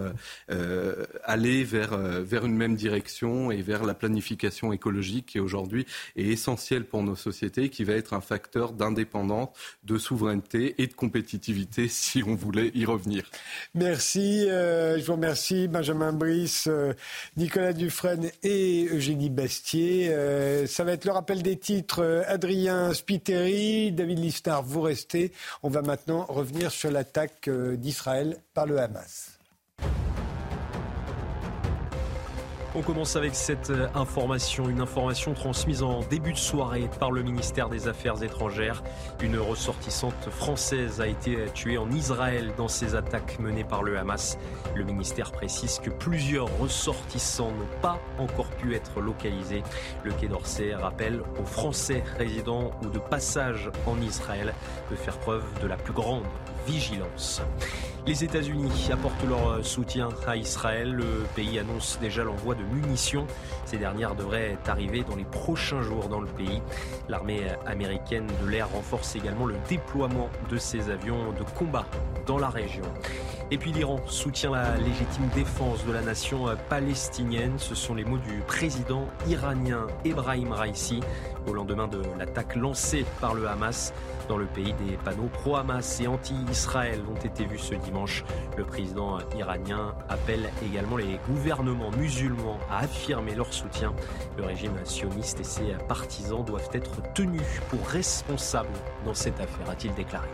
euh, 0.51 1.07
aller 1.31 1.65
vers, 1.65 1.97
vers 1.97 2.45
une 2.45 2.57
même 2.57 2.75
direction 2.75 3.51
et 3.51 3.63
vers 3.63 3.85
la 3.85 3.95
planification 3.95 4.73
écologique 4.73 5.27
qui 5.27 5.41
aujourd'hui 5.41 5.87
est 6.17 6.27
essentielle 6.27 6.85
pour 6.85 7.03
nos 7.03 7.17
sociétés, 7.17 7.69
qui 7.69 7.85
va 7.85 7.95
être 7.95 8.15
un 8.15 8.21
facteur 8.21 8.73
d'indépendance, 8.73 9.49
de 9.85 9.99
souveraineté 9.99 10.75
et 10.79 10.87
de 10.87 10.93
compétitivité 10.93 11.89
si 11.89 12.23
on 12.23 12.35
voulait 12.35 12.71
y 12.75 12.85
revenir. 12.85 13.25
Merci. 13.75 14.47
Euh, 14.49 14.99
je 14.99 15.05
vous 15.05 15.15
remercie 15.15 15.69
Benjamin 15.69 16.13
Brice, 16.13 16.67
euh, 16.69 16.93
Nicolas 17.37 17.73
Dufresne 17.73 18.31
et 18.43 18.89
Eugénie 18.91 19.31
Bastier. 19.31 20.09
Euh, 20.11 20.67
ça 20.67 20.85
va 20.85 20.93
être 20.93 21.05
le 21.05 21.13
rappel 21.13 21.43
des 21.43 21.57
titres. 21.57 22.25
Adrien 22.27 22.93
Spiteri, 22.95 23.93
David 23.93 24.19
Listar, 24.19 24.63
vous 24.63 24.83
restez. 24.83 25.33
On 25.63 25.71
va 25.71 25.83
maintenant 25.83 26.25
revenir 26.29 26.71
sur 26.71 26.91
l'attaque 26.91 27.49
d'Israël 27.49 28.37
par 28.55 28.67
le 28.67 28.79
Hamas. 28.79 29.39
On 32.73 32.83
commence 32.83 33.17
avec 33.17 33.35
cette 33.35 33.71
euh, 33.71 33.89
information, 33.97 34.69
une 34.69 34.81
information 34.81 35.35
transmise 35.35 35.83
en 35.83 36.01
début 36.05 36.33
de 36.33 36.39
soirée 36.39 36.89
par 37.01 37.11
le 37.11 37.25
ministère 37.25 37.69
des 37.69 37.89
Affaires 37.89 38.23
étrangères. 38.23 38.85
Une 39.21 39.39
ressortissante 39.39 40.31
française 40.31 41.01
a 41.01 41.09
été 41.09 41.37
tuée 41.53 41.79
en 41.79 41.91
Israël 41.91 42.53
dans 42.57 42.69
ces 42.69 42.95
attaques 42.95 43.41
menées 43.41 43.65
par 43.65 43.83
le 43.83 43.99
Hamas. 43.99 44.39
Le 44.77 44.85
ministère 44.85 45.33
précise 45.33 45.81
que 45.81 45.91
plusieurs 45.91 46.47
ressortissants 46.61 47.51
n'ont 47.51 47.81
pas 47.83 47.99
encore 48.19 48.51
pu 48.51 48.77
être 48.77 49.01
localisés. 49.01 49.65
Le 50.05 50.13
Quai 50.13 50.29
d'Orsay 50.29 50.73
rappelle 50.73 51.23
aux 51.41 51.47
Français 51.47 52.05
résidents 52.19 52.71
ou 52.85 52.87
de 52.87 53.01
passage 53.01 53.69
en 53.85 54.01
Israël 54.01 54.55
de 54.93 54.95
faire 54.95 55.19
preuve 55.19 55.43
de 55.61 55.67
la 55.67 55.77
plus 55.77 55.93
grande 55.93 56.23
vigilance. 56.67 57.43
Les 58.07 58.25
États-Unis 58.25 58.89
apportent 58.93 59.25
leur 59.29 59.65
soutien 59.65 60.09
à 60.27 60.37
Israël. 60.37 60.93
Le 60.93 61.27
pays 61.35 61.59
annonce 61.59 61.99
déjà 62.01 62.25
l'envoi 62.25 62.55
de 62.55 62.63
munitions. 62.63 63.27
Ces 63.67 63.77
dernières 63.77 64.15
devraient 64.15 64.57
arriver 64.67 65.05
dans 65.09 65.17
les 65.17 65.25
prochains 65.25 65.83
jours 65.83 66.09
dans 66.09 66.21
le 66.21 66.27
pays. 66.29 66.63
L'armée 67.09 67.43
américaine 67.67 68.27
de 68.43 68.49
l'air 68.49 68.71
renforce 68.71 69.17
également 69.17 69.47
le 69.47 69.57
déploiement 69.69 70.31
de 70.51 70.57
ses 70.57 70.91
avions 70.91 71.33
de 71.33 71.45
combat 71.59 71.87
dans 72.27 72.39
la 72.39 72.49
région. 72.49 72.85
Et 73.53 73.59
puis 73.59 73.73
l'Iran 73.73 73.99
soutient 74.07 74.53
la 74.53 74.77
légitime 74.77 75.29
défense 75.35 75.85
de 75.85 75.91
la 75.91 76.03
nation 76.03 76.45
palestinienne. 76.69 77.55
Ce 77.59 77.75
sont 77.75 77.95
les 77.97 78.05
mots 78.05 78.19
du 78.19 78.39
président 78.47 79.09
iranien 79.27 79.89
Ebrahim 80.05 80.53
Raisi 80.53 81.01
au 81.49 81.53
lendemain 81.53 81.89
de 81.89 82.01
l'attaque 82.17 82.55
lancée 82.55 83.05
par 83.21 83.35
le 83.35 83.49
Hamas. 83.49 83.93
Dans 84.29 84.37
le 84.37 84.47
pays, 84.47 84.73
des 84.75 84.97
panneaux 85.05 85.29
pro-Hamas 85.33 86.01
et 86.01 86.07
anti-Israël 86.07 87.01
ont 87.11 87.21
été 87.21 87.45
vus 87.45 87.59
ce 87.59 87.75
dimanche. 87.75 88.25
Le 88.57 88.63
président 88.63 89.19
iranien 89.37 89.97
appelle 90.09 90.49
également 90.65 90.97
les 90.97 91.19
gouvernements 91.29 91.91
musulmans 91.91 92.61
à 92.71 92.85
affirmer 92.85 93.35
leur 93.35 93.53
soutien. 93.53 93.93
Le 94.39 94.45
régime 94.45 94.77
sioniste 94.85 95.41
et 95.41 95.45
ses 95.45 95.75
partisans 95.89 96.45
doivent 96.45 96.71
être 96.73 97.03
tenus 97.15 97.43
pour 97.69 97.85
responsables 97.89 98.69
dans 99.05 99.15
cette 99.15 99.41
affaire, 99.41 99.69
a-t-il 99.69 99.93
déclaré. 99.95 100.29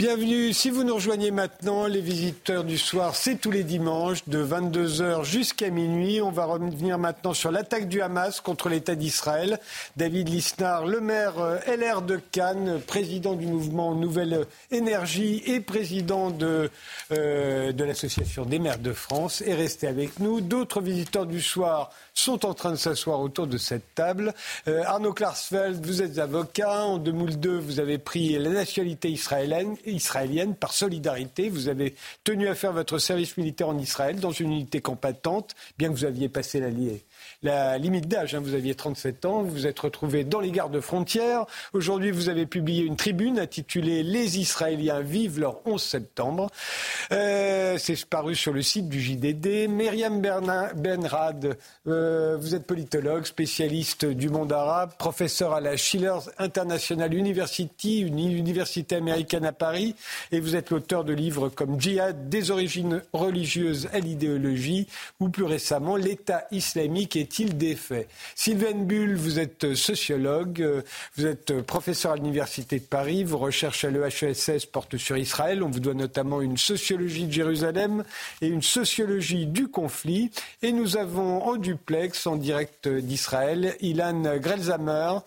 Bienvenue, 0.00 0.54
si 0.54 0.70
vous 0.70 0.82
nous 0.82 0.94
rejoignez 0.94 1.30
maintenant, 1.30 1.86
les 1.86 2.00
visiteurs 2.00 2.64
du 2.64 2.78
soir, 2.78 3.14
c'est 3.14 3.36
tous 3.36 3.50
les 3.50 3.64
dimanches 3.64 4.26
de 4.28 4.42
22h 4.42 5.24
jusqu'à 5.24 5.68
minuit. 5.68 6.22
On 6.22 6.30
va 6.30 6.46
revenir 6.46 6.96
maintenant 6.96 7.34
sur 7.34 7.50
l'attaque 7.50 7.86
du 7.86 8.00
Hamas 8.00 8.40
contre 8.40 8.70
l'État 8.70 8.94
d'Israël. 8.94 9.60
David 9.98 10.30
Lisnard, 10.30 10.86
le 10.86 11.02
maire 11.02 11.38
euh, 11.38 11.58
LR 11.66 12.00
de 12.00 12.16
Cannes, 12.16 12.80
président 12.86 13.34
du 13.34 13.46
mouvement 13.46 13.94
Nouvelle 13.94 14.46
Énergie 14.70 15.42
et 15.44 15.60
président 15.60 16.30
de, 16.30 16.70
euh, 17.12 17.72
de 17.72 17.84
l'Association 17.84 18.46
des 18.46 18.58
maires 18.58 18.78
de 18.78 18.94
France, 18.94 19.42
est 19.42 19.52
resté 19.52 19.86
avec 19.86 20.18
nous. 20.18 20.40
D'autres 20.40 20.80
visiteurs 20.80 21.26
du 21.26 21.42
soir 21.42 21.90
sont 22.20 22.46
en 22.46 22.54
train 22.54 22.72
de 22.72 22.76
s'asseoir 22.76 23.20
autour 23.20 23.46
de 23.46 23.58
cette 23.58 23.94
table. 23.94 24.34
Euh, 24.68 24.82
Arnaud 24.84 25.12
Klarsfeld, 25.12 25.84
vous 25.84 26.02
êtes 26.02 26.18
avocat. 26.18 26.82
En 26.82 26.98
2002, 26.98 27.58
vous 27.58 27.80
avez 27.80 27.98
pris 27.98 28.38
la 28.38 28.50
nationalité 28.50 29.10
israélienne, 29.10 30.54
par 30.54 30.72
solidarité. 30.72 31.48
Vous 31.48 31.68
avez 31.68 31.94
tenu 32.24 32.48
à 32.48 32.54
faire 32.54 32.72
votre 32.72 32.98
service 32.98 33.36
militaire 33.36 33.68
en 33.68 33.78
Israël 33.78 34.20
dans 34.20 34.30
une 34.30 34.52
unité 34.52 34.80
compatante, 34.80 35.54
bien 35.78 35.88
que 35.88 35.94
vous 35.94 36.04
aviez 36.04 36.28
passé 36.28 36.60
la, 36.60 36.70
la 37.42 37.78
limite 37.78 38.06
d'âge. 38.06 38.34
Hein. 38.34 38.40
Vous 38.40 38.54
aviez 38.54 38.74
37 38.74 39.24
ans, 39.24 39.42
vous 39.42 39.50
vous 39.50 39.66
êtes 39.66 39.78
retrouvé 39.78 40.24
dans 40.24 40.40
les 40.40 40.50
gardes 40.50 40.80
frontières. 40.80 41.46
Aujourd'hui, 41.72 42.10
vous 42.10 42.28
avez 42.28 42.46
publié 42.46 42.84
une 42.84 42.96
tribune 42.96 43.38
intitulée 43.38 44.02
Les 44.02 44.38
Israéliens 44.38 45.00
vivent 45.00 45.40
leur 45.40 45.66
11 45.66 45.82
septembre. 45.82 46.50
Euh, 47.12 47.78
c'est 47.78 48.04
paru 48.06 48.34
sur 48.34 48.52
le 48.52 48.62
site 48.62 48.88
du 48.88 49.00
JDD. 49.00 49.68
Myriam 49.68 50.20
Benrad, 50.20 51.56
euh, 51.86 52.36
vous 52.38 52.54
êtes 52.54 52.66
politologue, 52.66 53.24
spécialiste 53.24 54.04
du 54.04 54.28
monde 54.28 54.52
arabe, 54.52 54.92
professeur 54.98 55.54
à 55.54 55.60
la 55.60 55.76
Schiller 55.76 56.18
International 56.38 57.12
University, 57.14 58.00
une 58.00 58.18
université 58.18 58.96
américaine 58.96 59.44
à 59.44 59.52
Paris, 59.52 59.94
et 60.32 60.40
vous 60.40 60.56
êtes 60.56 60.70
l'auteur 60.70 61.04
de 61.04 61.12
livres 61.12 61.48
comme 61.48 61.80
Djihad, 61.80 62.28
des 62.28 62.50
origines 62.50 63.02
religieuses 63.12 63.88
à 63.92 63.98
l'idéologie, 63.98 64.86
ou 65.20 65.28
plus 65.28 65.44
récemment 65.44 65.96
L'État 65.96 66.44
islamique 66.50 67.16
et 67.16 67.29
est-il 67.30 67.56
des 67.56 67.76
faits 67.76 68.08
Sylvain 68.34 68.74
Bull, 68.74 69.14
vous 69.14 69.38
êtes 69.38 69.74
sociologue, 69.74 70.60
euh, 70.62 70.82
vous 71.16 71.26
êtes 71.26 71.60
professeur 71.62 72.12
à 72.12 72.16
l'Université 72.16 72.80
de 72.80 72.84
Paris, 72.84 73.22
vos 73.22 73.38
recherches 73.38 73.84
à 73.84 73.90
l'EHESS 73.90 74.66
portent 74.66 74.96
sur 74.96 75.16
Israël. 75.16 75.62
On 75.62 75.70
vous 75.70 75.78
doit 75.78 75.94
notamment 75.94 76.40
une 76.40 76.56
sociologie 76.56 77.26
de 77.26 77.32
Jérusalem 77.32 78.02
et 78.40 78.48
une 78.48 78.62
sociologie 78.62 79.46
du 79.46 79.68
conflit. 79.68 80.32
Et 80.62 80.72
nous 80.72 80.96
avons 80.96 81.44
en 81.44 81.56
duplex, 81.56 82.26
en 82.26 82.34
direct 82.34 82.88
d'Israël, 82.88 83.76
Ilan 83.80 84.36
Grelzamer, 84.38 85.18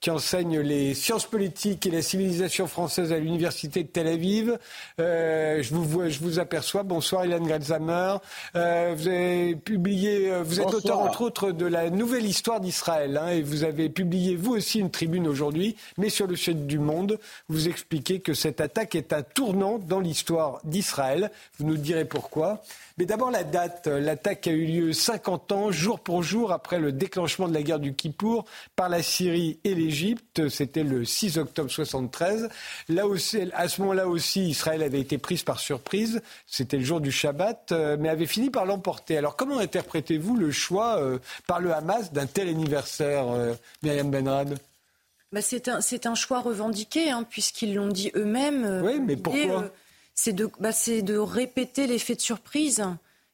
qui 0.00 0.10
enseigne 0.10 0.58
les 0.58 0.94
sciences 0.94 1.26
politiques 1.26 1.86
et 1.86 1.90
la 1.90 2.02
civilisation 2.02 2.66
française 2.66 3.12
à 3.12 3.18
l'Université 3.18 3.84
de 3.84 3.88
Tel 3.88 4.08
Aviv. 4.08 4.58
Euh, 4.98 5.62
je, 5.62 5.74
vous 5.74 5.84
vois, 5.84 6.08
je 6.08 6.18
vous 6.18 6.40
aperçois. 6.40 6.82
Bonsoir, 6.82 7.24
Ilan 7.24 7.40
Grelzamer. 7.40 8.16
Euh, 8.56 8.94
vous 8.96 9.06
avez 9.06 9.54
publié, 9.54 10.32
vous 10.42 10.60
êtes 10.60 10.74
auteur 10.74 10.98
entre 10.98 11.22
autres 11.22 11.51
de 11.52 11.66
la 11.66 11.90
nouvelle 11.90 12.24
histoire 12.24 12.60
d'Israël. 12.60 13.16
Hein, 13.16 13.28
et 13.28 13.42
vous 13.42 13.64
avez 13.64 13.88
publié, 13.88 14.36
vous 14.36 14.52
aussi, 14.52 14.80
une 14.80 14.90
tribune 14.90 15.26
aujourd'hui, 15.26 15.76
mais 15.98 16.08
sur 16.08 16.26
le 16.26 16.36
site 16.36 16.66
du 16.66 16.78
Monde, 16.78 17.18
vous 17.48 17.68
expliquez 17.68 18.20
que 18.20 18.34
cette 18.34 18.60
attaque 18.60 18.94
est 18.94 19.12
un 19.12 19.22
tournant 19.22 19.78
dans 19.78 20.00
l'histoire 20.00 20.60
d'Israël. 20.64 21.30
Vous 21.58 21.66
nous 21.66 21.76
direz 21.76 22.04
pourquoi. 22.04 22.62
Mais 22.98 23.06
d'abord 23.06 23.30
la 23.30 23.44
date. 23.44 23.86
L'attaque 23.86 24.46
a 24.46 24.50
eu 24.50 24.64
lieu 24.64 24.92
50 24.92 25.52
ans, 25.52 25.72
jour 25.72 26.00
pour 26.00 26.22
jour, 26.22 26.52
après 26.52 26.78
le 26.78 26.92
déclenchement 26.92 27.48
de 27.48 27.54
la 27.54 27.62
guerre 27.62 27.78
du 27.78 27.94
Kippour 27.94 28.44
par 28.76 28.88
la 28.88 29.02
Syrie 29.02 29.58
et 29.64 29.74
l'Égypte. 29.74 30.48
C'était 30.48 30.84
le 30.84 31.04
6 31.04 31.38
octobre 31.38 31.70
73. 31.70 32.48
Là 32.88 33.06
aussi, 33.06 33.50
à 33.54 33.68
ce 33.68 33.80
moment-là 33.80 34.08
aussi, 34.08 34.48
Israël 34.48 34.82
avait 34.82 35.00
été 35.00 35.18
prise 35.18 35.42
par 35.42 35.58
surprise. 35.58 36.22
C'était 36.46 36.78
le 36.78 36.84
jour 36.84 37.00
du 37.00 37.12
Shabbat, 37.12 37.72
euh, 37.72 37.96
mais 37.98 38.08
avait 38.08 38.26
fini 38.26 38.50
par 38.50 38.66
l'emporter. 38.66 39.16
Alors 39.16 39.36
comment 39.36 39.58
interprétez-vous 39.58 40.36
le 40.36 40.50
choix 40.50 40.98
euh, 40.98 41.18
par 41.46 41.60
le 41.60 41.72
Hamas 41.72 42.12
d'un 42.12 42.26
tel 42.26 42.48
anniversaire, 42.48 43.26
Myriam 43.82 44.10
Benrad 44.10 44.58
bah 45.32 45.40
c'est 45.40 45.68
un, 45.68 45.78
un, 45.78 46.14
choix 46.14 46.40
revendiqué, 46.40 47.10
hein, 47.10 47.24
puisqu'ils 47.28 47.74
l'ont 47.74 47.88
dit 47.88 48.12
eux-mêmes. 48.14 48.82
Oui, 48.84 49.00
mais 49.00 49.16
pourquoi? 49.16 49.70
C'est 50.14 50.32
de, 50.32 50.50
bah, 50.60 50.70
de 50.70 51.16
répéter 51.16 51.86
l'effet 51.86 52.14
de 52.14 52.20
surprise 52.20 52.84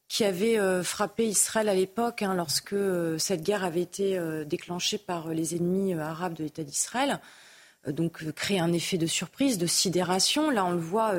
qui 0.09 0.25
avait 0.25 0.59
frappé 0.83 1.27
Israël 1.27 1.69
à 1.69 1.75
l'époque, 1.75 2.23
hein, 2.23 2.35
lorsque 2.35 2.75
cette 3.19 3.43
guerre 3.43 3.63
avait 3.63 3.83
été 3.83 4.19
déclenchée 4.47 4.97
par 4.97 5.29
les 5.29 5.55
ennemis 5.55 5.93
arabes 5.93 6.33
de 6.33 6.45
l'État 6.45 6.63
d'Israël. 6.63 7.21
donc 7.87 8.25
créer 8.33 8.59
un 8.59 8.73
effet 8.73 8.97
de 8.97 9.07
surprise, 9.07 9.59
de 9.59 9.67
sidération. 9.67 10.49
Là, 10.51 10.65
on 10.65 10.71
le 10.71 10.79
voit 10.79 11.13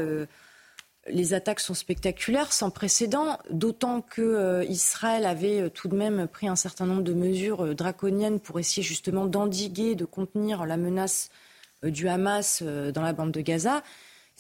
les 1.07 1.33
attaques 1.33 1.59
sont 1.59 1.73
spectaculaires, 1.73 2.53
sans 2.53 2.69
précédent, 2.69 3.37
d'autant 3.49 4.01
que 4.01 4.21
euh, 4.21 4.63
Israël 4.65 5.25
avait 5.25 5.61
euh, 5.61 5.69
tout 5.69 5.87
de 5.87 5.95
même 5.95 6.27
pris 6.27 6.47
un 6.47 6.55
certain 6.55 6.85
nombre 6.85 7.03
de 7.03 7.13
mesures 7.13 7.65
euh, 7.65 7.73
draconiennes 7.73 8.39
pour 8.39 8.59
essayer 8.59 8.83
justement 8.83 9.25
d'endiguer, 9.25 9.95
de 9.95 10.05
contenir 10.05 10.65
la 10.65 10.77
menace 10.77 11.29
du 11.83 12.09
Hamas 12.09 12.61
dans 12.61 13.01
la 13.01 13.13
bande 13.13 13.31
de 13.31 13.39
Gaza. 13.39 13.83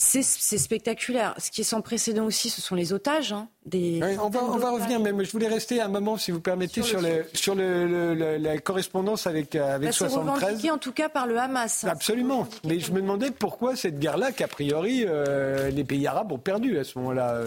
C'est 0.01 0.23
spectaculaire. 0.23 1.35
Ce 1.39 1.51
qui 1.51 1.59
est 1.59 1.65
sans 1.65 1.81
précédent 1.81 2.23
aussi, 2.23 2.49
ce 2.49 2.61
sont 2.61 2.73
les 2.73 2.93
otages. 2.93 3.33
Hein, 3.33 3.49
des 3.65 3.99
on, 4.17 4.29
va, 4.29 4.45
on 4.45 4.57
va, 4.57 4.71
revenir, 4.71 4.97
mais 5.01 5.25
je 5.25 5.31
voulais 5.31 5.49
rester 5.49 5.81
un 5.81 5.89
moment, 5.89 6.15
si 6.15 6.31
vous 6.31 6.39
permettez, 6.39 6.81
sur, 6.81 7.01
le, 7.01 7.25
sur 7.33 7.53
le, 7.53 8.37
la 8.37 8.57
correspondance 8.59 9.27
avec, 9.27 9.57
euh, 9.57 9.75
avec 9.75 9.89
bah, 9.89 9.91
73. 9.91 10.61
C'est 10.61 10.71
en 10.71 10.77
tout 10.77 10.93
cas 10.93 11.09
par 11.09 11.27
le 11.27 11.37
Hamas. 11.37 11.83
Hein. 11.83 11.89
Absolument. 11.89 12.47
Mais 12.63 12.79
je 12.79 12.93
me 12.93 13.01
demandais 13.01 13.29
pourquoi 13.29 13.75
cette 13.75 13.99
guerre-là, 13.99 14.31
qu'a 14.31 14.47
priori 14.47 15.03
euh, 15.05 15.69
les 15.69 15.83
pays 15.83 16.07
arabes 16.07 16.31
ont 16.31 16.39
perdu 16.39 16.79
à 16.79 16.85
ce 16.85 16.97
moment-là. 16.99 17.41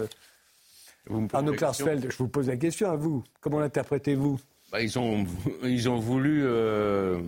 Arnaud 1.33 1.53
Klarsfeld, 1.53 2.11
je 2.11 2.17
vous 2.17 2.27
pose 2.27 2.49
la 2.49 2.57
question 2.57 2.91
à 2.91 2.95
vous. 2.95 3.23
Comment 3.41 3.61
l'interprétez-vous? 3.61 4.39
Bah, 4.71 4.79
ils, 4.79 4.99
ont, 4.99 5.25
ils 5.63 5.89
ont 5.89 5.97
voulu 5.97 6.43
euh, 6.45 7.19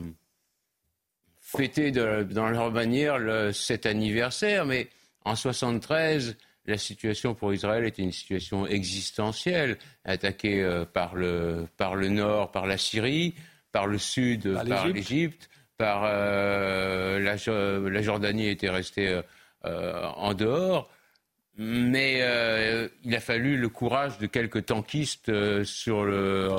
fêter 1.42 1.90
dans 1.90 2.50
leur 2.50 2.72
manière 2.72 3.18
cet 3.56 3.88
anniversaire, 3.88 4.66
mais 4.66 4.88
en 5.26 5.36
73, 5.36 6.38
la 6.68 6.78
situation 6.78 7.34
pour 7.36 7.54
Israël 7.54 7.84
était 7.84 8.02
une 8.02 8.12
situation 8.12 8.66
existentielle, 8.66 9.78
attaquée 10.04 10.64
euh, 10.64 10.86
par, 10.86 11.16
le, 11.16 11.68
par 11.78 11.96
le 11.96 12.10
nord, 12.10 12.52
par 12.52 12.66
la 12.68 12.78
Syrie, 12.78 13.36
par 13.72 13.88
le 13.88 13.98
sud, 13.98 14.54
par 14.68 14.88
l'Égypte, 14.88 15.50
par, 15.78 16.04
euh, 16.06 17.20
la, 17.20 18.02
Jordanie 18.02 18.48
était 18.48 18.70
restée 18.70 19.22
euh, 19.66 20.10
en 20.16 20.34
dehors. 20.34 20.90
Mais 21.58 22.20
il 23.06 23.16
a 23.16 23.20
fallu 23.22 23.56
le 23.58 23.70
courage 23.70 24.18
de 24.18 24.28
quelques 24.28 24.66
tankistes 24.66 25.64
sur 25.64 26.04
le, 26.04 26.50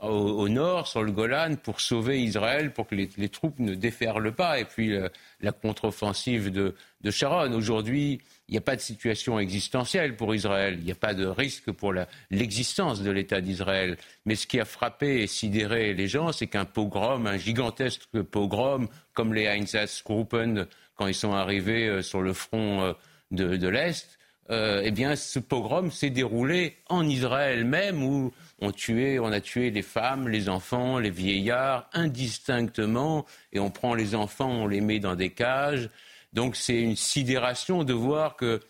au, 0.00 0.48
nord, 0.48 0.86
sur 0.86 1.02
le 1.02 1.10
Golan, 1.10 1.56
pour 1.56 1.80
sauver 1.80 2.22
Israël, 2.22 2.72
pour 2.72 2.86
que 2.86 2.94
les, 2.94 3.28
troupes 3.28 3.58
ne 3.58 3.74
déferlent 3.74 4.32
pas. 4.32 4.60
Et 4.60 4.64
puis 4.64 4.96
la 5.40 5.50
contre-offensive 5.50 6.52
de, 6.52 6.76
de 7.00 7.10
Sharon. 7.10 7.52
Aujourd'hui, 7.52 8.20
il 8.48 8.52
n'y 8.52 8.58
a 8.58 8.62
pas 8.62 8.76
de 8.76 8.80
situation 8.80 9.38
existentielle 9.38 10.16
pour 10.16 10.34
Israël. 10.34 10.76
Il 10.78 10.84
n'y 10.84 10.92
a 10.92 10.96
pas 10.96 11.14
de 11.14 11.26
risque 11.26 11.70
pour 11.70 11.94
l'existence 12.30 13.02
de 13.02 13.10
l'État 13.10 13.40
d'Israël. 13.40 13.96
Mais 14.24 14.34
ce 14.34 14.46
qui 14.46 14.58
a 14.58 14.64
frappé 14.64 15.22
et 15.22 15.26
sidéré 15.26 15.94
les 15.94 16.08
gens, 16.08 16.32
c'est 16.32 16.46
qu'un 16.46 16.64
pogrom, 16.64 17.26
un 17.26 17.36
gigantesque 17.36 18.22
pogrom, 18.22 18.88
comme 19.12 19.34
les 19.34 19.44
Einsatzgruppen, 19.44 20.66
quand 20.96 21.06
ils 21.06 21.14
sont 21.14 21.32
arrivés 21.32 21.88
euh, 21.88 22.02
sur 22.02 22.22
le 22.22 22.32
front 22.32 22.82
euh, 22.82 22.92
de, 23.30 23.68
l'Est, 23.68 24.18
euh, 24.50 24.80
eh 24.82 24.90
bien, 24.90 25.14
ce 25.14 25.38
pogrom 25.38 25.90
s'est 25.92 26.10
déroulé 26.10 26.78
en 26.88 27.06
Israël 27.06 27.64
même, 27.64 28.02
où 28.02 28.32
on, 28.60 28.68
on 28.68 29.32
a 29.32 29.40
tué 29.40 29.70
les 29.70 29.82
femmes, 29.82 30.28
les 30.28 30.48
enfants, 30.48 30.98
les 30.98 31.10
vieillards, 31.10 31.88
indistinctement, 31.92 33.26
et 33.52 33.60
on 33.60 33.70
prend 33.70 33.94
les 33.94 34.14
enfants, 34.14 34.50
on 34.50 34.66
les 34.66 34.80
met 34.80 34.98
dans 34.98 35.14
des 35.14 35.30
cages. 35.30 35.90
Donc 36.38 36.54
c'est 36.54 36.80
une 36.80 36.94
sidération 36.94 37.82
de 37.82 37.92
voir 37.92 38.36
que 38.36 38.60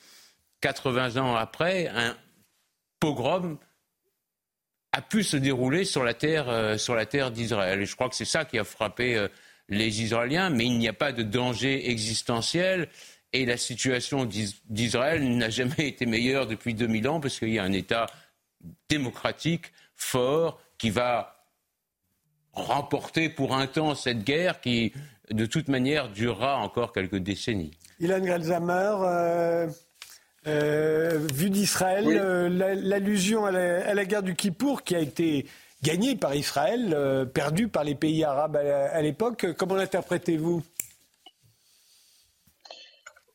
80 0.63 1.19
ans 1.19 1.37
après, 1.37 1.89
un 1.89 2.17
pogrom 2.99 3.59
a 4.93 5.03
pu 5.03 5.23
se 5.23 5.37
dérouler 5.37 5.85
sur 5.85 6.03
la 6.03 6.15
terre, 6.15 6.49
euh, 6.49 6.79
sur 6.79 6.95
la 6.95 7.05
terre 7.05 7.31
d'Israël. 7.31 7.83
Et 7.83 7.85
je 7.85 7.95
crois 7.95 8.09
que 8.09 8.15
c'est 8.15 8.25
ça 8.25 8.47
qui 8.47 8.59
a 8.59 8.65
frappé 8.65 9.17
euh, 9.17 9.29
les 9.69 10.01
Israéliens, 10.01 10.49
mais 10.49 10.65
il 10.65 10.79
n'y 10.79 10.89
a 10.89 10.95
pas 10.95 11.13
de 11.13 11.23
danger 11.23 11.91
existentiel. 11.91 12.89
Et 13.35 13.45
la 13.45 13.59
situation 13.59 14.25
d'Israël 14.25 15.37
n'a 15.37 15.51
jamais 15.51 15.89
été 15.89 16.07
meilleure 16.07 16.47
depuis 16.47 16.73
2000 16.73 17.07
ans, 17.07 17.21
parce 17.21 17.39
qu'il 17.39 17.51
y 17.51 17.59
a 17.59 17.65
un 17.65 17.73
État 17.75 18.07
démocratique 18.89 19.75
fort 19.95 20.59
qui 20.79 20.89
va 20.89 21.45
remporter 22.55 23.29
pour 23.29 23.55
un 23.55 23.67
temps 23.67 23.95
cette 23.95 24.25
guerre 24.25 24.63
qui 24.63 24.95
de 25.31 25.47
toute 25.47 25.69
manière, 25.69 26.09
durera 26.11 26.59
encore 26.59 26.93
quelques 26.93 27.17
décennies. 27.17 27.73
Ilan 28.01 28.21
Galzamer, 28.21 28.97
euh, 29.03 29.69
euh, 30.47 31.27
vu 31.33 31.51
d'Israël, 31.51 32.07
euh, 32.09 32.49
l'allusion 32.49 33.45
à, 33.45 33.51
la 33.53 34.05
guerre 34.05 34.23
du 34.23 34.35
Kippour 34.35 34.83
qui 34.83 34.95
a 34.95 35.01
été 35.01 35.47
gagnée 35.83 36.17
par 36.17 36.35
Israël, 36.35 37.29
perdue 37.33 37.69
par 37.69 37.85
les 37.85 37.95
pays 37.95 38.25
arabes 38.25 38.57
à, 38.57 39.01
l'époque, 39.03 39.47
comment 39.57 39.77
l'interprétez-vous? 39.77 40.63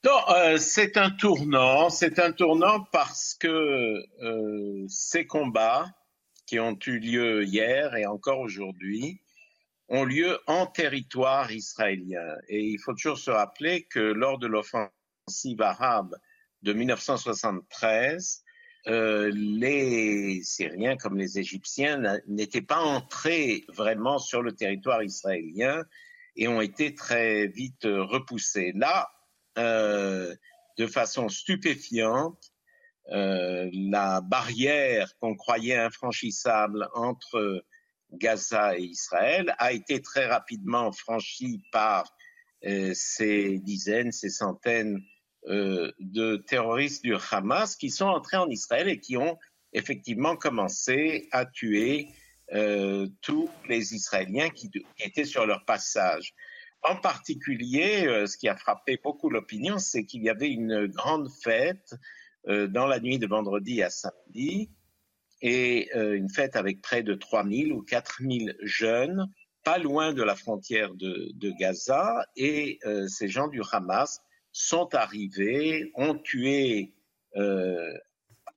Non, 0.04 0.58
c'est 0.58 0.98
un 0.98 1.10
tournant. 1.12 1.90
C'est 1.90 2.20
un 2.20 2.34
tournant 2.34 2.82
parce 2.92 3.36
que 3.36 4.04
ces 4.90 5.26
combats 5.26 5.86
qui 6.46 6.60
ont 6.60 6.78
eu 6.86 7.00
lieu 7.00 7.46
hier 7.46 7.96
et 7.96 8.06
encore 8.06 8.40
aujourd'hui 8.40 9.23
ont 9.94 10.06
lieu 10.06 10.40
en 10.48 10.66
territoire 10.66 11.52
israélien. 11.52 12.36
Et 12.48 12.64
il 12.64 12.80
faut 12.80 12.94
toujours 12.94 13.20
se 13.20 13.30
rappeler 13.30 13.84
que 13.84 14.00
lors 14.00 14.40
de 14.40 14.48
l'offensive 14.48 15.62
arabe 15.62 16.16
de 16.64 16.74
1973, 16.74 18.44
euh, 18.88 19.32
les 19.36 20.42
Syriens 20.44 20.98
comme 20.98 21.16
les 21.16 21.38
Égyptiens 21.38 22.02
n'étaient 22.28 22.64
pas 22.64 22.80
entrés 22.80 23.66
vraiment 23.70 24.18
sur 24.18 24.42
le 24.42 24.54
territoire 24.54 25.04
israélien 25.04 25.84
et 26.36 26.48
ont 26.48 26.62
été 26.62 26.96
très 26.96 27.46
vite 27.46 27.84
repoussés. 27.86 28.72
Là, 28.76 29.12
euh, 29.60 30.36
de 30.80 30.88
façon 30.88 31.30
stupéfiante, 31.30 32.52
euh, 33.12 33.70
la 33.72 34.22
barrière 34.22 35.16
qu'on 35.20 35.36
croyait 35.36 35.78
infranchissable 35.78 36.90
entre 36.96 37.64
Gaza 38.14 38.78
et 38.78 38.84
Israël 38.84 39.56
a 39.58 39.72
été 39.72 40.02
très 40.02 40.26
rapidement 40.26 40.92
franchi 40.92 41.62
par 41.72 42.06
euh, 42.66 42.92
ces 42.94 43.60
dizaines, 43.60 44.12
ces 44.12 44.30
centaines 44.30 45.02
euh, 45.48 45.92
de 46.00 46.38
terroristes 46.38 47.04
du 47.04 47.16
Hamas 47.32 47.76
qui 47.76 47.90
sont 47.90 48.06
entrés 48.06 48.38
en 48.38 48.50
Israël 48.50 48.88
et 48.88 49.00
qui 49.00 49.18
ont 49.18 49.38
effectivement 49.74 50.38
commencé 50.38 51.28
à 51.32 51.46
tuer 51.46 52.08
euh, 52.54 53.08
tous 53.22 53.50
les 53.68 53.94
Israéliens 53.94 54.50
qui, 54.50 54.70
étaient 55.00 55.26
sur 55.26 55.46
leur 55.46 55.66
passage. 55.66 56.34
En 56.84 56.96
particulier, 56.96 58.26
ce 58.28 58.38
qui 58.38 58.50
a 58.50 58.58
frappé 58.58 59.00
beaucoup 59.02 59.30
l'opinion, 59.30 59.80
c'est 59.80 60.04
qu'il 60.04 60.22
y 60.22 60.30
avait 60.30 60.50
une 60.50 60.88
grande 60.88 61.30
fête 61.42 61.96
dans 62.46 62.88
la 62.88 63.00
nuit 63.00 63.20
de 63.20 63.26
vendredi 63.26 63.82
à 63.82 63.90
samedi 63.90 64.70
et 65.44 65.90
euh, 65.94 66.16
une 66.16 66.30
fête 66.30 66.56
avec 66.56 66.82
près 66.82 67.04
de 67.04 67.14
3000 67.14 67.74
ou 67.74 67.82
4000 67.84 68.56
jeunes, 68.62 69.30
pas 69.64 69.78
loin 69.78 70.14
de 70.14 70.24
la 70.24 70.36
frontière 70.36 70.96
de, 70.96 71.52
Gaza, 71.60 72.26
et 72.38 72.80
euh, 72.86 73.08
ces 73.08 73.28
gens 73.28 73.50
du 73.50 73.62
Hamas 73.72 74.22
sont 74.54 74.96
arrivés, 74.96 75.92
ont 75.96 76.16
tué 76.16 76.94
euh, 77.36 77.94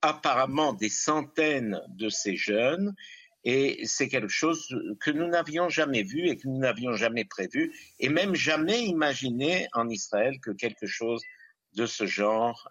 apparemment 0.01 0.73
des 0.73 0.89
centaines 0.89 1.81
de 1.89 2.07
ces 2.07 2.37
jeunes, 2.37 2.95
et 3.43 3.85
c'est 3.85 4.07
quelque 4.07 4.29
chose 4.29 4.67
que 5.01 5.11
nous 5.11 5.27
n'avions 5.27 5.69
jamais 5.69 6.03
vu 6.03 6.27
et 6.27 6.37
que 6.37 6.47
nous 6.47 6.57
n'avions 6.57 6.93
jamais 6.93 7.25
prévu, 7.25 7.73
et 7.99 8.07
même 8.07 8.33
jamais 8.33 8.85
imaginé 8.85 9.67
en 9.73 9.89
Israël 9.89 10.39
que 10.41 10.51
quelque 10.51 10.87
chose 10.87 11.21
de 11.73 11.85
ce 11.85 12.05
genre 12.05 12.69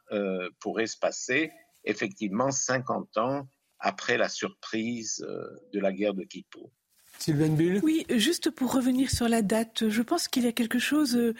pourrait 0.60 0.86
se 0.86 0.98
passer. 0.98 1.50
Effectivement, 1.84 2.50
50 2.50 3.16
ans 3.16 3.48
après 3.78 4.16
la 4.16 4.28
surprise 4.28 5.24
euh, 5.28 5.46
de 5.72 5.80
la 5.80 5.92
guerre 5.92 6.14
de 6.14 6.24
Kippour. 6.24 6.70
Sylvain 7.18 7.48
Bull 7.48 7.80
Oui, 7.82 8.06
juste 8.10 8.50
pour 8.50 8.72
revenir 8.72 9.10
sur 9.10 9.28
la 9.28 9.42
date, 9.42 9.88
je 9.88 10.02
pense 10.02 10.28
qu'il 10.28 10.44
y 10.44 10.48
a 10.48 10.52
quelque 10.52 10.78
chose 10.78 11.16
euh, 11.16 11.34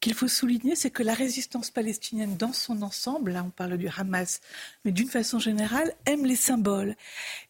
qu'il 0.00 0.14
faut 0.14 0.28
souligner, 0.28 0.74
c'est 0.74 0.90
que 0.90 1.02
la 1.02 1.14
résistance 1.14 1.70
palestinienne 1.70 2.36
dans 2.36 2.52
son 2.52 2.82
ensemble, 2.82 3.32
là 3.32 3.44
on 3.44 3.50
parle 3.50 3.78
du 3.78 3.88
Hamas, 3.88 4.40
mais 4.84 4.92
d'une 4.92 5.08
façon 5.08 5.38
générale, 5.38 5.94
aime 6.06 6.26
les 6.26 6.36
symboles. 6.36 6.96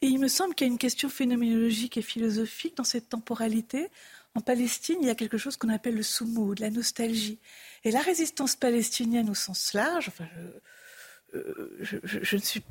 Et 0.02 0.08
il 0.08 0.18
me 0.18 0.28
semble 0.28 0.54
qu'il 0.54 0.66
y 0.66 0.70
a 0.70 0.72
une 0.72 0.78
question 0.78 1.08
phénoménologique 1.08 1.96
et 1.96 2.02
philosophique 2.02 2.76
dans 2.76 2.84
cette 2.84 3.08
temporalité. 3.08 3.88
En 4.34 4.40
Palestine, 4.40 4.98
il 5.00 5.06
y 5.06 5.10
a 5.10 5.14
quelque 5.14 5.38
chose 5.38 5.56
qu'on 5.56 5.70
appelle 5.70 5.96
le 5.96 6.54
de 6.54 6.60
la 6.60 6.70
nostalgie. 6.70 7.38
Et 7.82 7.90
la 7.90 8.00
résistance 8.00 8.54
palestinienne 8.54 9.28
au 9.30 9.34
sens 9.34 9.72
large, 9.72 10.08
enfin, 10.08 10.26
je, 10.36 10.42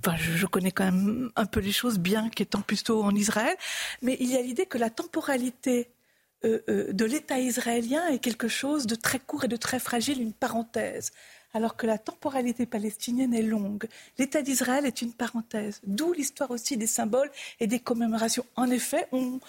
pas, 0.02 0.16
je, 0.18 0.46
connais 0.46 0.72
quand 0.72 0.86
même 0.86 1.32
un 1.36 1.46
peu 1.46 1.60
les 1.60 1.72
choses, 1.72 2.00
bien 2.00 2.30
qu'étant 2.30 2.62
plutôt 2.62 3.04
en 3.04 3.16
Israël, 3.16 3.56
mais 4.02 4.18
il 4.20 4.30
y 4.30 4.38
a 4.38 4.42
l'idée 4.42 4.66
que 4.66 4.78
la 4.78 4.90
temporalité 4.90 5.90
de 6.44 7.06
l'État 7.06 7.38
israélien 7.38 8.08
est 8.08 8.20
quelque 8.20 8.48
chose 8.48 8.88
de 8.88 8.96
très 8.96 9.20
court 9.20 9.44
et 9.44 9.50
de 9.50 9.58
très 9.58 9.80
fragile, 9.80 10.22
une 10.22 10.32
parenthèse 10.32 11.12
alors 11.54 11.76
que 11.76 11.88
la 11.88 11.98
temporalité 11.98 12.66
palestinienne 12.66 13.34
est 13.34 13.42
longue. 13.42 13.88
L'État 14.18 14.42
d'Israël 14.42 14.86
est 14.86 15.02
une 15.02 15.14
parenthèse, 15.14 15.82
d'où 15.86 16.14
l'histoire 16.14 16.52
aussi 16.52 16.78
des 16.78 16.88
symboles 16.88 17.32
et 17.60 17.68
des 17.68 17.80
commémorations. 17.80 18.46
En 18.56 18.70
effet, 18.70 19.08
on, 19.12 19.40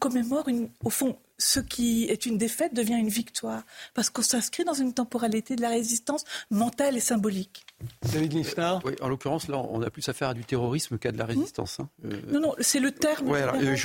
commémore, 0.00 0.48
au 0.82 0.90
fond, 0.90 1.16
ce 1.42 1.60
qui 1.60 2.04
est 2.04 2.26
une 2.26 2.38
défaite 2.38 2.72
devient 2.72 2.94
une 2.94 3.08
victoire, 3.08 3.62
parce 3.94 4.10
qu'on 4.10 4.22
s'inscrit 4.22 4.64
dans 4.64 4.74
une 4.74 4.94
temporalité 4.94 5.56
de 5.56 5.62
la 5.62 5.70
résistance 5.70 6.24
mentale 6.50 6.96
et 6.96 7.00
symbolique. 7.00 7.66
David 8.12 8.32
Lisnard 8.32 8.80
Oui, 8.84 8.92
en 9.00 9.08
l'occurrence, 9.08 9.48
là, 9.48 9.58
on 9.58 9.82
a 9.82 9.90
plus 9.90 10.08
affaire 10.08 10.28
à 10.28 10.34
du 10.34 10.44
terrorisme 10.44 10.98
qu'à 10.98 11.10
de 11.10 11.18
la 11.18 11.24
résistance. 11.24 11.80
Hein. 11.80 11.88
Euh, 12.04 12.20
non, 12.30 12.40
non, 12.40 12.54
c'est 12.60 12.78
le 12.78 12.92
terme. 12.92 13.28
Euh, 13.32 13.76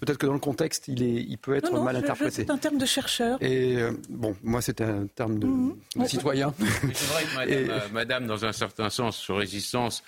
peut-être 0.00 0.18
que 0.18 0.26
dans 0.26 0.34
le 0.34 0.38
contexte, 0.38 0.88
il, 0.88 1.02
est, 1.02 1.22
il 1.22 1.38
peut 1.38 1.56
être 1.56 1.72
mal 1.80 1.96
interprété. 1.96 2.42
C'est 2.42 2.50
un 2.50 2.58
terme 2.58 2.76
de 2.76 2.86
chercheur. 2.86 3.42
Et 3.42 3.76
euh, 3.76 3.92
bon, 4.10 4.36
moi, 4.42 4.60
c'était 4.60 4.84
un 4.84 5.06
terme 5.06 5.38
de, 5.38 5.46
mhm. 5.46 5.76
citoyen. 6.06 6.52
C'est 6.92 7.06
vrai 7.06 7.24
que 7.24 7.34
madame, 7.34 7.92
madame, 7.92 8.26
dans 8.26 8.44
un 8.44 8.52
certain 8.52 8.90
sens, 8.90 9.16
sur 9.16 9.38
résistance, 9.38 10.02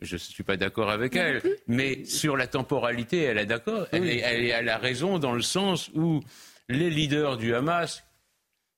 je 0.00 0.14
ne 0.14 0.18
suis 0.18 0.42
pas 0.42 0.56
d'accord 0.56 0.90
avec 0.90 1.16
elle, 1.16 1.42
mais 1.66 2.04
sur 2.04 2.36
la 2.36 2.46
temporalité, 2.46 3.22
elle 3.22 3.38
est 3.38 3.46
d'accord. 3.46 3.86
Elle, 3.92 4.08
elle, 4.08 4.68
a 4.68 4.78
raison 4.78 5.18
dans 5.18 5.32
le 5.32 5.42
sens 5.42 5.90
où 5.94 6.20
les 6.68 6.90
leaders 6.90 7.38
du 7.38 7.54
Hamas, 7.54 8.04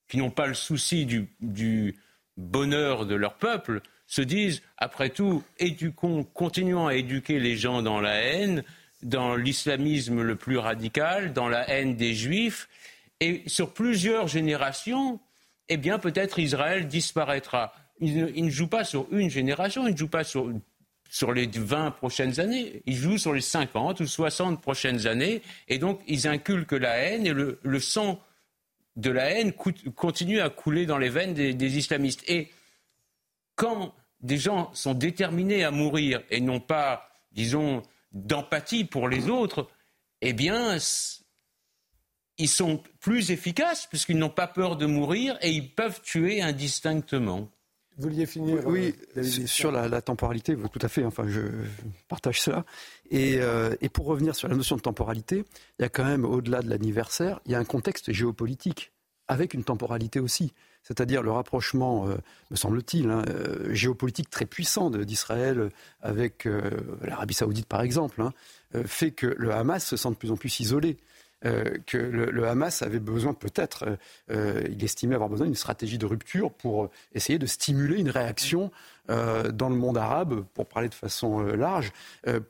qui 0.09 0.19
n'ont 0.19 0.31
pas 0.31 0.47
le 0.47 0.55
souci 0.55 1.07
du, 1.07 1.97
bonheur 2.37 3.05
de 3.05 3.17
leur 3.17 3.35
peuple, 3.35 3.81
se 4.07 4.23
disent, 4.23 4.63
après 4.77 5.11
tout, 5.11 5.43
éduquons, 5.59 6.23
continuons 6.23 6.87
à 6.87 6.95
éduquer 6.95 7.41
les 7.41 7.57
gens 7.57 7.83
dans 7.83 8.01
la 8.01 8.15
haine, 8.23 8.63
dans 9.03 9.35
l'islamisme 9.35 10.23
le 10.23 10.37
plus 10.37 10.57
radical, 10.57 11.33
dans 11.33 11.49
la 11.49 11.69
haine 11.69 11.97
des 11.97 12.15
juifs, 12.15 12.69
et 13.21 13.43
sur 13.47 13.75
plusieurs 13.75 14.29
générations, 14.29 15.21
eh 15.69 15.77
bien 15.77 15.99
peut-être 15.99 16.39
Israël 16.39 16.87
disparaîtra. 16.87 17.75
Il, 18.01 18.33
il, 18.37 18.45
ne 18.45 18.51
joue 18.51 18.69
pas 18.69 18.85
sur 18.85 19.09
une 19.11 19.29
génération, 19.29 19.89
il 19.89 19.93
ne 19.93 19.99
joue 19.99 20.09
pas 20.09 20.23
sur 20.23 20.49
sur 21.09 21.33
les 21.33 21.47
20 21.47 21.93
prochaines 21.93 22.39
années. 22.39 22.83
Ils 22.87 22.97
jouent 22.97 23.19
sur 23.19 23.33
les 23.33 23.41
50 23.41 24.01
ou 24.01 24.07
60 24.07 24.61
prochaines 24.61 25.07
années. 25.07 25.43
Et 25.67 25.79
donc, 25.79 26.01
ils 26.07 26.29
inculquent 26.29 26.73
la 26.73 26.97
haine 26.99 27.27
et 27.27 27.33
le, 27.33 27.81
sang 27.81 28.21
de 28.97 29.11
la 29.11 29.31
haine 29.31 29.53
continue 29.53 30.41
à 30.41 30.51
couler 30.51 30.87
dans 30.87 30.99
les 30.99 31.09
veines 31.09 31.35
des, 31.35 31.79
islamistes. 31.79 32.23
Et 32.29 32.51
quand 33.57 33.95
des 34.21 34.39
gens 34.39 34.71
sont 34.75 34.95
déterminés 34.95 35.65
à 35.65 35.71
mourir 35.71 36.23
et 36.31 36.41
n'ont 36.41 36.61
pas, 36.61 37.11
disons, 37.33 37.83
d'empathie 38.13 38.85
pour 38.85 39.09
les 39.09 39.29
autres, 39.29 39.69
eh 40.21 40.33
bien, 40.33 40.77
ils 42.37 42.49
sont 42.49 42.83
plus 43.01 43.31
efficaces 43.31 43.87
puisqu'ils 43.87 44.19
n'ont 44.19 44.29
pas 44.29 44.47
peur 44.47 44.77
de 44.77 44.87
mourir 44.87 45.39
et 45.41 45.51
ils 45.51 45.75
peuvent 45.75 46.03
tuer 46.03 46.43
indistinctement. 46.43 47.49
Vous 47.99 48.05
vouliez 48.05 48.27
finir 48.27 48.65
Oui, 48.65 48.95
euh, 49.17 49.25
sur 49.25 49.73
la, 49.73 50.01
temporalité, 50.01 50.57
tout 50.57 50.79
à 50.81 50.89
fait, 50.89 51.05
enfin, 51.05 51.25
je 51.27 51.41
partage 52.07 52.41
cela. 52.41 52.65
Euh, 53.13 53.75
et, 53.81 53.89
pour 53.89 54.07
revenir 54.07 54.37
sur 54.37 54.47
la 54.47 54.55
notion 54.55 54.77
de 54.77 54.81
temporalité, 54.81 55.45
il 55.79 55.83
y 55.83 55.85
a 55.85 55.89
quand 55.89 56.05
même, 56.05 56.25
au-delà 56.25 56.63
de 56.63 56.71
l'anniversaire, 56.71 57.41
il 57.45 57.53
y 57.53 57.55
a 57.57 57.59
un 57.59 57.65
contexte 57.65 58.13
géopolitique 58.13 58.93
avec 59.27 59.53
une 59.53 59.65
temporalité 59.65 60.21
aussi. 60.21 60.53
C'est-à-dire 60.85 61.23
le 61.23 61.33
rapprochement, 61.33 62.07
euh, 62.07 62.15
me 62.53 62.57
semble-t-il, 62.57 63.11
hein, 63.11 63.25
géopolitique 63.71 64.31
très 64.31 64.47
puissant 64.47 64.91
d'Israël 64.91 65.69
avec 66.01 66.49
l'Arabie 67.03 67.35
saoudite, 67.35 67.67
par 67.67 67.83
exemple, 67.83 68.23
hein, 68.23 68.33
fait 68.87 69.11
que 69.11 69.27
le 69.27 69.53
Hamas 69.53 69.85
se 69.85 69.97
sent 69.97 70.11
de 70.11 70.15
plus 70.15 70.31
en 70.31 70.37
plus 70.37 70.61
isolé. 70.61 70.99
Euh, 71.45 71.77
que 71.87 71.97
le, 71.97 72.49
Hamas 72.49 72.83
avait 72.83 72.99
besoin 72.99 73.33
peut-être, 73.33 73.85
euh, 73.85 73.97
euh, 74.33 74.63
il 74.71 74.83
estimait 74.83 75.15
avoir 75.15 75.31
besoin 75.31 75.47
d'une 75.47 75.55
stratégie 75.55 75.97
de 75.97 76.05
rupture 76.05 76.53
pour 76.53 76.91
essayer 77.15 77.39
de 77.39 77.47
stimuler 77.47 77.99
une 77.99 78.11
réaction 78.11 78.71
dans 79.09 79.71
le 79.71 79.75
monde 79.75 79.97
arabe, 79.97 80.45
pour 80.53 80.67
parler 80.67 80.91
de 80.91 80.95
façon 80.95 81.41
large, 81.41 81.93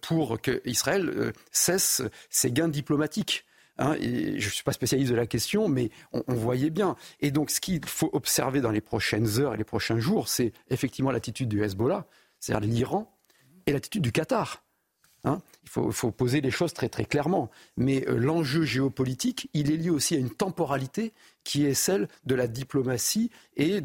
pour 0.01 0.41
que 0.41 0.61
Israël 0.65 1.33
cesse 1.53 2.03
ses 2.31 2.51
gains 2.51 2.67
diplomatiques. 2.67 3.45
Hein, 3.79 3.95
je 4.01 4.35
ne 4.35 4.41
suis 4.41 4.65
pas 4.65 4.73
spécialiste 4.73 5.13
de 5.13 5.15
la 5.15 5.29
question, 5.29 5.69
mais 5.69 5.91
on, 6.13 6.25
on 6.27 6.35
voyait 6.35 6.71
bien. 6.71 6.97
Et 7.21 7.31
donc, 7.31 7.51
ce 7.51 7.61
qu'il 7.61 7.87
faut 7.87 8.11
observer 8.13 8.61
dans 8.61 8.73
les 8.73 8.81
prochaines 8.81 9.39
heures 9.39 9.55
et 9.55 9.57
les 9.57 9.63
prochains 9.63 10.01
jours, 10.01 10.27
c'est 10.27 10.53
effectivement 10.69 11.13
l'attitude 11.13 11.49
du 11.49 11.63
Hezbollah, 11.63 12.07
c'est-à-dire 12.41 12.69
l'Iran, 12.69 13.17
et 13.67 13.73
l'attitude 13.73 14.03
du 14.03 14.11
Qatar. 14.11 14.65
Hein. 15.25 15.41
il 15.65 15.93
faut, 15.93 16.11
poser 16.11 16.41
les 16.41 16.51
choses 16.51 16.73
très 16.73 16.89
très 16.89 17.05
clairement. 17.05 17.51
Mais 17.77 18.07
euh, 18.09 18.17
l'enjeu 18.17 18.63
géopolitique, 18.63 19.51
il 19.53 19.71
est 19.71 19.77
lié 19.77 19.91
aussi 19.91 20.15
à 20.15 20.19
une 20.19 20.31
temporalité 20.31 21.13
qui 21.45 21.67
est 21.67 21.75
celle 21.75 22.09
de 22.25 22.35
la 22.35 22.47
diplomatie 22.47 23.31
et 23.57 23.81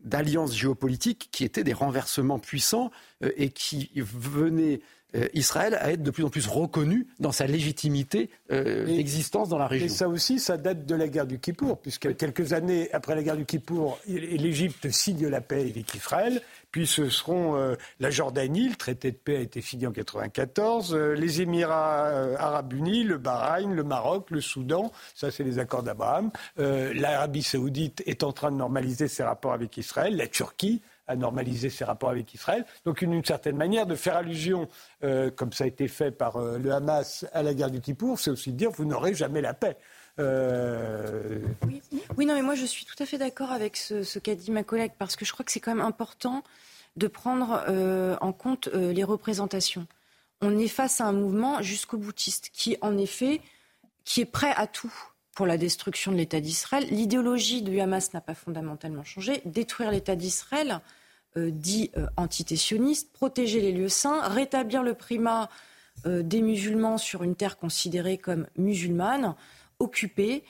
d'alliances 0.00 0.54
géopolitiques 0.54 1.28
qui 1.32 1.44
étaient 1.44 1.64
des 1.64 1.72
renversements 1.72 2.38
puissants 2.38 2.90
euh, 3.24 3.30
et 3.36 3.50
qui 3.50 3.90
venaient 3.96 4.80
euh, 5.14 5.26
Israël 5.32 5.74
à 5.80 5.90
être 5.92 6.02
de 6.02 6.10
plus 6.10 6.24
en 6.24 6.28
plus 6.28 6.46
reconnu 6.46 7.06
dans 7.18 7.32
sa 7.32 7.46
légitimité 7.46 8.28
d'existence 8.50 9.48
dans 9.48 9.56
la 9.56 9.66
région. 9.66 9.86
Et 9.86 9.90
ça 9.90 10.06
aussi, 10.06 10.38
ça 10.38 10.58
date 10.58 10.84
de 10.84 10.94
la 10.94 11.08
guerre 11.08 11.26
du 11.26 11.38
Kippour, 11.38 11.78
puisque 11.78 12.14
quelques 12.14 12.52
années 12.52 12.92
après 12.92 13.14
la 13.14 13.22
guerre 13.22 13.38
du 13.38 13.46
Kippour, 13.46 13.98
l'Égypte 14.06 14.90
signe 14.90 15.26
la 15.28 15.40
paix 15.40 15.60
avec 15.60 15.94
Israël. 15.94 16.42
Puis 16.70 16.86
ce 16.86 17.08
seront 17.08 17.56
euh, 17.56 17.76
la 17.98 18.10
Jordanie, 18.10 18.68
le 18.68 18.74
traité 18.74 19.10
de 19.10 19.16
paix 19.16 19.36
a 19.36 19.40
été 19.40 19.60
fini 19.62 19.86
en 19.86 19.90
1994, 19.90 20.94
euh, 20.94 21.14
les 21.14 21.40
Émirats 21.40 22.06
euh, 22.08 22.36
arabes 22.38 22.72
unis, 22.74 23.04
le 23.04 23.16
Bahreïn, 23.16 23.74
le 23.74 23.84
Maroc, 23.84 24.30
le 24.30 24.40
Soudan, 24.40 24.92
ça 25.14 25.30
c'est 25.30 25.44
les 25.44 25.58
accords 25.58 25.82
d'Abraham. 25.82 26.30
L'Arabie 26.56 27.42
saoudite 27.42 28.02
est 28.06 28.22
en 28.22 28.32
train 28.32 28.50
de 28.50 28.56
normaliser 28.56 29.08
ses 29.08 29.22
rapports 29.22 29.52
avec 29.52 29.76
Israël, 29.76 30.16
la 30.16 30.26
Turquie 30.26 30.82
a 31.06 31.16
normalisé 31.16 31.70
ses 31.70 31.84
rapports 31.84 32.10
avec 32.10 32.34
Israël. 32.34 32.66
Donc 32.84 33.00
une, 33.00 33.24
certaine 33.24 33.56
manière 33.56 33.86
de 33.86 33.94
faire 33.94 34.16
allusion, 34.16 34.68
comme 35.00 35.52
ça 35.52 35.64
a 35.64 35.66
été 35.66 35.88
fait 35.88 36.10
par 36.10 36.38
le 36.38 36.72
Hamas 36.72 37.24
à 37.32 37.42
la 37.42 37.54
guerre 37.54 37.70
du 37.70 37.80
Kippour, 37.80 38.18
c'est 38.18 38.30
aussi 38.30 38.52
de 38.52 38.58
dire 38.58 38.70
vous 38.70 38.84
n'aurez 38.84 39.14
jamais 39.14 39.40
la 39.40 39.54
paix. 39.54 39.76
Oui. 40.18 41.82
oui. 42.16 42.26
non, 42.26 42.34
mais 42.34 42.42
moi 42.42 42.54
je 42.54 42.64
suis 42.64 42.84
tout 42.84 43.00
à 43.00 43.06
fait 43.06 43.18
d'accord 43.18 43.52
avec 43.52 43.76
ce, 43.76 44.18
qu'a 44.18 44.34
dit 44.34 44.50
ma 44.50 44.64
collègue 44.64 44.92
parce 44.98 45.16
que 45.16 45.24
je 45.24 45.32
crois 45.32 45.44
que 45.44 45.52
c'est 45.52 45.60
quand 45.60 45.74
même 45.74 45.84
important 45.84 46.42
de 46.96 47.06
prendre 47.06 47.64
euh, 47.68 48.16
en 48.20 48.32
compte 48.32 48.68
euh, 48.68 48.92
les 48.92 49.04
représentations. 49.04 49.86
On 50.40 50.58
est 50.58 50.68
face 50.68 51.00
à 51.00 51.06
un 51.06 51.12
mouvement 51.12 51.62
jusqu'au 51.62 51.96
boutiste 51.96 52.50
qui, 52.52 52.76
en 52.80 52.96
effet, 52.98 53.40
qui 54.04 54.20
est 54.20 54.26
prêt 54.26 54.52
à 54.56 54.66
tout 54.66 54.92
pour 55.34 55.46
la 55.46 55.56
destruction 55.56 56.12
de 56.12 56.16
l'État 56.16 56.40
d'Israël. 56.40 56.86
L'idéologie 56.90 57.62
du 57.62 57.80
Hamas 57.80 58.12
n'a 58.12 58.20
pas 58.20 58.34
fondamentalement 58.34 59.04
changé. 59.04 59.40
Détruire 59.44 59.90
l'État 59.90 60.16
d'Israël, 60.16 60.80
euh, 61.36 61.50
dit 61.50 61.90
antitétionniste, 62.16 63.12
protéger 63.12 63.60
les 63.60 63.72
lieux 63.72 63.88
saints, 63.88 64.26
rétablir 64.28 64.82
le 64.82 64.94
primat 64.94 65.48
des 66.04 66.42
musulmans 66.42 66.96
sur 66.96 67.24
une 67.24 67.34
terre 67.34 67.58
considérée 67.58 68.18
comme 68.18 68.46
musulmane, 68.56 69.34
occupée. 69.78 70.44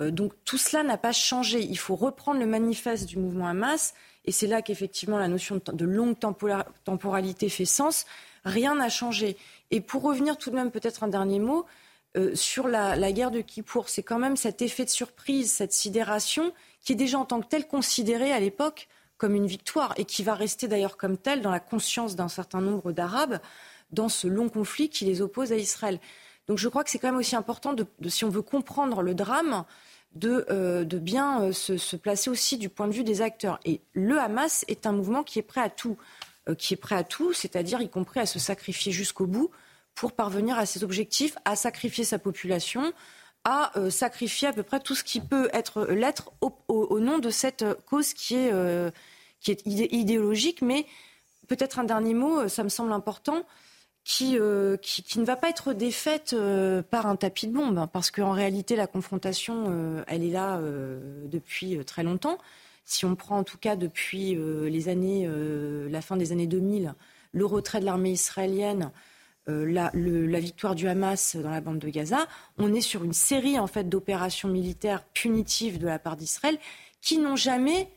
donc 0.00 0.32
tout 0.44 0.58
cela 0.58 0.82
n'a 0.82 0.98
pas 0.98 1.12
changé. 1.12 1.60
Il 1.60 1.78
faut 1.78 1.96
reprendre 1.96 2.40
le 2.40 2.46
manifeste 2.46 3.06
du 3.06 3.18
mouvement 3.18 3.46
Hamas 3.46 3.94
et 4.24 4.32
c'est 4.32 4.46
là 4.46 4.62
qu'effectivement 4.62 5.18
la 5.18 5.28
notion 5.28 5.60
de 5.72 5.84
longue 5.84 6.16
temporalité 6.84 7.48
fait 7.48 7.64
sens. 7.64 8.06
Rien 8.44 8.74
n'a 8.74 8.88
changé. 8.88 9.36
Et 9.70 9.80
pour 9.80 10.02
revenir 10.02 10.36
tout 10.36 10.50
de 10.50 10.56
même 10.56 10.70
peut-être 10.70 11.02
un 11.02 11.08
dernier 11.08 11.38
mot 11.38 11.66
euh, 12.16 12.34
sur 12.34 12.68
la, 12.68 13.12
guerre 13.12 13.30
de 13.30 13.40
Kippour, 13.40 13.88
c'est 13.88 14.02
quand 14.02 14.18
même 14.18 14.36
cet 14.36 14.62
effet 14.62 14.84
de 14.84 14.90
surprise, 14.90 15.50
cette 15.50 15.72
sidération 15.72 16.52
qui 16.82 16.92
est 16.92 16.96
déjà 16.96 17.18
en 17.18 17.24
tant 17.24 17.40
que 17.40 17.46
telle 17.46 17.66
considérée 17.66 18.32
à 18.32 18.40
l'époque 18.40 18.88
comme 19.16 19.34
une 19.34 19.46
victoire 19.46 19.94
et 19.96 20.04
qui 20.04 20.22
va 20.22 20.34
rester 20.34 20.68
d'ailleurs 20.68 20.96
comme 20.96 21.16
telle 21.16 21.42
dans 21.42 21.50
la 21.50 21.60
conscience 21.60 22.16
d'un 22.16 22.28
certain 22.28 22.60
nombre 22.60 22.92
d'Arabes 22.92 23.38
dans 23.92 24.08
ce 24.08 24.26
long 24.26 24.48
conflit 24.48 24.88
qui 24.88 25.04
les 25.04 25.22
oppose 25.22 25.52
à 25.52 25.56
Israël. 25.56 26.00
Donc 26.48 26.58
je 26.58 26.68
crois 26.68 26.84
que 26.84 26.90
c'est 26.90 26.98
quand 26.98 27.08
même 27.08 27.18
aussi 27.18 27.36
important, 27.36 27.74
si 28.08 28.24
on 28.24 28.28
veut 28.28 28.42
comprendre 28.42 29.02
le 29.02 29.14
drame, 29.14 29.64
euh, 30.24 30.84
de, 30.84 30.98
bien 30.98 31.42
euh, 31.42 31.52
se, 31.52 31.96
placer 31.96 32.28
aussi 32.28 32.58
du 32.58 32.68
point 32.68 32.86
de 32.86 32.92
vue 32.92 33.04
des 33.04 33.22
acteurs. 33.22 33.58
Et 33.64 33.80
le 33.94 34.18
Hamas 34.18 34.62
est 34.68 34.86
un 34.86 34.92
mouvement 34.92 35.22
qui 35.22 35.38
est 35.38 35.42
prêt 35.42 35.62
à 35.62 35.70
tout, 35.70 35.96
euh, 36.48 36.54
qui 36.54 36.74
est 36.74 36.76
prêt 36.76 36.96
à 36.96 37.02
tout, 37.02 37.32
c'est-à-dire 37.32 37.80
y 37.80 37.88
compris 37.88 38.20
à 38.20 38.26
se 38.26 38.38
sacrifier 38.38 38.92
jusqu'au 38.92 39.26
bout 39.26 39.50
pour 39.94 40.12
parvenir 40.12 40.58
à 40.58 40.66
ses 40.66 40.84
objectifs, 40.84 41.36
à 41.46 41.56
sacrifier 41.56 42.04
sa 42.04 42.18
population, 42.18 42.92
à 43.44 43.72
sacrifier 43.90 44.48
à 44.48 44.52
peu 44.52 44.62
près 44.62 44.80
tout 44.80 44.94
ce 44.94 45.02
qui 45.02 45.20
peut 45.20 45.50
être 45.52 45.84
l'être 45.86 46.30
au, 46.40 47.00
nom 47.00 47.18
de 47.18 47.28
cette 47.28 47.64
cause 47.86 48.14
qui 48.14 48.36
est, 48.36 48.52
qui 49.40 49.50
est 49.50 49.66
idéologique. 49.66 50.62
Mais 50.62 50.86
peut-être 51.48 51.78
un 51.80 51.84
dernier 51.84 52.14
mot, 52.14 52.48
ça 52.48 52.62
me 52.62 52.68
semble 52.68 52.92
important. 52.92 53.44
Euh, 54.20 54.76
qui, 54.78 55.02
qui, 55.04 55.20
ne 55.20 55.24
va 55.24 55.36
pas 55.36 55.48
être 55.48 55.72
défaite 55.72 56.32
euh, 56.32 56.82
par 56.82 57.06
un 57.06 57.14
tapis 57.14 57.46
de 57.46 57.52
bombe, 57.52 57.78
hein, 57.78 57.86
parce 57.86 58.10
qu'en 58.10 58.32
réalité, 58.32 58.74
la 58.74 58.88
confrontation, 58.88 59.66
euh, 59.68 60.04
elle 60.08 60.24
est 60.24 60.32
là 60.32 60.60
depuis 61.26 61.78
très 61.84 62.02
longtemps. 62.02 62.38
si 62.84 63.04
on 63.04 63.14
prend 63.14 63.38
en 63.38 63.44
tout 63.44 63.58
cas 63.58 63.76
depuis 63.76 64.36
les 64.36 64.88
années, 64.88 65.28
la 65.88 66.00
fin 66.02 66.16
des 66.16 66.32
années 66.32 66.48
2000, 66.48 66.94
le 67.32 67.46
retrait 67.46 67.80
de 67.80 67.84
l'armée 67.84 68.10
israélienne, 68.10 68.90
la, 69.46 69.90
la, 69.94 70.40
victoire 70.40 70.74
du 70.74 70.88
Hamas 70.88 71.36
dans 71.36 71.50
la 71.50 71.60
bande 71.60 71.78
de 71.78 71.88
Gaza, 71.88 72.26
on 72.58 72.74
est 72.74 72.80
sur 72.80 73.04
une 73.04 73.12
série 73.12 73.58
en 73.58 73.66
fait 73.66 73.88
d'opérations 73.88 74.48
militaires 74.48 75.04
punitives 75.14 75.78
de 75.78 75.86
la 75.86 75.98
part 75.98 76.16
d'Israël 76.16 76.58
qui 77.00 77.18
n'ont 77.18 77.36
jamais, 77.36 77.88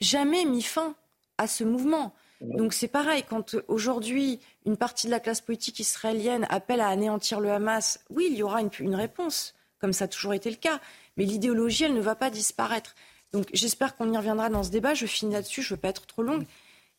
jamais 0.00 0.44
mis 0.44 0.62
fin 0.62 0.94
à 1.38 1.46
ce 1.46 1.64
mouvement. 1.64 2.14
Donc 2.40 2.72
c'est 2.72 2.88
pareil, 2.88 3.22
quand 3.28 3.56
aujourd'hui 3.68 4.40
une 4.64 4.76
partie 4.76 5.06
de 5.06 5.10
la 5.10 5.20
classe 5.20 5.42
politique 5.42 5.78
israélienne 5.78 6.46
appelle 6.48 6.80
à 6.80 6.88
anéantir 6.88 7.38
le 7.40 7.50
Hamas, 7.50 8.00
oui, 8.08 8.28
il 8.30 8.36
y 8.36 8.42
aura 8.42 8.62
une, 8.62 8.70
une 8.80 8.94
réponse, 8.94 9.54
comme 9.78 9.92
ça 9.92 10.04
a 10.04 10.08
toujours 10.08 10.32
été 10.32 10.50
le 10.50 10.56
cas, 10.56 10.80
mais 11.16 11.24
l'idéologie, 11.24 11.84
elle 11.84 11.94
ne 11.94 12.00
va 12.00 12.14
pas 12.14 12.30
disparaître. 12.30 12.94
Donc 13.32 13.46
j'espère 13.52 13.94
qu'on 13.94 14.12
y 14.12 14.16
reviendra 14.16 14.48
dans 14.48 14.62
ce 14.62 14.70
débat, 14.70 14.94
je 14.94 15.06
finis 15.06 15.34
là-dessus, 15.34 15.62
je 15.62 15.72
ne 15.72 15.76
veux 15.76 15.80
pas 15.80 15.88
être 15.88 16.06
trop 16.06 16.22
longue. 16.22 16.46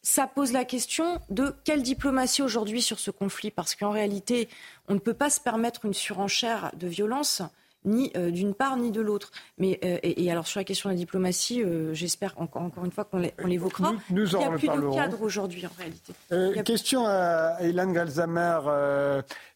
Ça 0.04 0.28
pose 0.28 0.52
la 0.52 0.66
question 0.66 1.20
de 1.30 1.56
quelle 1.64 1.84
diplomatie 1.84 2.42
aujourd'hui 2.42 2.82
sur 2.82 3.00
ce 3.00 3.12
conflit, 3.12 3.52
parce 3.52 3.76
qu'en 3.76 3.92
réalité, 3.92 4.48
on 4.88 4.94
ne 4.94 5.00
peut 5.00 5.14
pas 5.14 5.30
se 5.30 5.40
permettre 5.40 5.86
une 5.86 5.94
surenchère 5.94 6.72
de 6.76 6.88
violence 6.88 7.42
ni 7.86 8.12
euh, 8.16 8.32
d'une 8.32 8.53
part 8.53 8.78
ni 8.78 8.91
de 8.91 9.02
l'autre. 9.02 9.32
Mais 9.58 9.80
euh, 9.84 9.98
et, 10.03 10.32
alors 10.32 10.48
sur 10.48 10.60
la 10.60 10.64
question 10.64 10.90
de 10.90 10.94
la 10.94 10.98
diplomatie, 10.98 11.64
euh, 11.64 11.94
j'espère 11.94 12.34
encore, 12.38 12.62
encore 12.62 12.86
une 12.86 12.91
fois 12.91 13.06
qu'on 13.06 13.20
l'évoquera. 13.45 13.94
Nous, 14.10 14.28
il 14.28 14.38
n'y 14.38 14.44
a 14.44 14.52
plus 14.52 14.68
de 14.68 14.95
cadre 14.95 15.22
aujourd'hui 15.22 15.66
en 15.66 15.72
réalité. 15.78 16.64
Question 16.64 17.06
à 17.06 17.58
Ilan 17.62 17.91
Galzamer. 17.91 18.60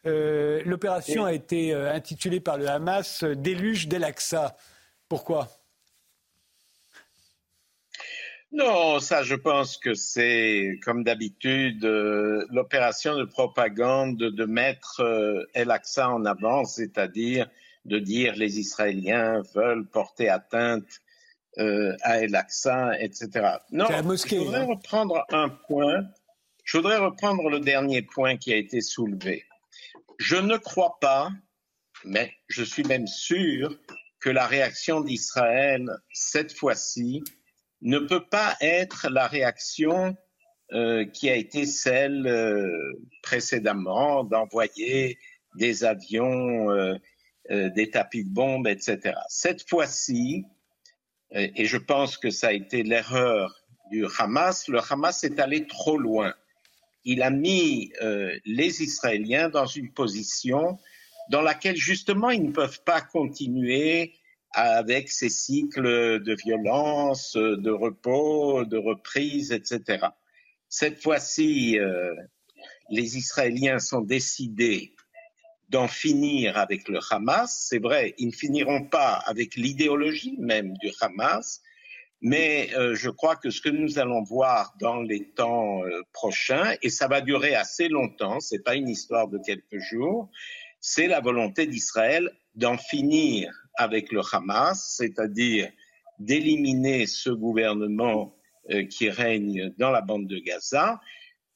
L'opération 0.04 1.26
a 1.26 1.34
été 1.34 1.74
intitulée 1.74 2.40
par 2.40 2.58
le 2.58 2.68
Hamas 2.68 3.24
Déluge 3.24 3.88
d'El-Aqsa. 3.88 4.56
Pourquoi? 5.10 5.50
Non, 8.52 9.00
ça, 9.00 9.24
je 9.24 9.36
pense 9.36 9.78
que 9.78 9.96
c'est, 9.96 10.80
comme 10.84 11.04
d'habitude, 11.04 11.84
l'opération 12.52 13.18
de 13.18 13.26
propagande 13.26 14.18
de 14.18 14.46
mettre 14.46 15.02
El-Aqsa 15.54 16.10
en 16.10 16.24
avant, 16.26 16.64
c'est-à-dire 16.64 17.50
de 17.86 18.00
dire 18.00 18.36
les 18.36 18.60
Israéliens 18.60 19.42
veulent 19.54 19.88
porter 19.88 20.30
atteinte 20.30 21.02
euh, 21.58 21.96
à 22.02 22.20
El-Aqsa, 22.20 23.00
etc. 23.00 23.60
Non, 23.72 23.86
je 23.88 24.36
voudrais 24.36 24.62
hein. 24.62 24.66
reprendre 24.66 25.24
un 25.30 25.50
point. 25.50 26.04
Je 26.64 26.78
voudrais 26.78 26.98
reprendre 26.98 27.50
le 27.50 27.60
dernier 27.60 28.02
point 28.02 28.38
qui 28.38 28.52
a 28.52 28.58
été 28.58 28.82
soulevé. 28.82 29.46
Je 30.18 30.36
ne 30.36 30.58
crois 30.58 30.98
pas, 31.00 31.30
mais 32.04 32.34
je 32.48 32.64
suis 32.64 32.84
même 32.84 33.08
sûr 33.08 33.78
que 34.20 34.30
la 34.30 34.48
réaction 34.48 35.02
d'Israël 35.02 35.90
cette 36.12 36.52
fois-ci 36.58 37.24
ne 37.82 38.00
peut 38.00 38.26
pas 38.26 38.58
être 38.62 39.08
la 39.10 39.28
réaction 39.28 40.18
euh, 40.74 41.06
qui 41.06 41.30
a 41.30 41.36
été 41.36 41.66
celle 41.66 42.26
euh, 42.26 42.68
précédemment 43.22 44.24
d'envoyer 44.24 45.20
des 45.56 45.84
avions 45.84 46.72
euh, 47.50 47.66
euh, 47.66 47.70
des 47.70 47.90
tapis 47.90 48.24
de 48.24 48.30
bombes, 48.30 48.68
etc. 48.68 49.16
Cette 49.30 49.68
fois-ci, 49.70 50.46
euh, 51.36 51.48
et 51.56 51.66
je 51.66 51.78
pense 51.78 52.18
que 52.18 52.30
ça 52.30 52.48
a 52.48 52.54
été 52.54 52.84
l'erreur 52.84 53.56
du 53.92 54.06
Hamas, 54.18 54.68
le 54.68 54.80
Hamas 54.80 55.24
est 55.24 55.40
allé 55.40 55.68
trop 55.68 55.98
loin. 55.98 56.34
Il 57.04 57.22
a 57.22 57.30
mis 57.30 57.94
euh, 58.02 58.36
les 58.46 58.82
Israéliens 58.82 59.50
dans 59.50 59.68
une 59.68 59.92
position 59.92 60.80
dans 61.30 61.42
laquelle 61.42 61.76
justement 61.76 62.30
ils 62.30 62.44
ne 62.44 62.52
peuvent 62.52 62.84
pas 62.84 63.02
continuer 63.02 64.14
avec 64.52 65.10
ces 65.10 65.30
cycles 65.30 66.24
de 66.24 66.36
violence, 66.36 67.36
de 67.36 67.72
repos, 67.72 68.64
de 68.64 68.78
reprise, 68.78 69.52
etc. 69.52 70.08
Cette 70.70 71.02
fois-ci, 71.02 71.78
les 72.90 73.18
Israéliens 73.18 73.80
sont 73.80 74.00
décidés 74.00 74.96
d'en 75.70 75.88
finir 75.88 76.58
avec 76.58 76.88
le 76.88 77.00
Hamas. 77.10 77.68
C'est 77.70 77.80
vrai, 77.80 78.14
ils 78.18 78.28
ne 78.28 78.34
finiront 78.34 78.84
pas 78.86 79.16
avec 79.26 79.56
l'idéologie 79.56 80.36
même 80.40 80.74
du 80.78 80.92
Hamas, 81.02 81.62
mais 82.22 82.70
euh, 82.76 82.96
je 82.96 83.10
crois 83.10 83.36
que 83.36 83.50
ce 83.50 83.62
que 83.62 83.70
nous 83.70 84.00
allons 84.00 84.24
voir 84.24 84.74
dans 84.80 85.02
les 85.02 85.30
temps 85.32 85.84
euh, 85.84 86.02
prochains, 86.14 86.76
et 86.82 86.90
ça 86.90 87.08
va 87.08 87.22
durer 87.22 87.56
assez 87.56 87.88
longtemps, 87.88 88.40
c'est 88.40 88.64
pas 88.64 88.76
une 88.76 88.90
histoire 88.90 89.28
de 89.28 89.38
quelques 89.38 89.80
jours, 89.80 90.30
c'est 90.80 91.08
la 91.08 91.20
volonté 91.20 91.68
d'Israël 91.68 92.32
d'en 92.56 92.78
finir 92.78 93.52
avec 93.76 94.12
le 94.12 94.22
Hamas, 94.32 94.96
c'est-à-dire 94.98 95.70
d'éliminer 96.20 97.08
ce 97.08 97.30
gouvernement 97.30 98.36
euh, 98.72 98.86
qui 98.86 99.10
règne 99.10 99.74
dans 99.78 99.92
la 99.92 100.02
bande 100.02 100.28
de 100.28 100.40
Gaza 100.40 101.00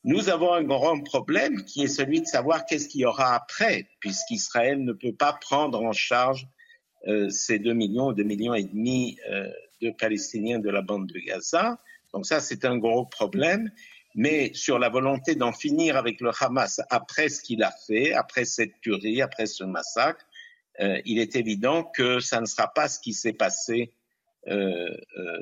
nous 0.04 0.30
avons 0.30 0.54
un 0.54 0.64
grand 0.64 1.02
problème 1.02 1.66
qui 1.66 1.84
est 1.84 1.88
celui 1.88 2.22
de 2.22 2.26
savoir 2.26 2.66
qu'est-ce 2.66 2.88
qu'il 2.88 3.02
y 3.02 3.06
aura 3.06 3.36
après, 3.36 3.90
puisqu'Israël 4.00 4.84
ne 4.84 4.94
peut 4.94 5.14
pas 5.14 5.34
prendre 5.34 5.84
en 5.84 5.92
charge 5.92 6.48
euh, 7.08 7.30
ces 7.30 7.60
deux 7.60 7.74
millions, 7.74 8.14
deux 8.14 8.24
millions 8.24 8.54
et 8.54 8.64
demi 8.64 9.18
euh, 9.30 9.50
de 9.82 9.92
Palestiniens 9.92 10.60
de 10.60 10.70
la 10.70 10.82
bande 10.82 11.08
de 11.08 11.20
Gaza. 11.20 11.80
Donc 12.14 12.26
ça, 12.26 12.40
c'est 12.40 12.64
un 12.64 12.78
gros 12.78 13.06
problème. 13.06 13.72
Mais 14.16 14.52
sur 14.54 14.80
la 14.80 14.90
volonté 14.90 15.36
d'en 15.36 15.52
finir 15.52 15.96
avec 15.96 16.20
le 16.22 16.32
Hamas 16.40 16.82
après 16.90 17.30
ce 17.30 17.42
qu'il 17.42 17.62
a 17.62 17.72
fait, 17.86 18.14
après 18.14 18.46
cette 18.46 18.80
tuerie, 18.82 19.22
après 19.22 19.46
ce 19.46 19.64
massacre, 19.64 20.26
euh, 20.80 21.00
il 21.06 21.20
est 21.20 21.36
évident 21.36 21.84
que 21.84 22.20
ça 22.20 22.40
ne 22.40 22.46
sera 22.46 22.74
pas 22.74 22.88
ce 22.88 23.00
qui 23.00 23.14
s'est 23.14 23.34
passé 23.34 23.94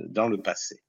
dans 0.09 0.27
le 0.27 0.41
passé. 0.41 0.81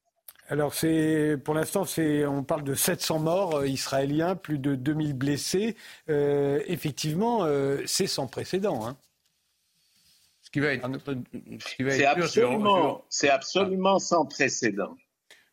Alors 0.51 0.73
c'est 0.73 1.37
pour 1.45 1.55
l'instant 1.55 1.85
c'est 1.85 2.25
on 2.25 2.43
parle 2.43 2.65
de 2.65 2.75
700 2.75 3.19
morts 3.19 3.57
euh, 3.57 3.69
israéliens, 3.69 4.35
plus 4.35 4.59
de 4.59 4.75
2000 4.75 5.13
blessés. 5.13 5.77
Euh, 6.09 6.63
effectivement, 6.67 7.45
euh, 7.45 7.83
c'est 7.85 8.07
sans 8.07 8.27
précédent. 8.27 8.87
Hein. 8.87 8.97
Ce 10.41 10.51
qui 10.51 10.61
va 10.61 10.73
être, 10.73 10.89
c'est 11.91 12.07
absolument, 12.07 13.05
c'est 13.11 13.29
absolument 13.29 13.99
sans 13.99 14.25
précédent. 14.25 14.97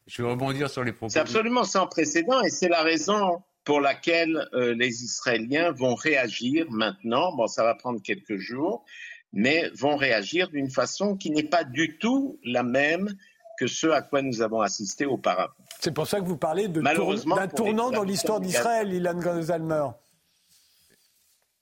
Je 0.07 0.21
vais 0.21 0.29
rebondir 0.29 0.69
sur 0.69 0.85
les 0.85 0.93
propos. 0.93 1.11
C'est 1.11 1.19
absolument 1.19 1.65
sans 1.65 1.87
précédent 1.87 2.41
et 2.41 2.49
c'est 2.49 2.69
la 2.69 2.81
raison 2.81 3.43
pour 3.65 3.81
laquelle 3.81 4.47
les 4.53 5.03
Israéliens 5.03 5.71
vont 5.71 5.95
réagir 5.95 6.67
maintenant. 6.69 7.35
Bon, 7.35 7.47
ça 7.47 7.63
va 7.63 7.75
prendre 7.75 8.01
quelques 8.01 8.37
jours, 8.37 8.85
mais 9.33 9.69
vont 9.73 9.97
réagir 9.97 10.49
d'une 10.49 10.69
façon 10.69 11.17
qui 11.17 11.31
n'est 11.31 11.43
pas 11.43 11.65
du 11.65 11.97
tout 11.97 12.39
la 12.45 12.63
même 12.63 13.09
que 13.57 13.67
ce 13.67 13.87
à 13.87 14.01
quoi 14.01 14.21
nous 14.21 14.41
avons 14.41 14.61
assisté 14.61 15.05
auparavant. 15.05 15.53
C'est 15.79 15.93
pour 15.93 16.07
ça 16.07 16.19
que 16.19 16.25
vous 16.25 16.37
parlez 16.37 16.67
d'un 16.67 17.47
tournant 17.47 17.91
dans 17.91 18.03
l'histoire 18.03 18.39
d'Israël, 18.39 18.93
Ilan 18.93 19.19
Gonzalmer. 19.19 19.87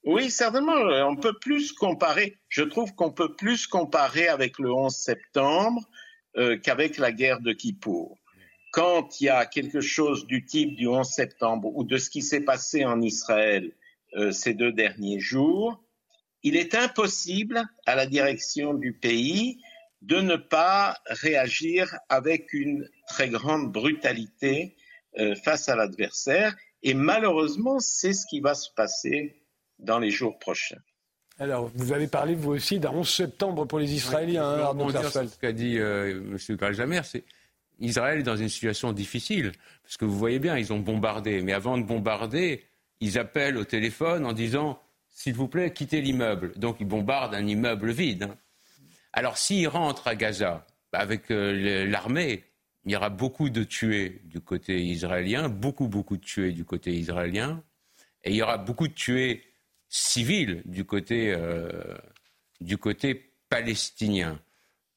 Oui, 0.05 0.29
certainement. 0.29 0.75
On 1.07 1.15
peut 1.15 1.37
plus 1.39 1.71
comparer. 1.71 2.37
Je 2.49 2.63
trouve 2.63 2.93
qu'on 2.93 3.11
peut 3.11 3.35
plus 3.35 3.67
comparer 3.67 4.27
avec 4.27 4.59
le 4.59 4.71
11 4.71 4.93
septembre 4.93 5.81
euh, 6.37 6.57
qu'avec 6.57 6.97
la 6.97 7.11
guerre 7.11 7.39
de 7.39 7.53
Kippour. 7.53 8.17
Quand 8.73 9.21
il 9.21 9.25
y 9.25 9.29
a 9.29 9.45
quelque 9.45 9.81
chose 9.81 10.25
du 10.25 10.45
type 10.45 10.75
du 10.75 10.87
11 10.87 11.07
septembre 11.07 11.71
ou 11.75 11.83
de 11.83 11.97
ce 11.97 12.09
qui 12.09 12.21
s'est 12.21 12.41
passé 12.41 12.83
en 12.85 13.01
Israël 13.01 13.71
euh, 14.15 14.31
ces 14.31 14.53
deux 14.53 14.71
derniers 14.71 15.19
jours, 15.19 15.81
il 16.41 16.57
est 16.57 16.75
impossible 16.75 17.63
à 17.85 17.95
la 17.95 18.05
direction 18.05 18.73
du 18.73 18.93
pays 18.93 19.61
de 20.03 20.17
ne 20.17 20.35
pas 20.35 20.97
réagir 21.07 21.97
avec 22.09 22.53
une 22.53 22.87
très 23.07 23.29
grande 23.29 23.71
brutalité 23.71 24.75
euh, 25.17 25.33
face 25.35 25.69
à 25.69 25.75
l'adversaire. 25.75 26.55
Et 26.83 26.93
malheureusement, 26.93 27.79
c'est 27.79 28.13
ce 28.13 28.25
qui 28.27 28.41
va 28.41 28.53
se 28.53 28.69
passer 28.75 29.41
dans 29.79 29.99
les 29.99 30.11
jours 30.11 30.37
prochains. 30.39 30.81
Alors, 31.39 31.71
vous 31.73 31.93
avez 31.93 32.07
parlé, 32.07 32.35
vous 32.35 32.51
aussi, 32.51 32.79
d'un 32.79 32.91
11 32.91 33.09
septembre 33.09 33.65
pour 33.65 33.79
les 33.79 33.93
Israéliens. 33.93 34.73
Oui, 34.75 34.93
hein, 34.95 35.09
ce 35.09 35.39
qu'a 35.39 35.53
dit 35.53 35.79
euh, 35.79 36.21
M. 36.21 36.57
Galjamer, 36.57 37.01
c'est 37.03 37.23
Israël 37.79 38.19
est 38.19 38.23
dans 38.23 38.35
une 38.35 38.49
situation 38.49 38.91
difficile, 38.91 39.51
parce 39.83 39.97
que 39.97 40.05
vous 40.05 40.17
voyez 40.17 40.39
bien, 40.39 40.57
ils 40.57 40.71
ont 40.73 40.79
bombardé. 40.79 41.41
Mais 41.41 41.53
avant 41.53 41.77
de 41.77 41.83
bombarder, 41.83 42.65
ils 42.99 43.17
appellent 43.17 43.57
au 43.57 43.63
téléphone 43.63 44.25
en 44.25 44.33
disant, 44.33 44.79
s'il 45.09 45.33
vous 45.33 45.47
plaît, 45.47 45.71
quittez 45.71 46.01
l'immeuble. 46.01 46.53
Donc, 46.57 46.77
ils 46.81 46.87
bombardent 46.87 47.35
un 47.35 47.47
immeuble 47.47 47.91
vide. 47.91 48.23
Hein. 48.23 48.37
Alors 49.13 49.37
s'ils 49.37 49.67
rentrent 49.67 50.07
à 50.07 50.15
Gaza 50.15 50.65
bah, 50.91 50.99
avec 50.99 51.31
euh, 51.31 51.85
l'armée, 51.85 52.43
il 52.85 52.91
y 52.91 52.95
aura 52.95 53.09
beaucoup 53.09 53.49
de 53.49 53.63
tués 53.63 54.21
du 54.25 54.41
côté 54.41 54.83
israélien, 54.83 55.47
beaucoup, 55.47 55.87
beaucoup 55.87 56.17
de 56.17 56.23
tués 56.23 56.51
du 56.51 56.65
côté 56.65 56.91
israélien, 56.91 57.63
et 58.23 58.31
il 58.31 58.35
y 58.35 58.41
aura 58.41 58.57
beaucoup 58.57 58.87
de 58.87 58.93
tués 58.93 59.43
civils 59.87 60.63
du 60.65 60.83
côté, 60.83 61.31
euh, 61.31 61.69
du 62.59 62.77
côté 62.77 63.33
palestinien. 63.47 64.39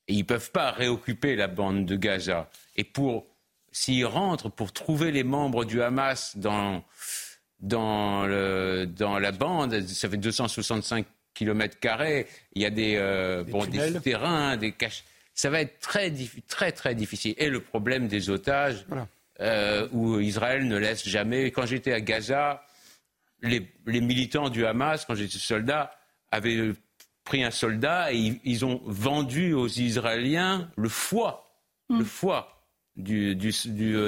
Et 0.09 0.15
ils 0.15 0.21
ne 0.21 0.25
peuvent 0.25 0.51
pas 0.51 0.71
réoccuper 0.71 1.37
la 1.37 1.49
bande 1.49 1.85
de 1.85 1.97
Gaza. 1.97 2.49
Et 2.77 2.85
pour, 2.85 3.27
s'ils 3.73 4.07
rentrent, 4.07 4.49
pour 4.49 4.73
trouver 4.73 5.13
les 5.13 5.25
membres 5.25 5.65
du 5.65 5.83
Hamas 5.83 6.37
dans, 6.37 6.83
dans 7.61 8.27
la 8.27 9.33
bande, 9.33 9.81
ça 9.83 10.09
fait 10.09 10.17
265 10.17 11.07
kilomètres 11.37 11.79
carrés. 11.79 12.27
Il 12.55 12.63
y 12.63 12.67
a 12.67 12.71
des, 12.71 12.97
euh, 12.97 13.45
des, 13.45 13.53
bon, 13.53 13.65
des 13.67 14.01
terrains, 14.01 14.57
des 14.57 14.73
caches. 14.73 15.05
ça 15.35 15.51
va 15.51 15.61
être 15.61 15.79
très, 15.79 16.13
très, 16.49 16.73
très 16.73 16.95
difficile. 16.95 17.35
Et 17.39 17.49
le 17.49 17.61
problème 17.61 18.09
des 18.09 18.31
otages, 18.31 18.85
euh, 19.41 19.87
où 19.93 20.19
Israël 20.19 20.67
ne 20.67 20.79
laisse 20.79 21.07
jamais. 21.07 21.51
Quand 21.51 21.67
j'étais 21.67 21.93
à 21.93 22.01
Gaza, 22.01 22.65
les, 23.43 23.69
militants 23.87 24.49
du 24.49 24.65
Hamas, 24.65 25.05
quand 25.05 25.15
j'étais 25.15 25.39
soldat, 25.39 25.93
avaient 26.31 26.73
pris 27.25 27.45
un 27.45 27.51
soldat 27.51 28.13
et 28.13 28.41
ils, 28.45 28.65
ont 28.65 28.81
vendu 28.87 29.53
aux 29.53 29.69
Israéliens 29.69 30.71
le 30.77 30.89
foie, 30.89 31.61
le 31.91 31.99
mm. 31.99 32.05
foie 32.05 32.63
du, 32.97 33.37
du, 33.37 33.53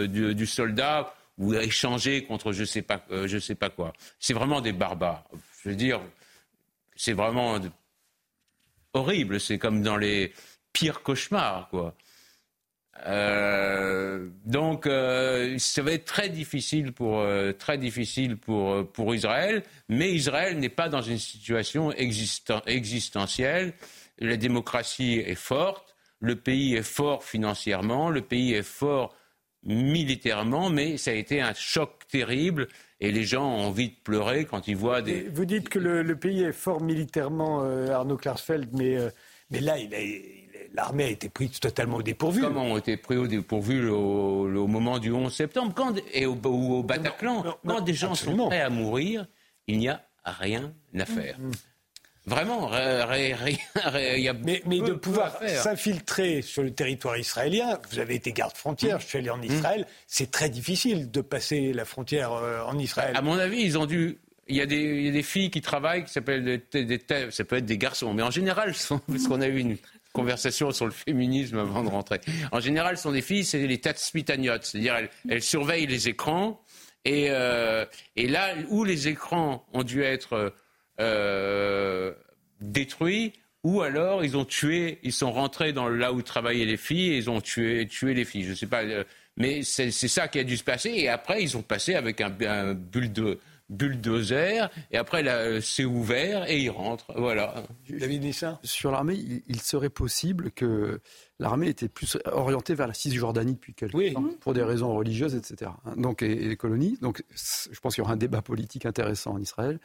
du, 0.08 0.46
soldat 0.46 1.14
ou 1.36 1.54
échangé 1.54 2.24
contre 2.24 2.52
je 2.52 2.64
sais 2.64 2.82
pas, 2.82 3.04
euh, 3.10 3.26
je 3.26 3.38
sais 3.38 3.54
pas 3.54 3.68
quoi. 3.68 3.92
C'est 4.18 4.34
vraiment 4.34 4.60
des 4.60 4.72
barbares. 4.72 5.24
Je 5.62 5.68
veux 5.68 5.76
dire, 5.76 6.00
c'est 6.98 7.14
vraiment 7.14 7.58
horrible. 8.92 9.40
C'est 9.40 9.56
comme 9.56 9.80
dans 9.82 9.96
les 9.96 10.34
pires 10.74 11.02
cauchemars, 11.02 11.68
quoi. 11.70 11.94
Euh, 13.06 14.28
donc, 14.44 14.86
euh, 14.86 15.56
ça 15.58 15.82
va 15.82 15.92
être 15.92 16.04
très 16.04 16.28
difficile 16.28 16.92
pour, 16.92 17.20
euh, 17.20 17.52
très 17.52 17.78
difficile 17.78 18.36
pour, 18.36 18.90
pour 18.90 19.14
Israël, 19.14 19.62
mais 19.88 20.12
Israël 20.12 20.58
n'est 20.58 20.68
pas 20.68 20.88
dans 20.88 21.00
une 21.00 21.18
situation 21.18 21.92
existentielle. 21.92 23.74
La 24.18 24.36
démocratie 24.36 25.22
est 25.24 25.36
forte, 25.36 25.94
le 26.18 26.34
pays 26.34 26.74
est 26.74 26.82
fort 26.82 27.22
financièrement, 27.22 28.10
le 28.10 28.22
pays 28.22 28.54
est 28.54 28.64
fort 28.64 29.14
militairement, 29.62 30.68
mais 30.68 30.96
ça 30.96 31.12
a 31.12 31.14
été 31.14 31.40
un 31.40 31.54
choc 31.54 32.08
terrible 32.08 32.66
et 33.00 33.12
les 33.12 33.24
gens 33.24 33.44
ont 33.44 33.66
envie 33.66 33.90
de 33.90 33.96
pleurer 34.02 34.44
quand 34.44 34.68
ils 34.68 34.76
voient 34.76 35.02
des. 35.02 35.28
Vous 35.28 35.44
dites 35.44 35.68
que 35.68 35.78
le, 35.78 36.16
pays 36.16 36.42
est 36.42 36.52
fort 36.52 36.80
militairement, 36.80 37.62
Arnaud 37.90 38.16
Klarsfeld, 38.16 38.70
mais, 38.72 38.96
mais 39.50 39.60
là, 39.60 39.78
il 39.78 39.94
a 39.94 39.98
l'armée 40.74 41.04
a 41.04 41.10
été 41.10 41.28
prise 41.28 41.58
totalement 41.60 41.98
au 41.98 42.02
dépourvu. 42.02 42.42
Comment 42.42 42.64
ont 42.64 42.76
été 42.76 42.96
pris 42.96 43.16
au 43.16 43.26
dépourvu 43.26 43.88
au, 43.88 44.66
moment 44.66 44.98
du 44.98 45.12
11 45.12 45.32
septembre? 45.32 45.72
Quand, 45.74 45.94
et 46.12 46.26
au, 46.26 46.34
au 46.34 46.82
Bataclan? 46.82 47.44
Quand 47.66 47.80
des 47.80 47.94
gens 47.94 48.14
sont 48.14 48.36
prêts 48.48 48.60
à 48.60 48.70
mourir, 48.70 49.26
il 49.66 49.78
n'y 49.78 49.88
a 49.88 50.02
rien 50.24 50.72
à 50.96 51.04
faire. 51.04 51.38
Mm, 51.38 51.48
mm. 51.48 51.52
Vraiment, 52.28 52.70
il 53.14 54.20
y 54.20 54.28
a 54.28 54.32
mais, 54.34 54.62
mais 54.66 54.80
de 54.80 54.92
pouvoir 54.92 55.38
s'infiltrer 55.46 56.42
sur 56.42 56.62
le 56.62 56.70
territoire 56.70 57.16
israélien, 57.16 57.78
vous 57.90 57.98
avez 57.98 58.14
été 58.16 58.32
garde-frontière, 58.32 59.00
je 59.00 59.06
suis 59.06 59.18
allé 59.18 59.30
en 59.30 59.38
mm. 59.38 59.44
Israël, 59.44 59.86
c'est 60.06 60.30
très 60.30 60.50
difficile 60.50 61.10
de 61.10 61.20
passer 61.20 61.72
la 61.72 61.84
frontière 61.84 62.32
euh, 62.32 62.60
en 62.62 62.78
Israël. 62.78 63.16
À 63.16 63.22
mon 63.22 63.38
avis, 63.38 63.62
ils 63.62 63.78
ont 63.78 63.86
dû 63.86 64.18
il 64.50 64.56
y, 64.56 64.62
a 64.62 64.66
des, 64.66 64.76
il 64.76 65.02
y, 65.02 65.08
a 65.08 65.12
des, 65.12 65.22
filles 65.22 65.50
qui 65.50 65.60
travaillent, 65.60 66.04
qui 66.04 66.12
s'appellent 66.12 66.42
des, 66.72 66.84
des, 66.84 67.00
ça 67.30 67.44
peut 67.44 67.56
être 67.56 67.66
des 67.66 67.76
garçons, 67.76 68.14
mais 68.14 68.22
en 68.22 68.30
général, 68.30 68.72
parce 68.88 69.28
qu'on 69.28 69.42
a 69.42 69.46
eu 69.46 69.58
une 69.58 69.76
conversation 70.14 70.70
sur 70.70 70.86
le 70.86 70.90
féminisme 70.90 71.58
avant 71.58 71.84
de 71.84 71.90
rentrer. 71.90 72.20
En 72.50 72.60
général, 72.60 72.96
ce 72.96 73.02
sont 73.04 73.12
des 73.12 73.20
filles, 73.20 73.44
c'est 73.44 73.66
les 73.66 73.78
tatsmitagnotes, 73.78 74.64
c'est-à-dire 74.64 74.96
elles, 75.28 75.42
surveillent 75.42 75.86
les 75.86 76.08
écrans. 76.08 76.62
Et, 77.04 77.26
euh, 77.28 77.84
et, 78.16 78.26
là 78.26 78.54
où 78.70 78.84
les 78.84 79.08
écrans 79.08 79.66
ont 79.72 79.82
dû 79.82 80.02
être 80.02 80.52
euh, 81.00 82.12
détruits, 82.60 83.32
ou 83.64 83.82
alors 83.82 84.24
ils 84.24 84.36
ont 84.36 84.44
tué, 84.44 84.98
ils 85.02 85.12
sont 85.12 85.32
rentrés 85.32 85.72
dans 85.72 85.88
là 85.88 86.12
où 86.12 86.22
travaillaient 86.22 86.64
les 86.64 86.76
filles 86.76 87.12
et 87.12 87.16
ils 87.16 87.30
ont 87.30 87.40
tué, 87.40 87.86
tué 87.86 88.14
les 88.14 88.24
filles. 88.24 88.44
Je 88.44 88.50
ne 88.50 88.54
sais 88.54 88.66
pas, 88.66 88.82
euh, 88.82 89.04
mais 89.36 89.62
c'est 89.62 89.90
ça 89.90 90.28
qui 90.28 90.38
a 90.38 90.44
dû 90.44 90.56
se 90.56 90.64
passer. 90.64 90.90
Et 90.90 91.08
après, 91.08 91.42
ils 91.42 91.56
ont 91.56 91.62
passé 91.62 91.94
avec 91.94 92.20
un, 92.20 92.34
un 92.40 92.74
bulle 92.74 93.12
bulldozer, 93.68 94.70
et 94.90 94.96
après 94.96 95.26
euh, 95.28 95.60
c'est 95.60 95.84
ouvert 95.84 96.48
et 96.48 96.58
il 96.58 96.70
rentre. 96.70 97.12
Voilà. 97.16 97.62
David 97.88 98.32
ça 98.32 98.58
Sur 98.62 98.90
l'armée, 98.90 99.18
il, 99.46 99.60
serait 99.60 99.90
possible 99.90 100.50
que 100.52 101.00
l'armée 101.38 101.68
était 101.68 101.88
plus 101.88 102.16
orientée 102.24 102.74
vers 102.74 102.86
la 102.86 102.94
Cisjordanie 102.94 103.54
depuis 103.54 103.74
quelques 103.74 104.14
temps, 104.14 104.24
pour 104.40 104.54
des 104.54 104.62
raisons 104.62 104.94
religieuses, 104.94 105.34
etc. 105.34 105.70
Donc, 105.96 106.22
et, 106.22 106.34
les 106.34 106.56
colonies. 106.56 106.96
Donc, 107.02 107.22
je 107.34 107.78
pense 107.80 107.94
qu'il 107.94 108.02
y 108.02 108.04
aura 108.04 108.14
un 108.14 108.18
débat 108.18 108.42
politique 108.42 108.86
intéressant 108.86 109.32
en 109.32 109.40
Israël 109.40 109.78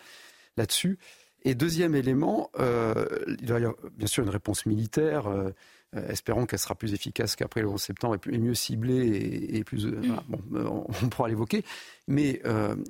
là-dessus. 0.57 0.97
Et 1.45 1.55
deuxième 1.55 1.93
élément, 1.95 2.49
euh, 2.59 3.05
il 3.27 3.49
y 3.49 3.51
a 3.51 3.73
bien 3.97 4.07
sûr 4.07 4.23
une 4.23 4.29
réponse 4.29 4.65
militaire. 4.65 5.27
Euh, 5.27 5.49
euh, 5.95 6.07
espérons 6.07 6.45
qu'elle 6.45 6.59
sera 6.59 6.73
plus 6.73 6.93
efficace 6.93 7.35
qu'après 7.35 7.61
le 7.61 7.67
11 7.67 7.81
septembre 7.81 8.17
et, 8.31 8.37
mieux 8.37 8.53
ciblée 8.53 9.49
et, 9.51 9.63
plus. 9.63 9.85
Euh, 9.85 9.91
mm. 9.91 10.19
bon, 10.29 10.87
on, 10.87 11.09
pourra 11.09 11.27
l'évoquer. 11.27 11.63
Mais 12.07 12.41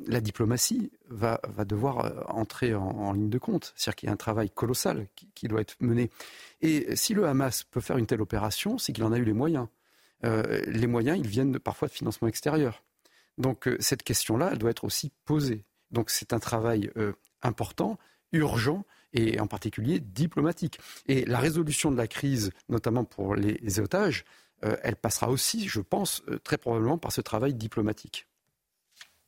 la 0.08 0.22
diplomatie 0.22 0.92
va, 1.10 1.42
va 1.50 1.66
devoir 1.66 2.26
entrer 2.30 2.76
en, 2.76 3.12
ligne 3.14 3.30
de 3.30 3.38
compte. 3.40 3.74
C'est-à-dire 3.76 3.96
qu'il 3.96 4.08
y 4.08 4.10
a 4.10 4.14
un 4.14 4.18
travail 4.18 4.50
colossal 4.50 5.08
qui, 5.36 5.48
doit 5.48 5.62
être 5.62 5.76
mené. 5.80 6.10
Et 6.62 6.96
si 6.96 7.14
le 7.14 7.26
Hamas 7.26 7.64
peut 7.64 7.82
faire 7.82 7.98
une 7.98 8.06
telle 8.06 8.22
opération, 8.22 8.78
c'est 8.78 8.94
qu'il 8.94 9.04
en 9.04 9.12
a 9.12 9.18
eu 9.18 9.26
les 9.26 9.34
moyens. 9.34 9.68
les 10.24 10.88
moyens, 10.88 11.18
ils 11.20 11.28
viennent 11.28 11.60
parfois 11.60 11.88
de 11.88 11.94
financement 11.94 12.28
extérieur. 12.28 12.84
Donc 13.38 13.68
cette 13.80 14.04
question-là, 14.04 14.50
elle 14.52 14.60
doit 14.60 14.72
être 14.72 14.84
aussi 14.84 15.12
posée. 15.26 15.66
Donc 15.92 16.10
c'est 16.10 16.34
un 16.34 16.40
travail 16.40 16.92
important, 17.44 17.98
urgent, 18.32 18.84
et 19.14 19.40
en 19.40 19.48
particulier 19.48 20.00
diplomatique. 20.00 20.80
Et 21.08 21.26
la 21.26 21.40
résolution 21.40 21.92
de 21.92 21.98
la 21.98 22.08
crise, 22.08 22.52
notamment 22.70 23.04
pour 23.04 23.36
les, 23.36 23.80
otages, 23.80 24.26
euh, 24.66 24.76
elle 24.84 24.96
passera 24.96 25.30
aussi, 25.30 25.68
je 25.68 25.80
pense, 25.80 26.24
euh, 26.30 26.40
très 26.40 26.58
probablement 26.58 26.98
par 26.98 27.12
ce 27.12 27.22
travail 27.22 27.54
diplomatique. 27.54 28.28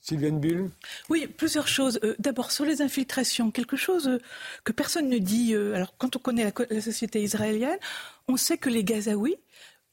Sylviane 0.01 0.39
Bull 0.39 0.69
Oui, 1.09 1.27
plusieurs 1.27 1.67
choses. 1.67 1.99
Euh, 2.03 2.15
d'abord, 2.19 2.51
sur 2.51 2.63
les 2.65 2.81
infiltrations, 2.81 3.49
quelque 3.51 3.75
chose 3.75 4.19
que 4.63 4.71
personne 4.71 5.09
ne 5.09 5.17
dit. 5.17 5.55
alors, 5.55 5.95
quand 5.97 6.15
on 6.15 6.19
connaît 6.19 6.51
la, 6.69 6.81
société 6.81 7.21
israélienne, 7.23 7.79
on 8.27 8.37
sait 8.37 8.57
que 8.57 8.69
les 8.69 8.83
Gazaouis 8.83 9.37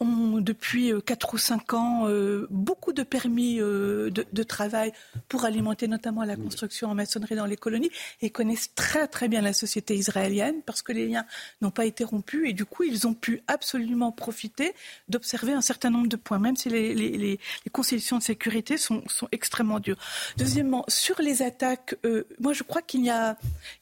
ont 0.02 0.40
depuis 0.40 0.92
4 1.04 1.26
euh, 1.26 1.34
ou 1.34 1.38
5 1.38 1.74
ans 1.74 2.08
euh, 2.08 2.46
beaucoup 2.50 2.92
de 2.92 3.02
permis 3.02 3.60
euh, 3.60 4.10
de, 4.10 4.42
travail 4.42 4.92
pour 5.28 5.44
alimenter 5.44 5.88
notamment 5.88 6.24
la 6.24 6.36
construction 6.36 6.88
en 6.88 6.94
maçonnerie 6.94 7.36
dans 7.36 7.46
les 7.46 7.56
colonies 7.56 7.90
et 8.20 8.30
connaissent 8.30 8.74
très 8.74 9.06
très 9.06 9.28
bien 9.28 9.40
la 9.40 9.52
société 9.52 9.94
israélienne 9.96 10.62
parce 10.66 10.82
que 10.82 10.92
les 10.92 11.06
liens 11.06 11.24
n'ont 11.60 11.70
pas 11.70 11.86
été 11.86 12.04
rompus 12.04 12.48
et 12.48 12.52
du 12.52 12.64
coup 12.64 12.82
ils 12.82 13.06
ont 13.06 13.14
pu 13.14 13.42
absolument 13.46 14.12
profiter 14.12 14.74
d'observer 15.08 15.52
un 15.52 15.60
certain 15.60 15.90
nombre 15.90 16.08
de 16.08 16.16
points, 16.16 16.38
même 16.38 16.56
si 16.56 16.68
les, 16.68 16.94
les, 16.94 17.40
concessions 17.70 18.18
de 18.18 18.22
sécurité 18.22 18.76
sont, 18.76 19.02
sont, 19.06 19.28
extrêmement 19.32 19.80
dures. 19.80 19.96
Deuxièmement, 20.36 20.84
sur 20.88 21.20
les 21.22 21.42
attaques, 21.42 21.96
moi 22.38 22.52
je 22.52 22.62
crois 22.62 22.82
qu'il 22.82 23.00
n'y 23.02 23.10
a, 23.10 23.38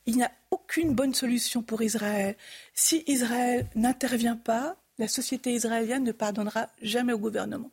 il 0.06 0.16
n'y 0.16 0.22
a 0.22 0.30
aucune 0.50 0.94
bonne 0.94 1.14
solution 1.14 1.62
pour 1.62 1.82
Israël. 1.82 2.36
Si 2.74 3.02
Israël 3.06 3.66
n'intervient 3.74 4.36
pas, 4.36 4.76
la 5.00 5.08
société 5.08 5.54
israélienne 5.54 6.04
ne 6.04 6.12
pardonnera 6.12 6.68
jamais 6.82 7.14
au 7.14 7.18
gouvernement 7.18 7.70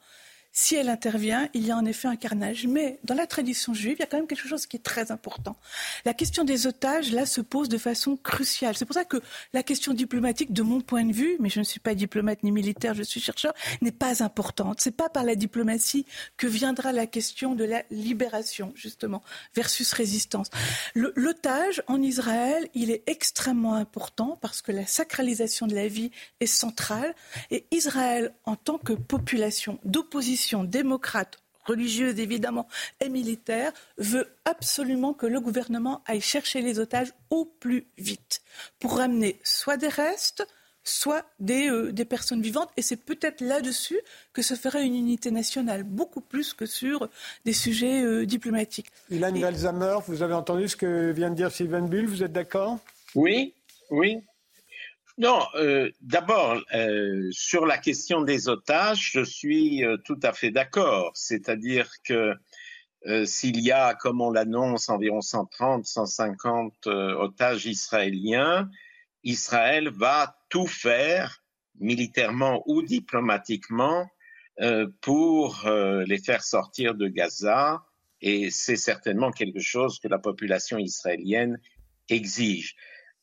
si 0.59 0.73
elle 0.73 0.89
intervient, 0.89 1.49
il 1.53 1.67
y 1.67 1.71
a 1.71 1.77
en 1.77 1.85
effet 1.85 2.07
un 2.07 2.15
carnage. 2.15 2.65
Mais 2.65 2.97
dans 3.03 3.13
la 3.13 3.27
tradition 3.27 3.75
juive, 3.75 3.97
il 3.97 3.99
y 3.99 4.03
a 4.03 4.07
quand 4.07 4.17
même 4.17 4.25
quelque 4.25 4.47
chose 4.47 4.65
qui 4.65 4.77
est 4.77 4.83
très 4.83 5.11
important. 5.11 5.55
La 6.03 6.15
question 6.15 6.43
des 6.43 6.65
otages, 6.65 7.11
là, 7.11 7.27
se 7.27 7.41
pose 7.41 7.69
de 7.69 7.77
façon 7.77 8.17
cruciale. 8.17 8.75
C'est 8.75 8.85
pour 8.85 8.95
ça 8.95 9.05
que 9.05 9.21
la 9.53 9.61
question 9.61 9.93
diplomatique, 9.93 10.51
de 10.51 10.63
mon 10.63 10.81
point 10.81 11.05
de 11.05 11.13
vue, 11.13 11.37
mais 11.39 11.49
je 11.49 11.59
ne 11.59 11.63
suis 11.63 11.79
pas 11.79 11.93
diplomate 11.93 12.41
ni 12.41 12.51
militaire, 12.51 12.95
je 12.95 13.03
suis 13.03 13.21
chercheur, 13.21 13.53
n'est 13.81 13.91
pas 13.91 14.23
importante. 14.23 14.81
C'est 14.81 14.97
pas 14.97 15.09
par 15.09 15.23
la 15.23 15.35
diplomatie 15.35 16.07
que 16.37 16.47
viendra 16.47 16.91
la 16.91 17.05
question 17.05 17.53
de 17.53 17.63
la 17.63 17.83
libération, 17.91 18.73
justement, 18.73 19.21
versus 19.53 19.93
résistance. 19.93 20.49
L'otage 20.95 21.83
en 21.85 22.01
Israël, 22.01 22.67
il 22.73 22.89
est 22.89 23.03
extrêmement 23.05 23.75
important 23.75 24.39
parce 24.41 24.63
que 24.63 24.71
la 24.71 24.87
sacralisation 24.87 25.67
de 25.67 25.75
la 25.75 25.87
vie 25.87 26.09
est 26.39 26.47
centrale. 26.47 27.13
Et 27.51 27.67
Israël, 27.69 28.33
en 28.45 28.55
tant 28.55 28.79
que 28.79 28.93
population 28.93 29.77
d'opposition, 29.85 30.46
démocrate 30.63 31.39
religieuse 31.67 32.19
évidemment 32.19 32.67
et 33.01 33.09
militaire, 33.09 33.71
veut 33.97 34.27
absolument 34.45 35.13
que 35.13 35.25
le 35.25 35.39
gouvernement 35.39 36.01
aille 36.05 36.21
chercher 36.21 36.61
les 36.61 36.79
otages 36.79 37.13
au 37.29 37.45
plus 37.45 37.87
vite 37.97 38.41
pour 38.79 38.97
ramener 38.97 39.39
soit 39.43 39.77
des 39.77 39.89
restes, 39.89 40.47
soit 40.83 41.25
des, 41.39 41.69
euh, 41.69 41.91
des 41.91 42.05
personnes 42.05 42.41
vivantes. 42.41 42.69
Et 42.77 42.81
c'est 42.81 42.95
peut-être 42.95 43.41
là-dessus 43.41 43.99
que 44.31 44.41
se 44.41 44.55
ferait 44.55 44.85
une 44.85 44.95
unité 44.95 45.31
nationale, 45.31 45.83
beaucoup 45.83 46.21
plus 46.21 46.53
que 46.53 46.65
sur 46.65 47.09
des 47.43 47.53
sujets 47.53 48.01
euh, 48.01 48.25
diplomatiques. 48.25 48.87
Ilan 49.11 49.35
et... 49.35 49.43
vous 50.07 50.23
avez 50.23 50.33
entendu 50.33 50.69
ce 50.69 50.77
que 50.77 51.11
vient 51.11 51.29
de 51.29 51.35
dire 51.35 51.51
Sylvain 51.51 51.81
Bull, 51.81 52.05
vous 52.05 52.23
êtes 52.23 52.31
d'accord? 52.31 52.79
Oui, 53.15 53.53
oui. 53.89 54.21
Non, 55.19 55.41
euh, 55.55 55.89
d'abord, 56.01 56.61
euh, 56.75 57.27
sur 57.31 57.65
la 57.65 57.79
question 57.79 58.21
des 58.21 58.49
otages, 58.49 59.13
je 59.13 59.23
suis 59.23 59.83
euh, 59.83 59.97
tout 59.97 60.19
à 60.21 60.31
fait 60.31 60.51
d'accord. 60.51 61.11
C'est-à-dire 61.15 61.89
que 62.03 62.33
s'il 63.23 63.61
y 63.61 63.71
a, 63.71 63.93
comme 63.93 64.19
on 64.19 64.31
l'annonce, 64.31 64.89
environ 64.89 65.21
130, 65.21 65.85
150 65.85 66.87
otages 66.87 67.65
israéliens, 67.65 68.69
Israël 69.23 69.89
va 69.89 70.35
tout 70.49 70.67
faire, 70.67 71.41
militairement 71.79 72.63
ou 72.65 72.81
diplomatiquement, 72.81 74.09
pour 74.99 75.63
les 76.05 76.17
faire 76.17 76.43
sortir 76.43 76.95
de 76.95 77.07
Gaza. 77.07 77.85
Et 78.19 78.49
c'est 78.49 78.75
certainement 78.75 79.31
quelque 79.31 79.61
chose 79.61 79.99
que 79.99 80.09
la 80.09 80.19
population 80.19 80.77
israélienne 80.77 81.61
exige. 82.09 82.75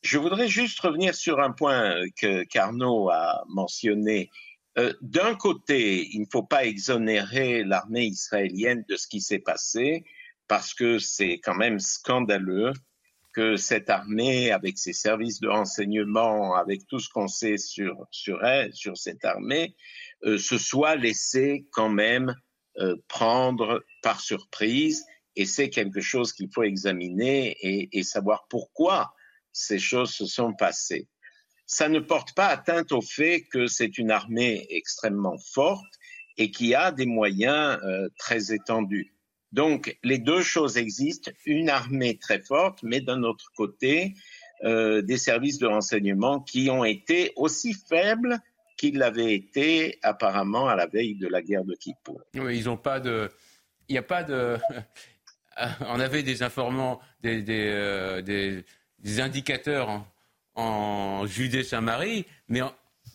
Je 0.05 0.19
voudrais 0.19 0.49
juste 0.49 0.79
revenir 0.81 1.15
sur 1.15 1.41
un 1.41 1.51
point 1.51 1.95
que 2.21 2.45
Carnot 2.45 3.09
a 3.09 3.43
mentionné. 3.49 4.31
Euh, 4.77 4.93
d'un 5.01 5.35
côté, 5.35 6.07
il 6.13 6.21
ne 6.21 6.27
faut 6.31 6.43
pas 6.43 6.67
exonérer 6.67 7.65
l'armée 7.65 8.05
israélienne 8.05 8.85
de 8.87 8.97
ce 8.97 9.09
qui 9.09 9.23
s'est 9.23 9.39
passé, 9.39 10.05
parce 10.47 10.75
que 10.75 10.99
c'est 10.99 11.39
quand 11.43 11.55
même 11.55 11.81
scandaleux 11.81 12.75
que 13.33 13.57
cette 13.57 13.89
armée, 13.89 14.51
avec 14.51 14.77
ses 14.77 14.93
services 14.93 15.41
de 15.41 15.49
renseignement, 15.49 16.55
avec 16.55 16.87
tout 16.87 16.99
ce 16.99 17.09
qu'on 17.09 17.27
sait 17.27 17.57
sur, 17.57 18.07
sur 18.11 18.45
elle, 18.45 18.75
sur 18.75 18.99
cette 18.99 19.25
armée, 19.25 19.75
euh, 20.25 20.37
se 20.37 20.59
soit 20.59 20.97
laissée 20.97 21.67
quand 21.71 21.89
même 21.89 22.37
euh, 22.77 22.95
prendre 23.09 23.83
par 24.03 24.21
surprise. 24.21 25.07
Et 25.35 25.47
c'est 25.47 25.71
quelque 25.71 26.03
chose 26.03 26.35
qu'il 26.35 26.51
faut 26.53 26.63
examiner 26.63 27.57
et 27.63 28.03
savoir 28.03 28.47
pourquoi 28.51 29.15
ces 29.55 29.79
choses 29.79 30.11
se 30.11 30.27
sont 30.27 30.53
passées. 30.53 31.09
Ça 31.67 31.89
ne 31.89 32.01
porte 32.01 32.35
pas 32.35 32.49
atteinte 32.49 32.93
au 32.93 33.01
fait 33.01 33.45
que 33.51 33.67
c'est 33.67 33.97
une 33.97 34.11
armée 34.11 34.67
extrêmement 34.69 35.39
forte 35.39 35.95
et 36.37 36.51
qui 36.51 36.75
a 36.75 36.93
des 36.93 37.07
moyens 37.07 37.79
euh, 37.85 38.09
très 38.19 38.53
étendus. 38.53 39.15
Donc 39.53 39.97
les 40.03 40.19
deux 40.19 40.43
choses 40.43 40.77
existent, 40.77 41.31
une 41.47 41.71
armée 41.71 42.19
très 42.19 42.41
forte, 42.41 42.83
mais 42.83 43.01
d'un 43.01 43.23
autre 43.23 43.51
côté, 43.57 44.15
euh, 44.65 45.01
des 45.01 45.17
services 45.17 45.59
de 45.59 45.67
renseignement 45.67 46.41
qui 46.41 46.69
ont 46.71 46.85
été 46.85 47.33
aussi 47.37 47.73
faibles 47.73 48.39
qu'ils 48.77 48.99
l'avaient 48.99 49.35
été 49.35 49.99
apparemment 50.03 50.69
à 50.69 50.75
la 50.75 50.87
veille 50.87 51.15
de 51.15 51.29
la 51.29 51.41
guerre 51.41 51.65
de 51.65 51.75
Kippour. 51.75 52.21
Ils 52.35 52.65
n'ont 52.65 52.77
pas 52.77 52.99
de... 52.99 53.31
Il 53.89 53.93
n'y 53.93 53.99
a 53.99 54.03
pas 54.03 54.25
de... 54.25 54.59
On 55.87 56.01
avait 56.01 56.25
des 56.25 56.43
informants, 56.43 57.01
des, 57.23 57.45
euh, 57.49 58.23
des 58.23 58.65
des 59.05 59.21
indicateurs 59.21 60.05
en, 60.55 61.27
Judée-Saint-Marie, 61.27 62.27
mais 62.49 62.61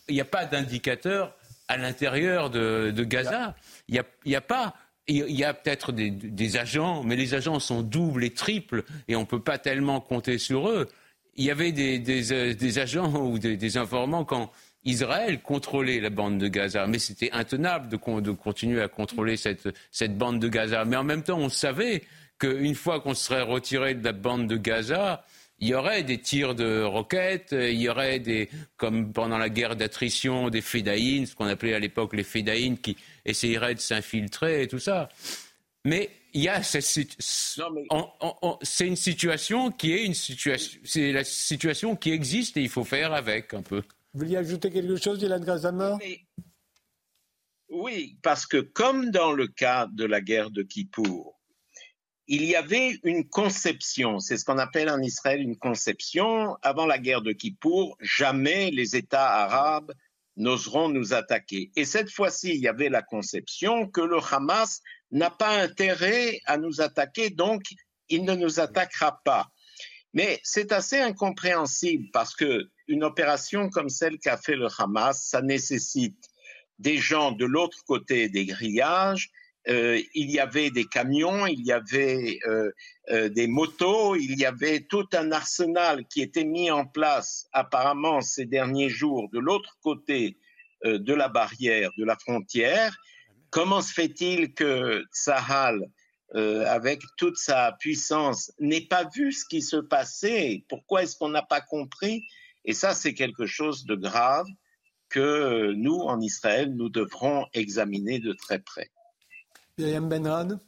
il 0.08 0.14
n'y 0.14 0.20
a 0.20 0.26
pas 0.26 0.44
d'indicateurs 0.44 1.34
à 1.68 1.76
l'intérieur 1.76 2.50
de, 2.50 3.04
Gaza. 3.04 3.54
Il 3.88 4.02
n'y 4.26 4.34
a, 4.34 4.40
pas. 4.40 4.74
Il 5.06 5.30
y 5.30 5.44
a 5.44 5.54
peut-être 5.54 5.92
des, 5.92 6.56
agents, 6.56 7.02
mais 7.02 7.16
les 7.16 7.34
agents 7.34 7.60
sont 7.60 7.82
doubles 7.82 8.24
et 8.24 8.30
triples 8.30 8.84
et 9.08 9.16
on 9.16 9.20
ne 9.20 9.26
peut 9.26 9.42
pas 9.42 9.58
tellement 9.58 10.00
compter 10.00 10.38
sur 10.38 10.68
eux. 10.68 10.88
Il 11.36 11.44
y 11.44 11.50
avait 11.50 11.72
des, 11.72 12.78
agents 12.78 13.14
ou 13.24 13.38
des, 13.38 13.76
informants 13.76 14.24
quand 14.24 14.50
Israël 14.84 15.40
contrôlait 15.42 16.00
la 16.00 16.10
bande 16.10 16.38
de 16.38 16.48
Gaza, 16.48 16.86
mais 16.86 16.98
c'était 16.98 17.30
intenable 17.32 17.88
de, 17.88 17.96
continuer 18.32 18.82
à 18.82 18.88
contrôler 18.88 19.36
cette 19.36 20.18
bande 20.18 20.40
de 20.40 20.48
Gaza. 20.48 20.84
Mais 20.84 20.96
en 20.96 21.04
même 21.04 21.22
temps, 21.22 21.38
on 21.38 21.48
savait 21.48 22.02
qu'une 22.38 22.74
fois 22.74 23.00
qu'on 23.00 23.14
serait 23.14 23.42
retiré 23.42 23.94
de 23.94 24.04
la 24.04 24.12
bande 24.12 24.48
de 24.48 24.56
Gaza, 24.56 25.24
il 25.60 25.68
y 25.68 25.74
aurait 25.74 26.02
des 26.02 26.18
tirs 26.18 26.54
de 26.54 26.82
roquettes, 26.82 27.52
il 27.52 27.80
y 27.80 27.88
aurait 27.88 28.18
des, 28.18 28.48
comme 28.76 29.12
pendant 29.12 29.36
la 29.36 29.50
guerre 29.50 29.76
d'attrition, 29.76 30.48
des 30.48 30.62
fédaïnes, 30.62 31.26
ce 31.26 31.34
qu'on 31.34 31.46
appelait 31.46 31.74
à 31.74 31.78
l'époque 31.78 32.14
les 32.14 32.24
fédaïnes, 32.24 32.78
qui 32.78 32.96
essayeraient 33.26 33.74
de 33.74 33.80
s'infiltrer 33.80 34.62
et 34.62 34.68
tout 34.68 34.78
ça. 34.78 35.10
Mais 35.84 36.10
il 36.32 36.42
y 36.42 36.48
a 36.48 36.62
cette 36.62 37.16
c'est 38.62 38.86
une 38.86 38.96
situation 38.96 39.70
qui 39.70 39.92
est 39.92 40.04
une 40.04 40.14
situation, 40.14 40.80
c'est 40.84 41.12
la 41.12 41.24
situation 41.24 41.96
qui 41.96 42.10
existe 42.10 42.56
et 42.56 42.62
il 42.62 42.68
faut 42.68 42.84
faire 42.84 43.12
avec 43.12 43.52
un 43.54 43.62
peu. 43.62 43.82
Vous 44.12 44.20
vouliez 44.20 44.36
ajouter 44.36 44.70
quelque 44.70 44.96
chose, 44.96 45.18
Dylan 45.18 45.42
Grazama 45.42 45.98
Oui, 47.68 48.18
parce 48.22 48.46
que 48.46 48.58
comme 48.58 49.10
dans 49.10 49.32
le 49.32 49.46
cas 49.46 49.88
de 49.92 50.04
la 50.04 50.20
guerre 50.20 50.50
de 50.50 50.62
Kippour, 50.62 51.39
il 52.32 52.44
y 52.44 52.54
avait 52.54 53.00
une 53.02 53.28
conception, 53.28 54.20
c'est 54.20 54.36
ce 54.36 54.44
qu'on 54.44 54.58
appelle 54.58 54.88
en 54.88 55.02
Israël 55.02 55.40
une 55.40 55.58
conception. 55.58 56.56
Avant 56.62 56.86
la 56.86 57.00
guerre 57.00 57.22
de 57.22 57.32
Kippour, 57.32 57.96
jamais 58.00 58.70
les 58.70 58.94
États 58.94 59.30
arabes 59.30 59.92
n'oseront 60.36 60.88
nous 60.88 61.12
attaquer. 61.12 61.72
Et 61.74 61.84
cette 61.84 62.08
fois-ci, 62.08 62.50
il 62.50 62.60
y 62.60 62.68
avait 62.68 62.88
la 62.88 63.02
conception 63.02 63.88
que 63.88 64.00
le 64.00 64.18
Hamas 64.18 64.80
n'a 65.10 65.30
pas 65.30 65.60
intérêt 65.60 66.40
à 66.46 66.56
nous 66.56 66.80
attaquer, 66.80 67.30
donc 67.30 67.64
il 68.08 68.24
ne 68.24 68.36
nous 68.36 68.60
attaquera 68.60 69.20
pas. 69.24 69.48
Mais 70.14 70.38
c'est 70.44 70.70
assez 70.70 71.00
incompréhensible 71.00 72.10
parce 72.12 72.36
que 72.36 72.70
une 72.86 73.02
opération 73.02 73.68
comme 73.70 73.88
celle 73.88 74.20
qu'a 74.20 74.36
fait 74.36 74.54
le 74.54 74.68
Hamas, 74.78 75.20
ça 75.20 75.42
nécessite 75.42 76.28
des 76.78 76.96
gens 76.96 77.32
de 77.32 77.44
l'autre 77.44 77.82
côté 77.84 78.28
des 78.28 78.46
grillages, 78.46 79.32
euh, 79.68 80.00
il 80.14 80.30
y 80.30 80.40
avait 80.40 80.70
des 80.70 80.86
camions, 80.86 81.46
il 81.46 81.64
y 81.66 81.72
avait 81.72 82.38
euh, 82.46 82.70
euh, 83.10 83.28
des 83.28 83.46
motos, 83.46 84.16
il 84.16 84.38
y 84.38 84.46
avait 84.46 84.80
tout 84.80 85.06
un 85.12 85.32
arsenal 85.32 86.06
qui 86.06 86.22
était 86.22 86.44
mis 86.44 86.70
en 86.70 86.86
place 86.86 87.46
apparemment 87.52 88.22
ces 88.22 88.46
derniers 88.46 88.88
jours 88.88 89.28
de 89.32 89.38
l'autre 89.38 89.76
côté 89.82 90.36
de 90.82 91.12
la 91.12 91.28
barrière, 91.28 91.90
de 91.98 92.06
la 92.06 92.16
frontière. 92.16 92.96
Comment 93.50 93.82
se 93.82 93.92
fait-il 93.92 94.54
que 94.54 95.04
Sahal, 95.12 95.78
avec 96.32 97.02
toute 97.18 97.36
sa 97.36 97.76
puissance, 97.78 98.50
n'ait 98.60 98.86
pas 98.86 99.06
vu 99.14 99.30
ce 99.30 99.44
qui 99.44 99.60
se 99.60 99.76
passait? 99.76 100.64
Pourquoi 100.70 101.02
est-ce 101.02 101.18
qu'on 101.18 101.28
n'a 101.28 101.42
pas 101.42 101.60
compris? 101.60 102.24
Et 102.64 102.72
ça, 102.72 102.94
c'est 102.94 103.12
quelque 103.12 103.44
chose 103.44 103.84
de 103.84 103.94
grave 103.94 104.46
que 105.10 105.72
nous, 105.74 105.98
en 105.98 106.18
Israël, 106.22 106.74
nous 106.74 106.88
devrons 106.88 107.44
examiner 107.52 108.18
de 108.18 108.32
très 108.32 108.60
près. 108.60 108.90
Benrad 110.00 110.58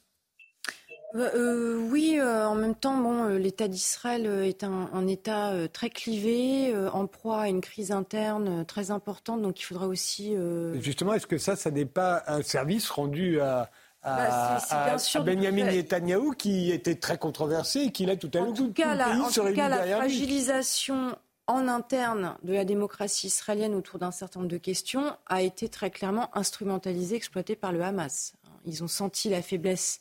euh, 1.14 1.28
euh, 1.34 1.88
oui, 1.90 2.16
euh, 2.18 2.46
en 2.46 2.54
même 2.54 2.74
temps, 2.74 2.96
bon, 2.96 3.26
l'État 3.36 3.68
d'Israël 3.68 4.24
est 4.44 4.64
un, 4.64 5.06
État 5.06 5.52
très 5.70 5.90
clivé, 5.90 6.74
en 6.92 7.06
proie 7.06 7.42
à 7.42 7.48
une 7.48 7.60
crise 7.60 7.92
interne 7.92 8.64
très 8.64 8.90
importante, 8.90 9.42
donc 9.42 9.60
il 9.60 9.64
faudra 9.64 9.86
aussi. 9.88 10.34
Justement, 10.80 11.12
est-ce 11.12 11.26
que 11.26 11.36
ça, 11.36 11.54
ça 11.54 11.70
n'est 11.70 11.84
pas 11.84 12.22
un 12.26 12.40
service 12.40 12.88
rendu 12.88 13.40
à, 13.40 13.70
à, 14.02 14.58
bah, 14.70 15.22
Benjamin 15.22 15.70
Netanyahu 15.70 16.34
qui 16.34 16.70
était 16.70 16.94
très 16.94 17.18
controversé 17.18 17.80
et 17.80 17.92
qui 17.92 18.06
l'a 18.06 18.16
tout 18.16 18.30
à 18.32 18.38
l'heure. 18.38 18.48
En 18.48 18.52
tout 18.52 18.72
cas, 18.72 18.94
la, 18.94 19.10
en 19.10 19.30
tout 19.30 19.52
cas, 19.54 19.68
la 19.68 19.96
fragilisation 19.98 21.16
en 21.46 21.68
interne 21.68 22.36
de 22.42 22.52
la 22.52 22.64
démocratie 22.64 23.26
israélienne 23.26 23.74
autour 23.74 23.98
d'un 23.98 24.10
certain 24.10 24.40
nombre 24.40 24.50
de 24.50 24.58
questions 24.58 25.16
a 25.26 25.42
été 25.42 25.68
très 25.68 25.90
clairement 25.90 26.30
instrumentalisée, 26.36 27.16
exploitée 27.16 27.56
par 27.56 27.72
le 27.72 27.82
Hamas. 27.82 28.32
Ils 28.64 28.84
ont 28.84 28.88
senti 28.88 29.28
la 29.28 29.42
faiblesse, 29.42 30.00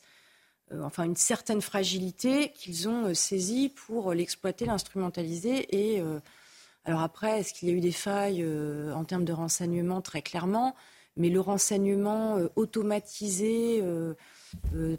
euh, 0.72 0.82
enfin 0.82 1.04
une 1.04 1.16
certaine 1.16 1.60
fragilité 1.60 2.52
qu'ils 2.54 2.88
ont 2.88 3.06
euh, 3.06 3.14
saisie 3.14 3.68
pour 3.68 4.12
l'exploiter, 4.14 4.64
l'instrumentaliser. 4.64 5.66
Et 5.74 6.00
euh, 6.00 6.20
alors 6.84 7.00
après, 7.00 7.40
est-ce 7.40 7.52
qu'il 7.52 7.68
y 7.68 7.72
a 7.72 7.74
eu 7.74 7.80
des 7.80 7.92
failles 7.92 8.44
en 8.92 9.04
termes 9.04 9.24
de 9.24 9.32
renseignement 9.32 10.00
Très 10.00 10.22
clairement. 10.22 10.74
Mais 11.16 11.28
le 11.28 11.40
renseignement 11.40 12.38
automatisé, 12.56 13.84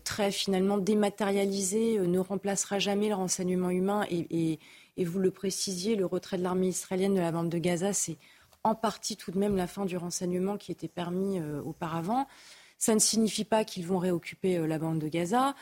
très 0.06 0.32
finalement 0.32 0.78
dématérialisé, 0.78 1.98
ne 1.98 2.20
remplacera 2.20 2.80
jamais 2.80 3.10
le 3.10 3.16
renseignement 3.16 3.70
humain. 3.70 4.06
Et, 4.10 4.60
et 4.96 5.04
vous 5.04 5.20
le 5.20 5.32
précisiez, 5.32 5.98
le 5.98 6.06
retrait 6.06 6.38
de 6.38 6.44
l'armée 6.44 6.68
israélienne 6.68 7.16
de 7.16 7.20
la 7.20 7.34
bande 7.34 7.50
de 7.50 7.58
Gaza, 7.58 7.92
c'est 7.92 8.16
en 8.64 8.76
partie 8.76 9.18
tout 9.18 9.32
de 9.32 9.40
même 9.40 9.58
la 9.58 9.68
fin 9.68 9.84
du 9.84 9.98
renseignement 9.98 10.56
qui 10.56 10.72
était 10.72 10.88
permis 10.88 11.42
auparavant. 11.66 12.28
Ça 12.84 12.94
ne 12.94 13.00
signifie 13.00 13.46
pas 13.46 13.64
qu'ils 13.64 13.88
vont 13.88 13.98
réoccuper 13.98 14.58
euh, 14.58 14.68
la 14.68 14.78
bande 14.78 15.00
de 15.00 15.08
Gaza. 15.08 15.56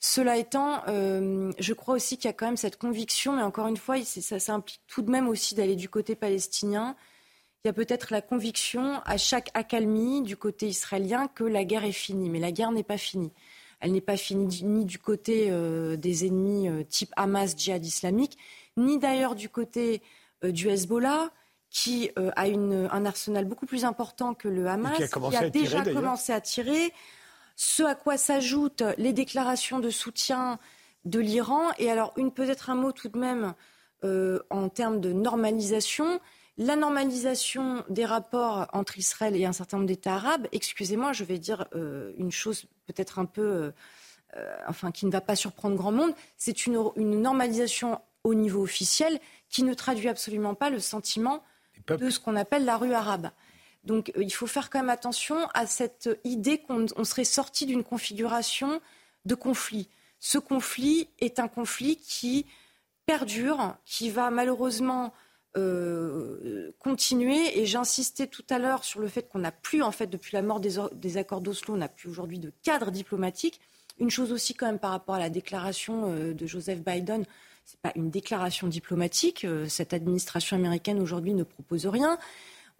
Cela 0.00 0.38
étant, 0.38 0.82
euh, 0.88 1.52
je 1.58 1.74
crois 1.74 1.94
aussi 1.96 2.16
qu'il 2.16 2.24
y 2.24 2.30
a 2.30 2.32
quand 2.32 2.46
même 2.46 2.56
cette 2.56 2.78
conviction, 2.78 3.34
mais 3.34 3.42
encore 3.42 3.66
une 3.66 3.76
fois, 3.76 4.02
ça, 4.02 4.54
implique 4.54 4.80
tout 4.86 5.02
de 5.02 5.10
même 5.10 5.28
aussi 5.28 5.54
d'aller 5.54 5.76
du 5.76 5.90
côté 5.90 6.14
palestinien. 6.14 6.96
Il 7.62 7.68
y 7.68 7.70
a 7.70 7.74
peut-être 7.74 8.10
la 8.10 8.22
conviction 8.22 9.02
à 9.04 9.18
chaque 9.18 9.50
accalmie 9.52 10.22
du 10.22 10.38
côté 10.38 10.66
israélien 10.66 11.28
que 11.28 11.44
la 11.44 11.64
guerre 11.64 11.84
est 11.84 11.92
finie. 11.92 12.30
Mais 12.30 12.40
la 12.40 12.52
guerre 12.52 12.72
n'est 12.72 12.82
pas 12.82 12.96
finie. 12.96 13.32
Elle 13.80 13.92
n'est 13.92 14.00
pas 14.00 14.16
finie 14.16 14.62
ni 14.64 14.86
du 14.86 14.98
côté 14.98 15.48
euh, 15.50 15.96
des 15.96 16.24
ennemis 16.24 16.70
type 16.86 17.12
Hamas, 17.16 17.54
djihad 17.54 17.84
islamique, 17.84 18.38
ni 18.78 18.98
d'ailleurs 18.98 19.34
du 19.34 19.50
côté 19.50 20.00
du 20.42 20.70
Hezbollah, 20.70 21.30
qui 21.72 22.10
euh, 22.18 22.30
a 22.36 22.48
une, 22.48 22.88
un 22.92 23.06
arsenal 23.06 23.46
beaucoup 23.46 23.64
plus 23.64 23.86
important 23.86 24.34
que 24.34 24.46
le 24.46 24.66
Hamas, 24.66 24.96
qui 24.96 25.36
a, 25.36 25.48
déjà 25.48 25.82
commencé 25.82 26.32
à 26.32 26.40
tirer, 26.40 26.92
ce 27.56 27.82
à 27.82 27.94
quoi 27.94 28.18
s'ajoutent 28.18 28.84
les 28.98 29.14
déclarations 29.14 29.78
de 29.78 29.88
soutien 29.88 30.58
de 31.06 31.18
l'Iran. 31.18 31.70
Et 31.78 31.90
alors, 31.90 32.12
une 32.16 32.30
peut-être 32.30 32.68
un 32.68 32.74
mot 32.74 32.92
tout 32.92 33.08
de 33.08 33.18
même 33.18 33.54
euh, 34.04 34.40
en 34.50 34.68
termes 34.68 35.00
de 35.00 35.12
normalisation. 35.12 36.20
La 36.58 36.76
normalisation 36.76 37.82
des 37.88 38.04
rapports 38.04 38.68
entre 38.74 38.98
Israël 38.98 39.34
et 39.34 39.46
un 39.46 39.52
certain 39.52 39.78
nombre 39.78 39.88
d'États 39.88 40.16
arabes, 40.16 40.48
excusez-moi, 40.52 41.14
je 41.14 41.24
vais 41.24 41.38
dire 41.38 41.66
euh, 41.74 42.12
une 42.18 42.30
chose 42.30 42.66
peut-être 42.86 43.18
un 43.18 43.24
peu, 43.24 43.72
enfin, 44.68 44.90
qui 44.90 45.06
ne 45.06 45.10
va 45.10 45.22
pas 45.22 45.36
surprendre 45.36 45.76
grand 45.76 45.92
monde, 45.92 46.12
c'est 46.36 46.66
une, 46.66 46.78
une 46.96 47.22
normalisation 47.22 48.02
au 48.24 48.34
niveau 48.34 48.62
officiel 48.62 49.18
qui 49.48 49.62
ne 49.62 49.72
traduit 49.72 50.08
absolument 50.10 50.54
pas 50.54 50.68
le 50.68 50.78
sentiment 50.78 51.42
de 51.88 52.10
ce 52.10 52.18
qu'on 52.20 52.36
appelle 52.36 52.64
la 52.64 52.76
rue 52.76 52.94
arabe. 52.94 53.30
Donc 53.84 54.12
euh, 54.16 54.22
il 54.22 54.32
faut 54.32 54.46
faire 54.46 54.70
quand 54.70 54.80
même 54.80 54.90
attention 54.90 55.48
à 55.54 55.66
cette 55.66 56.08
idée 56.24 56.58
qu'on 56.58 57.04
serait 57.04 57.24
sorti 57.24 57.66
d'une 57.66 57.84
configuration 57.84 58.80
de 59.24 59.34
conflit. 59.34 59.88
Ce 60.20 60.38
conflit 60.38 61.08
est 61.18 61.38
un 61.38 61.48
conflit 61.48 61.96
qui 61.96 62.46
perdure, 63.06 63.76
qui 63.84 64.10
va 64.10 64.30
malheureusement 64.30 65.12
euh, 65.56 66.72
continuer. 66.78 67.60
Et 67.60 67.66
j'insistais 67.66 68.26
tout 68.26 68.44
à 68.48 68.58
l'heure 68.58 68.84
sur 68.84 69.00
le 69.00 69.08
fait 69.08 69.28
qu'on 69.28 69.40
n'a 69.40 69.52
plus, 69.52 69.82
en 69.82 69.92
fait, 69.92 70.06
depuis 70.06 70.34
la 70.34 70.42
mort 70.42 70.60
des, 70.60 71.16
accords 71.18 71.40
d'Oslo, 71.40 71.74
on 71.74 71.78
n'a 71.78 71.88
plus 71.88 72.08
aujourd'hui 72.08 72.38
de 72.38 72.52
cadre 72.62 72.90
diplomatique. 72.90 73.60
Une 73.98 74.10
chose 74.10 74.32
aussi 74.32 74.54
quand 74.54 74.66
même 74.66 74.78
par 74.78 74.92
rapport 74.92 75.16
à 75.16 75.18
la 75.18 75.28
déclaration 75.28 76.12
euh, 76.12 76.32
de 76.32 76.46
Joseph 76.46 76.80
Biden, 76.80 77.26
c'est 77.64 77.80
pas 77.80 77.92
une 77.96 78.10
déclaration 78.10 78.68
diplomatique. 78.68 79.44
Euh, 79.44 79.66
cette 79.68 79.92
administration 79.92 80.56
américaine 80.56 81.00
aujourd'hui 81.00 81.34
ne 81.34 81.44
propose 81.44 81.86
rien. 81.86 82.18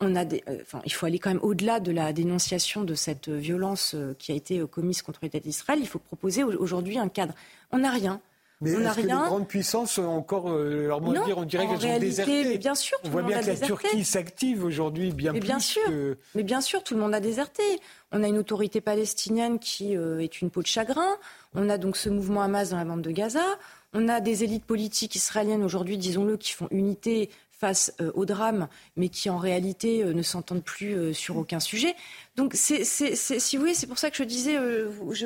On 0.01 0.17
a 0.17 0.25
des, 0.25 0.43
enfin, 0.63 0.81
il 0.85 0.93
faut 0.93 1.07
aller 1.07 1.19
quand 1.19 1.31
même 1.31 1.43
au-delà 1.43 1.79
de 1.79 1.93
la 1.93 2.13
dénonciation 2.13 2.83
de 2.83 2.95
cette 2.95 3.29
violence 3.29 3.95
qui 4.19 4.33
a 4.33 4.35
été 4.35 4.61
commise 4.67 5.01
contre 5.01 5.21
l'État 5.23 5.39
d'Israël. 5.39 5.79
Il 5.81 5.87
faut 5.87 6.01
proposer 6.01 6.43
aujourd'hui 6.43 6.99
un 6.99 7.09
cadre. 7.09 7.35
On 7.71 7.79
n'a 7.79 7.91
rien. 7.91 8.21
Mais 8.63 8.71
est-ce 8.71 8.97
que 8.97 9.01
les 9.01 9.09
grandes 9.09 9.49
puissances 9.49 9.99
ont 9.99 10.07
encore 10.07 10.51
euh, 10.51 10.87
leur 10.87 11.01
mot 11.01 11.11
à 11.11 11.25
dire? 11.25 11.37
On 11.37 11.45
dirait 11.45 11.67
qu'elles 11.67 11.97
ont 11.97 11.99
déserté. 11.99 12.45
Mais 12.45 12.59
bien 12.59 12.77
sûr, 12.77 12.97
on 13.05 13.11
voit 13.11 13.23
bien 13.23 13.41
que 13.41 13.47
la 13.47 13.57
Turquie 13.57 14.05
s'active 14.05 14.65
aujourd'hui 14.65 15.11
bien 15.11 15.33
mais 15.33 15.41
plus 15.41 15.49
bien 15.49 15.59
sûr, 15.59 15.83
Mais 16.37 16.45
bien 16.45 16.61
sûr, 16.61 16.85
tout 16.85 16.95
le 16.95 17.01
monde 17.01 17.13
a 17.13 17.21
déserté. 17.21 17.63
On 18.13 18.23
a 18.23 18.29
une 18.29 18.39
autorité 18.39 18.81
palestinienne 18.81 19.59
qui 19.59 19.97
euh, 19.97 20.21
est 20.21 20.41
une 20.41 20.51
peau 20.51 20.63
de 20.63 20.69
chagrin. 20.69 21.17
On 21.55 21.69
a 21.69 21.77
donc 21.77 21.97
ce 21.97 22.09
mouvement 22.09 22.43
Hamas 22.43 22.71
dans 22.71 22.77
la 22.77 22.85
bande 22.85 23.03
de 23.03 23.11
Gaza. 23.11 23.45
On 23.95 24.09
a 24.09 24.21
des 24.21 24.43
élites 24.45 24.65
politiques 24.65 25.17
israéliennes 25.17 25.63
aujourd'hui, 25.63 25.99
disons-le, 25.99 26.37
qui 26.37 26.53
font 26.53 26.69
unité 26.71 27.31
face 27.63 27.95
euh, 28.01 28.11
au 28.15 28.25
drame, 28.25 28.67
mais 28.97 29.09
qui 29.09 29.31
en 29.31 29.39
réalité 29.39 30.03
euh, 30.03 30.13
ne 30.15 30.23
s'entendent 30.23 30.65
plus 30.65 30.95
euh, 30.95 31.13
sur 31.13 31.37
aucun 31.37 31.61
sujet. 31.61 31.95
Donc, 32.35 32.55
si 32.55 32.77
vous 32.83 33.61
voulez, 33.61 33.75
c'est 33.75 33.87
pour 33.87 33.99
ça 33.99 34.11
que 34.11 34.17
je 34.17 34.25
disais, 34.25 34.59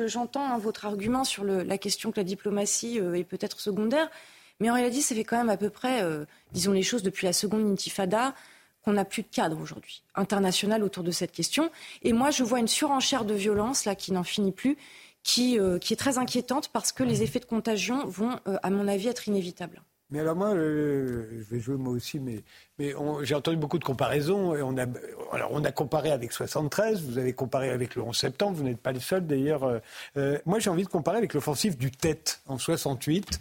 j'entends 0.05 0.45
hein, 0.45 0.59
votre 0.59 0.85
argument 0.85 1.23
sur 1.23 1.43
la 1.43 1.77
question 1.79 2.11
que 2.11 2.17
la 2.17 2.23
diplomatie 2.23 2.97
est 2.97 3.23
peut-être 3.23 3.59
secondaire, 3.59 4.09
mais 4.59 4.69
en 4.69 4.75
réalité, 4.75 5.01
ça 5.01 5.15
fait 5.15 5.23
quand 5.23 5.37
même 5.37 5.49
à 5.49 5.57
peu 5.57 5.69
près, 5.69 6.03
disons 6.51 6.73
les 6.73 6.83
choses, 6.83 7.01
depuis 7.01 7.25
la 7.25 7.33
seconde 7.33 7.65
intifada, 7.71 8.35
qu'on 8.83 8.93
n'a 8.93 9.05
plus 9.05 9.23
de 9.23 9.27
cadre 9.27 9.59
aujourd'hui 9.59 10.03
international 10.15 10.83
autour 10.83 11.03
de 11.03 11.11
cette 11.11 11.31
question. 11.31 11.71
Et 12.03 12.13
moi, 12.13 12.29
je 12.29 12.43
vois 12.43 12.59
une 12.59 12.67
surenchère 12.67 13.25
de 13.25 13.33
violence 13.33 13.85
là 13.85 13.95
qui 13.95 14.11
n'en 14.11 14.23
finit 14.23 14.51
plus, 14.51 14.77
qui, 15.27 15.59
qui 15.81 15.93
est 15.93 15.97
très 15.97 16.17
inquiétante 16.17 16.69
parce 16.69 16.93
que 16.93 17.03
les 17.03 17.21
effets 17.21 17.39
de 17.39 17.45
contagion 17.45 18.05
vont, 18.05 18.39
à 18.63 18.69
mon 18.69 18.87
avis, 18.87 19.09
être 19.09 19.27
inévitables. 19.27 19.81
Mais 20.09 20.21
alors 20.21 20.37
moi, 20.37 20.53
euh, 20.53 21.25
je 21.37 21.53
vais 21.53 21.59
jouer 21.59 21.75
moi 21.75 21.91
aussi, 21.91 22.17
mais, 22.17 22.41
j'ai 23.23 23.35
entendu 23.35 23.57
beaucoup 23.57 23.77
de 23.77 23.83
comparaisons. 23.83 24.53
On, 24.55 25.63
a, 25.65 25.71
comparé 25.71 26.11
avec 26.11 26.31
73, 26.31 27.01
vous 27.01 27.17
avez 27.17 27.33
comparé 27.33 27.71
avec 27.71 27.95
le 27.95 28.03
11 28.03 28.15
septembre, 28.15 28.55
vous 28.55 28.63
n'êtes 28.63 28.79
pas 28.79 28.93
les 28.93 29.01
seuls 29.01 29.27
d'ailleurs. 29.27 29.63
Euh, 29.65 29.79
euh, 30.15 30.37
moi 30.45 30.59
j'ai 30.59 30.69
envie 30.69 30.83
de 30.83 30.87
comparer 30.87 31.17
avec 31.17 31.33
l'offensive 31.33 31.75
du 31.77 31.91
Tet 31.91 32.23
en 32.45 32.57
68, 32.57 33.39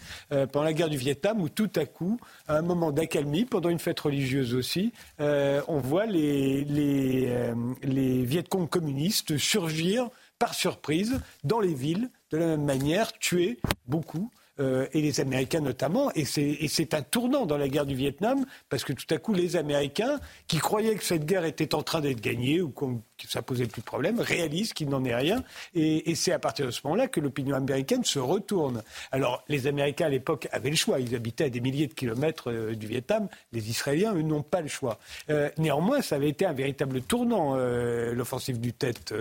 pendant 0.50 0.64
la 0.64 0.72
guerre 0.72 0.88
du 0.88 0.96
Vietnam, 0.96 1.40
où 1.40 1.48
tout 1.48 1.70
à 1.76 1.84
coup, 1.84 2.18
à 2.48 2.56
un 2.56 2.62
moment 2.62 2.90
d'accalmie, 2.90 3.44
pendant 3.44 3.68
une 3.68 3.78
fête 3.78 4.00
religieuse 4.00 4.52
aussi, 4.54 4.92
on 5.20 5.78
voit 5.78 6.06
les 6.06 6.64
Vietcong 8.24 8.68
communistes 8.68 9.36
surgir 9.36 10.10
par 10.38 10.54
surprise 10.54 11.20
dans 11.44 11.60
les 11.60 11.74
villes, 11.74 12.10
de 12.30 12.38
la 12.38 12.46
même 12.46 12.64
manière, 12.64 13.12
tuer 13.18 13.58
beaucoup. 13.86 14.30
Euh, 14.58 14.86
et 14.94 15.02
les 15.02 15.20
Américains 15.20 15.60
notamment. 15.60 16.10
Et 16.14 16.24
c'est 16.24 16.94
un 16.94 17.02
tournant 17.02 17.44
dans 17.44 17.58
la 17.58 17.68
guerre 17.68 17.84
du 17.84 17.94
Vietnam, 17.94 18.46
parce 18.70 18.84
que 18.84 18.94
tout 18.94 19.06
à 19.10 19.18
coup, 19.18 19.34
les 19.34 19.56
Américains, 19.56 20.18
qui 20.46 20.56
croyaient 20.56 20.94
que 20.94 21.04
cette 21.04 21.26
guerre 21.26 21.44
était 21.44 21.74
en 21.74 21.82
train 21.82 22.00
d'être 22.00 22.22
gagnée 22.22 22.62
ou 22.62 22.70
que 22.70 22.86
ça 23.28 23.42
posait 23.42 23.66
plus 23.66 23.82
de 23.82 23.86
problème, 23.86 24.18
réalisent 24.18 24.72
qu'il 24.72 24.88
n'en 24.88 25.04
est 25.04 25.14
rien. 25.14 25.44
Et, 25.74 26.14
c'est 26.14 26.32
à 26.32 26.38
partir 26.38 26.64
de 26.64 26.70
ce 26.70 26.80
moment-là 26.84 27.08
que 27.08 27.20
l'opinion 27.20 27.54
américaine 27.54 28.02
se 28.04 28.18
retourne. 28.18 28.82
Alors, 29.12 29.44
les 29.48 29.66
Américains 29.66 30.06
à 30.06 30.10
l'époque 30.10 30.48
avaient 30.52 30.70
le 30.70 30.76
choix. 30.76 31.00
Ils 31.00 31.14
habitaient 31.14 31.44
à 31.44 31.50
des 31.50 31.60
milliers 31.60 31.86
de 31.86 31.94
kilomètres 31.94 32.50
euh, 32.50 32.74
du 32.74 32.86
Vietnam. 32.86 33.28
Les 33.52 33.68
Israéliens, 33.68 34.14
eux, 34.14 34.22
n'ont 34.22 34.42
pas 34.42 34.62
le 34.62 34.68
choix. 34.68 34.98
Euh, 35.28 35.50
néanmoins, 35.58 36.00
ça 36.00 36.16
avait 36.16 36.30
été 36.30 36.46
un 36.46 36.54
véritable 36.54 37.02
tournant, 37.02 37.56
l'offensive 37.56 38.58
du 38.58 38.72
Tête. 38.72 39.12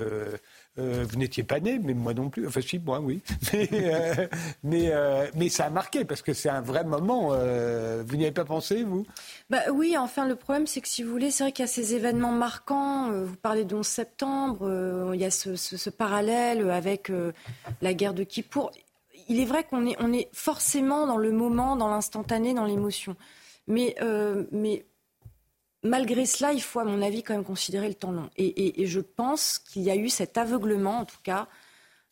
Euh, 0.77 1.05
vous 1.09 1.17
n'étiez 1.17 1.43
pas 1.43 1.59
né, 1.61 1.79
mais 1.79 1.93
moi 1.93 2.13
non 2.13 2.29
plus. 2.29 2.47
Enfin, 2.47 2.59
si, 2.59 2.79
moi, 2.79 2.99
oui. 2.99 3.21
Mais, 3.53 3.69
euh, 3.71 4.27
euh, 4.65 5.27
mais, 5.33 5.47
ça 5.47 5.65
a 5.65 5.69
marqué 5.69 6.03
parce 6.03 6.21
que 6.21 6.33
c'est 6.33 6.49
un 6.49 6.61
vrai 6.61 6.83
moment. 6.83 7.29
vous 7.29 8.17
n'y 8.17 8.23
avez 8.23 8.33
pas 8.33 8.43
pensé, 8.43 8.83
vous? 8.83 9.05
Bah, 9.49 9.61
Oui, 9.73 9.95
enfin, 9.97 10.27
le 10.27 10.35
problème, 10.35 10.67
c'est 10.67 10.81
que 10.81 10.87
si 10.87 11.03
vous 11.03 11.11
voulez, 11.11 11.31
c'est 11.31 11.43
vrai 11.43 11.51
qu'il 11.53 11.63
y 11.63 11.67
a 11.67 11.71
ces 11.71 11.95
événements 11.95 12.31
marquants. 12.31 13.09
vous 13.11 13.35
parlez 13.37 13.63
d'11 13.63 13.83
septembre, 13.83 15.11
il 15.13 15.21
y 15.21 15.25
a 15.25 15.31
ce, 15.31 15.89
parallèle 15.89 16.69
avec 16.69 17.11
la 17.81 17.93
guerre 17.93 18.13
de 18.13 18.23
Kippour. 18.23 18.71
Il 19.27 19.39
est 19.39 19.45
vrai 19.45 19.63
qu'on 19.63 19.85
est, 19.85 19.95
on 19.99 20.11
est 20.11 20.29
forcément 20.33 21.07
dans 21.07 21.17
le 21.17 21.31
moment, 21.31 21.75
dans 21.75 21.87
l'instantané, 21.87 22.53
dans 22.53 22.65
l'émotion. 22.65 23.15
Mais, 23.67 23.95
mais 24.51 24.85
malgré 25.85 26.25
cela, 26.25 26.51
il 26.51 26.61
faut, 26.61 26.79
à 26.79 26.83
mon 26.83 27.01
avis, 27.01 27.23
quand 27.23 27.33
même 27.33 27.45
considérer 27.45 27.87
le 27.87 27.93
temps 27.93 28.11
long. 28.11 28.29
Et, 28.37 28.85
je 28.85 28.99
pense 28.99 29.59
qu'il 29.59 29.83
y 29.83 29.91
a 29.91 29.95
eu 29.95 30.09
cet 30.09 30.37
aveuglement, 30.37 30.99
en 30.99 31.05
tout 31.05 31.21
cas, 31.23 31.47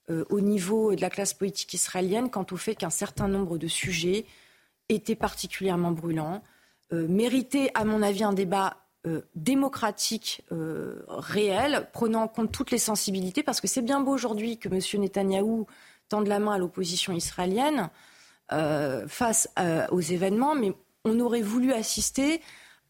euh, 0.09 0.23
au 0.29 0.41
niveau 0.41 0.95
de 0.95 1.01
la 1.01 1.09
classe 1.09 1.33
politique 1.33 1.73
israélienne, 1.73 2.29
quant 2.29 2.45
au 2.51 2.57
fait 2.57 2.75
qu'un 2.75 2.89
certain 2.89 3.27
nombre 3.27 3.57
de 3.57 3.67
sujets 3.67 4.25
étaient 4.89 5.15
particulièrement 5.15 5.91
brûlants, 5.91 6.43
euh, 6.93 7.07
méritaient, 7.07 7.71
à 7.73 7.83
mon 7.83 8.01
avis, 8.01 8.23
un 8.23 8.33
débat 8.33 8.77
euh, 9.05 9.21
démocratique 9.35 10.43
réel, 11.07 11.89
prenant 11.91 12.23
en 12.23 12.27
compte 12.27 12.51
toutes 12.51 12.71
les 12.71 12.77
sensibilités, 12.77 13.43
parce 13.43 13.59
que 13.59 13.67
c'est 13.67 13.81
bien 13.81 13.99
beau 13.99 14.13
aujourd'hui 14.13 14.57
que 14.57 14.69
M. 14.69 14.79
Netanyahou 15.01 15.67
tende 16.09 16.27
la 16.27 16.39
main 16.39 16.53
à 16.53 16.57
l'opposition 16.57 17.11
israélienne 17.13 17.89
face 19.07 19.49
aux 19.91 19.99
événements, 19.99 20.53
mais 20.53 20.73
on 21.05 21.19
aurait 21.19 21.41
voulu 21.41 21.73
assister 21.73 22.39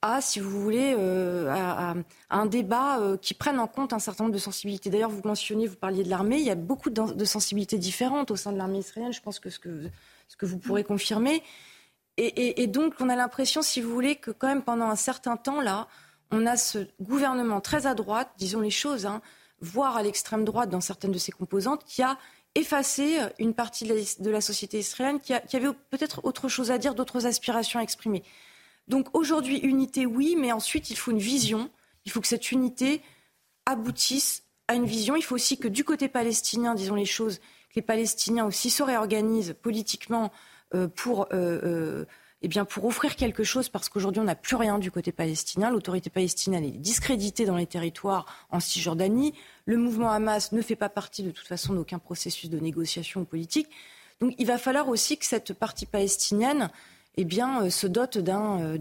à, 0.04 0.20
si 0.20 0.42
vous 0.42 0.62
voulez, 0.62 0.94
euh, 1.00 2.04
un 2.30 2.46
débat 2.46 3.00
euh, 3.00 3.16
qui 3.16 3.34
prenne 3.34 3.58
en 3.58 3.68
compte 3.68 3.94
un 3.94 4.00
certain 4.00 4.26
nombre 4.26 4.34
de 4.34 4.40
sensibilités. 4.40 4.90
D'ailleurs, 4.90 5.10
vous 5.10 5.22
mentionniez, 5.24 5.66
vous 5.66 5.78
parliez 5.78 6.04
de 6.04 6.10
l'armée, 6.10 6.40
il 6.40 6.44
y 6.44 6.52
a 6.52 6.56
beaucoup 6.56 6.90
de, 6.90 7.26
sensibilités 7.26 7.78
différentes 7.78 8.30
au 8.30 8.36
sein 8.36 8.52
de 8.52 8.58
l'armée 8.58 8.80
israélienne, 8.80 9.14
je 9.14 9.22
pense 9.22 9.40
que 9.40 9.50
ce 9.50 9.60
que, 9.60 10.46
vous 10.46 10.58
pourrez 10.58 10.84
confirmer. 10.84 11.42
Et, 12.18 12.68
donc, 12.68 12.96
on 13.00 13.08
a 13.08 13.16
l'impression, 13.16 13.62
si 13.62 13.82
vous 13.82 13.92
voulez, 13.92 14.18
que 14.18 14.30
quand 14.30 14.48
même 14.48 14.62
pendant 14.62 14.90
un 14.90 14.98
certain 14.98 15.38
temps, 15.38 15.62
là, 15.62 15.88
on 16.32 16.46
a 16.46 16.58
ce 16.58 16.86
gouvernement 17.02 17.62
très 17.62 17.88
à 17.88 17.96
droite, 17.96 18.30
disons 18.38 18.60
les 18.60 18.70
choses, 18.70 19.06
hein, 19.06 19.22
voire 19.62 19.96
à 19.96 20.04
l'extrême 20.04 20.44
droite 20.44 20.70
dans 20.70 20.82
certaines 20.82 21.14
de 21.14 21.18
ses 21.18 21.32
composantes, 21.32 21.86
qui 21.86 22.04
a 22.04 22.18
effacé 22.56 23.20
une 23.40 23.54
partie 23.54 23.88
de 23.88 24.30
la, 24.30 24.42
société 24.42 24.80
israélienne 24.80 25.22
qui, 25.22 25.34
qui 25.48 25.56
avait 25.56 25.74
peut-être 25.90 26.26
autre 26.26 26.50
chose 26.50 26.72
à 26.72 26.78
dire, 26.78 26.94
d'autres 26.94 27.26
aspirations 27.26 27.80
à 27.80 27.84
exprimer. 27.84 28.22
Donc 28.88 29.08
aujourd'hui, 29.14 29.58
unité, 29.58 30.06
oui, 30.06 30.36
mais 30.38 30.52
ensuite, 30.52 30.90
il 30.90 30.96
faut 30.96 31.12
une 31.12 31.20
vision. 31.20 31.70
Il 32.06 32.12
faut 32.12 32.22
que 32.22 32.28
cette 32.28 32.52
unité 32.52 33.02
aboutisse 33.66 34.44
à 34.68 34.76
une 34.76 34.86
vision. 34.86 35.16
Il 35.16 35.22
faut 35.22 35.36
aussi 35.36 35.58
que 35.58 35.68
du 35.68 35.84
côté 35.84 36.08
palestinien, 36.08 36.76
disons 36.76 36.96
les 36.96 37.06
choses, 37.06 37.40
que 37.40 37.76
les 37.76 37.82
Palestiniens 37.82 38.46
aussi 38.46 38.70
se 38.70 38.84
réorganisent 38.84 39.56
politiquement 39.62 40.32
euh, 40.76 40.88
pour, 40.88 41.28
euh, 41.34 41.60
euh, 41.64 42.06
eh 42.42 42.48
bien, 42.48 42.66
pour 42.66 42.86
offrir 42.86 43.16
quelque 43.16 43.44
chose, 43.44 43.70
parce 43.70 43.88
qu'aujourd'hui, 43.88 44.22
on 44.22 44.26
n'a 44.26 44.36
plus 44.36 44.58
rien 44.58 44.80
du 44.80 44.92
côté 44.92 45.12
palestinien. 45.12 45.70
L'autorité 45.70 46.10
palestinienne 46.10 46.66
est 46.66 46.72
discréditée 46.72 47.46
dans 47.46 47.56
les 47.56 47.68
territoires 47.68 48.26
en 48.50 48.60
Cisjordanie. 48.60 49.34
Le 49.66 49.78
mouvement 49.78 50.12
Hamas 50.12 50.52
ne 50.52 50.62
fait 50.62 50.76
pas 50.76 50.90
partie 50.90 51.24
de 51.24 51.32
toute 51.32 51.48
façon 51.48 51.74
d'aucun 51.74 52.00
processus 52.00 52.50
de 52.50 52.60
négociation 52.60 53.24
politique. 53.24 53.70
Donc 54.20 54.36
il 54.38 54.46
va 54.46 54.58
falloir 54.58 54.90
aussi 54.90 55.18
que 55.18 55.26
cette 55.26 55.54
partie 55.54 55.86
palestinienne 55.86 56.70
eh 57.16 57.26
bien, 57.26 57.64
euh, 57.64 57.70
se 57.70 57.88
dote 57.88 58.18
euh, 58.18 58.78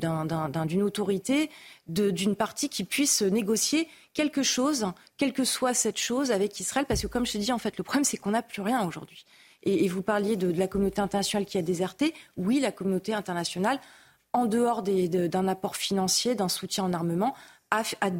d'une 0.67 0.83
autorité, 0.83 1.51
d'une 1.87 2.35
partie 2.37 2.69
qui 2.69 2.85
puisse 2.85 3.23
négocier 3.23 3.89
quelque 4.15 4.43
chose, 4.43 4.87
quelle 5.17 5.33
que 5.33 5.45
soit 5.45 5.75
cette 5.75 5.99
chose, 5.99 6.31
avec 6.31 6.59
Israël. 6.59 6.87
Parce 6.87 7.03
que, 7.03 7.07
comme 7.07 7.27
je 7.27 7.33
te 7.33 7.39
dis, 7.39 7.53
en 7.53 7.59
fait, 7.59 7.77
le 7.79 7.85
problème, 7.85 8.05
c'est 8.05 8.17
qu'on 8.17 8.31
n'a 8.31 8.43
plus 8.43 8.63
rien 8.63 8.87
aujourd'hui. 8.87 9.25
Et, 9.65 9.87
vous 9.89 10.03
parliez 10.03 10.37
de, 10.37 10.51
la 10.53 10.67
communauté 10.67 11.01
internationale 11.01 11.47
qui 11.47 11.59
a 11.59 11.63
déserté. 11.63 12.15
Oui, 12.37 12.59
la 12.59 12.73
communauté 12.73 13.15
internationale, 13.15 13.79
en 14.33 14.47
dehors 14.47 14.83
d'un 14.83 15.49
apport 15.49 15.77
financier, 15.77 16.35
d'un 16.35 16.49
soutien 16.49 16.85
en 16.85 16.93
armement, 16.93 17.35
a, 17.71 17.83
a, 18.01 18.11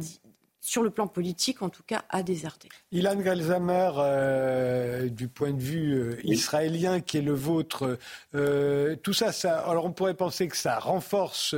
sur 0.63 0.81
le 0.81 0.89
plan 0.89 1.07
politique, 1.07 1.61
en 1.61 1.67
tout 1.67 1.83
cas, 1.83 2.05
a 2.09 2.23
déserté. 2.23 2.69
Ilan 2.93 3.17
Galzamer, 3.17 3.91
euh, 3.97 5.09
du 5.09 5.27
point 5.27 5.51
de 5.51 5.61
vue 5.61 5.93
euh, 5.93 6.17
israélien 6.23 7.01
qui 7.01 7.17
est 7.17 7.21
le 7.21 7.33
vôtre, 7.33 7.99
euh, 8.33 8.95
tout 8.95 9.11
ça, 9.11 9.33
ça, 9.33 9.59
alors 9.59 9.83
on 9.83 9.91
pourrait 9.91 10.13
penser 10.13 10.47
que 10.47 10.55
ça 10.55 10.79
renforce 10.79 11.53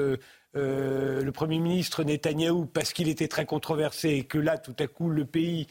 le 0.55 1.31
Premier 1.31 1.59
ministre 1.59 2.03
Netanyahou 2.03 2.65
parce 2.65 2.93
qu'il 2.93 3.07
était 3.09 3.27
très 3.27 3.45
controversé 3.45 4.09
et 4.09 4.23
que 4.23 4.39
là, 4.39 4.57
tout 4.57 4.75
à 4.79 4.87
coup, 4.87 5.09
le 5.09 5.25
pays 5.25 5.67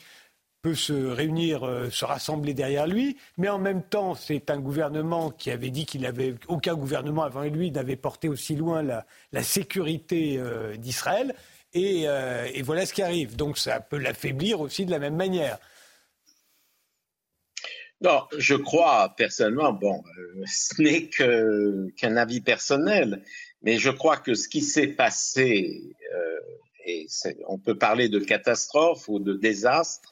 peut 0.63 0.75
se 0.75 0.93
réunir, 0.93 1.69
se 1.91 2.05
rassembler 2.05 2.55
derrière 2.55 2.87
lui, 2.87 3.17
mais 3.39 3.49
en 3.49 3.59
même 3.59 3.83
temps, 3.83 4.15
c'est 4.15 4.51
un 4.51 4.61
gouvernement 4.61 5.31
qui 5.31 5.51
avait 5.51 5.71
dit 5.71 5.87
qu'il 5.87 6.07
avait 6.07 6.35
aucun 6.49 6.75
gouvernement 6.75 7.23
avant 7.23 7.43
lui 7.43 7.71
n'avait 7.71 7.97
porté 7.97 8.29
aussi 8.29 8.57
loin 8.57 8.83
la, 8.83 9.07
la 9.33 9.43
sécurité 9.43 10.41
d'Israël. 10.79 11.35
Euh, 11.77 12.49
et, 12.53 12.63
voilà 12.63 12.87
ce 12.87 12.93
qui 12.93 13.03
arrive. 13.03 13.37
Donc 13.37 13.59
ça 13.59 13.81
peut 13.81 13.99
l'affaiblir 13.99 14.61
aussi 14.61 14.87
de 14.87 14.91
la 14.91 14.99
même 14.99 15.17
manière. 15.17 15.59
Non, 18.01 18.25
je 18.37 18.55
crois 18.55 19.15
personnellement, 19.17 19.73
bon, 19.73 20.03
euh, 20.19 20.45
ce 20.47 20.83
n'est 20.83 21.09
qu'un 21.09 22.17
avis 22.17 22.41
personnel, 22.41 23.23
mais 23.63 23.79
je 23.79 23.91
crois 23.91 24.17
que 24.17 24.35
ce 24.35 24.49
qui 24.49 24.61
s'est 24.61 24.89
passé, 24.89 25.81
euh, 26.15 26.41
et 26.87 27.07
on 27.49 27.59
peut 27.59 27.79
parler 27.79 28.09
de 28.09 28.19
catastrophe 28.19 29.09
ou 29.09 29.19
de 29.19 29.35
désastre, 29.35 30.11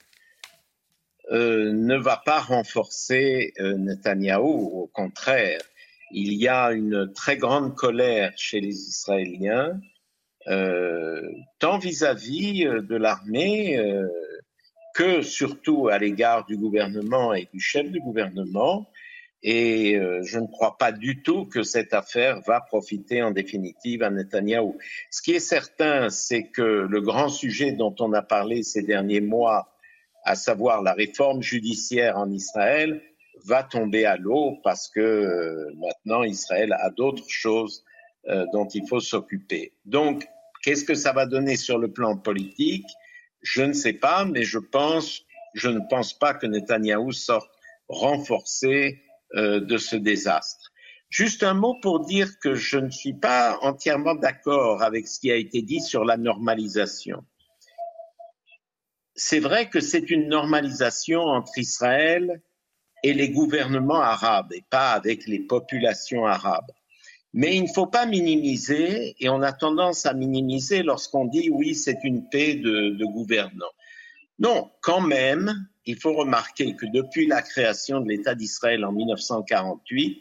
ne 1.30 1.96
va 1.96 2.16
pas 2.16 2.40
renforcer 2.40 3.54
Netanyahou. 3.58 4.82
Au 4.82 4.86
contraire, 4.86 5.60
il 6.10 6.34
y 6.34 6.48
a 6.48 6.72
une 6.72 7.12
très 7.12 7.36
grande 7.36 7.74
colère 7.74 8.32
chez 8.36 8.60
les 8.60 8.74
Israéliens, 8.74 9.80
tant 10.46 11.78
vis-à-vis 11.78 12.64
-vis 12.64 12.86
de 12.86 12.96
l'armée 12.96 13.78
que 14.94 15.22
surtout 15.22 15.88
à 15.88 15.98
l'égard 15.98 16.44
du 16.46 16.56
gouvernement 16.56 17.34
et 17.34 17.48
du 17.52 17.60
chef 17.60 17.90
du 17.90 18.00
gouvernement. 18.00 18.88
Et 19.42 19.96
euh, 19.96 20.22
je 20.22 20.38
ne 20.38 20.46
crois 20.46 20.78
pas 20.78 20.92
du 20.92 21.22
tout 21.22 21.46
que 21.46 21.64
cette 21.64 21.94
affaire 21.94 22.40
va 22.42 22.60
profiter 22.60 23.22
en 23.22 23.32
définitive 23.32 24.04
à 24.04 24.10
Netanyahou. 24.10 24.78
Ce 25.10 25.20
qui 25.20 25.32
est 25.32 25.40
certain, 25.40 26.10
c'est 26.10 26.44
que 26.44 26.62
le 26.62 27.00
grand 27.00 27.28
sujet 27.28 27.72
dont 27.72 27.94
on 27.98 28.12
a 28.12 28.22
parlé 28.22 28.62
ces 28.62 28.82
derniers 28.82 29.20
mois, 29.20 29.74
à 30.24 30.36
savoir 30.36 30.82
la 30.82 30.92
réforme 30.92 31.42
judiciaire 31.42 32.16
en 32.18 32.30
Israël, 32.30 33.02
va 33.44 33.64
tomber 33.64 34.04
à 34.04 34.16
l'eau 34.16 34.58
parce 34.62 34.88
que 34.88 35.00
euh, 35.00 35.74
maintenant 35.74 36.22
Israël 36.22 36.76
a 36.78 36.90
d'autres 36.90 37.28
choses 37.28 37.84
euh, 38.28 38.46
dont 38.52 38.68
il 38.68 38.86
faut 38.86 39.00
s'occuper. 39.00 39.72
Donc, 39.84 40.28
qu'est-ce 40.62 40.84
que 40.84 40.94
ça 40.94 41.12
va 41.12 41.26
donner 41.26 41.56
sur 41.56 41.78
le 41.78 41.92
plan 41.92 42.16
politique? 42.16 42.86
Je 43.42 43.62
ne 43.62 43.72
sais 43.72 43.92
pas, 43.92 44.24
mais 44.24 44.44
je 44.44 44.58
pense, 44.58 45.22
je 45.54 45.68
ne 45.68 45.80
pense 45.90 46.16
pas 46.16 46.34
que 46.34 46.46
Netanyahou 46.46 47.12
sorte 47.12 47.50
renforcé 47.88 49.02
euh, 49.34 49.60
de 49.60 49.76
ce 49.76 49.96
désastre. 49.96 50.70
Juste 51.10 51.42
un 51.42 51.54
mot 51.54 51.78
pour 51.82 52.00
dire 52.06 52.38
que 52.38 52.54
je 52.54 52.78
ne 52.78 52.90
suis 52.90 53.12
pas 53.12 53.58
entièrement 53.60 54.14
d'accord 54.14 54.82
avec 54.82 55.06
ce 55.06 55.20
qui 55.20 55.30
a 55.30 55.36
été 55.36 55.60
dit 55.60 55.80
sur 55.80 56.04
la 56.04 56.16
normalisation. 56.16 57.22
C'est 59.14 59.40
vrai 59.40 59.68
que 59.68 59.80
c'est 59.80 60.10
une 60.10 60.28
normalisation 60.28 61.20
entre 61.20 61.58
Israël 61.58 62.40
et 63.02 63.12
les 63.12 63.30
gouvernements 63.30 64.00
arabes 64.00 64.52
et 64.54 64.64
pas 64.70 64.92
avec 64.92 65.26
les 65.26 65.40
populations 65.40 66.24
arabes. 66.24 66.70
Mais 67.34 67.56
il 67.56 67.62
ne 67.62 67.68
faut 67.68 67.86
pas 67.86 68.06
minimiser, 68.06 69.14
et 69.18 69.28
on 69.28 69.42
a 69.42 69.52
tendance 69.52 70.04
à 70.06 70.12
minimiser 70.12 70.82
lorsqu'on 70.82 71.24
dit 71.24 71.48
oui, 71.50 71.74
c'est 71.74 71.98
une 72.04 72.28
paix 72.28 72.54
de, 72.54 72.90
de 72.90 73.04
gouvernants. 73.06 73.72
Non, 74.38 74.70
quand 74.82 75.00
même, 75.00 75.68
il 75.86 75.96
faut 75.96 76.12
remarquer 76.12 76.74
que 76.76 76.86
depuis 76.86 77.26
la 77.26 77.42
création 77.42 78.00
de 78.00 78.08
l'État 78.08 78.34
d'Israël 78.34 78.84
en 78.84 78.92
1948, 78.92 80.20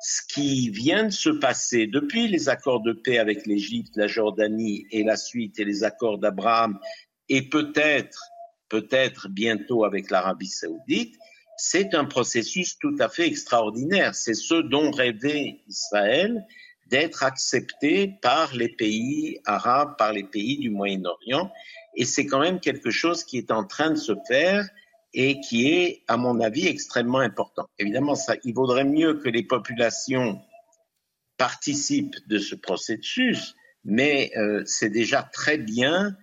ce 0.00 0.22
qui 0.32 0.70
vient 0.70 1.04
de 1.04 1.10
se 1.10 1.30
passer 1.30 1.86
depuis 1.86 2.28
les 2.28 2.48
accords 2.48 2.82
de 2.82 2.92
paix 2.92 3.18
avec 3.18 3.46
l'Égypte, 3.46 3.96
la 3.96 4.06
Jordanie 4.06 4.86
et 4.90 5.02
la 5.02 5.16
suite 5.16 5.58
et 5.58 5.64
les 5.64 5.84
accords 5.84 6.18
d'Abraham 6.18 6.78
et 7.28 7.48
peut-être, 7.48 8.20
peut-être 8.68 9.28
bientôt 9.28 9.84
avec 9.84 10.10
l'Arabie 10.10 10.46
saoudite, 10.46 11.16
c'est 11.56 11.94
un 11.94 12.04
processus 12.04 12.78
tout 12.78 12.94
à 12.98 13.08
fait 13.08 13.26
extraordinaire. 13.26 14.14
C'est 14.14 14.34
ce 14.34 14.54
dont 14.54 14.90
rêvait 14.90 15.60
Israël 15.68 16.46
d'être 16.88 17.24
accepté 17.24 18.14
par 18.22 18.54
les 18.54 18.68
pays 18.68 19.40
arabes, 19.44 19.96
par 19.96 20.12
les 20.12 20.24
pays 20.24 20.58
du 20.58 20.70
Moyen-Orient. 20.70 21.50
Et 21.96 22.04
c'est 22.04 22.26
quand 22.26 22.40
même 22.40 22.60
quelque 22.60 22.90
chose 22.90 23.24
qui 23.24 23.38
est 23.38 23.50
en 23.50 23.64
train 23.64 23.90
de 23.90 23.96
se 23.96 24.12
faire 24.28 24.68
et 25.14 25.40
qui 25.40 25.72
est, 25.72 26.02
à 26.08 26.16
mon 26.16 26.40
avis, 26.40 26.66
extrêmement 26.66 27.20
important. 27.20 27.66
Évidemment, 27.78 28.14
ça, 28.14 28.36
il 28.44 28.54
vaudrait 28.54 28.84
mieux 28.84 29.14
que 29.14 29.28
les 29.28 29.42
populations 29.42 30.40
participent 31.38 32.16
de 32.28 32.38
ce 32.38 32.54
processus, 32.54 33.54
mais 33.84 34.30
euh, 34.36 34.62
c'est 34.66 34.90
déjà 34.90 35.22
très 35.22 35.58
bien 35.58 36.16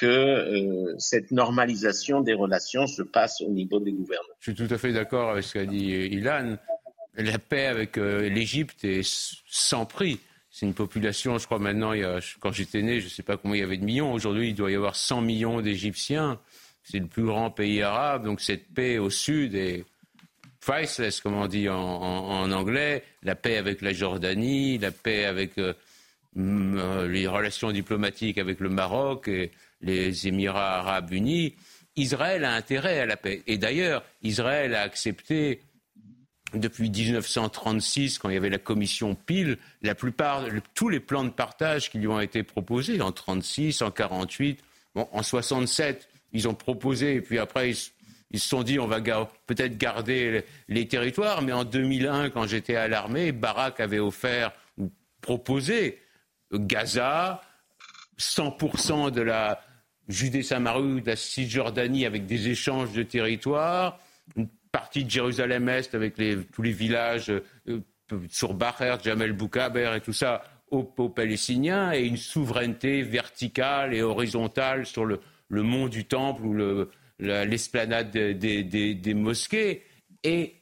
que 0.00 0.06
euh, 0.06 0.94
cette 0.98 1.30
normalisation 1.30 2.22
des 2.22 2.32
relations 2.32 2.86
se 2.86 3.02
passe 3.02 3.42
au 3.42 3.50
niveau 3.50 3.80
des 3.80 3.92
gouvernements. 3.92 4.32
Je 4.38 4.52
suis 4.52 4.66
tout 4.66 4.72
à 4.72 4.78
fait 4.78 4.92
d'accord 4.92 5.30
avec 5.30 5.44
ce 5.44 5.52
qu'a 5.52 5.66
dit 5.66 5.90
Ilan. 5.90 6.56
La 7.16 7.38
paix 7.38 7.66
avec 7.66 7.98
euh, 7.98 8.30
l'Égypte 8.30 8.82
est 8.84 9.06
sans 9.46 9.84
prix. 9.84 10.18
C'est 10.50 10.64
une 10.64 10.74
population, 10.74 11.36
je 11.36 11.44
crois 11.44 11.58
maintenant, 11.58 11.92
quand 12.40 12.50
j'étais 12.50 12.80
né, 12.80 13.00
je 13.00 13.04
ne 13.04 13.10
sais 13.10 13.22
pas 13.22 13.36
combien 13.36 13.58
il 13.58 13.60
y 13.60 13.62
avait 13.62 13.76
de 13.76 13.84
millions. 13.84 14.12
Aujourd'hui, 14.12 14.48
il 14.48 14.54
doit 14.54 14.70
y 14.70 14.74
avoir 14.74 14.96
100 14.96 15.20
millions 15.20 15.60
d'Égyptiens. 15.60 16.40
C'est 16.82 16.98
le 16.98 17.06
plus 17.06 17.24
grand 17.24 17.50
pays 17.50 17.82
arabe. 17.82 18.24
Donc 18.24 18.40
cette 18.40 18.72
paix 18.72 18.98
au 18.98 19.10
sud 19.10 19.54
est 19.54 19.84
priceless, 20.60 21.20
comme 21.20 21.34
on 21.34 21.46
dit 21.46 21.68
en, 21.68 22.50
anglais. 22.50 23.04
La 23.22 23.34
paix 23.34 23.58
avec 23.58 23.82
la 23.82 23.92
Jordanie, 23.92 24.78
la 24.78 24.92
paix 24.92 25.26
avec 25.26 25.52
euh, 25.58 27.06
les 27.06 27.26
relations 27.26 27.70
diplomatiques 27.70 28.38
avec 28.38 28.60
le 28.60 28.70
Maroc. 28.70 29.28
Et, 29.28 29.52
les 29.80 30.28
Émirats 30.28 30.78
arabes 30.78 31.12
unis, 31.12 31.54
Israël 31.96 32.44
a 32.44 32.54
intérêt 32.54 33.00
à 33.00 33.06
la 33.06 33.16
paix. 33.16 33.42
Et 33.46 33.58
d'ailleurs, 33.58 34.02
Israël 34.22 34.74
a 34.74 34.82
accepté 34.82 35.60
depuis 36.54 36.90
1936, 36.90 38.18
quand 38.18 38.28
il 38.28 38.34
y 38.34 38.36
avait 38.36 38.50
la 38.50 38.58
commission 38.58 39.14
Pile, 39.14 39.58
la 39.82 39.94
plupart, 39.94 40.46
tous 40.74 40.88
les 40.88 41.00
plans 41.00 41.24
de 41.24 41.30
partage 41.30 41.90
qui 41.90 41.98
lui 41.98 42.08
ont 42.08 42.20
été 42.20 42.42
proposés 42.42 43.00
en 43.00 43.12
36, 43.12 43.82
en 43.82 43.90
48, 43.90 44.60
bon, 44.94 45.08
en 45.12 45.22
67, 45.22 46.08
ils 46.32 46.48
ont 46.48 46.54
proposé, 46.54 47.14
et 47.14 47.20
puis 47.20 47.38
après, 47.38 47.70
ils, 47.70 48.38
se 48.40 48.48
sont 48.48 48.62
dit, 48.62 48.78
on 48.78 48.86
va 48.86 49.00
peut-être 49.46 49.78
garder 49.78 50.44
les 50.68 50.88
territoires, 50.88 51.42
mais 51.42 51.52
en 51.52 51.64
2001, 51.64 52.30
quand 52.30 52.46
j'étais 52.46 52.76
à 52.76 52.88
l'armée, 52.88 53.32
Barak 53.32 53.80
avait 53.80 53.98
offert 53.98 54.52
ou 54.76 54.90
proposé 55.20 56.00
Gaza, 56.52 57.42
100% 58.18 59.10
de 59.12 59.22
la, 59.22 59.60
Judée-Samarie, 60.10 61.02
la 61.04 61.16
Cisjordanie 61.16 62.06
avec 62.06 62.26
des 62.26 62.48
échanges 62.48 62.92
de 62.92 63.02
territoires, 63.02 63.98
une 64.36 64.48
partie 64.72 65.04
de 65.04 65.10
Jérusalem-Est 65.10 65.94
avec 65.94 66.14
tous 66.52 66.62
les 66.62 66.72
villages 66.72 67.30
euh, 67.30 67.80
sur 68.28 68.54
Baher, 68.54 68.96
Jamel 69.02 69.32
Boukaber 69.32 69.92
et 69.96 70.00
tout 70.00 70.12
ça 70.12 70.42
aux, 70.70 70.84
Palestiniens 70.84 71.92
et 71.92 72.02
une 72.02 72.16
souveraineté 72.16 73.02
verticale 73.02 73.94
et 73.94 74.02
horizontale 74.02 74.86
sur 74.86 75.04
le, 75.04 75.20
mont 75.50 75.88
du 75.88 76.04
Temple 76.04 76.42
ou 76.42 76.86
l'esplanade 77.18 78.10
des, 78.10 79.14
mosquées. 79.14 79.82
Et 80.22 80.54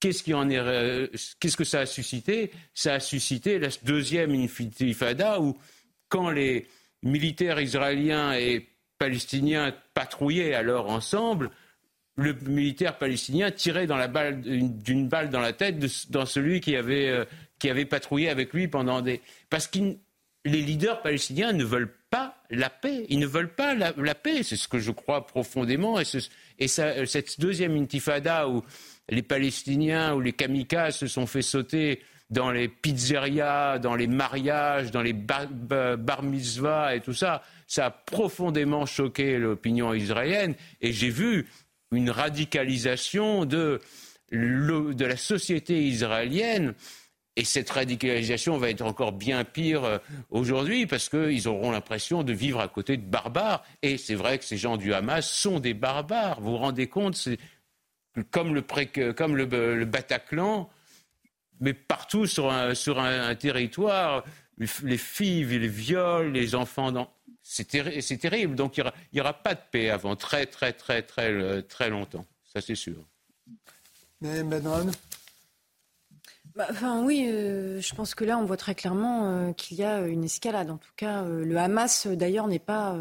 qu'est-ce 0.00 0.22
qui 0.22 0.34
en 0.34 0.48
est, 0.48 0.58
euh, 0.58 1.08
qu'est-ce 1.40 1.56
que 1.56 1.64
ça 1.64 1.80
a 1.80 1.86
suscité? 1.86 2.52
Ça 2.74 2.94
a 2.94 3.00
suscité 3.00 3.58
la 3.58 3.68
deuxième 3.82 4.32
intifada 4.32 5.40
où 5.40 5.56
quand 6.08 6.30
les 6.30 6.66
militaires 7.02 7.60
israéliens 7.60 8.34
et 8.34 8.68
palestiniens 8.98 9.74
patrouillaient 9.94 10.54
alors 10.54 10.90
ensemble, 10.90 11.50
le 12.16 12.34
militaire 12.46 12.98
palestinien 12.98 13.50
tirait 13.50 13.86
d'une 13.86 15.08
balle 15.08 15.30
dans 15.30 15.40
la 15.40 15.52
tête 15.52 15.78
dans 16.10 16.26
celui 16.26 16.60
qui 16.60 16.74
avait, 16.76 17.08
euh, 17.08 17.24
qui 17.58 17.70
avait 17.70 17.84
patrouillé 17.84 18.28
avec 18.28 18.52
lui 18.52 18.66
pendant 18.66 19.00
des. 19.00 19.20
Parce 19.50 19.68
que 19.68 19.78
les 20.44 20.62
leaders 20.62 21.00
palestiniens 21.00 21.52
ne 21.52 21.64
veulent 21.64 21.94
pas 22.10 22.42
la 22.50 22.70
paix. 22.70 23.06
Ils 23.08 23.18
ne 23.20 23.26
veulent 23.26 23.54
pas 23.54 23.74
la, 23.74 23.92
paix. 24.14 24.42
C'est 24.42 24.56
ce 24.56 24.66
que 24.66 24.78
je 24.78 24.90
crois 24.90 25.26
profondément. 25.26 26.00
Et, 26.00 26.68
cette 26.68 27.40
deuxième 27.40 27.76
intifada 27.76 28.48
où 28.48 28.64
les 29.08 29.22
Palestiniens 29.22 30.14
ou 30.14 30.20
les 30.20 30.32
kamikazes 30.32 30.96
se 30.96 31.06
sont 31.06 31.26
fait 31.26 31.42
sauter 31.42 32.02
dans 32.30 32.50
les 32.50 32.68
pizzerias, 32.68 33.78
dans 33.78 33.96
les 33.96 34.06
mariages, 34.06 34.90
dans 34.90 35.02
les 35.02 35.14
bar, 35.14 36.22
mitzvahs 36.22 36.94
et 36.94 37.00
tout 37.00 37.14
ça, 37.14 37.42
ça 37.66 37.86
a 37.86 37.90
profondément 37.90 38.86
choqué 38.86 39.38
l'opinion 39.38 39.94
israélienne. 39.94 40.54
Et 40.80 40.92
j'ai 40.92 41.10
vu 41.10 41.48
une 41.90 42.10
radicalisation 42.10 43.44
de, 43.44 43.80
la 44.30 45.16
société 45.16 45.82
israélienne. 45.84 46.74
Et 47.36 47.44
cette 47.44 47.70
radicalisation 47.70 48.58
va 48.58 48.68
être 48.68 48.82
encore 48.82 49.12
bien 49.12 49.44
pire 49.44 49.84
euh, 49.84 49.98
aujourd'hui 50.28 50.86
parce 50.86 51.08
qu'ils 51.08 51.46
auront 51.46 51.70
l'impression 51.70 52.24
de 52.24 52.32
vivre 52.32 52.58
à 52.58 52.66
côté 52.66 52.96
de 52.96 53.06
barbares. 53.06 53.64
Et 53.82 53.96
c'est 53.96 54.16
vrai 54.16 54.38
que 54.38 54.44
ces 54.44 54.56
gens 54.56 54.76
du 54.76 54.92
Hamas 54.92 55.30
sont 55.30 55.60
des 55.60 55.72
barbares. 55.72 56.40
Vous 56.40 56.50
vous 56.50 56.56
rendez 56.56 56.88
compte 56.88 57.16
comme 58.32 58.60
comme 59.14 59.36
le, 59.36 59.84
Bataclan, 59.84 60.68
mais 61.60 61.74
partout 61.74 62.26
sur 62.26 62.50
un, 62.50 62.74
sur 62.74 62.98
un, 62.98 63.34
territoire, 63.34 64.24
les 64.58 64.98
filles, 64.98 65.44
les 65.44 65.68
viols, 65.68 66.32
les 66.32 66.54
enfants 66.54 66.92
dans... 66.92 67.10
C'est 67.42 67.66
terrible. 67.66 68.54
Donc 68.54 68.76
il 68.76 68.84
n'y 69.14 69.20
aura, 69.20 69.32
pas 69.32 69.54
de 69.54 69.60
paix 69.70 69.90
avant 69.90 70.16
très, 70.16 70.46
très, 70.46 70.72
très, 70.72 71.02
très, 71.02 71.62
très 71.62 71.88
longtemps. 71.88 72.26
Ça, 72.44 72.60
c'est 72.60 72.74
sûr. 72.74 72.96
Mais 74.20 74.42
bah, 76.58 76.66
enfin, 76.70 77.04
oui, 77.04 77.28
euh, 77.28 77.80
je 77.80 77.94
pense 77.94 78.16
que 78.16 78.24
là, 78.24 78.36
on 78.36 78.44
voit 78.44 78.56
très 78.56 78.74
clairement 78.74 79.30
euh, 79.30 79.52
qu'il 79.52 79.76
y 79.76 79.84
a 79.84 80.00
une 80.00 80.24
escalade. 80.24 80.70
En 80.70 80.76
tout 80.76 80.90
cas, 80.96 81.22
euh, 81.22 81.44
le 81.44 81.56
Hamas, 81.56 82.08
d'ailleurs, 82.08 82.48
n'est 82.48 82.58
pas 82.58 82.96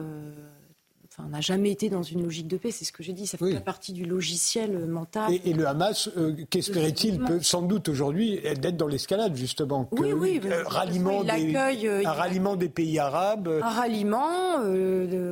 enfin, 1.17 1.29
n'a 1.29 1.41
jamais 1.41 1.71
été 1.71 1.89
dans 1.89 2.03
une 2.03 2.23
logique 2.23 2.47
de 2.47 2.57
paix, 2.57 2.71
c'est 2.71 2.85
ce 2.85 2.91
que 2.91 3.03
j'ai 3.03 3.13
dit, 3.13 3.27
ça 3.27 3.37
fait 3.37 3.53
pas 3.53 3.59
partie 3.59 3.93
du 3.93 4.05
logiciel 4.05 4.75
euh, 4.75 4.87
mental. 4.87 5.33
Et, 5.43 5.53
le 5.53 5.67
Hamas, 5.67 6.09
euh, 6.17 6.35
qu'espérait-il 6.49 7.19
peut 7.19 7.41
sans 7.41 7.61
doute 7.61 7.89
aujourd'hui 7.89 8.39
d'être 8.41 8.77
dans 8.77 8.87
l'escalade, 8.87 9.35
justement. 9.35 9.87
oui, 9.91 10.13
oui. 10.13 10.41
Euh, 10.45 10.63
ralliement 10.65 11.23
des, 11.23 11.55
un 11.55 12.11
ralliement 12.11 12.55
des 12.55 12.69
pays 12.69 12.99
arabes. 12.99 13.47
Un 13.61 13.69
ralliement, 13.69 14.59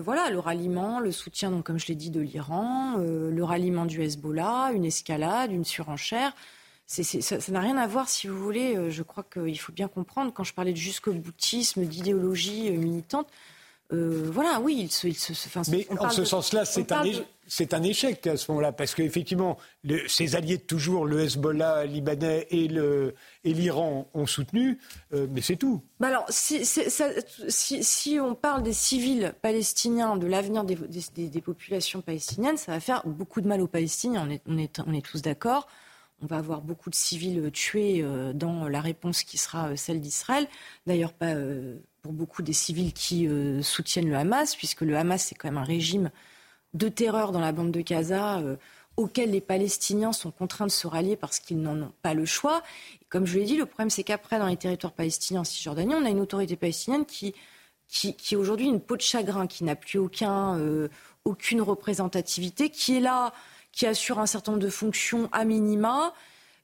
voilà, 0.01 0.29
le 0.29 0.39
ralliement, 0.39 0.99
le 0.99 1.11
soutien, 1.11 1.51
donc, 1.51 1.65
comme 1.65 1.79
je 1.79 1.87
l'ai 1.87 1.95
dit, 1.95 2.09
de 2.09 2.21
l'Iran, 2.21 2.97
le 2.97 3.43
ralliement 3.43 3.85
du 3.85 4.01
Hezbollah, 4.01 4.71
une 4.73 4.85
escalade, 4.85 5.51
une 5.51 5.65
surenchère. 5.65 6.33
ça 6.87 7.37
n'a 7.49 7.59
rien 7.59 7.77
à 7.77 7.87
voir, 7.87 8.09
si 8.09 8.27
vous 8.27 8.37
voulez. 8.37 8.89
Je 8.89 9.03
crois 9.03 9.23
qu'il 9.23 9.59
faut 9.59 9.73
bien 9.73 9.87
comprendre, 9.87 10.31
quand 10.33 10.43
je 10.43 10.53
parlais 10.53 10.73
de 10.73 10.77
jusqu'au 10.77 11.13
boutisme, 11.13 11.85
d'idéologie 11.85 12.71
militante, 12.71 13.27
euh, 13.93 14.29
voilà, 14.31 14.59
oui, 14.61 14.77
il 14.79 14.91
se. 14.91 15.07
Il 15.07 15.15
se 15.15 15.71
Mais 15.71 15.87
en 15.99 16.09
ce 16.09 16.25
sens-là, 16.25 16.65
c'est 16.65 16.91
un, 16.91 17.03
c'est 17.47 17.73
un 17.75 17.83
échec 17.83 18.25
à 18.25 18.35
ce 18.35 18.49
moment-là, 18.51 18.71
parce 18.71 18.95
qu'effectivement, 18.95 19.57
ses 20.07 20.35
alliés 20.35 20.57
de 20.57 20.63
toujours, 20.63 21.05
le 21.05 21.21
Hezbollah 21.21 21.85
libanais 21.85 22.47
et, 22.49 22.67
le, 22.67 23.13
et 23.43 23.53
l'Iran, 23.53 24.07
ont 24.15 24.25
soutenu, 24.25 24.79
euh, 25.13 25.27
mais 25.29 25.41
c'est 25.41 25.55
tout. 25.55 25.83
Bah 25.99 26.07
alors, 26.07 26.25
si, 26.29 26.65
si, 26.65 27.83
si, 27.83 28.19
on 28.19 28.33
parle 28.33 28.63
des 28.63 28.73
civils 28.73 29.33
palestiniens, 29.43 30.17
de 30.17 30.25
l'avenir 30.25 30.63
des, 30.63 30.75
des, 31.13 31.29
des, 31.29 31.41
populations 31.41 32.01
palestiniennes, 32.01 32.57
ça 32.57 32.71
va 32.71 32.79
faire 32.79 33.03
beaucoup 33.05 33.41
de 33.41 33.47
mal 33.47 33.61
aux 33.61 33.67
Palestiniens, 33.67 34.25
on 34.27 34.31
est, 34.31 34.41
on 34.47 34.57
est, 34.57 34.79
on 34.79 34.93
est 34.93 35.05
tous 35.05 35.21
d'accord. 35.21 35.67
On 36.21 36.27
va 36.27 36.37
avoir 36.37 36.61
beaucoup 36.61 36.89
de 36.89 36.95
civils 36.95 37.51
tués 37.51 38.01
euh, 38.01 38.33
dans 38.33 38.67
la 38.67 38.81
réponse 38.81 39.23
qui 39.23 39.37
sera 39.37 39.75
celle 39.75 39.99
d'Israël. 39.99 40.47
D'ailleurs, 40.87 41.13
pas 41.13 41.35
pour 42.05 42.13
beaucoup 42.13 42.43
des 42.43 42.53
civils 42.53 42.93
qui 42.93 43.27
euh, 43.27 43.63
soutiennent 43.63 44.07
le 44.07 44.15
Hamas, 44.15 44.55
puisque 44.55 44.81
le 44.81 44.95
Hamas, 44.95 45.23
c'est 45.25 45.33
quand 45.33 45.47
même 45.47 45.57
un 45.57 45.63
régime 45.63 46.11
de 46.75 46.87
terreur 46.87 47.31
dans 47.31 47.39
la 47.39 47.51
bande 47.51 47.71
de 47.71 47.81
Gaza 47.81 48.37
euh, 48.41 48.57
auquel 48.95 49.31
les 49.31 49.41
Palestiniens 49.41 50.11
sont 50.11 50.29
contraints 50.29 50.67
de 50.67 50.71
se 50.71 50.85
rallier 50.85 51.15
parce 51.15 51.39
qu'ils 51.39 51.59
n'en 51.59 51.81
ont 51.81 51.91
pas 52.03 52.13
le 52.13 52.25
choix. 52.25 52.61
comme 53.09 53.25
je 53.25 53.39
l'ai 53.39 53.45
dit, 53.45 53.57
le 53.57 53.65
problème, 53.65 53.89
c'est 53.89 54.03
qu'après, 54.03 54.37
dans 54.37 54.45
les 54.45 54.55
territoires 54.55 54.93
palestiniens 54.93 55.41
en 55.41 55.43
Cisjordanie, 55.43 55.95
on 55.95 56.05
a 56.05 56.09
une 56.11 56.19
autorité 56.19 56.55
palestinienne 56.55 57.07
qui, 57.07 57.33
qui, 57.87 58.15
qui 58.15 58.35
est 58.35 58.37
aujourd'hui 58.37 58.67
une 58.67 58.81
peau 58.81 58.97
de 58.97 59.01
chagrin, 59.01 59.47
qui 59.47 59.63
n'a 59.63 59.75
plus 59.75 59.97
aucun, 59.97 60.59
euh, 60.59 60.89
aucune 61.23 61.63
représentativité, 61.63 62.69
qui 62.69 62.97
est 62.97 63.01
là, 63.01 63.33
qui 63.71 63.87
assure 63.87 64.19
un 64.19 64.27
certain 64.27 64.51
nombre 64.51 64.63
de 64.63 64.69
fonctions 64.69 65.27
à 65.31 65.43
minima, 65.43 66.13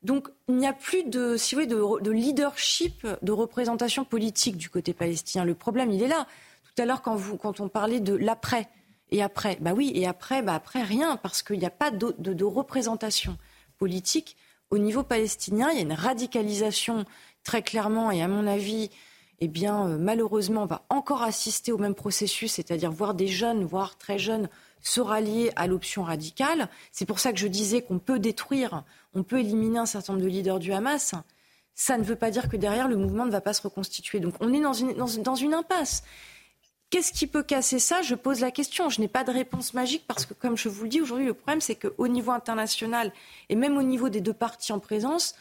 donc 0.04 0.30
il 0.48 0.56
n'y 0.56 0.68
a 0.68 0.74
plus 0.74 1.04
de, 1.04 2.10
leadership, 2.12 3.08
de 3.22 3.32
représentation 3.32 4.04
politique 4.04 4.58
du 4.58 4.70
côté 4.70 4.94
palestinien. 4.94 5.46
Le 5.46 5.54
problème, 5.54 5.92
il 5.92 6.02
est 6.02 6.08
là. 6.08 6.28
Tout 6.64 6.82
à 6.82 6.86
l'heure, 6.86 7.02
quand, 7.02 7.60
on 7.60 7.70
parlait 7.70 8.00
de 8.00 8.16
l'après, 8.16 8.70
et 9.12 9.22
après, 9.22 9.58
bah 9.60 9.74
oui, 9.76 9.92
et 9.94 10.08
après, 10.08 10.42
bah 10.42 10.56
après 10.56 10.82
rien, 10.82 11.18
parce 11.18 11.44
qu'il 11.44 11.60
n'y 11.60 11.66
a 11.66 11.72
pas 11.72 11.92
de, 11.92 12.44
représentation 12.44 13.38
politique 13.78 14.38
au 14.70 14.78
niveau 14.78 15.04
palestinien. 15.04 15.70
Il 15.72 15.78
y 15.78 15.80
a 15.80 15.84
une 15.84 15.94
radicalisation 15.94 17.06
très 17.44 17.62
clairement, 17.62 18.10
et 18.10 18.24
à 18.24 18.28
mon 18.28 18.48
avis, 18.48 18.90
eh 19.42 19.52
euh, 19.66 19.98
malheureusement, 19.98 20.64
on 20.64 20.68
va 20.68 20.86
encore 20.90 21.24
assister 21.24 21.72
au 21.72 21.78
même 21.78 21.96
processus, 21.96 22.54
c'est-à-dire 22.54 22.92
voir 22.92 23.14
des 23.14 23.28
jeunes, 23.28 23.66
voire 23.66 23.98
très 23.98 24.18
jeunes, 24.18 24.48
se 24.82 25.02
rallier 25.02 25.52
à 25.56 25.68
l'option 25.68 26.04
radicale. 26.04 26.70
C'est 26.92 27.06
pour 27.06 27.20
ça 27.20 27.32
que 27.32 27.40
je 27.40 27.48
disais 27.48 27.82
qu'on 27.82 28.00
peut 28.00 28.20
détruire, 28.20 28.84
on 29.14 29.24
peut 29.24 29.40
éliminer 29.40 29.80
un 29.80 29.86
certain 29.86 30.14
nombre 30.14 30.26
de 30.26 30.30
leaders 30.30 30.60
du 30.60 30.74
Hamas. 30.74 31.14
Ça 31.76 31.98
ne 31.98 32.04
veut 32.04 32.16
pas 32.16 32.32
dire 32.32 32.50
que 32.50 32.58
derrière, 32.58 32.88
le 32.88 32.98
mouvement 32.98 33.26
ne 33.26 33.32
va 33.32 33.42
pas 33.42 33.54
se 33.54 33.62
reconstituer. 33.62 34.20
Donc 34.20 34.36
on 34.40 34.54
est 34.54 34.60
dans 34.60 34.74
une, 34.74 35.54
impasse. 35.54 36.04
Qu'est-ce 36.90 37.14
qui 37.14 37.28
peut 37.28 37.44
casser 37.44 37.80
ça? 37.80 38.02
Je 38.02 38.16
pose 38.16 38.42
la 38.42 38.52
question. 38.52 38.90
Je 38.90 39.00
n'ai 39.00 39.08
pas 39.08 39.24
de 39.24 39.32
réponse 39.32 39.74
magique 39.74 40.04
parce 40.08 40.26
que, 40.26 40.34
comme 40.34 40.58
je 40.58 40.70
vous 40.70 40.84
le 40.84 40.90
dis 40.90 41.02
aujourd'hui, 41.02 41.26
le 41.26 41.34
problème, 41.34 41.62
c'est 41.62 41.76
qu'au 41.76 42.08
niveau 42.08 42.32
international 42.32 43.14
et 43.50 43.56
même 43.56 43.78
au 43.78 43.84
niveau 43.84 44.10
des 44.10 44.22
deux 44.22 44.34
parties 44.34 44.74
en 44.74 44.80
présence, 44.80 45.36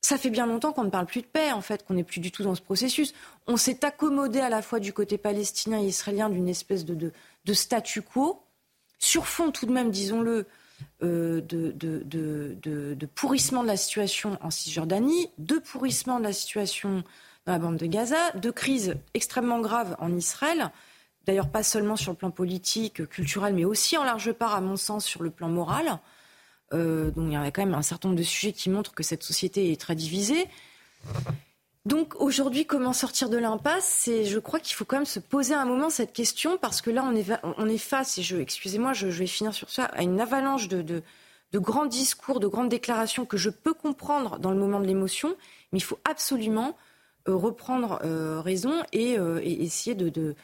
ça 0.00 0.16
fait 0.16 0.30
bien 0.30 0.46
longtemps 0.46 0.72
qu'on 0.72 0.84
ne 0.84 0.90
parle 0.90 1.04
plus 1.04 1.20
de 1.20 1.26
paix, 1.26 1.52
en 1.52 1.60
fait, 1.60 1.84
qu'on 1.84 1.94
n'est 1.94 2.04
plus 2.04 2.20
du 2.20 2.32
tout 2.32 2.42
dans 2.42 2.54
ce 2.54 2.62
processus. 2.62 3.12
On 3.46 3.58
s'est 3.58 3.84
accommodé 3.84 4.40
à 4.40 4.48
la 4.48 4.62
fois 4.62 4.80
du 4.80 4.94
côté 4.94 5.18
palestinien 5.18 5.78
et 5.78 5.86
israélien 5.86 6.30
d'une 6.30 6.48
espèce 6.48 6.86
de 6.86 7.12
statu 7.52 8.00
quo 8.00 8.42
sur 9.00 9.26
fond 9.26 9.50
tout 9.50 9.66
de 9.66 9.72
même, 9.72 9.90
disons-le, 9.90 10.46
euh, 11.02 11.40
de, 11.40 13.06
pourrissement 13.06 13.62
de 13.62 13.68
la 13.68 13.76
situation 13.76 14.38
en 14.42 14.50
Cisjordanie, 14.50 15.30
de 15.38 15.58
pourrissement 15.58 16.18
de 16.18 16.24
la 16.24 16.32
situation 16.32 17.02
dans 17.46 17.52
la 17.52 17.58
bande 17.58 17.78
de 17.78 17.86
Gaza, 17.86 18.30
de 18.32 18.50
crise 18.50 18.94
extrêmement 19.14 19.60
grave 19.60 19.96
en 19.98 20.14
Israël, 20.14 20.70
d'ailleurs 21.26 21.50
pas 21.50 21.62
seulement 21.62 21.96
sur 21.96 22.12
le 22.12 22.16
plan 22.16 22.30
politique, 22.30 23.08
culturel, 23.08 23.54
mais 23.54 23.64
aussi 23.64 23.96
en 23.96 24.04
large 24.04 24.32
part, 24.32 24.54
à 24.54 24.60
mon 24.60 24.76
sens, 24.76 25.04
sur 25.06 25.22
le 25.22 25.30
plan 25.30 25.48
moral. 25.48 25.98
Euh, 26.72 27.10
donc 27.10 27.24
il 27.28 27.32
y 27.32 27.36
a 27.36 27.50
quand 27.50 27.64
même 27.64 27.74
un 27.74 27.82
certain 27.82 28.08
nombre 28.08 28.18
de 28.18 28.24
sujets 28.24 28.52
qui 28.52 28.68
montrent 28.68 28.94
que 28.94 29.02
cette 29.02 29.22
société 29.22 29.72
est 29.72 29.80
très 29.80 29.94
divisée. 29.94 30.46
Donc 31.86 32.14
aujourd'hui, 32.20 32.66
comment 32.66 32.92
sortir 32.92 33.30
de 33.30 33.38
l'impasse? 33.38 34.04
Je 34.06 34.38
crois 34.38 34.60
qu'il 34.60 34.74
faut 34.74 34.84
quand 34.84 34.96
même 34.96 35.06
se 35.06 35.18
poser 35.18 35.54
un 35.54 35.64
moment 35.64 35.88
cette 35.88 36.12
question 36.12 36.58
parce 36.58 36.82
que 36.82 36.90
là, 36.90 37.02
on 37.04 37.68
est, 37.68 37.78
face, 37.78 38.18
et 38.18 38.22
je, 38.22 38.36
excusez-moi, 38.36 38.92
je, 38.92 39.06
vais 39.06 39.26
finir 39.26 39.54
sur 39.54 39.70
ça, 39.70 39.84
à 39.86 40.02
une 40.02 40.20
avalanche 40.20 40.68
de, 40.68 41.02
grands 41.54 41.86
discours, 41.86 42.38
de 42.38 42.46
grandes 42.46 42.68
déclarations 42.68 43.24
que 43.24 43.38
je 43.38 43.48
peux 43.48 43.72
comprendre 43.72 44.38
dans 44.38 44.50
le 44.50 44.58
moment 44.58 44.78
de 44.78 44.86
l'émotion, 44.86 45.34
mais 45.72 45.78
il 45.78 45.82
faut 45.82 45.98
absolument 46.04 46.76
euh, 47.28 47.34
reprendre 47.34 47.98
euh, 48.04 48.42
raison 48.42 48.82
euh, 48.94 49.40
et, 49.42 49.62
essayer 49.62 49.94
de, 49.94 50.34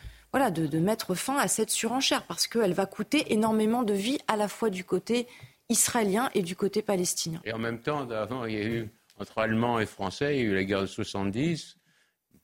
mettre 0.78 1.14
fin 1.14 1.36
à 1.36 1.48
cette 1.48 1.70
surenchère 1.70 2.22
parce 2.22 2.46
qu'elle 2.46 2.72
va 2.72 2.86
coûter 2.86 3.34
énormément 3.34 3.82
de 3.82 3.92
vie 3.92 4.18
à 4.26 4.36
la 4.36 4.48
fois 4.48 4.70
du 4.70 4.84
côté 4.84 5.26
israélien 5.68 6.30
et 6.34 6.40
du 6.40 6.56
côté 6.56 6.80
palestinien. 6.80 7.42
Et 7.44 7.52
en 7.52 7.58
même 7.58 7.80
temps, 7.82 8.08
avant, 8.08 8.46
il 8.46 8.54
y 8.54 8.58
a 8.58 8.64
eu 8.64 8.88
entre 9.18 9.38
Allemands 9.38 9.80
et 9.80 9.86
Français. 9.86 10.36
Il 10.36 10.44
y 10.44 10.46
a 10.46 10.50
eu 10.50 10.54
la 10.54 10.64
guerre 10.64 10.82
de 10.82 10.86
70. 10.86 11.76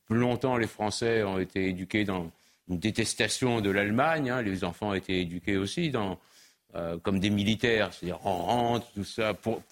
Plus 0.07 0.19
longtemps, 0.19 0.57
les 0.57 0.66
Français 0.66 1.23
ont 1.23 1.39
été 1.39 1.69
éduqués 1.69 2.05
dans 2.05 2.31
une 2.69 2.78
détestation 2.78 3.61
de 3.61 3.70
l'Allemagne. 3.70 4.31
Hein. 4.31 4.43
Les 4.43 4.65
enfants 4.65 4.90
ont 4.90 4.94
été 4.94 5.20
éduqués 5.20 5.57
aussi 5.57 5.93
euh, 6.74 6.99
comme 6.99 7.19
des 7.19 7.31
militaires, 7.31 7.93
c'est-à-dire 7.93 8.27
en 8.27 8.36
rente, 8.44 8.86
tout 8.94 9.05
ça, 9.05 9.35
pour, 9.35 9.62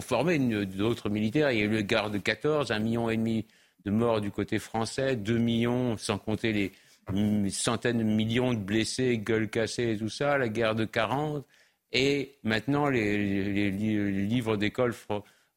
former 0.00 0.38
d'autres 0.38 1.08
militaires. 1.10 1.50
Il 1.50 1.58
y 1.58 1.62
a 1.62 1.64
eu 1.64 1.74
la 1.74 1.82
guerre 1.82 2.10
de 2.10 2.18
14, 2.18 2.72
un 2.72 2.78
million 2.78 3.10
et 3.10 3.16
demi 3.16 3.46
de 3.84 3.90
morts 3.90 4.20
du 4.20 4.30
côté 4.30 4.58
français, 4.58 5.16
deux 5.16 5.38
millions, 5.38 5.96
sans 5.96 6.18
compter 6.18 6.52
les 6.52 6.72
centaines 7.50 7.98
de 7.98 8.02
millions 8.02 8.52
de 8.52 8.58
blessés, 8.58 9.18
gueules 9.18 9.48
cassées 9.48 9.92
et 9.92 9.96
tout 9.96 10.08
ça, 10.08 10.38
la 10.38 10.48
guerre 10.48 10.74
de 10.74 10.84
40. 10.84 11.46
Et 11.92 12.34
maintenant, 12.42 12.88
les 12.88 13.70
livres 13.70 14.56
d'école 14.56 14.92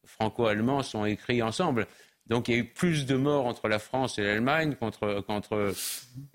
franco-allemands 0.09 0.83
sont 0.83 1.05
écrits 1.05 1.41
ensemble. 1.41 1.87
Donc 2.27 2.47
il 2.47 2.53
y 2.53 2.57
a 2.57 2.59
eu 2.59 2.65
plus 2.65 3.05
de 3.05 3.15
morts 3.15 3.47
entre 3.47 3.67
la 3.67 3.79
France 3.79 4.19
et 4.19 4.23
l'Allemagne 4.23 4.75
qu'entre 4.79 5.73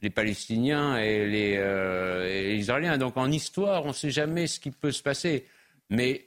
les 0.03 0.11
Palestiniens 0.11 0.99
et 0.99 1.27
les, 1.27 1.57
euh, 1.57 2.55
Israéliens. 2.57 2.99
Donc 2.99 3.17
en 3.17 3.31
histoire, 3.31 3.85
on 3.85 3.89
ne 3.89 3.93
sait 3.93 4.11
jamais 4.11 4.49
ce 4.49 4.59
qui 4.59 4.73
peut 4.73 4.91
se 4.91 5.03
passer. 5.03 5.47
Mais 5.91 6.27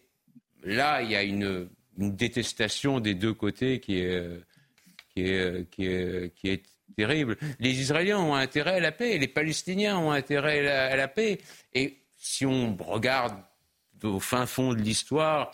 là, 0.64 1.02
il 1.02 1.11
y 1.11 1.15
a 1.15 1.24
une, 1.24 1.69
détestation 1.98 2.99
des 2.99 3.15
deux 3.15 3.34
côtés 3.34 3.80
qui 3.80 3.98
est, 3.98 4.22
est, 5.15 5.68
qui, 5.72 5.88
est, 5.88 6.32
qui 6.36 6.49
est 6.49 6.64
terrible. 6.95 7.38
Les 7.60 7.72
Israéliens 7.72 8.19
ont 8.19 8.36
intérêt 8.36 8.76
à 8.76 8.80
la 8.80 8.91
paix, 8.91 9.18
les 9.18 9.28
Palestiniens 9.28 9.98
ont 9.98 10.11
intérêt 10.11 10.68
à 10.68 10.95
la 10.95 11.07
paix. 11.07 11.40
Et 11.74 11.98
si 12.15 12.45
on 12.45 12.78
regarde 12.78 13.36
au 14.03 14.19
fin 14.19 14.45
fond 14.45 14.74
de 14.74 14.80
l'histoire, 14.80 15.52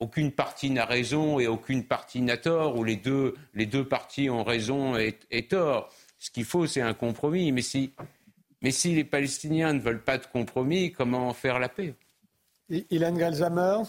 aucune 0.00 0.32
partie 0.32 0.70
n'a 0.70 0.84
raison 0.84 1.38
et 1.38 1.46
aucune 1.46 1.84
partie 1.84 2.20
n'a 2.20 2.36
tort, 2.36 2.76
ou 2.76 2.84
les 2.84 2.96
deux, 2.96 3.34
les 3.54 3.66
deux 3.66 3.86
parties 3.86 4.30
ont 4.30 4.44
raison 4.44 4.96
et, 4.96 5.46
tort. 5.48 5.92
Ce 6.18 6.30
qu'il 6.30 6.44
faut, 6.44 6.66
c'est 6.66 6.80
un 6.80 6.94
compromis. 6.94 7.52
Mais 7.52 7.62
si, 7.62 7.92
mais 8.62 8.70
si 8.70 8.94
les 8.94 9.04
Palestiniens 9.04 9.72
ne 9.72 9.80
veulent 9.80 10.04
pas 10.04 10.18
de 10.18 10.26
compromis, 10.26 10.92
comment 10.92 11.32
faire 11.32 11.58
la 11.58 11.68
paix? 11.68 11.94
Ilan 12.68 13.14
Galzamer 13.14 13.82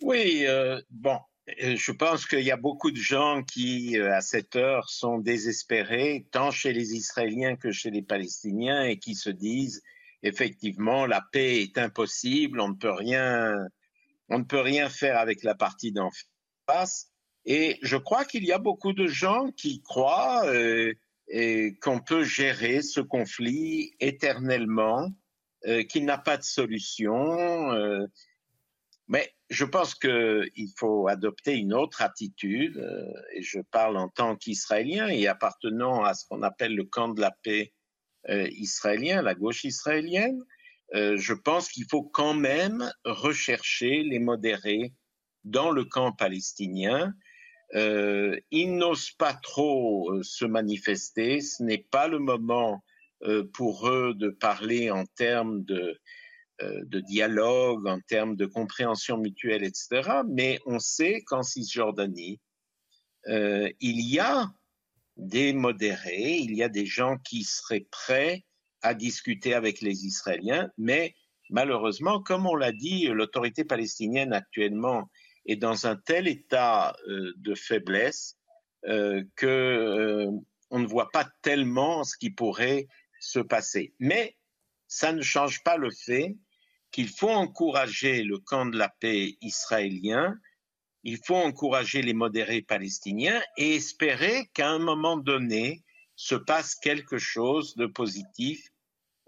Oui, 0.00 0.44
euh, 0.46 0.80
bon, 0.90 1.18
euh, 1.62 1.76
je 1.76 1.92
pense 1.92 2.26
qu'il 2.26 2.40
y 2.40 2.50
a 2.50 2.56
beaucoup 2.56 2.90
de 2.90 2.96
gens 2.96 3.42
qui, 3.42 3.98
euh, 3.98 4.14
à 4.14 4.20
cette 4.20 4.56
heure, 4.56 4.90
sont 4.90 5.18
désespérés, 5.18 6.26
tant 6.30 6.50
chez 6.50 6.72
les 6.72 6.94
Israéliens 6.94 7.56
que 7.56 7.72
chez 7.72 7.90
les 7.90 8.02
Palestiniens, 8.02 8.84
et 8.84 8.98
qui 8.98 9.14
se 9.14 9.30
disent 9.30 9.82
effectivement, 10.22 11.06
la 11.06 11.22
paix 11.32 11.62
est 11.62 11.78
impossible, 11.78 12.60
on 12.60 12.68
ne 12.68 12.76
peut 12.76 12.92
rien, 12.92 13.56
on 14.28 14.38
ne 14.38 14.44
peut 14.44 14.60
rien 14.60 14.88
faire 14.88 15.18
avec 15.18 15.42
la 15.42 15.54
partie 15.54 15.92
d'en 15.92 16.10
face. 16.66 17.10
Et 17.44 17.78
je 17.82 17.96
crois 17.96 18.24
qu'il 18.24 18.44
y 18.44 18.52
a 18.52 18.58
beaucoup 18.58 18.92
de 18.92 19.06
gens 19.06 19.50
qui 19.52 19.80
croient 19.82 20.46
euh, 21.34 21.70
qu'on 21.82 22.00
peut 22.00 22.24
gérer 22.24 22.82
ce 22.82 23.00
conflit 23.00 23.92
éternellement, 24.00 25.10
euh, 25.66 25.82
qu'il 25.82 26.04
n'a 26.04 26.18
pas 26.18 26.36
de 26.36 26.42
solution. 26.42 27.72
Euh. 27.72 28.06
mais 29.08 29.32
je 29.50 29.64
pense 29.64 29.94
qu'il 29.94 30.72
faut 30.76 31.08
adopter 31.08 31.54
une 31.54 31.72
autre 31.72 32.02
attitude, 32.02 32.78
et 33.32 33.42
je 33.42 33.60
parle 33.60 33.96
en 33.96 34.08
tant 34.08 34.36
qu'Israélien 34.36 35.08
et 35.08 35.26
appartenant 35.26 36.02
à 36.04 36.12
ce 36.12 36.26
qu'on 36.26 36.42
appelle 36.42 36.74
le 36.74 36.84
camp 36.84 37.08
de 37.08 37.20
la 37.22 37.30
paix 37.30 37.72
israélien, 38.28 39.22
la 39.22 39.34
gauche 39.34 39.64
israélienne. 39.64 40.42
je 40.92 41.32
pense 41.32 41.68
qu'il 41.68 41.86
faut 41.90 42.02
quand 42.02 42.34
même 42.34 42.90
rechercher 43.04 44.02
les 44.02 44.18
modérés 44.18 44.92
dans 45.44 45.70
le 45.70 45.84
camp 45.84 46.12
palestinien. 46.12 47.14
ils 47.74 48.76
n'osent 48.76 49.12
pas 49.12 49.34
trop 49.34 50.22
se 50.22 50.44
manifester. 50.44 51.40
Ce 51.40 51.62
n'est 51.62 51.86
pas 51.90 52.08
le 52.08 52.18
moment 52.18 52.84
pour 53.54 53.88
eux 53.88 54.14
de 54.14 54.28
parler 54.28 54.90
en 54.90 55.04
termes 55.06 55.64
de 55.64 55.98
euh, 56.60 56.84
dialogue, 57.02 57.86
en 57.86 58.00
termes 58.00 58.34
de 58.34 58.44
compréhension 58.44 59.16
mutuelle, 59.16 59.62
etc. 59.62 60.22
Mais 60.28 60.58
on 60.66 60.80
sait 60.80 61.22
qu'en 61.24 61.44
Cisjordanie, 61.44 62.40
euh, 63.28 63.70
il 63.78 64.00
y 64.00 64.18
a 64.18 64.50
des 65.18 65.52
modérés, 65.52 66.38
il 66.38 66.54
y 66.54 66.62
a 66.62 66.68
des 66.68 66.86
gens 66.86 67.18
qui 67.18 67.44
seraient 67.44 67.86
prêts 67.90 68.44
à 68.82 68.94
discuter 68.94 69.54
avec 69.54 69.80
les 69.80 70.06
Israéliens, 70.06 70.70
mais 70.78 71.14
malheureusement, 71.50 72.22
comme 72.22 72.46
on 72.46 72.54
l'a 72.54 72.72
dit, 72.72 73.06
l'autorité 73.06 73.64
palestinienne 73.64 74.32
actuellement 74.32 75.10
est 75.46 75.56
dans 75.56 75.86
un 75.86 75.96
tel 75.96 76.28
état 76.28 76.96
euh, 77.08 77.32
de 77.36 77.54
faiblesse 77.54 78.36
euh, 78.86 79.24
que 79.34 80.28
on 80.70 80.78
ne 80.78 80.86
voit 80.86 81.10
pas 81.10 81.28
tellement 81.42 82.04
ce 82.04 82.16
qui 82.16 82.30
pourrait 82.30 82.86
se 83.20 83.40
passer. 83.40 83.94
Mais 83.98 84.36
ça 84.86 85.12
ne 85.12 85.22
change 85.22 85.62
pas 85.64 85.76
le 85.76 85.90
fait 85.90 86.36
qu'il 86.90 87.08
faut 87.08 87.30
encourager 87.30 88.22
le 88.22 88.38
camp 88.38 88.66
de 88.66 88.78
la 88.78 88.88
paix 88.88 89.36
israélien, 89.40 90.38
il 91.08 91.18
faut 91.24 91.36
encourager 91.36 92.02
les 92.02 92.12
modérés 92.12 92.60
palestiniens 92.60 93.40
et 93.56 93.76
espérer 93.76 94.50
qu'à 94.52 94.68
un 94.68 94.78
moment 94.78 95.16
donné 95.16 95.82
se 96.16 96.34
passe 96.34 96.74
quelque 96.74 97.18
chose 97.18 97.76
de 97.76 97.86
positif 97.86 98.68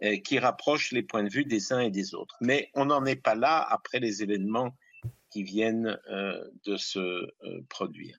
euh, 0.03 0.19
qui 0.19 0.39
rapproche 0.39 0.93
les 0.93 1.03
points 1.03 1.23
de 1.23 1.31
vue 1.31 1.45
des 1.45 1.73
uns 1.73 1.81
et 1.81 1.91
des 1.91 2.15
autres. 2.15 2.37
Mais 2.41 2.71
on 2.75 2.87
n'en 2.87 3.05
est 3.07 3.17
pas 3.17 3.35
là 3.35 3.61
après 3.63 3.99
les 3.99 4.23
événements 4.23 4.77
qui 5.31 5.43
viennent 5.43 5.99
euh, 6.11 6.45
de 6.67 6.77
se 6.77 6.99
euh, 6.99 7.31
produire. 7.69 8.19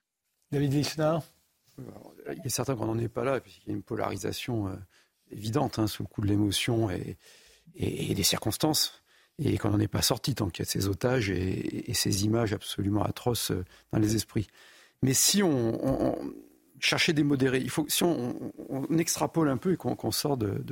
David 0.50 0.72
Lisnard 0.72 1.22
Il 1.78 2.40
est 2.44 2.48
certain 2.48 2.74
qu'on 2.74 2.86
n'en 2.86 2.98
est 2.98 3.08
pas 3.08 3.24
là, 3.24 3.40
puisqu'il 3.40 3.68
y 3.68 3.72
a 3.72 3.76
une 3.76 3.82
polarisation 3.82 4.76
évidente 5.30 5.78
hein, 5.78 5.86
sous 5.86 6.02
le 6.02 6.08
coup 6.08 6.20
de 6.20 6.26
l'émotion 6.26 6.90
et, 6.90 7.16
et, 7.74 8.14
des 8.14 8.22
circonstances 8.22 9.01
et 9.38 9.58
qu'on 9.58 9.70
n'en 9.70 9.80
est 9.80 9.88
pas 9.88 10.02
sorti 10.02 10.34
tant 10.34 10.48
qu'il 10.48 10.64
y 10.64 10.68
a 10.68 10.70
ces 10.70 10.88
otages 10.88 11.30
et, 11.30 11.92
ces 11.94 12.24
images 12.24 12.52
absolument 12.52 13.02
atroces 13.02 13.50
euh, 13.50 13.64
dans 13.92 13.98
les 13.98 14.14
esprits. 14.16 14.48
Mais 15.02 15.14
si 15.14 15.42
on, 15.42 16.16
cherchait 16.78 17.12
des 17.12 17.24
modérés, 17.24 17.58
il 17.58 17.70
faut, 17.70 17.86
si 17.88 18.02
on, 18.04 18.52
extrapole 18.98 19.48
un 19.48 19.56
peu 19.56 19.72
et 19.72 19.76
qu'on 19.76 20.10
sort 20.10 20.36
de, 20.36 20.64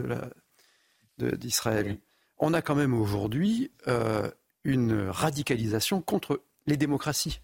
d'Israël, 1.18 1.98
on 2.38 2.54
a 2.54 2.62
quand 2.62 2.74
même 2.74 2.94
aujourd'hui 2.94 3.70
euh, 3.86 4.30
une 4.64 5.08
radicalisation 5.08 6.00
contre 6.00 6.42
les 6.66 6.76
démocraties. 6.76 7.40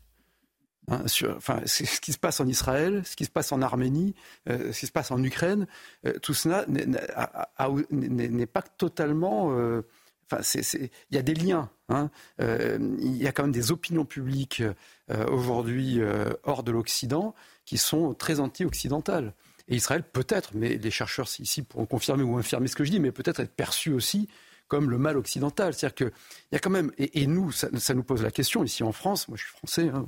Hein, 0.88 1.04
enfin, 1.36 1.60
ce 1.66 2.00
qui 2.00 2.12
se 2.12 2.18
passe 2.18 2.38
en 2.40 2.46
Israël, 2.46 3.02
ce 3.04 3.16
qui 3.16 3.24
se 3.24 3.30
passe 3.30 3.50
en 3.50 3.62
Arménie, 3.62 4.14
euh, 4.48 4.72
ce 4.72 4.80
qui 4.80 4.86
se 4.86 4.92
passe 4.92 5.10
en 5.10 5.22
Ukraine, 5.22 5.66
tout 6.22 6.34
cela 6.34 6.64
n'est 6.68 8.46
pas 8.46 8.62
totalement 8.62 9.82
Enfin, 10.30 10.42
il 10.74 10.90
y 11.12 11.18
a 11.18 11.22
des 11.22 11.34
liens. 11.34 11.70
Hein. 11.88 12.10
Euh, 12.40 12.78
il 12.98 13.16
y 13.16 13.26
a 13.26 13.32
quand 13.32 13.44
même 13.44 13.52
des 13.52 13.70
opinions 13.70 14.04
publiques 14.04 14.62
euh, 15.10 15.26
aujourd'hui 15.26 16.00
euh, 16.00 16.32
hors 16.42 16.62
de 16.62 16.72
l'Occident 16.72 17.34
qui 17.64 17.78
sont 17.78 18.14
très 18.14 18.40
anti-occidentales. 18.40 19.34
Et 19.68 19.76
Israël 19.76 20.02
peut-être, 20.02 20.50
mais 20.54 20.76
les 20.76 20.90
chercheurs 20.90 21.28
ici 21.38 21.62
pourront 21.62 21.86
confirmer 21.86 22.22
ou 22.22 22.36
infirmer 22.36 22.68
ce 22.68 22.76
que 22.76 22.84
je 22.84 22.90
dis, 22.90 23.00
mais 23.00 23.12
peut-être 23.12 23.40
être 23.40 23.54
perçu 23.54 23.92
aussi 23.92 24.28
comme 24.68 24.90
le 24.90 24.98
mal 24.98 25.16
occidental. 25.16 25.74
C'est-à-dire 25.74 25.94
qu'il 25.94 26.12
y 26.52 26.56
a 26.56 26.58
quand 26.58 26.70
même, 26.70 26.92
et, 26.98 27.26
nous, 27.26 27.52
ça, 27.52 27.68
nous 27.94 28.02
pose 28.02 28.22
la 28.22 28.30
question 28.30 28.64
ici 28.64 28.82
en 28.82 28.92
France, 28.92 29.28
moi 29.28 29.36
je 29.36 29.44
suis 29.44 29.52
français, 29.52 29.88
hein, 29.88 30.06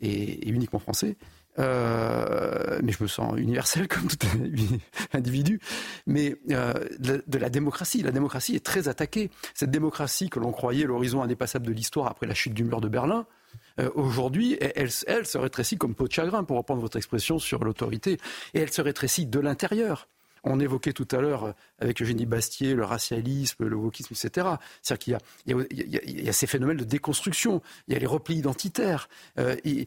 et, 0.00 0.48
et, 0.48 0.48
uniquement 0.50 0.78
français, 0.78 1.16
euh, 1.58 2.78
mais 2.82 2.92
je 2.92 3.02
me 3.02 3.08
sens 3.08 3.34
universel 3.36 3.88
comme 3.88 4.08
tout 4.08 4.26
individu, 5.12 5.60
mais 6.06 6.36
euh, 6.50 6.72
de, 6.98 7.38
la 7.38 7.50
démocratie. 7.50 8.02
La 8.02 8.12
démocratie 8.12 8.54
est 8.54 8.64
très 8.64 8.88
attaquée. 8.88 9.30
Cette 9.54 9.70
démocratie 9.70 10.30
que 10.30 10.38
l'on 10.38 10.52
croyait 10.52 10.84
l'horizon 10.84 11.22
indépassable 11.22 11.66
de 11.66 11.72
l'histoire 11.72 12.06
après 12.06 12.26
la 12.26 12.34
chute 12.34 12.54
du 12.54 12.64
mur 12.64 12.80
de 12.80 12.88
Berlin, 12.88 13.26
euh, 13.80 13.90
aujourd'hui, 13.94 14.56
elle, 14.60 14.90
elle, 15.06 15.26
se 15.26 15.38
rétrécit 15.38 15.78
comme 15.78 15.94
peau 15.94 16.06
de 16.06 16.12
chagrin, 16.12 16.44
pour 16.44 16.56
reprendre 16.56 16.80
votre 16.80 16.96
expression 16.96 17.38
sur 17.38 17.64
l'autorité, 17.64 18.18
et 18.54 18.60
elle 18.60 18.72
se 18.72 18.82
rétrécit 18.82 19.26
de 19.26 19.40
l'intérieur. 19.40 20.08
On 20.44 20.60
évoquait 20.60 20.92
tout 20.92 21.08
à 21.10 21.20
l'heure 21.20 21.44
euh, 21.44 21.52
avec 21.80 22.00
Eugénie 22.02 22.26
Bastier 22.26 22.74
le 22.74 22.84
racialisme, 22.84 23.66
le 23.66 23.76
wokisme, 23.76 24.14
etc. 24.14 24.48
C'est-à-dire 24.82 25.18
qu'il 25.44 26.24
y, 26.24 26.28
a 26.28 26.32
ces 26.32 26.46
phénomènes 26.46 26.76
de 26.76 26.84
déconstruction, 26.84 27.62
il 27.86 27.94
y 27.94 27.96
a 27.96 28.00
les 28.00 28.06
replis 28.06 28.36
identitaires, 28.36 29.08
euh, 29.38 29.56
il, 29.64 29.86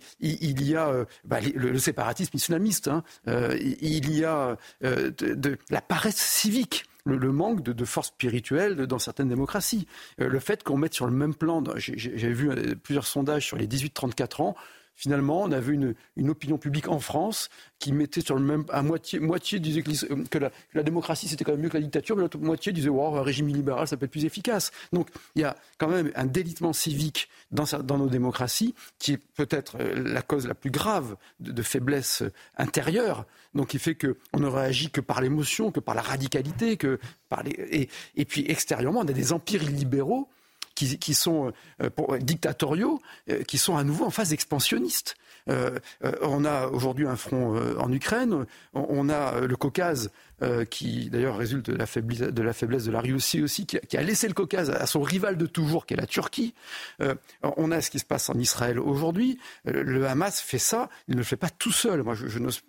y 0.63 0.75
a 0.75 0.89
euh, 0.89 1.05
bah, 1.25 1.39
le, 1.41 1.77
séparatisme 1.77 2.35
islamiste, 2.35 2.87
hein. 2.87 3.03
il 3.27 4.13
y 4.13 4.23
a 4.25 4.57
la 4.81 5.81
paresse 5.81 6.17
civique. 6.17 6.85
Le, 7.03 7.31
manque 7.31 7.63
de, 7.63 7.83
force 7.83 8.09
spirituelle 8.09 8.85
dans 8.85 8.99
certaines 8.99 9.27
démocraties. 9.27 9.87
le 10.19 10.39
fait 10.39 10.61
qu'on 10.61 10.77
mette 10.77 10.93
sur 10.93 11.07
le 11.07 11.11
même 11.11 11.33
plan, 11.33 11.63
j'ai 11.75 12.31
vu 12.31 12.75
plusieurs 12.75 13.07
sondages 13.07 13.47
sur 13.47 13.57
les 13.57 13.65
18-34 13.65 14.43
ans, 14.43 14.55
finalement, 14.95 15.41
on 15.41 15.51
avait 15.51 15.73
une, 15.73 15.95
une, 16.15 16.29
opinion 16.29 16.57
publique 16.57 16.87
en 16.87 16.99
France 16.99 17.49
qui 17.79 17.91
mettait 17.91 18.21
sur 18.21 18.35
le 18.35 18.41
même. 18.41 18.65
À 18.69 18.81
moitié, 18.81 19.19
moitié 19.19 19.59
disait 19.59 19.81
que, 19.81 20.37
la, 20.39 20.83
démocratie 20.83 21.27
c'était 21.27 21.43
quand 21.43 21.53
même 21.53 21.61
mieux 21.61 21.69
que 21.69 21.77
la 21.77 21.83
dictature, 21.83 22.15
mais 22.15 22.21
l'autre 22.21 22.37
moitié 22.37 22.71
disait 22.71 22.89
wow, 22.89 23.17
un 23.17 23.23
régime 23.23 23.47
libéral 23.47 23.87
ça 23.87 23.97
peut 23.97 24.05
être 24.05 24.11
plus 24.11 24.25
efficace. 24.25 24.71
Donc 24.93 25.09
il 25.35 25.41
y 25.41 25.45
a 25.45 25.55
quand 25.77 25.87
même 25.87 26.11
un 26.15 26.25
délitement 26.25 26.73
civique 26.73 27.29
dans, 27.51 27.65
nos 27.97 28.09
démocraties 28.09 28.75
qui 28.99 29.13
est 29.13 29.17
peut-être 29.17 29.77
euh, 29.79 29.95
la 29.95 30.21
cause 30.21 30.47
la 30.47 30.55
plus 30.55 30.71
grave 30.71 31.15
de, 31.39 31.61
faiblesse 31.61 32.23
intérieure. 32.57 33.25
Donc 33.53 33.73
il 33.73 33.79
fait 33.79 33.95
qu'on 33.95 34.39
ne 34.39 34.47
réagit 34.47 34.89
que 34.89 35.01
par 35.01 35.21
l'émotion, 35.21 35.71
que 35.71 35.79
par 35.79 35.95
la 35.95 36.01
radicalité, 36.01 36.77
que 36.77 36.99
par. 37.29 37.43
Et, 37.47 37.89
et 38.15 38.25
puis 38.25 38.45
extérieurement, 38.47 39.01
on 39.01 39.07
a 39.07 39.13
des 39.13 39.33
empires 39.33 39.63
illibéraux 39.63 40.29
qui, 40.87 41.13
sont 41.13 41.51
euh, 41.81 42.17
dictatoriaux, 42.19 43.01
euh, 43.29 43.43
qui 43.43 43.57
sont 43.57 43.77
à 43.77 43.83
nouveau 43.83 44.05
en 44.05 44.09
phase 44.09 44.33
expansionniste. 44.33 45.15
Euh, 45.49 45.79
on 46.21 46.45
a 46.45 46.67
aujourd'hui 46.67 47.07
un 47.07 47.15
front 47.15 47.59
en 47.79 47.91
Ukraine, 47.91 48.45
on, 48.73 49.09
a 49.09 49.41
le 49.41 49.55
Caucase 49.55 50.11
qui 50.69 51.09
d'ailleurs 51.09 51.37
résulte 51.37 51.69
de 51.69 51.75
la, 51.75 51.87
faiblesse, 51.87 52.85
de 52.85 52.91
la 52.91 53.01
Russie 53.01 53.41
aussi, 53.41 53.65
qui, 53.65 53.97
a 53.97 54.01
laissé 54.03 54.27
le 54.27 54.35
Caucase 54.35 54.69
à 54.69 54.85
son 54.85 55.01
rival 55.01 55.37
de 55.37 55.47
toujours, 55.47 55.87
qui 55.87 55.95
est 55.95 55.97
la 55.97 56.05
Turquie. 56.05 56.53
on 57.41 57.71
a 57.71 57.81
ce 57.81 57.89
qui 57.89 57.97
se 57.97 58.05
passe 58.05 58.29
en 58.29 58.35
Israël 58.35 58.79
aujourd'hui. 58.79 59.39
le 59.65 60.05
Hamas 60.07 60.41
fait 60.41 60.59
ça, 60.59 60.89
il 61.07 61.15
ne 61.15 61.19
le 61.19 61.23
fait 61.23 61.37
pas 61.37 61.49
tout 61.49 61.71
seul. 61.71 62.03
Moi, 62.03 62.13
je, 62.13 62.27
je 62.27 62.37
n'ose 62.37 62.61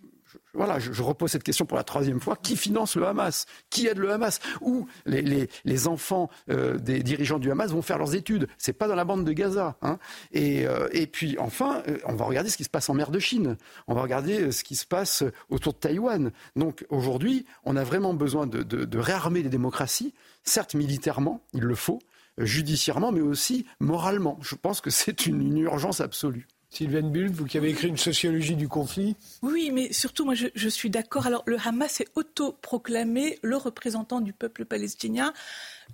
voilà, 0.54 0.78
je, 0.78 1.02
repose 1.02 1.30
cette 1.30 1.42
question 1.42 1.64
pour 1.64 1.76
la 1.76 1.84
troisième 1.84 2.20
fois. 2.20 2.36
Qui 2.36 2.56
finance 2.56 2.96
le 2.96 3.06
Hamas? 3.06 3.46
Qui 3.70 3.86
aide 3.86 3.98
le 3.98 4.12
Hamas? 4.12 4.40
Où 4.60 4.86
les, 5.06 5.88
enfants 5.88 6.28
euh, 6.50 6.78
des 6.78 7.02
dirigeants 7.02 7.38
du 7.38 7.50
Hamas 7.50 7.70
vont 7.70 7.82
faire 7.82 7.98
leurs 7.98 8.14
études? 8.14 8.48
C'est 8.58 8.74
pas 8.74 8.86
dans 8.86 8.94
la 8.94 9.04
bande 9.04 9.24
de 9.24 9.32
Gaza. 9.32 9.76
Hein. 9.80 9.98
Euh, 10.36 10.88
et, 10.92 11.06
puis 11.06 11.38
enfin, 11.38 11.82
euh, 11.88 11.98
on 12.04 12.14
va 12.14 12.26
regarder 12.26 12.50
ce 12.50 12.56
qui 12.58 12.64
se 12.64 12.70
passe 12.70 12.90
en 12.90 12.94
mer 12.94 13.10
de 13.10 13.18
Chine. 13.18 13.56
On 13.86 13.94
va 13.94 14.02
regarder 14.02 14.52
ce 14.52 14.62
qui 14.62 14.76
se 14.76 14.84
passe 14.84 15.24
autour 15.48 15.72
de 15.72 15.78
Taïwan. 15.78 16.32
Donc 16.54 16.84
aujourd'hui, 16.90 17.46
on 17.64 17.76
a 17.76 17.84
vraiment 17.84 18.12
besoin 18.12 18.46
de, 18.46 18.98
réarmer 18.98 19.42
les 19.42 19.48
démocraties, 19.48 20.14
certes 20.44 20.74
militairement, 20.74 21.40
il 21.54 21.62
le 21.62 21.74
faut, 21.74 21.98
judiciairement, 22.38 23.10
mais 23.10 23.20
aussi 23.20 23.66
moralement. 23.80 24.38
Je 24.42 24.54
pense 24.54 24.80
que 24.80 24.90
c'est 24.90 25.26
une 25.26 25.58
urgence 25.58 26.00
absolue. 26.00 26.46
Sylvain 26.72 27.02
Bull, 27.02 27.30
vous 27.30 27.44
qui 27.44 27.58
avez 27.58 27.68
écrit 27.68 27.88
une 27.88 27.98
sociologie 27.98 28.56
du 28.56 28.66
conflit. 28.66 29.14
Oui, 29.42 29.70
mais 29.70 29.92
surtout, 29.92 30.24
moi, 30.24 30.34
je, 30.34 30.68
suis 30.68 30.88
d'accord. 30.88 31.26
Alors, 31.26 31.42
le 31.46 31.58
Hamas 31.62 32.00
est 32.00 32.08
autoproclamé 32.14 33.38
le 33.42 33.58
représentant 33.58 34.22
du 34.22 34.32
peuple 34.32 34.64
palestinien. 34.64 35.34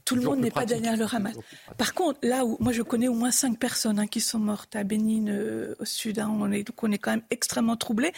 Tout 0.04 0.14
le 0.14 0.22
monde 0.22 0.38
n'est 0.38 0.52
pas 0.52 0.66
derrière 0.66 0.96
le 0.96 1.06
Hamas. 1.12 1.34
Par 1.76 1.94
contre, 1.94 2.20
là 2.22 2.44
où 2.44 2.56
moi 2.60 2.72
je 2.72 2.82
connais 2.82 3.08
au 3.08 3.14
moins 3.14 3.32
cinq 3.32 3.58
personnes 3.58 3.98
hein, 3.98 4.06
qui 4.06 4.20
sont 4.20 4.38
mortes 4.38 4.76
à 4.76 4.84
Bénin, 4.84 5.26
euh, 5.26 5.74
au 5.80 5.84
sud, 5.84 6.20
hein, 6.20 6.30
on, 6.32 6.52
est, 6.52 6.70
on 6.80 6.92
est 6.92 6.98
quand 6.98 7.10
même 7.10 7.24
extrêmement 7.30 7.76
troublés. 7.76 8.12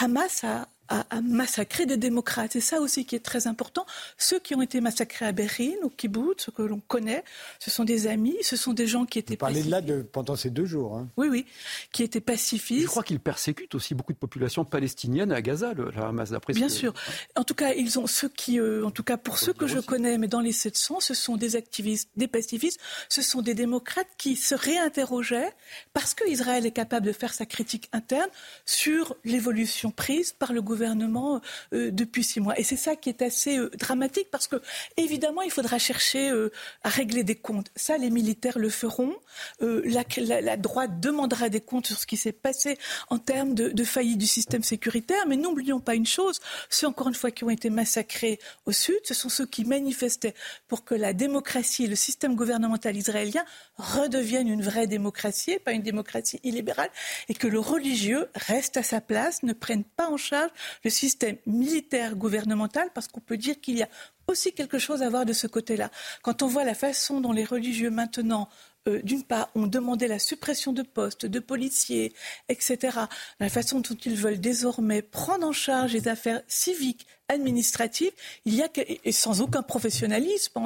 Hamas 0.00 0.42
a 0.42 0.66
à, 0.88 1.04
massacrer 1.20 1.86
des 1.86 1.96
démocrates. 1.96 2.52
C'est 2.52 2.60
ça 2.60 2.80
aussi 2.80 3.04
qui 3.04 3.14
est 3.14 3.20
très 3.20 3.46
important. 3.46 3.86
Ceux 4.16 4.38
qui 4.38 4.54
ont 4.54 4.62
été 4.62 4.80
massacrés 4.80 5.26
à 5.26 5.32
Berlin, 5.32 5.72
au 5.82 5.88
kibbutz, 5.88 6.44
ce 6.44 6.50
que 6.50 6.62
l'on 6.62 6.80
connaît, 6.80 7.24
ce 7.58 7.70
sont 7.70 7.84
des 7.84 8.06
amis, 8.06 8.36
ce 8.42 8.56
sont 8.56 8.72
des 8.72 8.86
gens 8.86 9.04
qui 9.04 9.18
étaient 9.18 9.34
Vous 9.34 9.38
parlez 9.38 9.62
de 9.62 9.70
là 9.70 9.80
de, 9.80 10.02
pendant 10.02 10.36
ces 10.36 10.50
deux 10.50 10.64
jours. 10.64 10.96
Hein. 10.96 11.08
Oui, 11.16 11.28
oui, 11.28 11.46
qui 11.92 12.02
étaient 12.02 12.20
pacifistes. 12.20 12.82
Je 12.82 12.86
crois 12.86 13.02
qu'ils 13.02 13.20
persécutent 13.20 13.74
aussi 13.74 13.94
beaucoup 13.94 14.12
de 14.12 14.18
populations 14.18 14.64
palestiniennes 14.64 15.32
à 15.32 15.42
Gaza, 15.42 15.74
le, 15.74 15.90
Hamas, 15.96 16.30
d'après 16.30 16.54
Bien 16.54 16.68
sûr. 16.68 16.94
En 17.36 17.44
tout 17.44 17.54
cas, 17.54 17.72
ils 17.74 17.98
ont 17.98 18.06
ceux 18.06 18.28
qui, 18.28 18.58
euh, 18.58 18.84
en 18.84 18.90
tout 18.90 19.02
cas 19.02 19.16
pour 19.16 19.38
ceux 19.38 19.52
que 19.52 19.66
je 19.66 19.78
connais, 19.78 20.18
mais 20.18 20.28
dans 20.28 20.40
les 20.40 20.52
700 20.52 20.88
commerçants, 20.88 21.00
ce 21.00 21.14
sont 21.14 21.36
des 21.36 21.56
activistes, 21.56 22.10
des 22.16 22.28
pacifistes, 22.28 22.80
ce 23.08 23.22
sont 23.22 23.42
des 23.42 23.54
démocrates 23.54 24.08
qui 24.16 24.36
se 24.36 24.54
réinterrogeaient 24.54 25.52
parce 25.92 26.14
qu'Israël 26.14 26.66
est 26.66 26.72
capable 26.72 27.06
de 27.06 27.12
faire 27.12 27.34
sa 27.34 27.46
critique 27.46 27.88
interne 27.92 28.28
sur 28.66 29.16
l'évolution 29.24 29.90
prise 29.90 30.32
par 30.32 30.52
le 30.52 30.62
gouvernement 30.62 30.77
euh, 30.82 31.90
depuis 31.90 32.24
six 32.24 32.40
mois. 32.40 32.58
Et 32.58 32.64
c'est 32.64 32.76
ça 32.76 32.96
qui 32.96 33.08
est 33.08 33.22
assez 33.22 33.58
euh, 33.58 33.70
dramatique 33.78 34.28
parce 34.30 34.46
que, 34.46 34.56
évidemment, 34.96 35.42
il 35.42 35.50
faudra 35.50 35.78
chercher 35.78 36.30
euh, 36.30 36.50
à 36.82 36.88
régler 36.88 37.24
des 37.24 37.36
comptes. 37.36 37.70
Ça, 37.76 37.98
les 37.98 38.10
militaires 38.10 38.58
le 38.58 38.70
feront. 38.70 39.14
La, 39.60 40.56
droite 40.56 41.00
demandera 41.00 41.48
des 41.48 41.60
comptes 41.60 41.86
sur 41.86 41.98
ce 41.98 42.06
qui 42.06 42.16
s'est 42.16 42.32
passé 42.32 42.78
en 43.10 43.18
termes 43.18 43.54
de, 43.54 43.68
de 43.68 43.84
faillite 43.84 44.18
du 44.18 44.26
système 44.26 44.62
sécuritaire. 44.62 45.26
Mais 45.26 45.36
n'oublions 45.36 45.80
pas 45.80 45.94
une 45.94 46.06
chose, 46.06 46.40
ceux, 46.68 46.86
encore 46.86 47.08
une 47.08 47.14
fois, 47.14 47.30
qui 47.30 47.44
ont 47.44 47.50
été 47.50 47.70
massacrés 47.70 48.38
au 48.66 48.72
sud, 48.72 48.98
ce 49.04 49.14
sont 49.14 49.28
ceux 49.28 49.46
qui 49.46 49.64
manifestaient 49.64 50.34
pour 50.66 50.84
que 50.84 50.94
la 50.94 51.12
démocratie 51.12 51.84
et 51.84 51.86
le 51.86 51.96
système 51.96 52.34
gouvernemental 52.34 52.96
israélien 52.96 53.44
redeviennent 53.76 54.48
une 54.48 54.62
vraie 54.62 54.86
démocratie, 54.86 55.58
pas 55.58 55.72
une 55.72 55.82
démocratie 55.82 56.40
illibérale, 56.42 56.90
et 57.28 57.34
que 57.34 57.46
le 57.46 57.58
religieux 57.58 58.28
reste 58.34 58.76
à 58.76 58.82
sa 58.82 59.00
place, 59.00 59.42
ne 59.42 59.52
prenne 59.52 59.84
pas 59.84 60.08
en 60.08 60.16
charge 60.16 60.50
le 60.84 60.90
système 60.90 61.36
militaire 61.46 62.16
gouvernemental, 62.16 62.90
parce 62.94 63.08
qu'on 63.08 63.20
peut 63.20 63.36
dire 63.36 63.60
qu'il 63.60 63.78
y 63.78 63.82
a 63.82 63.88
aussi 64.26 64.52
quelque 64.52 64.78
chose 64.78 65.02
à 65.02 65.08
voir 65.08 65.24
de 65.24 65.32
ce 65.32 65.46
côté-là. 65.46 65.90
Quand 66.22 66.42
on 66.42 66.46
voit 66.46 66.64
la 66.64 66.74
façon 66.74 67.20
dont 67.20 67.32
les 67.32 67.44
religieux 67.44 67.90
maintenant 67.90 68.48
euh, 68.88 69.00
d'une 69.02 69.22
part, 69.22 69.50
ont 69.54 69.66
demandé 69.66 70.08
la 70.08 70.18
suppression 70.18 70.72
de 70.72 70.82
postes, 70.82 71.26
de 71.26 71.38
policiers, 71.38 72.12
etc., 72.48 72.98
la 73.40 73.48
façon 73.48 73.80
dont 73.80 73.96
ils 74.04 74.16
veulent 74.16 74.40
désormais 74.40 75.02
prendre 75.02 75.46
en 75.46 75.52
charge 75.52 75.92
les 75.92 76.08
affaires 76.08 76.42
civiques, 76.48 77.06
administratives, 77.28 78.12
il 78.44 78.54
y 78.54 78.62
a, 78.62 78.68
et 78.76 79.12
sans 79.12 79.40
aucun 79.40 79.62
professionnalisme, 79.62 80.60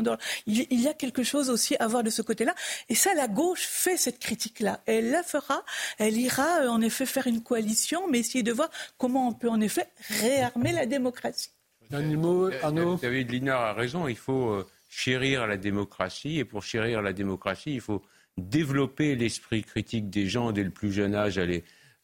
il 0.46 0.80
y 0.80 0.88
a 0.88 0.94
quelque 0.94 1.22
chose 1.22 1.50
aussi 1.50 1.76
à 1.76 1.86
voir 1.88 2.02
de 2.02 2.10
ce 2.10 2.22
côté-là. 2.22 2.54
Et 2.88 2.94
ça, 2.94 3.14
la 3.14 3.28
gauche 3.28 3.66
fait 3.66 3.96
cette 3.96 4.18
critique-là. 4.18 4.80
Elle 4.86 5.10
la 5.10 5.22
fera, 5.22 5.64
elle 5.98 6.16
ira 6.16 6.62
euh, 6.62 6.68
en 6.68 6.80
effet 6.80 7.06
faire 7.06 7.26
une 7.26 7.42
coalition, 7.42 8.08
mais 8.08 8.20
essayer 8.20 8.44
de 8.44 8.52
voir 8.52 8.70
comment 8.96 9.28
on 9.28 9.32
peut 9.32 9.48
en 9.48 9.60
effet 9.60 9.88
réarmer 10.20 10.72
la 10.72 10.86
démocratie. 10.86 11.50
Un 11.90 12.02
mot, 12.16 12.48
Arnaud 12.62 12.96
David 12.96 13.30
Linard 13.30 13.60
a 13.60 13.72
raison, 13.74 14.08
il 14.08 14.16
faut 14.16 14.50
euh, 14.50 14.66
chérir 14.92 15.46
la 15.46 15.56
démocratie. 15.56 16.38
Et 16.38 16.44
pour 16.44 16.62
chérir 16.62 17.00
la 17.00 17.14
démocratie, 17.14 17.74
il 17.74 17.80
faut 17.80 18.02
développer 18.36 19.14
l'esprit 19.14 19.62
critique 19.62 20.10
des 20.10 20.28
gens 20.28 20.52
dès 20.52 20.64
le 20.64 20.70
plus 20.70 20.92
jeune 20.92 21.14
âge 21.14 21.40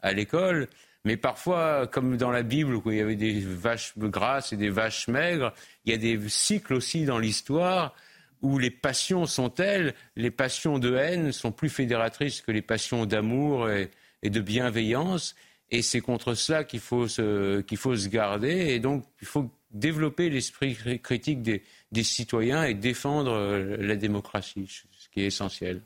à 0.01 0.13
l'école. 0.13 0.69
Mais 1.05 1.17
parfois, 1.17 1.87
comme 1.87 2.17
dans 2.17 2.31
la 2.31 2.43
Bible, 2.43 2.75
où 2.75 2.83
il 2.91 2.97
y 2.97 3.01
avait 3.01 3.17
des 3.17 3.41
vaches 3.41 3.93
grasses 3.99 4.53
et 4.53 4.57
des 4.57 4.71
vaches 4.71 5.07
maigres, 5.07 5.53
il 5.85 5.93
y 5.93 5.95
a 5.95 5.99
des 5.99 6.19
cycles 6.29 6.75
aussi 6.75 7.05
dans 7.05 7.19
l'histoire 7.19 7.95
où 8.41 8.59
les 8.59 8.71
passions 8.71 9.27
sont 9.27 9.51
telles, 9.51 9.95
les 10.17 10.31
passions 10.31 10.79
de 10.79 10.95
haine 10.95 11.33
sont 11.33 11.53
plus 11.53 11.69
fédératrices 11.69 12.41
que 12.41 12.53
les 12.53 12.63
passions 12.63 13.05
d'amour 13.05 13.69
et, 13.69 13.91
de 14.23 14.41
bienveillance. 14.41 15.35
Et 15.71 15.83
c'est 15.83 16.01
contre 16.01 16.35
cela 16.35 16.65
qu'il 16.65 16.81
faut, 16.81 17.07
qu'il 17.07 17.77
faut 17.77 17.97
se 17.97 18.09
garder. 18.09 18.69
Et 18.69 18.79
donc, 18.79 19.05
il 19.21 19.27
faut 19.27 19.51
développer 19.71 20.31
l'esprit 20.31 20.77
critique 21.03 21.43
des, 21.43 21.63
des 21.93 22.05
citoyens 22.05 22.65
et 22.65 22.75
défendre 22.75 23.33
euh, 23.33 23.77
la 23.79 23.97
démocratie, 23.97 24.69
ce 24.69 25.09
qui 25.13 25.23
est 25.23 25.27
essentiel. 25.27 25.83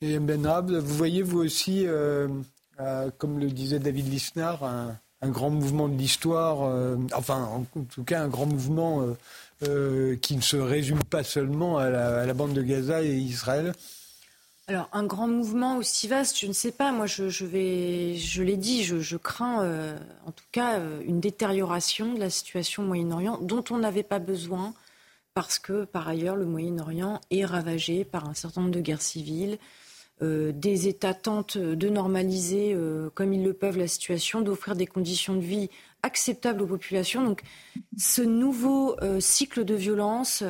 Et 0.00 0.18
Benrab, 0.18 0.70
vous 0.70 0.94
voyez 0.94 1.22
vous 1.22 1.40
aussi, 1.40 1.86
euh, 1.86 2.28
euh, 2.78 3.10
comme 3.18 3.38
le 3.38 3.50
disait 3.50 3.78
David 3.78 4.08
Lisnard, 4.08 4.64
un, 4.64 4.98
grand 5.24 5.50
mouvement 5.50 5.88
de 5.88 5.96
l'histoire, 5.96 6.60
enfin 7.12 7.44
en, 7.44 7.66
tout 7.84 8.04
cas 8.04 8.22
un 8.22 8.28
grand 8.28 8.46
mouvement 8.46 9.06
qui 9.60 10.36
ne 10.36 10.40
se 10.40 10.56
résume 10.56 11.04
pas 11.04 11.22
seulement 11.22 11.76
à 11.76 11.90
la, 11.90 12.32
bande 12.32 12.54
de 12.54 12.62
Gaza 12.62 13.02
et 13.02 13.14
Israël 13.16 13.74
alors, 14.66 14.88
un 14.92 15.02
grand 15.02 15.26
mouvement 15.26 15.78
aussi 15.78 16.06
vaste, 16.06 16.38
je 16.38 16.46
ne 16.46 16.52
sais 16.52 16.70
pas. 16.70 16.92
Moi, 16.92 17.06
je, 17.06 17.44
vais, 17.44 18.14
je 18.14 18.40
l'ai 18.40 18.56
dit, 18.56 18.84
je, 18.84 19.16
crains 19.16 19.66
en 20.24 20.30
tout 20.30 20.44
cas 20.52 20.78
une 21.04 21.18
détérioration 21.18 22.14
de 22.14 22.20
la 22.20 22.30
situation 22.30 22.84
au 22.84 22.86
Moyen-Orient 22.86 23.40
dont 23.42 23.64
on 23.70 23.78
n'avait 23.78 24.04
pas 24.04 24.20
besoin 24.20 24.72
parce 25.34 25.58
que, 25.58 25.84
par 25.84 26.08
ailleurs, 26.08 26.36
le 26.36 26.44
Moyen-Orient 26.44 27.20
est 27.30 27.44
ravagé 27.44 28.04
par 28.04 28.28
un 28.28 28.34
certain 28.34 28.62
nombre 28.62 28.74
de 28.74 28.80
guerres 28.80 29.02
civiles. 29.02 29.58
Euh, 30.22 30.52
des 30.52 30.86
États 30.86 31.14
tentent 31.14 31.56
de 31.56 31.88
normaliser, 31.88 32.74
euh, 32.74 33.08
comme 33.14 33.32
ils 33.32 33.42
le 33.42 33.54
peuvent, 33.54 33.78
la 33.78 33.88
situation, 33.88 34.42
d'offrir 34.42 34.76
des 34.76 34.86
conditions 34.86 35.34
de 35.34 35.40
vie 35.40 35.70
acceptables 36.02 36.60
aux 36.62 36.66
populations. 36.66 37.24
Donc, 37.24 37.42
ce 37.96 38.20
nouveau 38.20 38.96
euh, 39.02 39.20
cycle 39.20 39.64
de 39.64 39.74
violence 39.74 40.44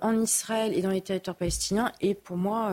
en 0.00 0.18
Israël 0.18 0.72
et 0.72 0.80
dans 0.80 0.88
les 0.88 1.02
territoires 1.02 1.36
palestiniens 1.36 1.92
est 2.00 2.14
pour 2.14 2.38
moi 2.38 2.72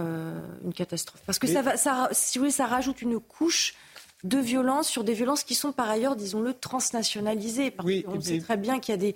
une 0.64 0.74
catastrophe. 0.74 1.22
Parce 1.26 1.38
que 1.38 1.48
ça, 1.48 1.62
va, 1.62 1.76
ça, 1.76 2.08
si 2.14 2.38
vous 2.38 2.44
voulez, 2.44 2.54
ça 2.54 2.66
rajoute 2.66 3.02
une 3.02 3.20
couche 3.20 3.76
de 4.24 4.38
violence 4.38 4.88
sur 4.88 5.04
des 5.04 5.14
violences 5.14 5.44
qui 5.44 5.54
sont 5.54 5.74
par 5.74 5.90
ailleurs, 5.90 6.16
disons-le, 6.16 6.54
transnationalisées. 6.54 7.72
Parce 7.72 7.86
oui, 7.86 8.06
on 8.08 8.22
sait 8.22 8.40
très 8.40 8.56
bien 8.56 8.80
qu'il 8.80 8.94
y 8.94 8.96
a 8.96 8.98
des 8.98 9.16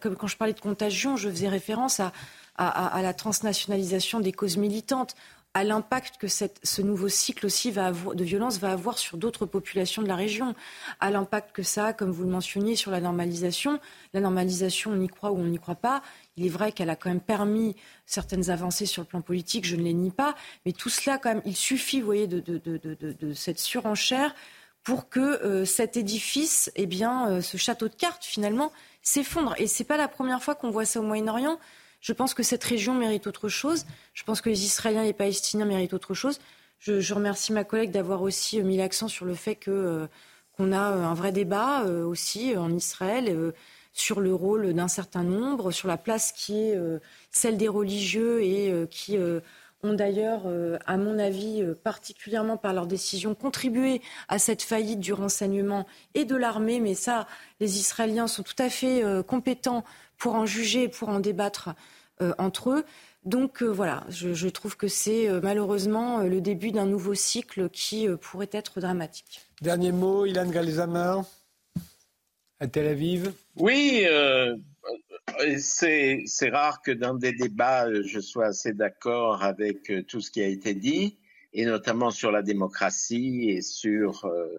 comme 0.00 0.16
quand 0.16 0.26
je 0.26 0.36
parlais 0.36 0.54
de 0.54 0.60
contagion, 0.60 1.16
je 1.16 1.28
faisais 1.28 1.48
référence 1.48 2.00
à, 2.00 2.12
la 2.58 3.14
transnationalisation 3.14 4.20
des 4.20 4.32
causes 4.32 4.56
militantes 4.56 5.14
à 5.56 5.64
l'impact 5.64 6.18
que 6.18 6.26
ce 6.28 6.82
nouveau 6.82 7.08
cycle 7.08 7.46
aussi 7.46 7.72
de 7.72 8.24
violence 8.24 8.58
va 8.58 8.72
avoir 8.72 8.98
sur 8.98 9.16
d'autres 9.16 9.46
populations 9.46 10.02
de 10.02 10.06
la 10.06 10.14
région, 10.14 10.54
à 11.00 11.10
l'impact 11.10 11.52
que 11.52 11.62
ça 11.62 11.86
a, 11.86 11.92
comme 11.94 12.10
vous 12.10 12.24
le 12.24 12.28
mentionniez, 12.28 12.76
sur 12.76 12.90
la 12.90 13.00
normalisation. 13.00 13.80
La 14.12 14.20
normalisation, 14.20 14.90
on 14.90 15.00
y 15.00 15.08
croit 15.08 15.30
ou 15.30 15.38
on 15.38 15.46
n'y 15.46 15.58
croit 15.58 15.76
pas. 15.76 16.02
Il 16.36 16.44
est 16.44 16.50
vrai 16.50 16.72
qu'elle 16.72 16.90
a 16.90 16.96
quand 16.96 17.08
même 17.08 17.22
permis 17.22 17.74
certaines 18.04 18.50
avancées 18.50 18.84
sur 18.84 19.00
le 19.00 19.06
plan 19.06 19.22
politique, 19.22 19.64
je 19.64 19.76
ne 19.76 19.82
les 19.82 19.94
nie 19.94 20.10
pas, 20.10 20.34
mais 20.66 20.72
tout 20.72 20.90
cela, 20.90 21.16
quand 21.16 21.30
même, 21.30 21.42
il 21.46 21.56
suffit, 21.56 22.02
voyez, 22.02 22.26
de, 22.26 23.32
cette 23.32 23.58
surenchère 23.58 24.34
pour 24.84 25.08
que 25.08 25.20
euh, 25.20 25.64
cet 25.64 25.96
édifice, 25.96 26.70
eh 26.76 26.84
bien, 26.84 27.30
euh, 27.30 27.40
ce 27.40 27.56
château 27.56 27.88
de 27.88 27.94
cartes, 27.94 28.24
finalement, 28.24 28.72
s'effondre. 29.06 29.54
Et 29.58 29.68
ce 29.68 29.82
n'est 29.82 29.86
pas 29.86 29.96
la 29.96 30.08
première 30.08 30.42
fois 30.42 30.54
qu'on 30.56 30.70
voit 30.70 30.84
ça 30.84 31.00
au 31.00 31.04
Moyen-Orient. 31.04 31.58
Je 32.00 32.12
pense 32.12 32.34
que 32.34 32.42
cette 32.42 32.64
région 32.64 32.92
mérite 32.92 33.26
autre 33.26 33.48
chose. 33.48 33.86
Je 34.14 34.24
pense 34.24 34.40
que 34.40 34.50
les 34.50 34.64
Israéliens 34.64 35.04
et 35.04 35.06
les 35.06 35.12
Palestiniens 35.12 35.64
méritent 35.64 35.94
autre 35.94 36.12
chose. 36.12 36.40
Je, 36.80 37.14
remercie 37.14 37.52
ma 37.52 37.64
collègue 37.64 37.90
d'avoir 37.90 38.22
aussi 38.22 38.60
euh, 38.60 38.64
mis 38.64 38.76
l'accent 38.76 39.08
sur 39.08 39.24
le 39.24 39.34
fait 39.34 39.54
que 39.54 39.70
euh, 39.70 40.06
qu'on 40.52 40.72
a 40.72 40.92
euh, 40.92 41.04
un 41.04 41.14
vrai 41.14 41.32
débat 41.32 41.84
aussi 41.84 42.56
en 42.56 42.70
Israël 42.74 43.52
sur 43.92 44.20
le 44.20 44.34
rôle 44.34 44.74
d'un 44.74 44.88
certain 44.88 45.22
nombre, 45.22 45.70
sur 45.70 45.88
la 45.88 45.96
place 45.96 46.32
qui 46.32 46.58
est 46.58 46.78
celle 47.30 47.56
des 47.56 47.68
religieux 47.68 48.42
et 48.42 48.86
qui 48.90 49.16
ont 49.86 49.94
d'ailleurs, 49.94 50.42
euh, 50.46 50.78
à 50.86 50.96
mon 50.96 51.18
avis, 51.18 51.62
euh, 51.62 51.74
particulièrement 51.74 52.56
par 52.56 52.72
leur 52.72 52.86
décision, 52.86 53.34
contribué 53.34 54.02
à 54.28 54.38
cette 54.38 54.62
faillite 54.62 55.00
du 55.00 55.12
renseignement 55.12 55.86
et 56.14 56.24
de 56.24 56.36
l'armée. 56.36 56.80
Mais 56.80 56.94
ça, 56.94 57.26
les 57.60 57.78
Israéliens 57.78 58.26
sont 58.26 58.42
tout 58.42 58.60
à 58.60 58.68
fait 58.68 59.04
euh, 59.04 59.22
compétents 59.22 59.84
pour 60.18 60.34
en 60.34 60.46
juger 60.46 60.84
et 60.84 60.88
pour 60.88 61.08
en 61.08 61.20
débattre 61.20 61.70
entre 62.38 62.70
eux. 62.70 62.84
Donc 63.26 63.62
voilà, 63.62 64.04
je, 64.08 64.48
trouve 64.48 64.78
que 64.78 64.88
c'est 64.88 65.28
malheureusement 65.42 66.20
le 66.20 66.40
début 66.40 66.72
d'un 66.72 66.86
nouveau 66.86 67.12
cycle 67.12 67.68
qui 67.68 68.08
pourrait 68.22 68.48
être 68.52 68.80
dramatique. 68.80 69.42
Dernier 69.60 69.92
mot, 69.92 70.24
Ilan 70.24 70.48
Galzamer, 70.48 71.20
à 72.58 72.66
Tel 72.66 72.86
Aviv. 72.86 73.34
Oui, 73.56 74.06
c'est 75.58 76.50
rare 76.50 76.82
que 76.82 76.90
dans 76.90 77.14
des 77.14 77.32
débats, 77.32 77.88
je 78.02 78.20
sois 78.20 78.46
assez 78.46 78.72
d'accord 78.72 79.42
avec 79.42 79.90
euh, 79.90 80.02
tout 80.02 80.20
ce 80.20 80.30
qui 80.30 80.42
a 80.42 80.46
été 80.46 80.74
dit, 80.74 81.18
et 81.52 81.64
notamment 81.64 82.10
sur 82.10 82.30
la 82.30 82.42
démocratie 82.42 83.50
et 83.50 83.62
sur 83.62 84.24
euh, 84.24 84.56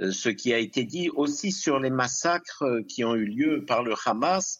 euh, 0.00 0.10
ce 0.10 0.28
qui 0.28 0.52
a 0.52 0.58
été 0.58 0.84
dit, 0.84 1.10
aussi 1.10 1.52
sur 1.52 1.78
les 1.78 1.90
massacres 1.90 2.80
qui 2.88 3.04
ont 3.04 3.14
eu 3.14 3.26
lieu 3.26 3.64
par 3.64 3.82
le 3.82 3.94
Hamas 4.04 4.58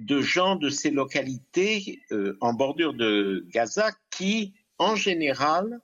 de 0.00 0.20
gens 0.20 0.56
de 0.56 0.68
ces 0.68 0.90
localités 0.90 2.02
en 2.40 2.52
bordure 2.52 2.92
de 2.92 3.46
Gaza 3.48 3.90
qui, 4.10 4.52
en 4.76 4.94
général, 4.94 5.80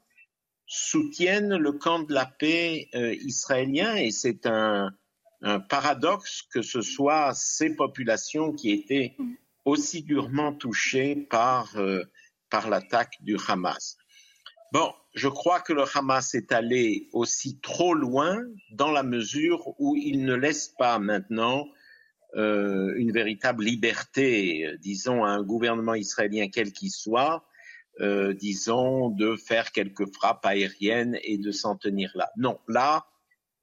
soutiennent 0.66 1.56
le 1.56 1.72
camp 1.72 2.00
de 2.00 2.12
la 2.12 2.26
paix 2.26 2.88
israélien, 2.92 3.96
et 3.96 4.10
c'est 4.10 4.46
un 4.46 4.92
un 5.44 5.60
paradoxe 5.60 6.42
que 6.42 6.62
ce 6.62 6.80
soit 6.80 7.32
ces 7.34 7.76
populations 7.76 8.52
qui 8.52 8.70
étaient 8.70 9.14
aussi 9.64 10.02
durement 10.02 10.52
touchées 10.52 11.14
par, 11.16 11.76
euh, 11.76 12.02
par 12.50 12.68
l'attaque 12.68 13.18
du 13.20 13.36
Hamas. 13.46 13.96
Bon, 14.72 14.92
je 15.14 15.28
crois 15.28 15.60
que 15.60 15.72
le 15.72 15.84
Hamas 15.94 16.34
est 16.34 16.50
allé 16.50 17.08
aussi 17.12 17.60
trop 17.60 17.94
loin 17.94 18.42
dans 18.72 18.90
la 18.90 19.02
mesure 19.02 19.74
où 19.78 19.94
il 19.96 20.24
ne 20.24 20.34
laisse 20.34 20.68
pas 20.68 20.98
maintenant 20.98 21.68
euh, 22.36 22.92
une 22.96 23.12
véritable 23.12 23.62
liberté, 23.64 24.76
disons, 24.80 25.24
à 25.24 25.28
un 25.28 25.42
gouvernement 25.42 25.94
israélien 25.94 26.48
quel 26.52 26.72
qu'il 26.72 26.90
soit, 26.90 27.46
euh, 28.00 28.34
disons, 28.34 29.10
de 29.10 29.36
faire 29.36 29.70
quelques 29.70 30.12
frappes 30.12 30.44
aériennes 30.44 31.18
et 31.22 31.38
de 31.38 31.52
s'en 31.52 31.76
tenir 31.76 32.10
là. 32.14 32.30
Non, 32.36 32.58
là, 32.66 33.06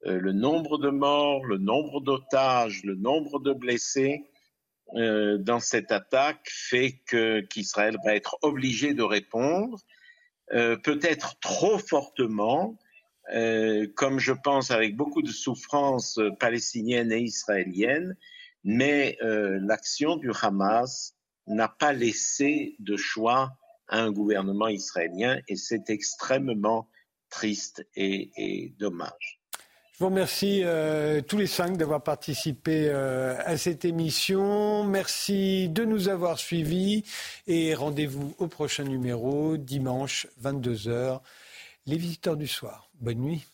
le 0.04 0.32
nombre 0.32 0.78
de 0.78 0.90
morts, 0.90 1.44
le 1.44 1.58
nombre 1.58 2.00
d'otages, 2.00 2.82
le 2.84 2.94
nombre 2.94 3.38
de 3.40 3.52
blessés 3.52 4.24
euh, 4.94 5.38
dans 5.38 5.60
cette 5.60 5.90
attaque 5.90 6.46
fait 6.50 7.00
qu'Israël 7.48 7.96
va 8.04 8.14
être 8.14 8.36
obligé 8.42 8.92
de 8.92 9.02
répondre, 9.02 9.78
euh, 10.52 10.76
peut-être 10.76 11.38
trop 11.40 11.78
fortement, 11.78 12.78
euh, 13.34 13.86
comme 13.96 14.18
je 14.18 14.32
pense 14.32 14.70
avec 14.70 14.94
beaucoup 14.94 15.22
de 15.22 15.30
souffrances 15.30 16.20
palestiniennes 16.38 17.10
et 17.10 17.20
israéliennes, 17.20 18.16
mais 18.64 19.16
l'action 19.20 20.16
du 20.16 20.30
Hamas 20.40 21.16
n'a 21.48 21.68
pas 21.68 21.92
laissé 21.92 22.76
de 22.78 22.96
choix 22.96 23.50
à 23.88 24.00
un 24.00 24.12
gouvernement 24.12 24.68
israélien 24.68 25.40
et 25.48 25.56
c'est 25.56 25.90
extrêmement 25.90 26.88
triste 27.28 27.84
et, 27.96 28.30
et 28.36 28.74
dommage. 28.78 29.41
Je 30.02 30.04
vous 30.04 30.14
remercie 30.14 30.62
euh, 30.64 31.20
tous 31.20 31.38
les 31.38 31.46
cinq 31.46 31.76
d'avoir 31.76 32.02
participé 32.02 32.88
euh, 32.88 33.36
à 33.44 33.56
cette 33.56 33.84
émission. 33.84 34.82
Merci 34.82 35.68
de 35.68 35.84
nous 35.84 36.08
avoir 36.08 36.40
suivis 36.40 37.04
et 37.46 37.72
rendez-vous 37.76 38.34
au 38.38 38.48
prochain 38.48 38.82
numéro, 38.82 39.56
dimanche 39.56 40.26
22h. 40.42 41.20
Les 41.86 41.98
visiteurs 41.98 42.36
du 42.36 42.48
soir. 42.48 42.90
Bonne 43.00 43.20
nuit. 43.20 43.51